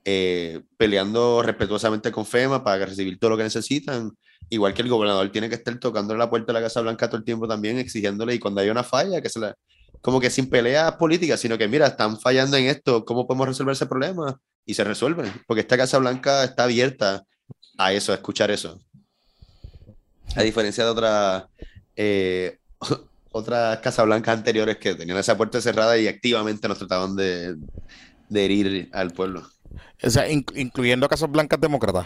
eh, 0.05 0.61
peleando 0.77 1.43
respetuosamente 1.43 2.11
con 2.11 2.25
FEMA 2.25 2.63
para 2.63 2.85
recibir 2.85 3.19
todo 3.19 3.31
lo 3.31 3.37
que 3.37 3.43
necesitan. 3.43 4.11
Igual 4.49 4.73
que 4.73 4.81
el 4.81 4.89
gobernador 4.89 5.31
tiene 5.31 5.49
que 5.49 5.55
estar 5.55 5.77
tocando 5.79 6.15
la 6.15 6.29
puerta 6.29 6.47
de 6.47 6.59
la 6.59 6.65
Casa 6.65 6.81
Blanca 6.81 7.07
todo 7.07 7.17
el 7.17 7.25
tiempo 7.25 7.47
también, 7.47 7.77
exigiéndole 7.77 8.33
y 8.35 8.39
cuando 8.39 8.61
hay 8.61 8.69
una 8.69 8.83
falla, 8.83 9.21
que 9.21 9.29
se 9.29 9.39
la, 9.39 9.55
como 10.01 10.19
que 10.19 10.29
sin 10.29 10.49
peleas 10.49 10.93
políticas, 10.95 11.39
sino 11.39 11.57
que 11.57 11.67
mira, 11.67 11.87
están 11.87 12.19
fallando 12.19 12.57
en 12.57 12.65
esto, 12.65 13.05
¿cómo 13.05 13.27
podemos 13.27 13.49
resolver 13.49 13.73
ese 13.73 13.85
problema? 13.85 14.39
Y 14.69 14.75
se 14.75 14.83
resuelve, 14.83 15.31
porque 15.47 15.61
esta 15.61 15.77
Casa 15.77 15.97
Blanca 15.97 16.43
está 16.43 16.65
abierta 16.65 17.25
a 17.79 17.91
eso, 17.91 18.11
a 18.11 18.15
escuchar 18.15 18.51
eso. 18.51 18.79
A 20.35 20.43
diferencia 20.43 20.83
de 20.83 20.91
otras 20.91 21.45
eh, 21.95 22.59
otras 23.31 23.79
Casa 23.79 24.03
Blancas 24.03 24.37
anteriores 24.37 24.77
que 24.77 24.93
tenían 24.93 25.17
esa 25.17 25.35
puerta 25.35 25.59
cerrada 25.59 25.97
y 25.97 26.07
activamente 26.07 26.67
nos 26.67 26.77
trataban 26.77 27.15
de, 27.15 27.55
de 28.29 28.45
herir 28.45 28.89
al 28.93 29.09
pueblo. 29.09 29.49
O 30.03 30.09
sea, 30.11 30.29
incluyendo 30.29 31.09
Casas 31.09 31.31
Blancas 31.31 31.59
demócratas. 31.59 32.05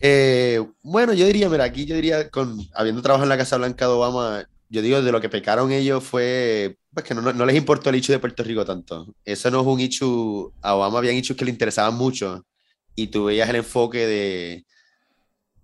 Eh, 0.00 0.64
bueno, 0.82 1.12
yo 1.12 1.26
diría, 1.26 1.50
mira, 1.50 1.64
aquí 1.64 1.84
yo 1.84 1.94
diría, 1.94 2.30
con, 2.30 2.58
habiendo 2.72 3.02
trabajado 3.02 3.26
en 3.26 3.28
la 3.28 3.36
Casa 3.36 3.58
Blanca 3.58 3.84
de 3.84 3.92
Obama, 3.92 4.48
yo 4.72 4.80
digo, 4.80 5.02
de 5.02 5.12
lo 5.12 5.20
que 5.20 5.28
pecaron 5.28 5.70
ellos 5.70 6.02
fue, 6.02 6.78
pues 6.94 7.04
que 7.04 7.14
no, 7.14 7.20
no, 7.20 7.44
les 7.44 7.56
importó 7.56 7.90
el 7.90 7.96
hecho 7.96 8.10
de 8.10 8.18
Puerto 8.18 8.42
Rico 8.42 8.64
tanto. 8.64 9.14
Eso 9.22 9.50
no 9.50 9.60
es 9.60 9.66
un 9.66 9.80
hecho, 9.80 10.54
a 10.62 10.74
Obama 10.74 10.98
habían 10.98 11.16
hecho 11.16 11.36
que 11.36 11.44
le 11.44 11.50
interesaban 11.50 11.94
mucho 11.94 12.46
y 12.94 13.08
tú 13.08 13.26
veías 13.26 13.50
el 13.50 13.56
enfoque 13.56 14.06
de, 14.06 14.64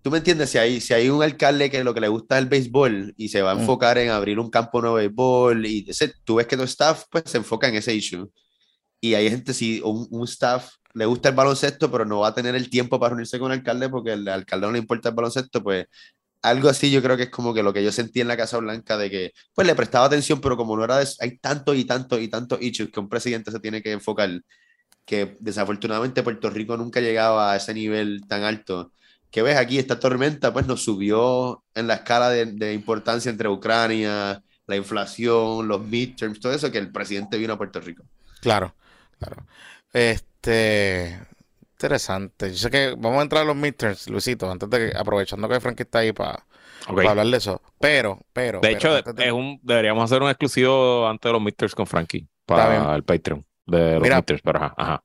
tú 0.02 0.11
me 0.11 0.18
entiendes, 0.18 0.50
si 0.50 0.59
hay, 0.59 0.82
si 0.82 0.92
hay 0.92 1.09
un 1.09 1.22
alcalde 1.22 1.70
que 1.70 1.82
lo 1.84 1.94
que 1.94 2.02
le 2.02 2.09
gusta 2.09 2.36
es 2.36 2.42
el 2.42 2.50
béisbol 2.50 3.14
y 3.16 3.30
se 3.30 3.40
va 3.40 3.52
a 3.52 3.54
mm. 3.54 3.61
enfocar 3.61 3.96
en 3.96 4.11
abrir 4.11 4.38
un 4.38 4.50
campo 4.50 4.82
nuevo 4.82 4.98
de 4.98 5.09
béisbol 5.09 5.64
y 5.64 5.86
ese, 5.88 6.12
tú 6.24 6.34
ves 6.34 6.46
que 6.46 6.59
tu 6.59 6.64
staff 6.64 7.04
pues 7.11 7.24
se 7.26 7.38
enfoca 7.38 7.66
en 7.66 7.76
ese 7.76 7.94
issue. 7.94 8.30
Y 9.00 9.14
hay 9.14 9.30
gente, 9.30 9.54
si 9.54 9.80
un, 9.82 10.06
un 10.11 10.24
staff 10.24 10.68
le 10.92 11.06
gusta 11.06 11.30
el 11.30 11.34
baloncesto, 11.34 11.90
pero 11.90 12.04
no 12.04 12.20
va 12.20 12.28
a 12.28 12.34
tener 12.34 12.54
el 12.54 12.68
tiempo 12.68 13.00
para 13.00 13.11
reunirse 13.11 13.38
con 13.38 13.52
el 13.52 13.61
alcalde 13.61 13.88
porque 13.88 14.12
el 14.12 14.28
alcalde 14.28 14.66
no 14.66 14.72
le 14.72 14.80
importa 14.80 15.09
el 15.09 15.14
baloncesto, 15.14 15.62
pues 15.62 15.86
algo 16.43 16.68
así 16.68 16.91
yo 16.91 17.03
creo 17.03 17.16
que 17.16 17.24
es 17.24 17.30
como 17.30 17.53
que 17.53 17.62
lo 17.62 17.72
que 17.72 17.82
yo 17.82 17.93
sentí 17.93 18.20
en 18.20 18.28
la 18.28 18.36
Casa 18.36 18.59
Blanca 18.59 18.97
de 18.97 19.11
que 19.11 19.32
pues 19.55 19.66
le 19.66 19.74
prestaba 19.74 20.07
atención, 20.07 20.41
pero 20.41 20.57
como 20.57 20.76
no 20.76 20.84
era 20.84 20.99
de, 20.99 21.09
hay 21.20 21.39
tanto 21.39 21.74
y 21.74 21.84
tanto 21.84 22.18
y 22.18 22.28
tantos 22.28 22.61
issues 22.62 22.91
que 22.91 23.01
un 23.01 23.09
presidente 23.09 23.51
se 23.51 23.61
tiene 23.61 23.82
que 23.82 23.93
enfocar, 23.93 24.30
que 25.05 25.36
desafortunadamente 25.41 26.22
Puerto 26.22 26.51
Rico 26.51 26.76
nunca 26.76 27.01
llegaba 27.01 27.53
a 27.53 27.57
ese 27.57 27.74
nivel 27.74 28.22
tan 28.28 28.45
alto. 28.45 28.93
Que 29.30 29.43
ves 29.43 29.57
aquí, 29.57 29.78
esta 29.78 30.01
tormenta 30.01 30.53
pues 30.53 30.66
nos 30.66 30.82
subió 30.82 31.62
en 31.74 31.86
la 31.86 31.95
escala 31.95 32.30
de, 32.30 32.47
de 32.47 32.72
importancia 32.72 33.30
entre 33.30 33.49
Ucrania, 33.49 34.43
la 34.66 34.76
inflación, 34.76 35.66
los 35.66 35.82
midterms, 35.84 36.41
todo 36.41 36.53
eso, 36.53 36.70
que 36.70 36.78
el 36.78 36.93
presidente 36.93 37.39
vino 37.39 37.55
a 37.55 37.59
Puerto 37.59 37.80
Rico. 37.80 38.05
Claro, 38.41 38.74
claro. 39.18 39.47
Este, 39.93 41.18
interesante. 41.78 42.50
Yo 42.50 42.56
sé 42.56 42.70
que 42.70 42.94
vamos 42.98 43.20
a 43.20 43.22
entrar 43.22 43.42
a 43.42 43.44
los 43.44 43.54
midterms, 43.54 44.08
Luisito, 44.08 44.50
antes 44.50 44.68
de 44.68 44.90
que, 44.90 44.98
aprovechando 44.98 45.48
que 45.48 45.60
Frankie 45.60 45.84
está 45.84 46.00
ahí 46.00 46.12
para 46.12 46.44
hablar 46.86 47.26
de 47.26 47.36
eso. 47.36 47.62
Pero, 47.78 48.18
pero. 48.32 48.60
De 48.60 48.72
hecho, 48.72 48.96
es 48.98 49.32
un, 49.32 49.60
deberíamos 49.62 50.04
hacer 50.04 50.20
un 50.20 50.28
exclusivo 50.28 51.06
antes 51.06 51.28
de 51.28 51.32
los 51.32 51.40
midterms 51.40 51.74
con 51.74 51.86
Frankie 51.86 52.26
para 52.44 52.96
el 52.96 53.04
Patreon 53.04 53.46
de 53.66 53.94
los 53.94 54.02
midterms, 54.02 54.42
pero 54.42 54.74
ajá. 54.76 55.02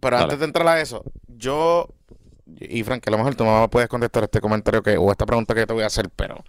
Pero 0.00 0.18
antes 0.18 0.38
de 0.38 0.44
entrar 0.44 0.66
a 0.66 0.80
eso, 0.80 1.04
yo 1.28 1.88
y 2.46 2.82
Frank, 2.82 3.06
a 3.06 3.10
lo 3.10 3.18
mejor 3.18 3.34
tú 3.34 3.44
me 3.44 3.68
puedes 3.68 3.88
contestar 3.88 4.24
este 4.24 4.40
comentario 4.40 4.82
que, 4.82 4.96
o 4.96 5.10
esta 5.10 5.26
pregunta 5.26 5.54
que 5.54 5.66
te 5.66 5.72
voy 5.72 5.82
a 5.82 5.86
hacer, 5.86 6.10
pero 6.14 6.44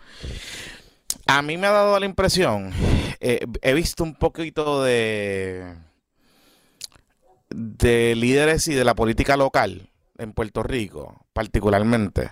a 1.28 1.42
mí 1.42 1.58
me 1.58 1.68
ha 1.68 1.72
dado 1.72 2.00
la 2.00 2.06
impresión, 2.06 2.72
eh, 3.20 3.46
he 3.62 3.74
visto 3.74 4.04
un 4.04 4.16
poquito 4.16 4.84
de 4.84 5.76
de 7.50 8.16
líderes 8.16 8.68
y 8.68 8.74
de 8.74 8.84
la 8.84 8.96
política 8.96 9.38
local 9.38 9.92
en 10.18 10.34
Puerto 10.34 10.64
Rico, 10.64 11.26
particularmente, 11.34 12.32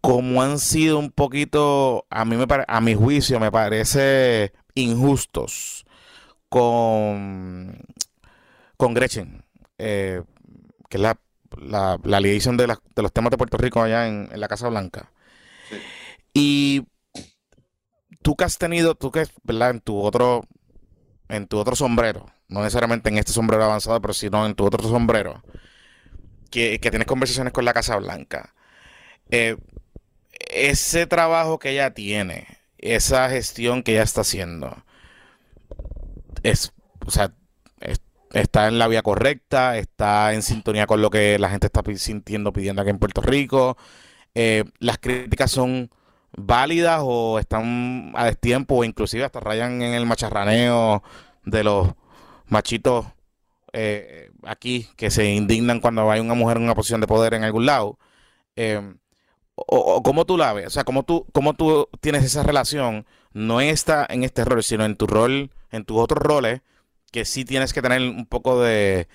como 0.00 0.42
han 0.42 0.58
sido 0.58 0.98
un 0.98 1.10
poquito, 1.10 2.06
a 2.10 2.24
mí 2.24 2.36
me 2.36 2.46
a 2.66 2.80
mi 2.80 2.94
juicio, 2.94 3.40
me 3.40 3.50
parece 3.50 4.52
injustos 4.74 5.84
con, 6.48 7.80
con 8.76 8.94
Gretchen, 8.94 9.44
eh, 9.78 10.22
que 10.88 10.96
es 10.96 11.02
la, 11.02 11.18
la, 11.60 11.98
la 12.02 12.20
liaison 12.20 12.56
de, 12.56 12.66
de, 12.66 13.02
los 13.02 13.12
temas 13.12 13.30
de 13.30 13.38
Puerto 13.38 13.56
Rico 13.56 13.82
allá 13.82 14.06
en, 14.06 14.28
la 14.32 14.48
Casa 14.48 14.68
Blanca. 14.68 15.12
Y 16.32 16.86
tú 18.22 18.36
que 18.36 18.44
has 18.44 18.58
tenido, 18.58 18.94
tú 18.94 19.10
que, 19.10 19.26
¿verdad? 19.42 19.70
En 19.70 19.80
tu 19.80 20.00
otro, 20.00 20.44
en 21.28 21.46
tu 21.46 21.58
otro 21.58 21.76
sombrero, 21.76 22.26
no 22.48 22.60
necesariamente 22.60 23.08
en 23.08 23.18
este 23.18 23.32
sombrero 23.32 23.64
avanzado, 23.64 24.00
pero 24.00 24.14
sino 24.14 24.46
en 24.46 24.54
tu 24.54 24.64
otro 24.64 24.82
sombrero, 24.88 25.42
que, 26.50 26.78
tienes 26.78 27.06
conversaciones 27.06 27.52
con 27.52 27.64
la 27.64 27.74
Casa 27.74 27.96
Blanca. 27.96 28.54
Eh, 29.30 29.56
ese 30.50 31.06
trabajo 31.06 31.58
que 31.58 31.70
ella 31.70 31.92
tiene, 31.92 32.46
esa 32.78 33.28
gestión 33.28 33.82
que 33.82 33.92
ella 33.92 34.02
está 34.02 34.22
haciendo, 34.22 34.84
es, 36.42 36.72
o 37.04 37.10
sea, 37.10 37.32
está 38.32 38.68
en 38.68 38.78
la 38.78 38.88
vía 38.88 39.02
correcta, 39.02 39.78
está 39.78 40.34
en 40.34 40.42
sintonía 40.42 40.86
con 40.86 41.02
lo 41.02 41.10
que 41.10 41.38
la 41.38 41.50
gente 41.50 41.66
está 41.66 41.82
sintiendo, 41.96 42.52
pidiendo 42.52 42.82
aquí 42.82 42.90
en 42.90 42.98
Puerto 42.98 43.20
Rico. 43.20 43.76
Eh, 44.34 44.64
las 44.78 44.98
críticas 44.98 45.50
son 45.50 45.90
válidas 46.36 47.00
o 47.02 47.38
están 47.38 48.12
a 48.14 48.24
destiempo 48.26 48.76
o 48.76 48.84
inclusive 48.84 49.24
hasta 49.24 49.40
rayan 49.40 49.82
en 49.82 49.94
el 49.94 50.06
macharraneo 50.06 51.02
de 51.44 51.64
los 51.64 51.88
machitos 52.46 53.06
eh, 53.72 54.30
aquí 54.44 54.88
que 54.96 55.10
se 55.10 55.32
indignan 55.32 55.80
cuando 55.80 56.10
hay 56.10 56.20
una 56.20 56.34
mujer 56.34 56.56
en 56.56 56.64
una 56.64 56.74
posición 56.74 57.00
de 57.00 57.06
poder 57.06 57.34
en 57.34 57.44
algún 57.44 57.66
lado. 57.66 57.98
Eh, 58.56 58.94
o, 59.54 60.02
cómo 60.02 60.24
tú 60.24 60.36
la 60.36 60.52
ves, 60.52 60.68
o 60.68 60.70
sea, 60.70 60.84
cómo 60.84 61.02
tú, 61.02 61.26
cómo 61.32 61.54
tú 61.54 61.88
tienes 62.00 62.24
esa 62.24 62.42
relación, 62.42 63.06
no 63.32 63.60
está 63.60 64.06
en 64.08 64.22
este 64.22 64.44
rol, 64.44 64.62
sino 64.62 64.84
en 64.84 64.96
tu 64.96 65.06
rol, 65.06 65.50
en 65.70 65.84
tus 65.84 65.98
otros 65.98 66.22
roles, 66.22 66.62
que 67.10 67.24
sí 67.24 67.44
tienes 67.44 67.72
que 67.72 67.82
tener 67.82 68.00
un 68.02 68.26
poco 68.26 68.60
de, 68.62 69.08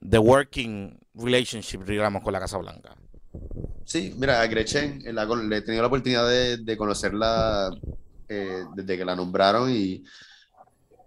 de 0.00 0.18
working 0.18 0.98
relationship, 1.14 1.80
digamos, 1.84 2.22
con 2.22 2.32
la 2.32 2.40
Casa 2.40 2.58
Blanca. 2.58 2.96
Sí, 3.92 4.14
mira, 4.16 4.40
a 4.40 4.46
Gretchen 4.46 5.02
la, 5.14 5.26
le 5.26 5.58
he 5.58 5.60
tenido 5.60 5.82
la 5.82 5.88
oportunidad 5.88 6.26
de, 6.26 6.56
de 6.56 6.76
conocerla 6.78 7.68
eh, 8.26 8.64
desde 8.74 8.96
que 8.96 9.04
la 9.04 9.14
nombraron 9.14 9.70
y 9.70 10.02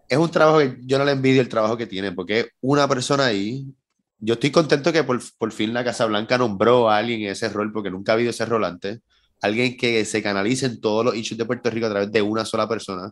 es 0.08 0.18
un 0.20 0.30
trabajo 0.30 0.60
que 0.60 0.78
yo 0.82 1.00
no 1.00 1.04
le 1.04 1.14
envidio 1.14 1.42
el 1.42 1.50
trabajo 1.50 1.78
que 1.78 1.88
tiene, 1.88 2.12
porque 2.12 2.50
una 2.62 2.88
persona 2.88 3.26
ahí, 3.26 3.74
yo 4.20 4.36
estoy 4.36 4.52
contento 4.52 4.94
que 4.94 5.04
por, 5.04 5.20
por, 5.40 5.52
fin 5.52 5.74
la 5.74 5.84
Casa 5.84 6.06
Blanca 6.06 6.38
nombró 6.38 6.88
a 6.88 6.98
alguien 6.98 7.24
en 7.24 7.32
ese 7.32 7.50
rol, 7.50 7.74
porque 7.74 7.90
nunca 7.90 8.12
ha 8.12 8.16
habido 8.16 8.30
ese 8.30 8.46
rol 8.46 8.64
antes, 8.64 9.00
alguien 9.42 9.76
que 9.78 10.06
se 10.06 10.22
canalice 10.22 10.68
en 10.68 10.80
todos 10.80 11.04
los 11.04 11.16
issues 11.16 11.40
de 11.40 11.46
Puerto 11.46 11.72
Rico 11.72 11.88
a 11.88 11.90
través 11.90 12.12
de 12.12 12.22
una 12.22 12.46
sola 12.46 12.70
persona, 12.70 13.12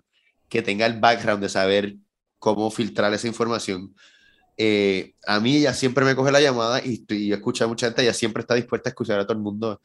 que 0.50 0.62
tenga 0.62 0.86
el 0.86 1.00
background 1.00 1.42
de 1.42 1.50
saber 1.50 1.96
cómo 2.38 2.70
filtrar 2.70 3.12
esa 3.16 3.26
información. 3.26 3.96
Eh, 4.58 5.14
a 5.26 5.40
mí 5.40 5.58
ella 5.58 5.74
siempre 5.74 6.06
me 6.06 6.16
coge 6.16 6.32
la 6.32 6.42
llamada 6.42 6.80
y, 6.84 7.04
y 7.10 7.34
escucha 7.34 7.66
a 7.66 7.68
mucha 7.68 7.88
gente, 7.88 8.04
ella 8.04 8.14
siempre 8.14 8.42
está 8.42 8.56
dispuesta 8.56 8.90
a 8.90 8.92
escuchar 8.92 9.20
a 9.20 9.26
todo 9.26 9.38
el 9.38 9.44
mundo 9.44 9.80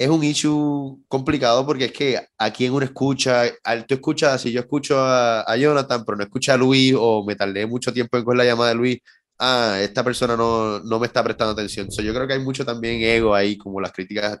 es 0.00 0.08
un 0.08 0.24
issue 0.24 0.98
complicado 1.08 1.66
porque 1.66 1.86
es 1.86 1.92
que 1.92 2.18
a 2.38 2.50
quien 2.50 2.72
uno 2.72 2.84
escucha, 2.84 3.42
al, 3.62 3.84
tú 3.86 3.94
escuchas, 3.94 4.40
si 4.40 4.50
yo 4.50 4.60
escucho 4.60 4.96
a, 4.98 5.54
Jonathan, 5.58 6.04
pero 6.06 6.16
no 6.16 6.24
escucha 6.24 6.54
a 6.54 6.56
Luis 6.56 6.94
o 6.96 7.22
me 7.22 7.36
tardé 7.36 7.66
mucho 7.66 7.92
tiempo 7.92 8.16
en 8.16 8.24
coger 8.24 8.38
la 8.38 8.44
llamada 8.46 8.70
de 8.70 8.76
Luis, 8.76 8.98
ah, 9.38 9.78
esta 9.78 10.02
persona 10.02 10.36
no, 10.36 10.80
no 10.80 10.98
me 10.98 11.06
está 11.06 11.22
prestando 11.22 11.52
atención. 11.52 11.90
So, 11.90 12.00
yo 12.00 12.14
creo 12.14 12.26
que 12.26 12.32
hay 12.32 12.40
mucho 12.40 12.64
también 12.64 13.02
ego 13.02 13.34
ahí, 13.34 13.58
como 13.58 13.78
las 13.78 13.92
críticas 13.92 14.38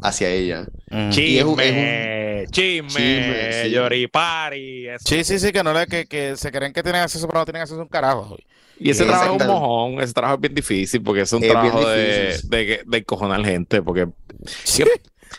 hacia 0.00 0.30
ella. 0.30 0.66
Mm. 0.88 1.10
Chisme, 1.10 2.46
chisme, 2.50 3.70
lloripari. 3.70 4.86
Sí, 5.04 5.24
sí, 5.24 5.40
sí, 5.40 5.50
que, 5.50 5.64
no 5.64 5.72
le, 5.72 5.88
que, 5.88 6.06
que 6.06 6.36
se 6.36 6.52
creen 6.52 6.72
que 6.72 6.84
tienen 6.84 7.02
acceso, 7.02 7.26
pero 7.26 7.40
no 7.40 7.44
tienen 7.44 7.62
acceso 7.62 7.80
a 7.80 7.82
un 7.82 7.88
carajo. 7.88 8.36
Y 8.78 8.90
ese 8.90 9.04
trabajo 9.04 9.36
es 9.36 9.42
un 9.42 9.46
mojón, 9.46 10.00
ese 10.00 10.12
trabajo 10.12 10.34
es 10.36 10.40
bien 10.40 10.54
difícil 10.54 11.02
porque 11.02 11.22
es 11.22 11.32
un 11.32 11.42
trabajo 11.42 11.88
de, 11.88 12.38
de, 12.44 12.80
de, 12.84 12.98
encojonar 12.98 13.44
gente, 13.44 13.82
porque... 13.82 14.02
o 14.04 14.12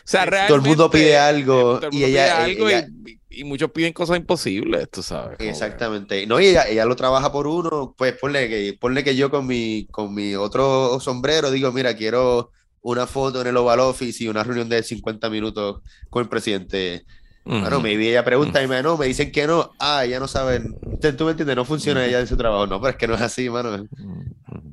sea, 0.04 0.24
realmente, 0.24 0.48
todo 0.48 0.56
el 0.56 0.62
mundo 0.62 0.90
pide 0.90 1.16
algo 1.16 1.80
y 1.90 2.04
ella, 2.04 2.48
y, 2.48 3.44
muchos 3.44 3.70
piden 3.72 3.92
cosas 3.92 4.16
imposibles, 4.16 4.88
tú 4.90 5.02
sabes. 5.02 5.38
Exactamente. 5.40 6.26
No, 6.26 6.40
y 6.40 6.46
ella, 6.46 6.68
ella 6.68 6.84
lo 6.84 6.94
trabaja 6.94 7.32
por 7.32 7.46
uno, 7.46 7.94
pues 7.98 8.14
ponle 8.14 8.48
que, 8.48 8.76
ponle 8.78 9.02
que 9.02 9.16
yo 9.16 9.30
con 9.30 9.46
mi, 9.46 9.86
con 9.90 10.14
mi 10.14 10.36
otro 10.36 11.00
sombrero 11.00 11.50
digo, 11.50 11.72
mira, 11.72 11.96
quiero 11.96 12.50
una 12.80 13.06
foto 13.06 13.40
en 13.40 13.48
el 13.48 13.56
Oval 13.56 13.80
Office 13.80 14.22
y 14.22 14.28
una 14.28 14.44
reunión 14.44 14.68
de 14.68 14.82
50 14.82 15.28
minutos 15.30 15.80
con 16.10 16.22
el 16.22 16.28
presidente 16.28 17.04
bueno, 17.44 17.80
me 17.80 17.96
vi 17.96 18.08
ella 18.08 18.24
pregunta 18.24 18.62
y 18.62 18.66
me 18.66 18.82
no, 18.82 18.96
me 18.96 19.06
dicen 19.06 19.30
que 19.30 19.46
no. 19.46 19.72
Ah, 19.78 20.04
ya 20.06 20.18
no 20.18 20.26
saben. 20.26 20.74
Tú 21.16 21.24
me 21.24 21.32
entiendes, 21.32 21.56
no 21.56 21.64
funciona 21.64 22.04
ella 22.04 22.18
de 22.18 22.26
su 22.26 22.36
trabajo. 22.36 22.66
No, 22.66 22.80
pero 22.80 22.92
es 22.92 22.96
que 22.96 23.06
no 23.06 23.14
es 23.14 23.20
así, 23.20 23.50
mano. 23.50 23.86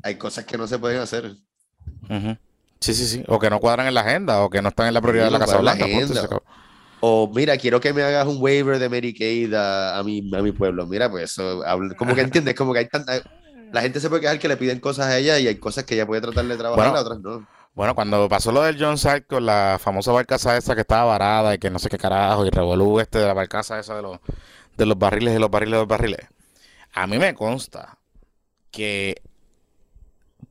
Hay 0.03 0.15
cosas 0.15 0.45
que 0.45 0.57
no 0.57 0.67
se 0.67 0.79
pueden 0.79 1.01
hacer. 1.01 1.35
Sí, 2.79 2.93
sí, 2.93 3.05
sí. 3.05 3.23
O 3.27 3.39
que 3.39 3.49
no 3.49 3.59
cuadran 3.59 3.87
en 3.87 3.93
la 3.93 4.01
agenda, 4.01 4.41
o 4.41 4.49
que 4.49 4.61
no 4.61 4.69
están 4.69 4.87
en 4.87 4.93
la 4.93 5.01
prioridad 5.01 5.25
de 5.25 5.31
la 5.31 5.39
Casa 5.39 5.57
Blanca. 5.57 5.85
O 7.01 7.31
mira, 7.33 7.57
quiero 7.57 7.79
que 7.79 7.93
me 7.93 8.03
hagas 8.03 8.27
un 8.27 8.37
waiver 8.39 8.77
de 8.77 8.87
Medicaid 8.87 9.53
a, 9.53 9.97
a, 9.97 10.03
mi, 10.03 10.29
a 10.35 10.41
mi 10.41 10.51
pueblo. 10.51 10.85
Mira, 10.85 11.09
pues 11.09 11.31
eso, 11.31 11.63
como 11.97 12.15
que 12.15 12.21
entiendes, 12.21 12.55
como 12.55 12.73
que 12.73 12.79
hay 12.79 12.87
tanta. 12.87 13.21
La 13.73 13.81
gente 13.81 13.99
se 13.99 14.09
puede 14.09 14.21
quejar 14.21 14.37
que 14.39 14.47
le 14.47 14.57
piden 14.57 14.79
cosas 14.79 15.07
a 15.07 15.17
ella 15.17 15.39
y 15.39 15.47
hay 15.47 15.55
cosas 15.55 15.83
que 15.83 15.95
ella 15.95 16.05
puede 16.05 16.21
tratar 16.21 16.45
de 16.45 16.57
trabajar, 16.57 16.95
otras 16.95 17.19
no. 17.19 17.47
Bueno, 17.73 17.95
cuando 17.95 18.27
pasó 18.27 18.51
lo 18.51 18.63
del 18.63 18.77
John 18.79 18.97
Side 18.97 19.25
con 19.25 19.45
la 19.45 19.77
famosa 19.81 20.11
barcaza 20.11 20.57
esa 20.57 20.75
que 20.75 20.81
estaba 20.81 21.05
varada 21.05 21.55
y 21.55 21.57
que 21.57 21.69
no 21.69 21.79
sé 21.79 21.89
qué 21.89 21.97
carajo, 21.97 22.45
y 22.45 22.49
revolú 22.49 22.99
este 22.99 23.19
de 23.19 23.27
la 23.27 23.33
barcaza 23.33 23.79
esa 23.79 23.95
de 23.95 24.01
los, 24.01 24.19
de 24.77 24.85
los 24.85 24.97
barriles, 24.99 25.33
de 25.33 25.39
los 25.39 25.49
barriles, 25.49 25.73
de 25.73 25.79
los 25.79 25.87
barriles. 25.87 26.27
A 26.93 27.07
mí 27.07 27.17
me 27.17 27.33
consta 27.33 27.97
que 28.71 29.21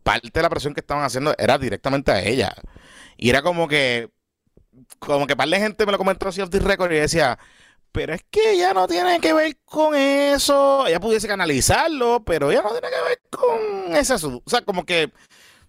parte 0.03 0.31
de 0.33 0.43
la 0.43 0.51
presión 0.51 0.75
que 0.75 0.81
estaban 0.81 1.05
haciendo 1.05 1.35
era 1.39 1.59
directamente 1.59 2.11
a 2.13 2.23
ella. 2.23 2.55
Y 3.17 3.31
era 3.31 3.43
como 3.43 3.69
que, 3.69 4.11
como 4.99 5.27
que 5.27 5.37
par 5.37 5.49
de 5.49 5.59
gente 5.59 5.87
me 5.87 5.93
lo 5.93 5.99
comentó 5.99 6.29
así 6.29 6.41
off 6.41 6.51
the 6.51 6.59
record 6.61 6.93
y 6.93 6.97
decía, 6.97 7.39
pero 7.93 8.15
es 8.15 8.23
que 8.31 8.53
ella 8.53 8.73
no 8.73 8.87
tiene 8.87 9.21
que 9.21 9.33
ver 9.33 9.59
con 9.65 9.95
eso. 9.95 10.87
Ella 10.87 11.01
pudiese 11.01 11.29
canalizarlo, 11.29 12.23
pero 12.25 12.51
ella 12.51 12.63
no 12.63 12.71
tiene 12.71 12.89
que 12.89 13.09
ver 13.09 13.21
con 13.31 13.97
ese 13.97 14.15
asunto. 14.15 14.43
O 14.47 14.51
sea, 14.51 14.63
como 14.63 14.85
que. 14.85 15.13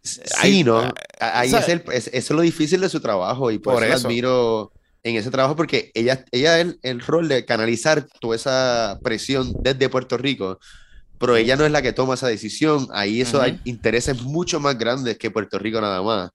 Sí, 0.03 0.63
¿no? 0.63 0.91
Ahí 1.19 1.53
es, 1.53 1.69
el, 1.69 1.83
es, 1.91 2.07
eso 2.07 2.13
es 2.13 2.31
lo 2.31 2.41
difícil 2.41 2.81
de 2.81 2.89
su 2.89 2.99
trabajo 2.99 3.51
y 3.51 3.59
por, 3.59 3.83
eso, 3.83 4.07
admiro 4.07 4.71
en 5.03 5.15
ese 5.15 5.29
trabajo 5.29 5.55
porque 5.55 5.91
ella, 5.93 6.25
ella 6.31 6.59
el, 6.59 6.79
el 6.81 7.01
rol 7.01 7.27
de 7.27 7.45
canalizar 7.45 8.07
toda 8.19 8.35
esa 8.35 8.99
presión 9.03 9.53
desde 9.61 9.89
Puerto 9.89 10.17
Rico, 10.17 10.59
pero 11.19 11.35
ella 11.35 11.55
no 11.55 11.65
es 11.65 11.71
la 11.71 11.83
que 11.83 11.93
toma 11.93 12.15
esa 12.15 12.27
decisión. 12.27 12.87
Ahí 12.91 13.21
eso 13.21 13.41
hay 13.41 13.59
intereses 13.63 14.21
mucho 14.21 14.59
más 14.59 14.77
grandes 14.77 15.17
que 15.17 15.29
Puerto 15.29 15.59
Rico 15.59 15.79
nada 15.79 16.01
más, 16.01 16.31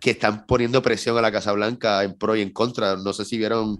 que 0.00 0.12
están 0.12 0.46
poniendo 0.46 0.82
presión 0.82 1.18
a 1.18 1.22
la 1.22 1.32
Casa 1.32 1.52
Blanca 1.52 2.02
en 2.02 2.14
pro 2.14 2.34
y 2.34 2.40
en 2.40 2.50
contra. 2.50 2.96
No 2.96 3.12
sé 3.12 3.26
si 3.26 3.36
vieron 3.36 3.78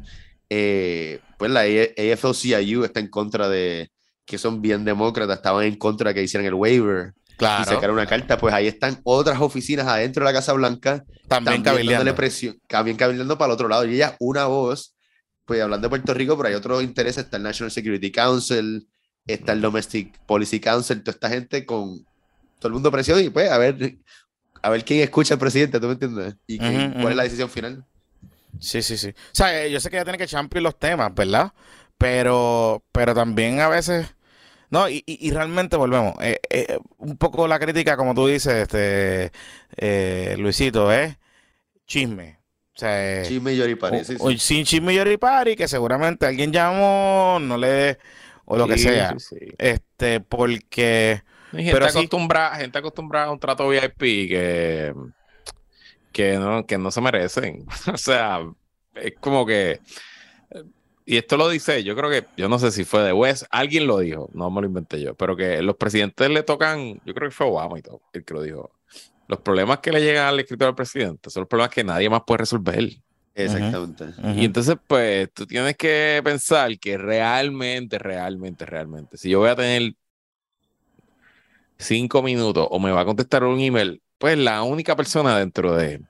eh, 0.55 1.21
pues 1.39 1.51
la 1.51 1.65
AFL-CIU 1.65 2.85
está 2.85 3.01
en 3.01 3.09
contra 3.09 3.49
de, 3.49 3.91
que 4.27 4.37
son 4.37 4.61
bien 4.61 4.85
demócratas, 4.85 5.39
estaban 5.39 5.65
en 5.65 5.77
contra 5.77 6.11
de 6.11 6.15
que 6.15 6.23
hicieran 6.23 6.47
el 6.47 6.53
waiver 6.53 7.15
claro. 7.37 7.63
y 7.63 7.67
sacaron 7.67 7.97
una 7.97 8.07
carta, 8.07 8.39
pues 8.39 8.55
ahí 8.55 8.67
están 8.67 9.01
otras 9.05 9.41
oficinas 9.41 9.87
adentro 9.87 10.25
de 10.25 10.33
la 10.33 10.39
Casa 10.39 10.53
Blanca, 10.53 11.05
también, 11.29 11.63
también 11.63 12.15
presión, 12.15 12.59
también 12.69 12.97
cabildeando 12.97 13.39
para 13.39 13.53
el 13.53 13.55
otro 13.55 13.69
lado, 13.69 13.85
y 13.87 13.95
ella 13.95 14.17
una 14.21 14.47
voz, 14.47 14.95
pues 15.45 15.61
hablando 15.61 15.87
de 15.87 15.91
Puerto 15.91 16.15
Rico, 16.15 16.37
pero 16.37 16.49
hay 16.49 16.55
otros 16.55 16.83
intereses, 16.83 17.25
está 17.25 17.37
el 17.37 17.43
National 17.43 17.71
Security 17.71 18.11
Council, 18.13 18.87
está 19.27 19.53
el 19.53 19.61
Domestic 19.61 20.19
Policy 20.27 20.61
Council, 20.61 21.03
toda 21.03 21.15
esta 21.15 21.29
gente 21.29 21.65
con 21.65 22.05
todo 22.59 22.69
el 22.69 22.75
mundo 22.75 22.91
presión 22.91 23.21
y 23.21 23.31
pues 23.31 23.51
a 23.51 23.59
ver, 23.59 23.97
a 24.63 24.71
ver 24.71 24.85
quién 24.85 25.01
escucha 25.01 25.35
al 25.35 25.41
presidente, 25.41 25.81
¿tú 25.81 25.87
me 25.87 25.93
entiendes? 25.95 26.37
Y 26.47 26.59
cuál 26.59 27.09
es 27.11 27.17
la 27.17 27.23
decisión 27.25 27.51
final. 27.51 27.85
Sí, 28.61 28.83
sí, 28.83 28.97
sí. 28.97 29.09
O 29.09 29.35
sea, 29.35 29.65
eh, 29.65 29.71
yo 29.71 29.81
sé 29.81 29.91
que 29.91 29.97
ella 29.97 30.05
tiene 30.05 30.19
que 30.19 30.27
champion 30.27 30.63
los 30.63 30.79
temas, 30.79 31.13
¿verdad? 31.15 31.53
Pero, 31.99 32.85
pero 32.93 33.15
también 33.15 33.61
a 33.61 33.69
veces. 33.69 34.07
No, 34.73 34.89
y, 34.89 35.05
y, 35.07 35.31
realmente 35.31 35.77
volvemos. 35.77 36.15
Eh, 36.23 36.41
eh, 36.51 36.79
un 36.97 37.17
poco 37.19 37.47
la 37.47 37.59
crítica, 37.59 37.97
como 37.97 38.15
tú 38.15 38.27
dices, 38.27 38.69
este 38.69 40.37
Luisito, 40.39 40.91
es 40.91 41.17
chisme. 41.87 42.39
O 42.75 42.79
sea, 42.79 43.23
chisme 43.23 43.53
y 43.53 43.59
yoripari, 43.59 44.03
sí, 44.03 44.17
sí. 44.19 44.39
Sin 44.39 44.65
chisme 44.65 44.95
y 44.95 44.97
yoripari, 44.97 45.57
que 45.57 45.69
seguramente 45.69 46.27
alguien 46.27 46.51
llamó, 46.51 47.39
no 47.39 47.59
le. 47.59 47.99
o 48.47 48.57
lo 48.57 48.67
que 48.67 48.79
sea. 48.79 49.15
Este, 49.59 50.21
porque. 50.21 51.23
gente, 51.53 51.85
acostumbrada, 51.85 52.57
gente 52.57 52.79
acostumbrada 52.79 53.27
a 53.27 53.33
un 53.33 53.39
trato 53.39 53.69
VIP 53.69 54.01
que 54.01 54.95
que 56.13 56.37
no, 56.39 56.67
que 56.67 56.79
no 56.79 56.91
se 56.91 57.01
merecen. 57.01 57.67
o 57.93 57.97
sea, 57.97 58.41
es 58.95 59.15
como 59.21 59.45
que. 59.45 59.81
Y 61.05 61.17
esto 61.17 61.37
lo 61.37 61.49
dice, 61.49 61.83
yo 61.83 61.97
creo 61.97 62.11
que, 62.11 62.27
yo 62.37 62.49
no 62.49 62.59
sé 62.59 62.71
si 62.71 62.85
fue 62.85 63.03
de 63.03 63.13
West, 63.13 63.45
alguien 63.51 63.87
lo 63.87 63.99
dijo, 63.99 64.31
no 64.33 64.51
me 64.51 64.61
lo 64.61 64.69
inventé 64.69 65.01
yo, 65.01 65.15
pero 65.15 65.37
que 65.37 65.61
los 65.63 65.77
presidentes 65.77 66.31
le 66.31 66.43
tocan, 66.43 67.01
yo 67.05 67.15
creo 67.15 67.29
que 67.29 67.35
fue 67.35 67.47
Obama 67.47 67.79
y 67.79 67.83
todo, 67.83 68.03
el 68.13 68.25
que 68.25 68.35
lo 68.35 68.43
dijo. 68.43 68.71
Los 69.27 69.41
problemas 69.41 69.79
que 69.79 69.91
le 69.91 70.01
llegan 70.01 70.27
al 70.27 70.41
escritor 70.41 70.69
al 70.69 70.75
presidente 70.75 71.31
son 71.31 71.43
los 71.43 71.49
problemas 71.49 71.75
que 71.75 71.83
nadie 71.83 72.09
más 72.09 72.23
puede 72.27 72.39
resolver. 72.39 72.91
Exactamente. 73.35 74.05
Y 74.37 74.45
entonces, 74.45 74.77
pues, 74.87 75.33
tú 75.33 75.47
tienes 75.47 75.77
que 75.77 76.21
pensar 76.23 76.79
que 76.79 76.99
realmente, 76.99 77.99
realmente, 77.99 78.67
realmente, 78.67 79.17
si 79.17 79.31
yo 79.31 79.39
voy 79.39 79.49
a 79.49 79.57
tener 79.57 79.95
cinco 81.79 82.23
minutos 82.23 82.67
o 82.71 82.79
me 82.79 82.93
va 82.93 83.01
a 83.01 83.05
contestar 83.05 83.43
un 83.45 83.59
email 83.59 84.01
pues 84.23 84.39
la 84.39 84.63
única 84.63 84.95
persona 84.95 85.37
dentro 85.37 85.75
de 85.75 86.01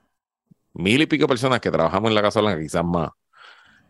mil 0.74 1.01
y 1.01 1.06
pico 1.06 1.27
personas 1.27 1.60
que 1.60 1.70
trabajamos 1.70 2.10
en 2.10 2.14
la 2.14 2.20
Casa 2.20 2.43
Blanca, 2.43 2.60
quizás 2.60 2.85
más, 2.85 3.09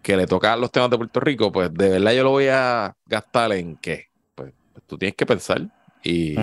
que 0.02 0.16
le 0.16 0.26
toca 0.26 0.56
los 0.56 0.70
temas 0.70 0.90
de 0.90 0.98
Puerto 0.98 1.20
Rico, 1.20 1.52
pues 1.52 1.72
de 1.72 1.88
verdad 1.88 2.12
yo 2.12 2.24
lo 2.24 2.30
voy 2.30 2.48
a 2.48 2.94
gastar 3.06 3.52
en 3.52 3.76
qué. 3.76 4.08
Pues, 4.34 4.52
pues 4.72 4.84
tú 4.86 4.98
tienes 4.98 5.14
que 5.14 5.24
pensar 5.24 5.62
y, 6.02 6.34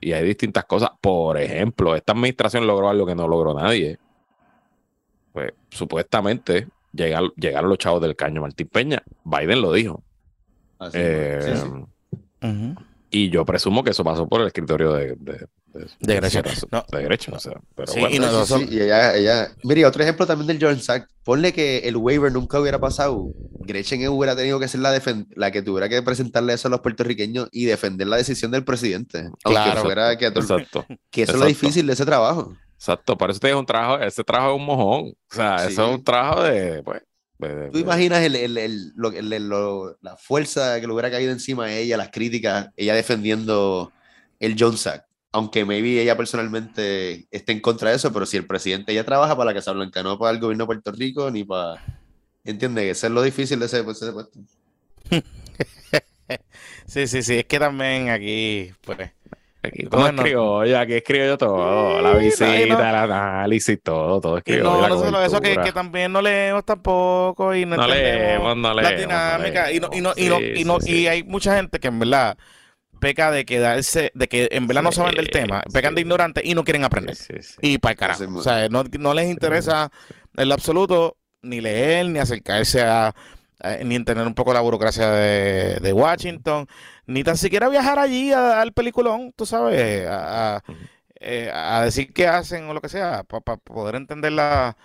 y, 0.00 0.12
hay 0.12 0.24
distintas 0.24 0.64
cosas. 0.64 0.90
Por 1.00 1.38
ejemplo, 1.38 1.94
esta 1.94 2.12
administración 2.12 2.66
logró 2.66 2.88
algo 2.88 3.06
que 3.06 3.14
no 3.14 3.28
logró 3.28 3.54
nadie. 3.54 3.98
Pues 5.32 5.52
supuestamente 5.70 6.68
llegaron, 6.92 7.30
llegaron 7.36 7.68
los 7.68 7.78
chavos 7.78 8.00
del 8.00 8.16
caño 8.16 8.40
Martín 8.40 8.68
Peña. 8.68 9.02
Biden 9.24 9.60
lo 9.60 9.72
dijo. 9.72 10.02
Eh, 10.94 11.54
y 13.10 13.30
yo 13.30 13.44
presumo 13.44 13.84
que 13.84 13.90
eso 13.90 14.04
pasó 14.04 14.26
por 14.26 14.40
el 14.40 14.46
escritorio 14.46 14.92
de, 14.94 15.14
de 15.16 15.46
Grecia. 16.00 16.42
No. 16.70 16.84
De 16.90 17.02
Grecia, 17.02 17.34
o 17.34 17.38
sea, 17.38 17.60
pero 17.74 17.92
sí, 17.92 18.00
Y, 18.10 18.18
no, 18.18 18.46
sí, 18.46 18.68
y 18.70 18.80
ella, 18.80 19.14
ella, 19.14 19.48
mire, 19.62 19.84
otro 19.86 20.02
ejemplo 20.02 20.26
también 20.26 20.46
del 20.46 20.58
John 20.60 20.80
Sack. 20.80 21.08
Ponle 21.24 21.52
que 21.52 21.78
el 21.78 21.96
waiver 21.96 22.32
nunca 22.32 22.60
hubiera 22.60 22.78
pasado. 22.78 23.32
Gretchen 23.60 24.06
hubiera 24.08 24.36
tenido 24.36 24.60
que 24.60 24.68
ser 24.68 24.80
la, 24.80 25.00
la 25.34 25.50
que 25.50 25.62
tuviera 25.62 25.88
que 25.88 26.02
presentarle 26.02 26.52
eso 26.52 26.68
a 26.68 26.70
los 26.70 26.80
puertorriqueños 26.80 27.48
y 27.50 27.64
defender 27.64 28.06
la 28.06 28.16
decisión 28.16 28.50
del 28.50 28.64
presidente. 28.64 29.30
Claro. 29.42 29.82
Fuera 29.82 30.16
que, 30.16 30.26
exacto, 30.26 30.86
que 31.10 31.22
eso 31.22 31.32
es 31.32 31.38
lo 31.38 31.46
difícil 31.46 31.86
de 31.86 31.94
ese 31.94 32.04
trabajo. 32.04 32.56
Exacto, 32.76 33.16
para 33.16 33.32
eso 33.32 33.40
te 33.40 33.54
un 33.54 33.66
trabajo, 33.66 34.02
ese 34.02 34.22
trabajo 34.22 34.54
es 34.54 34.60
un 34.60 34.66
mojón. 34.66 35.14
O 35.30 35.34
sea, 35.34 35.66
eso 35.66 35.88
es 35.88 35.94
un 35.96 36.04
trabajo 36.04 36.42
de, 36.42 36.82
pues, 36.82 37.02
¿Tú 37.72 37.78
imaginas 37.78 38.22
el, 38.22 38.34
el, 38.34 38.56
el, 38.56 38.92
lo, 38.96 39.98
la 40.00 40.16
fuerza 40.16 40.80
que 40.80 40.86
le 40.86 40.92
hubiera 40.92 41.10
caído 41.10 41.32
encima 41.32 41.66
a 41.66 41.72
ella, 41.72 41.96
las 41.98 42.10
críticas, 42.10 42.70
ella 42.76 42.94
defendiendo 42.94 43.92
el 44.40 44.56
John 44.58 44.78
Sack? 44.78 45.04
Aunque 45.36 45.66
maybe 45.66 46.00
ella 46.00 46.16
personalmente 46.16 47.26
esté 47.30 47.52
en 47.52 47.60
contra 47.60 47.90
de 47.90 47.96
eso, 47.96 48.10
pero 48.10 48.24
si 48.24 48.38
el 48.38 48.46
presidente 48.46 48.94
ya 48.94 49.04
trabaja 49.04 49.36
para 49.36 49.50
la 49.50 49.54
Casa 49.54 49.72
Blanca, 49.72 50.02
no 50.02 50.18
para 50.18 50.32
el 50.32 50.40
gobierno 50.40 50.64
de 50.64 50.66
Puerto 50.66 50.92
Rico, 50.92 51.30
ni 51.30 51.44
para... 51.44 51.74
¿Entiendes? 52.42 52.96
Eso 52.96 53.08
es 53.08 53.12
lo 53.12 53.20
difícil 53.20 53.58
de 53.58 53.66
ese, 53.66 53.84
puesto. 53.84 54.06
sí, 56.86 57.06
sí, 57.06 57.22
sí, 57.22 57.34
es 57.40 57.44
que 57.44 57.58
también 57.58 58.08
aquí, 58.08 58.72
pues... 58.80 59.10
Aquí 59.62 59.82
todo 59.82 60.06
escribo 60.06 60.64
yo, 60.64 60.78
aquí 60.78 60.94
escribo 60.94 61.26
yo 61.26 61.36
todo, 61.36 62.00
la 62.00 62.14
visita, 62.14 62.56
el 62.56 62.72
análisis, 62.72 63.78
todo, 63.82 64.18
todo 64.22 64.38
escribo 64.38 64.62
No, 64.62 64.88
no 64.88 64.98
solo 64.98 65.22
eso, 65.22 65.38
que, 65.40 65.54
que, 65.56 65.72
también 65.72 66.12
no 66.12 66.22
leemos 66.22 66.64
tampoco 66.64 67.54
y 67.54 67.66
no, 67.66 67.76
no 67.76 67.88
leemos, 67.88 68.56
no 68.56 68.72
leemos. 68.72 68.90
La 68.90 68.98
dinámica, 68.98 69.70
y, 69.70 69.80
no, 69.80 69.90
y, 69.92 70.00
no, 70.00 70.12
y, 70.16 70.28
no, 70.28 70.40
y, 70.40 70.64
no, 70.64 70.78
y 70.82 71.08
hay 71.08 71.24
mucha 71.24 71.56
gente 71.56 71.78
que 71.78 71.88
en 71.88 71.98
verdad 71.98 72.38
peca 73.06 73.30
de 73.30 73.44
quedarse, 73.44 74.10
de 74.14 74.26
que 74.26 74.48
en 74.50 74.66
verdad 74.66 74.82
no 74.82 74.90
saben 74.90 75.14
del 75.14 75.30
tema, 75.30 75.62
pecan 75.72 75.94
de 75.94 76.00
ignorantes 76.00 76.44
y 76.44 76.56
no 76.56 76.64
quieren 76.64 76.82
aprender. 76.82 77.16
y 77.62 77.78
para 77.78 77.92
el 77.92 77.98
carajo. 77.98 78.24
O 78.34 78.42
sea, 78.42 78.68
no, 78.68 78.82
no 78.98 79.14
les 79.14 79.30
interesa 79.30 79.92
en 80.36 80.48
lo 80.48 80.54
absoluto 80.54 81.16
ni 81.40 81.60
leer, 81.60 82.06
ni 82.06 82.18
acercarse 82.18 82.82
a, 82.82 83.14
ni 83.84 83.94
entender 83.94 84.26
un 84.26 84.34
poco 84.34 84.52
la 84.52 84.60
burocracia 84.60 85.08
de, 85.08 85.78
de, 85.80 85.92
Washington, 85.92 86.66
ni 87.06 87.22
tan 87.22 87.36
siquiera 87.36 87.68
viajar 87.68 88.00
allí 88.00 88.32
al 88.32 88.72
peliculón, 88.72 89.32
tú 89.36 89.46
sabes, 89.46 90.04
a, 90.08 90.56
a, 90.56 90.64
eh, 91.20 91.48
a 91.54 91.82
decir 91.82 92.12
qué 92.12 92.26
hacen 92.26 92.68
o 92.68 92.74
lo 92.74 92.80
que 92.80 92.88
sea, 92.88 93.22
para 93.22 93.56
poder 93.56 93.94
entender 93.94 94.32
la, 94.32 94.76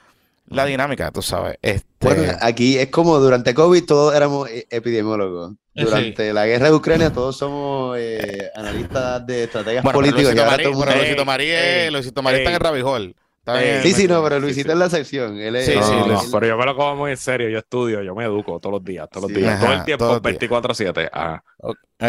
la 0.52 0.66
dinámica, 0.66 1.12
tú 1.12 1.22
sabes. 1.22 1.58
Este... 1.62 1.86
Bueno, 2.00 2.34
aquí 2.42 2.78
es 2.78 2.90
como 2.90 3.20
durante 3.20 3.54
COVID 3.54 3.86
todos 3.86 4.16
éramos 4.16 4.50
e-, 4.50 4.68
epidemiólogos. 4.70 5.54
Durante 5.74 6.34
la 6.34 6.46
guerra 6.46 6.68
de 6.70 6.76
Ucrania 6.76 7.14
todos 7.14 7.38
somos 7.38 7.98
eh, 7.98 8.50
analistas 8.56 9.26
de 9.26 9.46
estrategias 9.46 9.84
políticas. 9.84 10.36
Luisito 10.36 11.26
María, 11.26 11.92
Luisito 11.92 12.22
María, 12.22 12.40
está 12.40 12.50
en 12.50 12.56
el 12.56 12.62
Rabijol. 12.62 13.16
Sí, 13.84 13.94
sí, 13.94 14.08
no, 14.08 14.24
pero 14.24 14.40
Luisito 14.40 14.72
es 14.72 14.78
la 14.78 14.90
sección. 14.90 15.38
Él 15.40 15.56
es, 15.56 15.66
sí, 15.66 15.74
sí, 15.74 16.30
pero 16.32 16.48
yo 16.48 16.58
me 16.58 16.66
lo 16.66 16.76
como 16.76 16.96
muy 16.96 17.12
en 17.12 17.18
serio. 17.18 17.50
Yo 17.50 17.60
estudio, 17.60 18.02
yo 18.02 18.14
me 18.14 18.26
educo 18.26 18.60
todos 18.60 18.74
los 18.74 18.84
días, 18.84 19.10
todos 19.10 19.30
los 19.30 19.38
días, 19.38 19.60
todo 19.60 19.74
el 19.74 19.84
tiempo, 19.84 20.22
24-7. 20.22 21.10
Ajá. 21.12 21.44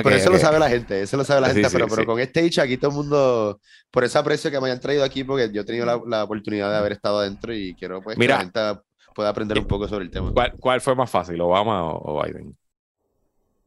por 0.03 0.13
eso 0.13 0.31
lo 0.31 0.39
sabe 0.39 0.59
la 0.59 0.69
gente, 0.69 1.03
eso 1.03 1.17
lo 1.17 1.25
sabe 1.25 1.41
la 1.41 1.51
gente, 1.51 1.69
pero, 1.73 1.89
pero 1.89 2.05
con 2.05 2.21
este 2.21 2.45
hecho 2.45 2.61
aquí 2.61 2.77
todo 2.77 2.91
el 2.91 2.97
mundo, 2.97 3.61
por 3.91 4.05
ese 4.05 4.19
aprecio 4.19 4.51
que 4.51 4.61
me 4.61 4.67
hayan 4.67 4.81
traído 4.81 5.05
aquí, 5.05 5.25
porque 5.25 5.51
yo 5.53 5.63
he 5.63 5.65
tenido 5.65 5.87
la, 5.87 6.01
la 6.07 6.25
oportunidad 6.25 6.71
de 6.71 6.77
haber 6.77 6.93
estado 6.93 7.21
adentro 7.21 7.55
y 7.55 7.75
quiero 7.75 8.03
pues, 8.03 8.19
Mira, 8.19 8.39
que 8.39 8.45
la 8.55 8.71
gente 8.75 8.83
pueda 9.15 9.31
aprender 9.31 9.59
un 9.59 9.67
poco 9.67 9.89
sobre 9.89 10.05
el 10.05 10.11
tema. 10.11 10.33
¿Cuál, 10.33 10.53
cuál 10.59 10.81
fue 10.81 10.95
más 10.95 11.11
fácil, 11.11 11.41
Obama 11.41 11.85
o, 11.85 12.19
o 12.19 12.23
Biden? 12.23 12.57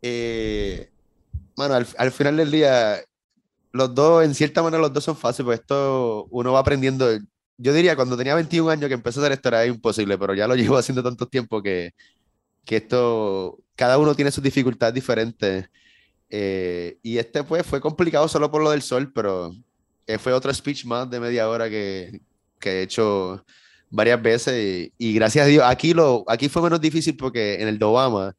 Eh, 0.02 0.92
bueno, 1.56 1.74
al, 1.74 1.88
al, 1.98 2.12
final 2.12 2.38
del 2.38 2.52
día, 2.52 3.00
los 3.72 3.96
dos, 3.96 4.24
en 4.24 4.36
cierta 4.36 4.62
manera, 4.62 4.82
los 4.82 4.94
dos 4.94 5.04
son 5.04 5.18
fáciles, 5.18 5.46
porque 5.46 5.62
esto 5.62 6.28
uno 6.30 6.54
va 6.54 6.60
aprendiendo 6.60 7.10
yo 7.58 7.74
diría 7.74 7.96
cuando 7.96 8.18
tenía 8.18 8.36
21 8.36 8.70
años 8.70 8.88
que 8.88 8.94
empecé 8.94 9.20
a 9.20 9.24
hacer 9.24 9.32
esto 9.34 9.50
era 9.50 9.66
imposible, 9.66 10.18
pero 10.18 10.34
ya 10.34 10.48
lo 10.48 10.56
llevo 10.56 10.78
haciendo 10.78 11.04
tanto 11.04 11.28
tiempo 11.28 11.62
que, 11.62 11.94
que 12.66 12.78
esto, 12.78 13.60
cada 13.76 13.98
uno 13.98 14.16
tiene 14.16 14.32
sus 14.32 14.44
dificultades 14.44 14.94
diferentes. 14.94 15.70
Eh, 16.30 16.98
y 17.04 17.18
este 17.18 17.44
pues 17.44 17.66
fue 17.66 17.80
complicado 17.82 18.28
solo 18.28 18.52
por 18.52 18.64
lo 18.64 18.72
del 18.72 18.82
sol, 18.82 19.12
pero 19.14 19.54
eh, 20.08 20.18
fue 20.18 20.34
otro 20.34 20.54
speech 20.54 20.86
más 20.86 21.10
de 21.10 21.20
media 21.20 21.50
hora 21.50 21.70
que, 21.70 22.22
que 22.60 22.80
he 22.80 22.84
hecho 22.84 23.46
varias 23.90 24.22
veces 24.22 24.92
y, 24.98 25.10
y, 25.10 25.14
gracias 25.14 25.46
a 25.46 25.48
Dios, 25.48 25.64
aquí, 25.66 25.94
lo, 25.94 26.26
aquí 26.28 26.50
fue 26.50 26.64
menos 26.64 26.82
difícil 26.82 27.16
porque 27.16 27.62
en 27.62 27.68
el 27.68 27.80
de 27.80 27.86
Obama 27.86 28.36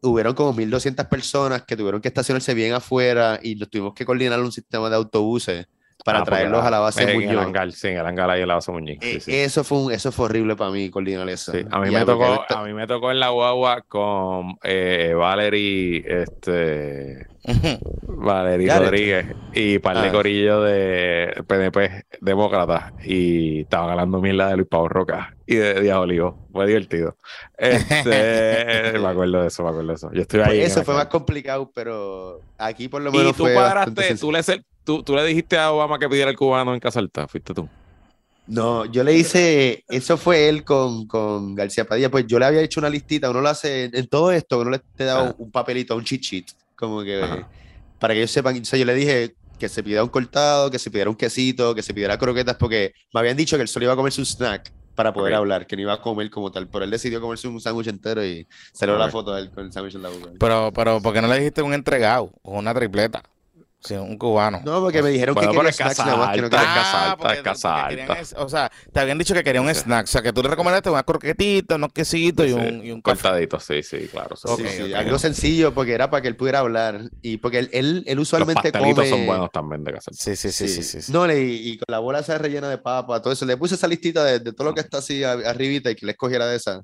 hubieron 0.00 0.34
como 0.34 0.54
1.200 0.54 1.08
personas 1.08 1.62
que 1.64 1.76
tuvieron 1.76 2.00
que 2.00 2.08
estacionarse 2.08 2.54
bien 2.54 2.72
afuera 2.72 3.38
y 3.42 3.54
nos 3.56 3.70
tuvimos 3.70 3.94
que 3.94 4.04
coordinar 4.04 4.40
un 4.40 4.52
sistema 4.52 4.88
de 4.90 4.96
autobuses 4.96 5.66
para 6.06 6.20
Ah, 6.20 6.24
traerlos 6.24 6.64
a 6.64 6.70
la 6.70 6.78
base 6.78 7.02
en 7.02 7.08
el 7.10 7.14
Muñoz. 7.16 7.44
hangar, 7.44 7.72
sí, 7.72 7.88
en 7.88 7.98
el 7.98 8.06
hangar 8.06 8.30
ahí 8.30 8.40
en 8.42 8.48
la 8.48 8.54
base 8.54 8.70
Muñiz. 8.72 8.98
sí, 9.02 9.16
Eh, 9.16 9.20
sí. 9.20 9.34
Eso, 9.34 9.64
fue 9.64 9.78
un- 9.78 9.92
eso 9.92 10.12
fue 10.12 10.26
horrible 10.26 10.54
para 10.56 10.70
mí, 10.70 10.88
coordinar 10.88 11.28
eso. 11.28 11.50
Sí, 11.52 11.64
a 11.70 11.80
mí, 11.80 11.90
me 11.90 12.04
tocó, 12.04 12.44
a 12.48 12.64
mí 12.64 12.72
me 12.72 12.86
tocó 12.86 13.10
en 13.10 13.18
la 13.20 13.28
guagua 13.30 13.82
con 13.82 14.56
eh, 14.62 15.12
Valerie, 15.16 16.04
este, 16.06 17.26
Valerie. 18.02 18.78
Rodríguez 18.78 19.26
y 19.52 19.78
par 19.80 20.00
de 20.00 20.08
Ah. 20.08 20.12
corillo 20.12 20.62
de 20.62 21.42
PNP 21.46 22.04
demócrata 22.20 22.92
y 23.04 23.62
estaban 23.62 23.90
hablando 23.90 24.20
mierda 24.20 24.48
de 24.48 24.56
Luis 24.56 24.68
Pablo 24.68 24.88
Roca 24.88 25.34
y 25.46 25.56
de 25.56 25.80
Díaz 25.80 25.98
Olivo. 25.98 26.46
Fue 26.52 26.66
divertido. 26.66 27.16
Este, 27.58 28.92
me 29.00 29.08
acuerdo 29.08 29.42
de 29.42 29.48
eso, 29.48 29.62
me 29.64 29.70
acuerdo 29.70 29.88
de 29.88 29.94
eso. 29.94 30.10
Yo 30.12 30.22
estuve 30.22 30.42
Pues 30.42 30.52
ahí. 30.52 30.60
en 30.60 30.66
eso 30.66 30.84
fue 30.84 30.94
aquel- 30.94 30.98
más 30.98 31.06
complicado, 31.06 31.70
pero 31.74 32.40
aquí 32.58 32.88
por 32.88 33.02
lo 33.02 33.10
menos 33.12 33.28
Y 33.32 33.32
tú 33.36 33.42
fue 33.44 33.54
cuadraste, 33.54 34.14
tú 34.16 34.32
le, 34.32 34.42
tú, 34.86 35.02
tú 35.02 35.14
le 35.14 35.24
dijiste 35.24 35.58
a 35.58 35.72
Obama 35.72 35.98
que 35.98 36.08
pidiera 36.08 36.30
el 36.30 36.36
cubano 36.36 36.72
en 36.72 36.80
Casa 36.80 37.00
Alta, 37.00 37.28
fuiste 37.28 37.52
tú. 37.52 37.68
No, 38.46 38.84
yo 38.84 39.02
le 39.02 39.12
hice, 39.12 39.84
eso 39.88 40.16
fue 40.16 40.48
él 40.48 40.64
con, 40.64 41.08
con 41.08 41.56
García 41.56 41.84
Padilla, 41.84 42.10
pues 42.10 42.26
yo 42.28 42.38
le 42.38 42.46
había 42.46 42.62
hecho 42.62 42.78
una 42.78 42.88
listita, 42.88 43.28
uno 43.28 43.40
lo 43.40 43.48
hace 43.48 43.86
en, 43.86 43.96
en 43.96 44.06
todo 44.06 44.30
esto, 44.30 44.60
uno 44.60 44.70
le 44.70 44.78
te 44.78 45.04
da 45.04 45.34
un 45.36 45.50
papelito, 45.50 45.96
un 45.96 46.04
cheat 46.04 46.22
sheet, 46.22 46.46
como 46.76 47.02
que 47.02 47.20
Ajá. 47.20 47.48
para 47.98 48.14
que 48.14 48.20
ellos 48.20 48.30
sepan, 48.30 48.56
o 48.60 48.64
sea, 48.64 48.78
yo 48.78 48.84
le 48.84 48.94
dije 48.94 49.34
que 49.58 49.68
se 49.68 49.82
pidiera 49.82 50.04
un 50.04 50.10
cortado, 50.10 50.70
que 50.70 50.78
se 50.78 50.90
pidiera 50.92 51.10
un 51.10 51.16
quesito, 51.16 51.74
que 51.74 51.82
se 51.82 51.92
pidiera 51.92 52.16
croquetas, 52.18 52.56
porque 52.56 52.92
me 53.12 53.18
habían 53.20 53.36
dicho 53.36 53.56
que 53.56 53.62
él 53.62 53.68
solo 53.68 53.86
iba 53.86 53.94
a 53.94 53.96
comer 53.96 54.12
su 54.12 54.24
snack 54.24 54.72
para 54.94 55.12
poder 55.12 55.34
hablar, 55.34 55.66
que 55.66 55.74
no 55.74 55.82
iba 55.82 55.94
a 55.94 56.00
comer 56.00 56.30
como 56.30 56.52
tal, 56.52 56.68
pero 56.68 56.84
él 56.84 56.90
decidió 56.90 57.20
comerse 57.20 57.48
un 57.48 57.60
sándwich 57.60 57.88
entero 57.88 58.24
y 58.24 58.46
salió 58.72 58.96
la 58.96 59.10
foto 59.10 59.34
de 59.34 59.42
él 59.42 59.50
con 59.50 59.66
el 59.66 59.72
sándwich 59.72 59.96
en 59.96 60.02
la 60.02 60.08
boca. 60.08 60.30
Pero, 60.38 60.72
pero, 60.72 61.02
¿por 61.02 61.12
qué 61.12 61.20
no 61.20 61.26
le 61.26 61.38
dijiste 61.38 61.62
un 61.62 61.74
entregado 61.74 62.30
o 62.42 62.58
una 62.58 62.72
tripleta? 62.72 63.22
Sí, 63.86 63.94
un 63.94 64.18
cubano. 64.18 64.60
No, 64.64 64.80
porque 64.80 65.02
me 65.02 65.10
dijeron 65.10 65.34
Bueno, 65.34 65.50
que 65.52 65.56
pero 65.58 65.60
quería 65.68 65.72
snacks 65.72 65.96
casa 65.96 66.04
que 66.04 66.16
no 66.16 66.22
alta, 66.24 66.32
quería- 66.32 66.46
es 66.46 66.50
casa 66.50 67.04
alta, 67.04 67.16
porque- 67.16 67.34
es 67.36 67.42
casa 67.42 67.84
alta. 67.86 68.12
es- 68.20 68.34
o 68.36 68.48
sea, 68.48 68.72
te 68.92 69.00
habían 69.00 69.18
dicho 69.18 69.34
que 69.34 69.44
querían 69.44 69.64
un 69.64 69.74
Sí. 69.74 69.80
snack. 69.82 70.04
O 70.04 70.06
sea, 70.08 70.22
que 70.22 70.32
tú 70.32 70.42
le 70.42 70.48
recomendaste 70.48 70.90
una 70.90 71.02
croquetita, 71.02 71.76
unos 71.76 71.92
quesitos 71.92 72.46
y 72.46 72.48
Sí, 72.48 72.54
un, 72.54 72.84
y 72.84 72.90
un 72.92 73.00
cortadito, 73.00 73.60
sí, 73.60 73.82
sí, 73.82 74.08
claro. 74.10 74.36
sí, 74.36 74.48
Sí, 74.56 74.62
Ok, 74.62 74.68
sí, 74.68 74.82
ok. 74.92 74.94
algo 74.98 75.18
sencillo 75.18 75.72
porque 75.74 75.92
era 75.92 76.10
para 76.10 76.22
que 76.22 76.28
él 76.28 76.36
pudiera 76.36 76.58
hablar 76.60 77.02
y 77.22 77.36
porque 77.38 77.58
él, 77.60 77.70
él, 77.72 78.04
él 78.06 78.16
Los 78.16 78.28
usualmente 78.28 78.62
pastelitos 78.72 78.94
come... 79.04 79.08
son 79.10 79.26
buenos 79.26 79.50
también 79.52 79.84
de 79.84 79.92
Casa 79.92 80.10
Alta. 80.10 80.22
Sí, 80.22 80.36
sí, 80.36 80.50
sí, 80.52 80.68
sí, 80.68 80.74
Sí. 80.74 80.82
sí. 80.82 81.02
sí. 81.02 81.12
No, 81.12 81.26
le- 81.26 81.40
y, 81.42 81.78
con 81.78 81.84
la 81.88 81.98
bola 82.00 82.18
esa 82.20 82.36
rellena 82.38 82.68
de 82.68 82.78
papa, 82.78 83.22
todo 83.22 83.32
eso. 83.32 83.44
Le 83.46 83.56
puse 83.56 83.74
esa 83.76 83.86
listita 83.88 84.24
de, 84.24 84.40
de 84.40 84.52
todo 84.52 84.68
lo 84.68 84.74
que 84.74 84.80
está 84.80 84.98
así 84.98 85.22
arribita 85.24 85.90
y 85.90 85.94
que 85.96 86.06
le 86.06 86.12
escogiera 86.12 86.46
de 86.46 86.56
esa. 86.56 86.82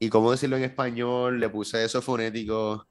Y 0.00 0.08
cómo 0.08 0.32
decirlo 0.32 0.56
en 0.56 0.64
español, 0.64 1.38
le 1.38 1.48
puse 1.48 1.84
eso 1.84 2.02
fonético. 2.02 2.86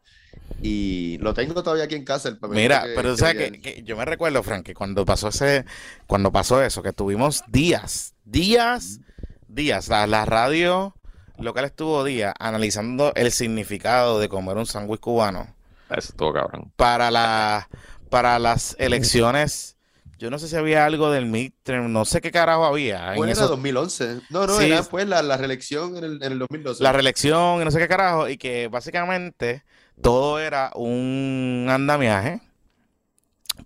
Y 0.61 1.17
lo 1.19 1.33
tengo 1.33 1.61
todavía 1.61 1.85
aquí 1.85 1.95
en 1.95 2.05
casa. 2.05 2.29
el 2.29 2.37
Mira, 2.49 2.83
que- 2.83 2.93
pero 2.95 3.15
que 3.15 3.61
que, 3.61 3.83
yo 3.83 3.97
me 3.97 4.05
recuerdo, 4.05 4.41
Frank, 4.43 4.63
que 4.65 4.73
cuando 4.73 5.03
pasó 5.05 5.27
ese, 5.29 5.65
cuando 6.07 6.31
pasó 6.31 6.61
eso, 6.63 6.81
que 6.81 6.93
tuvimos 6.93 7.43
días, 7.47 8.13
días, 8.23 8.99
días, 9.47 9.89
la, 9.89 10.07
la 10.07 10.25
radio 10.25 10.95
local 11.37 11.65
estuvo 11.65 12.03
días 12.05 12.33
analizando 12.39 13.11
el 13.15 13.31
significado 13.31 14.19
de 14.19 14.29
comer 14.29 14.55
un 14.55 14.65
sándwich 14.65 15.01
cubano 15.01 15.53
Eso 15.89 16.09
estuvo 16.11 16.31
cabrón. 16.31 16.71
para 16.77 17.11
la, 17.11 17.67
para 18.09 18.39
las 18.39 18.75
elecciones. 18.79 19.75
Yo 20.19 20.29
no 20.29 20.39
sé 20.39 20.47
si 20.47 20.55
había 20.55 20.85
algo 20.85 21.11
del 21.11 21.25
midterm, 21.25 21.91
no 21.91 22.05
sé 22.05 22.21
qué 22.21 22.31
carajo 22.31 22.63
había 22.63 23.09
en 23.09 23.15
¿Cuál 23.17 23.29
era 23.29 23.37
esos- 23.39 23.49
2011? 23.49 24.21
No, 24.29 24.47
no, 24.47 24.57
Sí. 24.57 24.65
era 24.67 24.83
pues 24.83 25.05
la, 25.07 25.21
la 25.21 25.35
reelección 25.35 25.97
en 25.97 26.03
el, 26.05 26.23
en 26.23 26.31
el 26.31 26.39
2012. 26.39 26.81
la 26.81 26.93
reelección 26.93 27.61
y 27.61 27.65
no 27.65 27.71
sé 27.71 27.79
qué 27.79 27.89
carajo, 27.89 28.29
y 28.29 28.37
que 28.37 28.69
básicamente 28.69 29.63
todo 30.01 30.39
era 30.39 30.71
un 30.75 31.67
andamiaje 31.69 32.41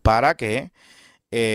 para 0.02 0.36
que 0.36 0.72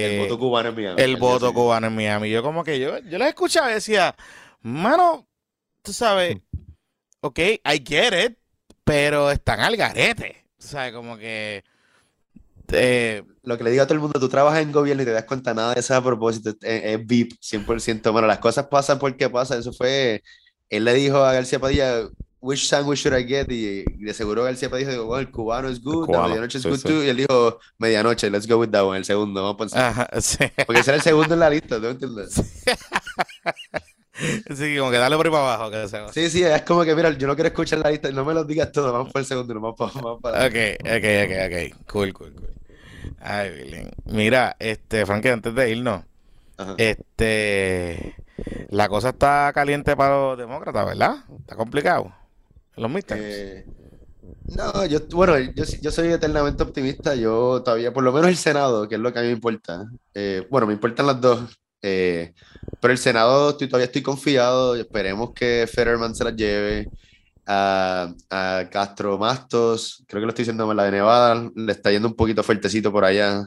el 0.02 0.12
eh, 0.12 0.16
voto 0.16 0.38
cubano 0.38 0.70
en 0.70 0.74
Miami. 0.76 1.02
el 1.02 1.14
al 1.14 1.20
día 1.20 1.32
voto 1.32 1.38
siguiente. 1.38 1.54
cubano 1.54 1.86
en 1.88 1.94
Miami. 1.96 2.30
Yo 2.30 2.42
como 2.42 2.64
que 2.64 2.78
yo, 2.80 2.98
yo 3.00 3.18
les 3.18 3.28
escuchaba 3.28 3.70
y 3.70 3.74
decía, 3.74 4.14
mano, 4.62 5.26
tú 5.82 5.92
sabes, 5.92 6.38
ok, 7.20 7.38
I 7.40 7.84
get 7.86 8.12
it, 8.26 8.38
pero 8.84 9.30
están 9.30 9.60
al 9.60 9.76
garete. 9.76 10.46
O 10.58 10.62
sea, 10.62 10.92
como 10.92 11.16
que... 11.18 11.64
eh, 12.72 13.22
Lo 13.42 13.58
que 13.58 13.64
le 13.64 13.70
digo 13.70 13.82
a 13.82 13.86
todo 13.86 13.94
el 13.94 14.00
mundo, 14.00 14.20
tú 14.20 14.28
trabajas 14.28 14.62
en 14.62 14.72
gobierno 14.72 15.02
y 15.02 15.06
te 15.06 15.12
das 15.12 15.24
cuenta 15.24 15.54
nada 15.54 15.74
de 15.74 15.80
eso 15.80 15.94
a 15.94 16.02
propósito, 16.02 16.50
es, 16.50 16.56
es 16.62 17.06
VIP, 17.06 17.32
100%. 17.40 18.12
Bueno, 18.12 18.28
las 18.28 18.38
cosas 18.38 18.66
pasan 18.68 18.98
porque 18.98 19.28
pasan. 19.30 19.60
Eso 19.60 19.72
fue, 19.72 20.22
él 20.70 20.84
le 20.84 20.94
dijo 20.94 21.18
a 21.18 21.32
García 21.32 21.58
Padilla, 21.60 22.08
which 22.42 22.68
sandwich 22.68 23.00
should 23.00 23.18
I 23.18 23.24
get? 23.24 23.50
Y, 23.50 23.84
de 23.84 24.12
seguro 24.12 24.44
García 24.44 24.68
dijo, 24.68 25.06
bueno, 25.06 25.20
el 25.20 25.30
cubano 25.30 25.68
es 25.68 25.82
good, 25.82 26.06
cubano, 26.06 26.24
la 26.24 26.28
medianoche 26.28 26.58
es 26.58 26.64
sí, 26.64 26.68
good 26.68 26.78
sí. 26.78 26.88
too. 26.88 27.04
Y 27.04 27.08
él 27.08 27.16
dijo, 27.16 27.58
medianoche, 27.78 28.28
let's 28.30 28.46
go 28.46 28.58
with 28.58 28.68
that 28.70 28.84
one, 28.84 28.98
el 28.98 29.04
segundo, 29.04 29.42
vamos 29.42 29.56
por 29.56 29.66
encima. 29.66 29.88
ajá, 29.88 30.08
sí. 30.20 30.38
Porque 30.66 30.80
ese 30.80 30.90
era 30.90 30.96
el 30.96 31.02
segundo 31.02 31.34
en 31.34 31.40
la 31.40 31.48
lista, 31.48 31.76
¿tú 31.76 31.82
me 31.82 31.90
entiendes? 31.90 32.34
Sí, 34.54 34.76
como 34.76 34.90
que 34.90 34.98
dale 34.98 35.16
por 35.16 35.26
ahí 35.26 35.32
para 35.32 35.54
abajo. 35.54 35.70
Que 35.70 35.88
se... 35.88 36.12
Sí, 36.12 36.30
sí, 36.30 36.44
es 36.44 36.62
como 36.62 36.84
que, 36.84 36.94
mira, 36.94 37.10
yo 37.10 37.26
no 37.26 37.34
quiero 37.34 37.48
escuchar 37.48 37.78
la 37.80 37.90
lista, 37.90 38.10
no 38.10 38.24
me 38.24 38.34
lo 38.34 38.44
digas 38.44 38.70
todo, 38.70 38.92
vamos 38.92 39.12
por 39.12 39.20
el 39.20 39.26
segundo, 39.26 39.54
no 39.54 39.60
vamos 39.60 39.76
para, 39.76 39.92
vamos 39.94 40.20
para 40.20 40.46
Ok, 40.46 40.54
ok, 40.80 41.04
ok, 41.24 41.32
ok. 41.46 41.86
Cool, 41.90 42.12
cool, 42.12 42.34
cool. 42.34 42.52
Ay, 43.20 43.50
Billy. 43.50 43.88
Mira, 44.04 44.54
este, 44.58 45.06
Frankie, 45.06 45.30
antes 45.30 45.54
de 45.54 45.70
irnos, 45.70 46.04
Ajá. 46.56 46.74
este, 46.76 48.14
la 48.68 48.88
cosa 48.88 49.10
está 49.10 49.50
caliente 49.54 49.96
para 49.96 50.14
los 50.14 50.38
demócratas, 50.38 50.86
¿verdad? 50.86 51.24
Está 51.40 51.56
complicado. 51.56 52.12
En 52.76 52.82
los 52.82 52.90
midterms. 52.90 53.22
Eh, 53.22 53.64
no, 54.56 54.86
yo, 54.86 55.00
bueno, 55.10 55.38
yo, 55.38 55.64
yo 55.82 55.90
soy 55.90 56.08
eternamente 56.12 56.62
optimista. 56.62 57.14
Yo 57.14 57.62
todavía, 57.62 57.92
por 57.92 58.04
lo 58.04 58.12
menos 58.12 58.28
el 58.30 58.36
Senado, 58.36 58.88
que 58.88 58.96
es 58.96 59.00
lo 59.00 59.12
que 59.12 59.18
a 59.18 59.22
mí 59.22 59.28
me 59.28 59.34
importa. 59.34 59.84
eh, 60.14 60.46
bueno, 60.50 60.66
me 60.66 60.74
importan 60.74 61.06
las 61.06 61.20
dos. 61.20 61.58
eh, 61.84 62.32
pero 62.80 62.92
el 62.92 62.98
Senado 62.98 63.50
estoy- 63.50 63.68
todavía 63.68 63.86
estoy 63.86 64.02
confiado. 64.02 64.74
Esperemos 64.76 65.32
que 65.34 65.66
Fetterman 65.72 66.14
se 66.14 66.24
las 66.24 66.36
lleve. 66.36 66.86
A, 67.46 68.14
Castro 68.70 69.18
Mastos, 69.18 70.04
creo 70.08 70.20
que 70.22 70.26
lo 70.26 70.30
estoy 70.30 70.44
diciendo 70.44 70.66
mal, 70.66 70.76
la 70.76 70.84
de 70.84 70.92
Nevada, 70.92 71.50
le 71.56 71.72
está 71.72 71.90
yendo 71.90 72.08
un 72.08 72.14
poquito 72.16 72.42
fuertecito 72.44 72.92
por 72.92 73.04
allá. 73.04 73.44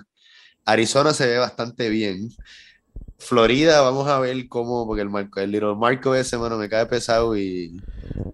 Arizona 0.65 1.13
se 1.13 1.27
ve 1.27 1.37
bastante 1.39 1.89
bien. 1.89 2.29
Florida, 3.17 3.81
vamos 3.81 4.07
a 4.07 4.19
ver 4.19 4.47
cómo, 4.49 4.85
porque 4.85 5.01
el, 5.01 5.09
marco, 5.09 5.39
el 5.39 5.51
Little 5.51 5.75
Marco 5.75 6.13
ese, 6.15 6.37
mano, 6.37 6.57
me 6.57 6.67
cae 6.69 6.85
pesado 6.85 7.35
y, 7.37 7.81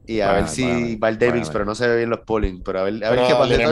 y 0.08 0.20
a 0.22 0.28
Bueno, 0.32 0.42
ver 0.42 0.50
si 0.50 0.64
bueno, 0.64 1.00
va 1.02 1.10
el 1.10 1.18
bueno. 1.18 1.50
pero 1.54 1.66
no 1.66 1.76
se 1.76 1.88
ve 1.88 1.98
bien 1.98 2.10
los 2.10 2.22
polling, 2.22 2.62
pero 2.64 2.80
a 2.80 2.84
ver, 2.84 2.96
a 3.06 3.10
ver 3.12 3.20
Pero 3.20 3.28
qué 3.28 3.34
pasa. 3.34 3.46
Little 3.46 3.64
Todavía 3.66 3.72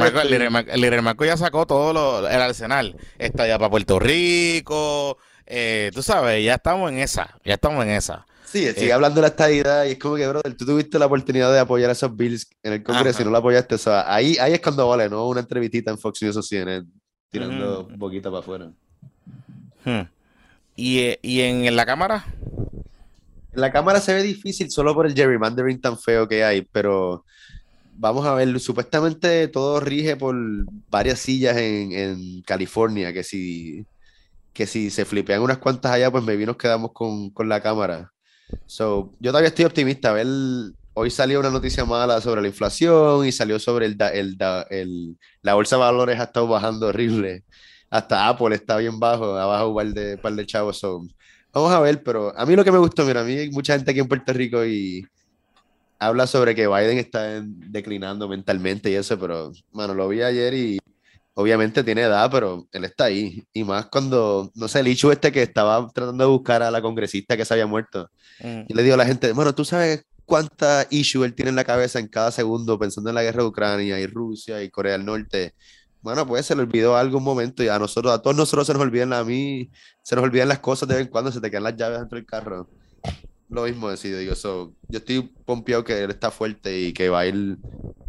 Marco, 0.49 0.69
estoy- 0.69 0.80
Little 0.81 1.02
Marco- 1.02 1.26
ya 1.26 1.36
sacó 1.38 1.65
todo 1.65 1.94
lo- 1.94 2.27
el 2.27 2.41
arsenal. 2.41 2.95
Está 3.18 3.48
ya 3.48 3.57
para 3.57 3.69
Puerto 3.72 3.99
Rico. 3.99 5.18
eh, 5.52 5.90
tú 5.95 6.03
sabes, 6.03 6.45
ya 6.45 6.53
estamos 6.56 6.91
en 6.91 6.99
esa. 6.99 7.36
Ya 7.44 7.56
estamos 7.56 7.84
en 7.84 7.90
esa. 7.91 8.26
Sí, 8.45 8.68
sigue 8.73 8.88
eh, 8.90 8.94
hablando 8.94 9.15
de 9.15 9.22
la 9.23 9.27
estadidad 9.30 9.86
y 9.86 9.91
es 9.94 9.98
como 9.99 10.15
que, 10.15 10.27
brother, 10.27 10.53
tú 10.56 10.64
tuviste 10.65 10.99
la 10.99 11.07
oportunidad 11.07 11.52
de 11.52 11.60
apoyar 11.60 11.90
a 11.90 11.94
esos 11.94 12.15
bills 12.15 12.48
en 12.64 12.73
el 12.73 12.84
Congreso 12.84 13.22
y 13.22 13.26
no 13.26 13.31
lo 13.31 13.38
apoyaste, 13.40 13.73
o 13.76 13.77
sea, 13.80 14.11
ahí, 14.14 14.38
ahí 14.40 14.53
es 14.53 14.61
cuando 14.61 14.88
vale, 14.88 15.10
¿no? 15.10 15.27
Una 15.27 15.40
entrevistita 15.41 15.90
en 15.91 15.98
Fox 15.98 16.22
News 16.22 16.38
o 16.38 16.41
CNN, 16.44 16.86
tirando 17.31 17.81
Ujú. 17.81 17.94
un 17.94 17.99
poquito 17.99 18.30
para 18.31 18.40
afuera. 18.41 18.72
Hmm. 19.86 20.02
¿Y, 20.81 21.18
y 21.22 21.41
en, 21.41 21.76
la 21.76 21.85
cámara? 21.85 22.26
En 23.53 23.60
la 23.60 23.69
cámara 23.69 23.99
se 23.99 24.14
ve 24.14 24.23
difícil 24.23 24.72
solo 24.72 24.93
por 24.93 25.06
el 25.06 25.14
gerrymandering 25.14 25.81
tan 25.81 25.99
feo 25.99 26.26
que 26.26 26.45
hay, 26.45 26.61
pero 26.72 27.26
vamos 27.97 28.26
a 28.26 28.34
ver, 28.34 28.57
supuestamente 28.61 29.49
todo 29.49 29.81
rige 29.81 30.15
por 30.15 30.34
varias 30.89 31.19
sillas 31.19 31.57
en, 31.57 31.91
en 31.91 32.41
California, 32.43 33.11
que 33.11 33.23
si, 33.26 33.85
que 34.53 34.65
si 34.65 34.89
se 34.89 35.03
flipean 35.03 35.41
unas 35.41 35.57
cuantas 35.57 35.91
allá, 35.91 36.10
pues 36.10 36.23
maybe 36.23 36.45
nos 36.45 36.56
quedamos 36.56 36.91
con, 36.93 37.30
con 37.31 37.49
la 37.49 37.61
cámara. 37.61 38.10
So, 38.65 39.11
yo 39.19 39.31
todavía 39.31 39.49
estoy 39.49 39.65
optimista. 39.65 40.15
Hoy 40.93 41.11
salió 41.11 41.41
una 41.41 41.49
noticia 41.49 41.84
mala 41.84 42.22
sobre 42.22 42.41
la 42.41 42.47
inflación 42.47 43.26
y 43.26 43.34
salió 43.34 43.60
sobre 43.60 43.85
el, 43.85 43.97
el, 44.14 44.38
da- 44.38 44.65
el- 44.69 45.18
la 45.41 45.56
bolsa 45.56 45.76
de 45.76 45.81
valores 45.81 46.19
ha 46.22 46.23
estado 46.23 46.47
bajando 46.47 46.88
horrible. 46.88 47.43
Hasta 47.90 48.28
Apple 48.28 48.56
está 48.56 48.78
bien 48.78 48.99
bajo, 48.99 49.36
abajo 49.36 49.70
un 49.70 49.76
par 49.76 49.88
de, 49.88 50.18
par 50.18 50.34
de 50.34 50.45
chavos. 50.45 50.78
So, 50.78 51.06
vamos 51.52 51.72
a 51.72 51.80
ver, 51.80 52.03
pero 52.03 52.38
a 52.38 52.45
mí 52.45 52.56
lo 52.56 52.64
que 52.64 52.72
me 52.72 52.78
gustó, 52.78 53.06
mira, 53.06 53.22
a 53.22 53.24
mí 53.24 53.34
hay 53.34 53.49
mucha 53.49 53.76
gente 53.76 53.91
aquí 53.91 53.99
en 53.99 54.07
Puerto 54.07 54.32
Rico 54.34 54.66
y 54.66 55.06
habla 55.98 56.28
sobre 56.28 56.56
que 56.56 56.68
Biden 56.68 56.98
está 56.98 57.38
en- 57.38 57.72
declinando 57.72 58.28
mentalmente 58.28 58.90
y 58.90 58.95
eso, 58.95 59.20
pero, 59.20 59.52
mano, 59.72 59.94
lo 59.94 60.07
vi 60.07 60.22
ayer 60.22 60.53
y 60.53 60.80
obviamente 61.34 61.84
tiene 61.84 62.02
edad, 62.03 62.30
pero 62.32 62.68
él 62.72 62.86
está 62.86 63.06
ahí. 63.06 63.44
Y 63.53 63.64
más 63.64 63.88
cuando, 63.88 64.52
no 64.56 64.68
sé, 64.68 64.80
el 64.82 64.88
issue 64.88 65.11
este 65.11 65.32
que 65.32 65.41
estaba 65.41 65.90
tratando 65.94 66.24
de 66.24 66.30
buscar 66.30 66.64
a 66.64 66.72
la 66.72 66.82
congresista 66.82 67.36
que 67.38 67.45
se 67.45 67.53
había 67.53 67.68
muerto. 67.68 68.10
Mm. 68.41 68.61
Y 68.68 68.74
le 68.74 68.84
digo 68.84 68.95
a 68.95 68.98
la 68.98 69.06
gente, 69.06 69.32
bueno, 69.34 69.53
¿tú 69.56 69.66
sabes 69.66 70.03
cuánta 70.26 70.86
issue 70.90 71.24
él 71.26 71.34
tiene 71.34 71.49
en 71.49 71.56
la 71.56 71.64
cabeza 71.64 71.98
en 71.99 72.07
cada 72.07 72.32
segundo 72.32 72.78
pensando 72.78 73.10
en 73.10 73.16
la 73.16 73.24
guerra 73.24 73.41
de 73.44 73.49
Ucrania 73.49 73.99
y 73.99 74.07
Rusia 74.07 74.61
y 74.64 74.70
Corea 74.70 74.94
del 74.94 75.06
Norte? 75.06 75.53
Bueno, 76.02 76.26
pues 76.26 76.46
se 76.46 76.56
le 76.56 76.62
olvidó 76.62 76.96
algo 76.96 77.18
un 77.18 77.24
momento 77.24 77.62
y 77.62 77.68
a 77.68 77.78
nosotros, 77.78 78.14
a 78.14 78.22
todos 78.22 78.36
nosotros 78.36 78.66
se 78.66 78.74
nos 78.74 78.82
olvidan, 78.82 79.12
a 79.12 79.24
mí 79.24 79.70
se 80.02 80.16
nos 80.16 80.24
olvidan 80.24 80.48
las 80.48 80.60
cosas 80.60 80.88
de 80.88 80.96
vez 80.96 81.06
en 81.06 81.12
cuando, 81.12 81.32
se 81.32 81.42
te 81.42 81.52
quedan 81.52 81.64
las 81.64 81.76
llaves 81.76 82.00
dentro 82.00 82.16
del 82.16 82.26
carro. 82.26 82.70
lo 83.50 83.64
mismo 83.64 83.90
decido. 83.90 84.20
Digo, 84.20 84.36
so, 84.36 84.74
yo 84.88 85.00
estoy 85.00 85.22
pompeado 85.46 85.84
que 85.84 86.02
él 86.02 86.10
está 86.12 86.32
fuerte 86.32 86.80
y 86.80 86.94
que 86.94 87.10
va 87.10 87.22
a 87.22 87.26
ir 87.26 87.58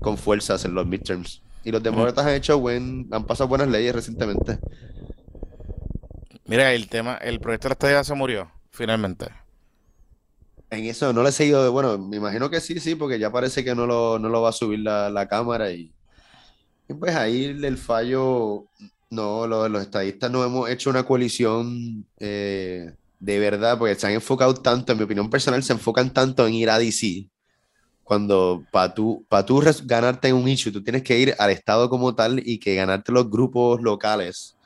con 0.00 0.16
fuerzas 0.16 0.64
en 0.64 0.74
los 0.74 0.86
midterms. 0.86 1.42
Y 1.64 1.72
los 1.72 1.82
demócratas 1.82 2.26
han 2.26 2.34
hecho 2.34 2.58
buen, 2.58 3.08
han 3.10 3.26
pasado 3.26 3.48
buenas 3.48 3.68
leyes 3.68 3.94
recientemente. 3.94 4.58
Mira, 6.46 6.72
el 6.72 6.88
tema, 6.88 7.16
el 7.16 7.40
proyecto 7.40 7.66
de 7.66 7.70
la 7.70 7.74
estadía 7.74 8.04
se 8.04 8.14
murió, 8.14 8.50
finalmente. 8.70 9.26
En 10.70 10.84
eso 10.84 11.12
no 11.12 11.24
le 11.24 11.30
he 11.30 11.32
seguido, 11.32 11.70
bueno, 11.72 11.98
me 11.98 12.16
imagino 12.16 12.48
que 12.48 12.60
sí, 12.60 12.78
sí, 12.78 12.94
porque 12.94 13.18
ya 13.18 13.32
parece 13.32 13.64
que 13.64 13.74
no 13.74 13.86
lo, 13.86 14.20
no 14.20 14.28
lo 14.28 14.42
va 14.42 14.50
a 14.50 14.52
subir 14.52 14.78
la, 14.78 15.10
la 15.10 15.26
cámara 15.26 15.72
y, 15.72 15.92
y 16.90 16.94
pues 16.94 17.14
ahí 17.14 17.44
el 17.44 17.78
fallo, 17.78 18.66
no, 19.10 19.46
lo- 19.46 19.68
los, 19.68 19.82
estadistas 19.82 20.30
no 20.30 20.44
hemos 20.44 20.68
hecho 20.68 20.90
una 20.90 21.04
coalición 21.04 22.04
eh, 22.18 22.92
de 23.20 23.38
verdad, 23.38 23.78
porque 23.78 23.94
se 23.94 24.08
han 24.08 24.14
enfocado 24.14 24.54
tanto, 24.54 24.90
en 24.92 24.98
mi 24.98 25.04
opinión 25.04 25.30
personal, 25.30 25.62
se 25.62 25.72
enfocan 25.72 26.12
tanto 26.12 26.46
en 26.46 26.54
ir 26.54 26.68
a 26.68 26.78
DC, 26.78 27.28
cuando 28.02 28.64
para 28.72 28.92
tú, 28.92 29.24
pa 29.28 29.46
tú 29.46 29.62
ganarte 29.84 30.28
en 30.28 30.34
un 30.34 30.48
issue, 30.48 30.72
tú 30.72 30.82
tienes 30.82 31.04
que 31.04 31.16
ir 31.16 31.34
al 31.38 31.50
estado 31.50 31.88
como 31.88 32.12
tal 32.14 32.42
y 32.44 32.58
que 32.58 32.74
ganarte 32.74 33.12
los 33.12 33.30
grupos 33.30 33.80
locales 33.82 34.56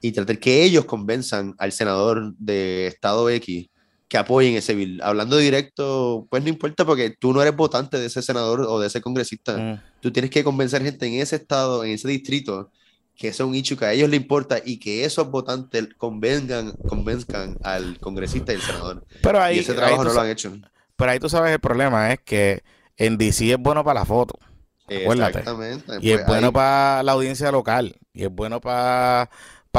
y 0.00 0.12
tratar 0.12 0.38
que 0.38 0.62
ellos 0.62 0.84
convenzan 0.84 1.54
al 1.58 1.72
senador 1.72 2.34
de 2.38 2.86
Estado 2.86 3.28
X 3.30 3.66
que 4.08 4.18
apoyen 4.18 4.54
ese 4.54 4.74
bill. 4.74 5.00
Hablando 5.02 5.36
directo, 5.36 6.26
pues 6.30 6.42
no 6.42 6.48
importa 6.48 6.84
porque 6.84 7.10
tú 7.10 7.32
no 7.32 7.42
eres 7.42 7.56
votante 7.56 7.98
de 7.98 8.06
ese 8.06 8.22
senador 8.22 8.60
o 8.62 8.78
de 8.80 8.86
ese 8.88 9.00
congresista. 9.00 9.56
Mm. 9.56 9.80
Tú 10.00 10.12
tienes 10.12 10.30
que 10.30 10.44
convencer 10.44 10.82
gente 10.82 11.06
en 11.06 11.14
ese 11.14 11.36
estado, 11.36 11.84
en 11.84 11.92
ese 11.92 12.08
distrito, 12.08 12.70
que 13.16 13.28
eso 13.28 13.44
es 13.44 13.48
un 13.48 13.54
issue 13.54 13.76
que 13.76 13.84
a 13.86 13.92
ellos 13.92 14.10
les 14.10 14.20
importa 14.20 14.58
y 14.64 14.78
que 14.78 15.04
esos 15.04 15.30
votantes 15.30 15.88
convengan, 15.96 16.72
convenzcan 16.88 17.56
al 17.62 17.98
congresista 18.00 18.52
y 18.52 18.56
al 18.56 18.62
senador. 18.62 19.04
Pero 19.22 19.40
ahí, 19.40 19.56
y 19.56 19.60
ese 19.60 19.72
ahí 19.72 19.78
trabajo 19.78 20.02
tú 20.02 20.08
no 20.08 20.14
lo 20.14 20.20
han 20.20 20.30
hecho. 20.30 20.52
pero 20.96 21.10
ahí 21.10 21.18
tú 21.18 21.28
sabes 21.28 21.52
el 21.52 21.60
problema 21.60 22.12
es 22.12 22.20
que 22.24 22.62
en 22.96 23.16
DC 23.16 23.52
es 23.52 23.58
bueno 23.58 23.82
para 23.84 24.00
la 24.00 24.06
foto. 24.06 24.38
Acuérdate. 24.86 25.38
Exactamente. 25.38 25.92
Y 26.02 26.10
es 26.10 26.16
Pues 26.18 26.26
bueno 26.26 26.48
ahí- 26.48 26.52
para 26.52 27.02
la 27.02 27.12
audiencia 27.12 27.50
local. 27.50 27.96
Y 28.12 28.24
es 28.24 28.30
bueno 28.30 28.60
para 28.60 29.30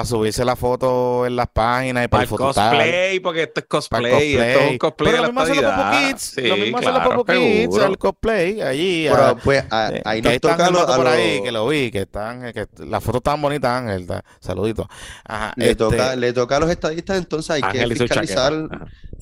subirse 0.04 0.44
la 0.44 0.58
foto 0.58 1.26
en 1.26 1.36
las 1.38 1.48
páginas 1.48 2.04
y 2.04 2.08
para 2.10 2.26
Para 2.26 2.34
el 2.34 2.38
cosplay, 2.54 3.20
porque 3.22 3.44
esto 3.44 3.62
es 3.62 3.88
Para 3.88 4.08
el 4.08 4.12
cosplay, 4.12 4.36
esto 4.36 4.60
es 4.66 4.72
un 4.72 4.78
cosplay 4.78 5.12
Pero 5.12 5.12
de 5.12 5.18
lo 5.18 5.22
la 5.22 5.28
mismo 5.30 5.42
hacen 5.42 5.56
los 5.56 5.64
Popo 5.64 5.82
estadidad. 5.82 6.10
Kids. 6.12 6.22
Sí, 6.22 6.42
lo 6.42 6.58
mismo 6.58 6.78
hacen 6.78 6.90
los 6.94 7.00
claro, 7.02 7.16
Popo 7.16 7.34
Kids, 7.34 7.62
seguro. 7.62 7.86
el 7.86 7.98
cosplay 7.98 8.62
allí. 8.62 9.08
Pero 9.10 9.24
a- 9.26 9.38
pues 9.38 9.64
a- 9.70 9.90
eh, 9.94 10.02
ahí 10.04 10.22
que 10.22 10.28
nos 10.28 10.34
está 10.36 10.52
toca 10.52 10.70
lo- 10.72 10.86
por 10.98 11.08
ahí, 11.08 11.42
que 11.44 11.52
lo 11.54 11.68
vi, 11.68 11.92
que 11.92 12.02
están, 12.02 12.52
que 12.52 12.66
las 12.80 13.04
fotos 13.04 13.20
estaban 13.20 13.42
bonitas, 13.42 13.72
Ángel. 13.72 14.02
está- 14.02 14.26
Saludito. 14.42 14.90
Ajá, 15.24 15.54
le, 15.56 15.66
este, 15.66 15.76
toca, 15.76 16.16
le 16.18 16.34
toca 16.34 16.58
a 16.58 16.60
los 16.60 16.70
estadistas, 16.70 17.18
entonces 17.18 17.52
hay 17.52 17.62
que 17.62 17.68
Ángel 17.68 17.98
su 17.98 18.04
fiscalizar. 18.04 18.54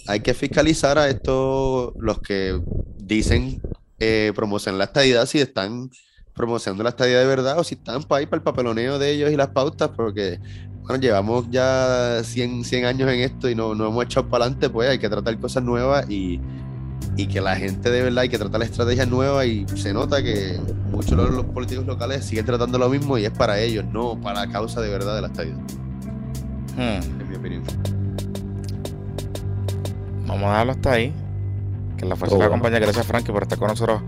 hay 0.08 0.20
que 0.22 0.34
fiscalizar 0.34 0.98
a 0.98 1.08
estos, 1.10 1.94
los 2.00 2.20
que 2.20 2.60
dicen 2.98 3.62
eh, 4.00 4.34
promocionar 4.36 4.80
la 4.80 4.86
estadidad, 4.86 5.26
si 5.28 5.40
están 5.40 5.90
promocionando 6.34 6.84
la 6.84 6.90
estadidad 6.90 7.20
de 7.20 7.28
verdad 7.28 7.60
o 7.60 7.64
si 7.64 7.76
están 7.76 8.04
para 8.04 8.20
ahí 8.20 8.26
para 8.26 8.38
el 8.38 8.44
papeloneo 8.44 9.00
de 9.00 9.12
ellos 9.12 9.32
y 9.32 9.36
las 9.36 9.50
pautas, 9.50 9.90
porque 9.90 10.40
bueno, 10.84 11.02
llevamos 11.02 11.50
ya 11.50 12.22
100, 12.24 12.64
100 12.64 12.86
años 12.86 13.12
en 13.12 13.22
esto 13.22 13.50
y 13.50 13.56
no, 13.56 13.76
no 13.76 13.88
hemos 13.88 14.04
echado 14.06 14.28
para 14.28 14.46
adelante, 14.46 14.70
pues 14.70 14.90
hay 14.90 15.00
que 15.00 15.10
tratar 15.10 15.38
cosas 15.40 15.64
nuevas 15.64 16.10
y, 16.10 16.42
y 17.16 17.28
que 17.28 17.40
la 17.40 17.56
gente 17.56 17.90
de 17.90 18.02
verdad 18.02 18.24
hay 18.24 18.30
que 18.30 18.38
tratar 18.38 18.62
estrategias 18.64 19.08
nuevas 19.08 19.46
y 19.46 19.66
se 19.76 19.94
nota 19.94 20.22
que 20.22 20.60
muchos 20.92 21.12
de 21.12 21.18
los, 21.18 21.32
los 21.32 21.46
políticos 21.46 21.86
locales 21.86 22.26
siguen 22.26 22.46
tratando 22.46 22.78
lo 22.78 22.90
mismo 22.90 23.18
y 23.18 23.26
es 23.26 23.32
para 23.32 23.60
ellos, 23.60 23.86
no 23.86 24.20
para 24.20 24.46
la 24.46 24.52
causa 24.52 24.82
de 24.82 24.90
verdad 24.90 25.16
de 25.16 25.22
la 25.22 25.28
estadidad, 25.28 25.58
hmm, 26.76 27.22
en 27.22 27.30
mi 27.30 27.36
opinión. 27.36 27.64
vamos 30.28 30.46
a 30.46 30.52
dejarlo 30.52 30.72
hasta 30.74 30.92
ahí. 30.92 31.14
Que 32.04 32.10
la 32.10 32.16
fuerza 32.16 32.36
la 32.36 32.38
bueno. 32.48 32.56
acompañe. 32.56 32.80
Gracias, 32.80 33.06
Frankie, 33.06 33.32
por 33.32 33.44
estar 33.44 33.58
con 33.58 33.68
nosotros 33.70 34.02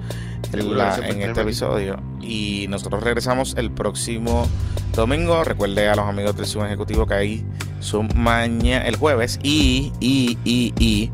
en, 0.53 0.77
la- 0.77 0.95
este 0.97 1.41
episodio. 1.41 1.97
Y 2.22 2.67
nosotros 2.69 3.03
regresamos 3.03 3.55
el 3.57 3.72
próximo 3.72 4.47
domingo. 4.93 5.43
Recuerde 5.43 5.88
a 5.89 5.95
los 5.95 6.05
amigos 6.05 6.35
del 6.35 6.45
Zoom 6.45 6.65
Ejecutivo 6.65 7.05
que 7.07 7.13
ahí 7.13 7.45
son 7.80 8.09
mañana, 8.15 8.85
el 8.85 8.95
jueves. 8.97 9.39
Y, 9.43 9.91
y, 9.99 10.38
y, 10.43 10.73
y, 10.80 11.11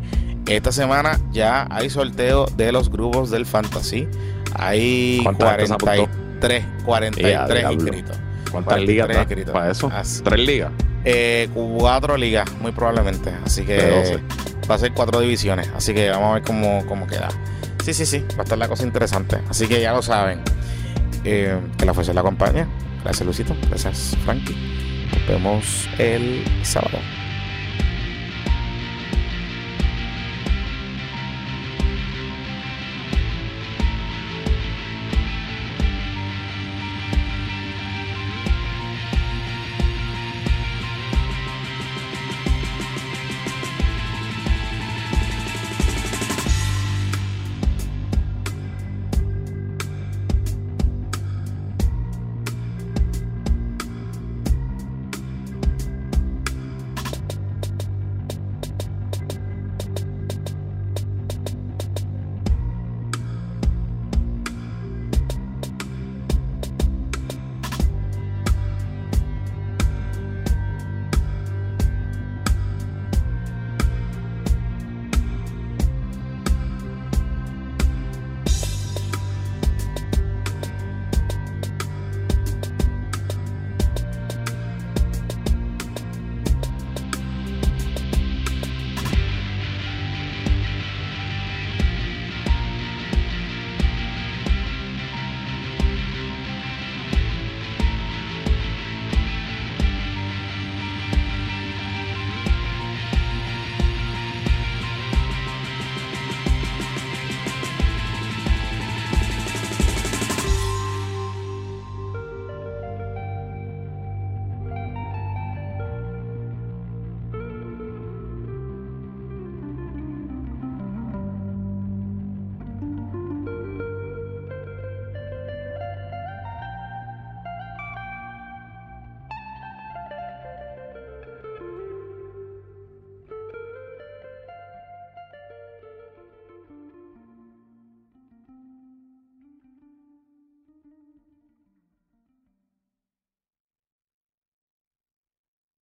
esta 0.48 0.72
semana 0.72 1.20
ya 1.32 1.68
hay 1.70 1.90
sorteo 1.90 2.46
de 2.58 2.72
los 2.72 2.90
grupos 2.90 3.30
del 3.32 3.46
Fantasy. 3.46 4.08
Hay 4.56 5.20
¿Cuánta 5.24 5.52
gente 5.52 5.68
se 5.68 5.74
apuntó? 5.74 6.08
43, 6.42 6.66
43 6.86 7.32
Ya, 7.34 7.48
diablo. 7.48 7.72
inscritos. 7.82 8.18
¿Cuántas 8.52 8.82
ligas 8.82 9.08
43 9.08 9.16
da 9.16 9.22
inscritos. 9.22 9.54
para 9.54 9.72
eso? 9.72 9.90
Así. 9.94 10.22
¿Tres 10.24 10.40
ligas? 10.46 10.72
Eh, 11.06 11.50
cuatro 11.54 12.18
ligas, 12.18 12.52
muy 12.60 12.72
probablemente. 12.74 13.32
Así 13.46 13.64
que 13.64 13.74
De 13.76 13.90
12. 13.92 14.20
Va 14.70 14.76
a 14.76 14.80
ser 14.80 14.94
cuatro 14.94 15.20
divisiones. 15.20 15.70
Así 15.76 15.94
que 15.94 16.10
vamos 16.10 16.32
a 16.32 16.34
ver 16.36 16.44
cómo, 16.44 16.86
cómo 16.86 17.08
queda. 17.08 17.30
Sí, 17.84 17.94
sí, 17.94 18.06
sí. 18.06 18.26
Va 18.36 18.40
a 18.40 18.44
estar 18.44 18.58
la 18.58 18.68
cosa 18.68 18.84
interesante. 18.84 19.40
Así 19.50 19.68
que 19.68 19.82
ya 19.82 19.94
lo 19.94 20.02
saben. 20.02 20.42
Eh, 21.24 21.60
que 21.78 21.86
la 21.86 21.94
fuerza 21.94 22.14
la 22.14 22.22
acompañe. 22.22 22.66
Gracias, 23.04 23.26
Lucito. 23.26 23.56
Gracias, 23.70 24.16
Frankie. 24.24 24.56
Nos 25.12 25.28
vemos 25.28 25.90
el 25.98 26.44
sábado. 26.64 26.98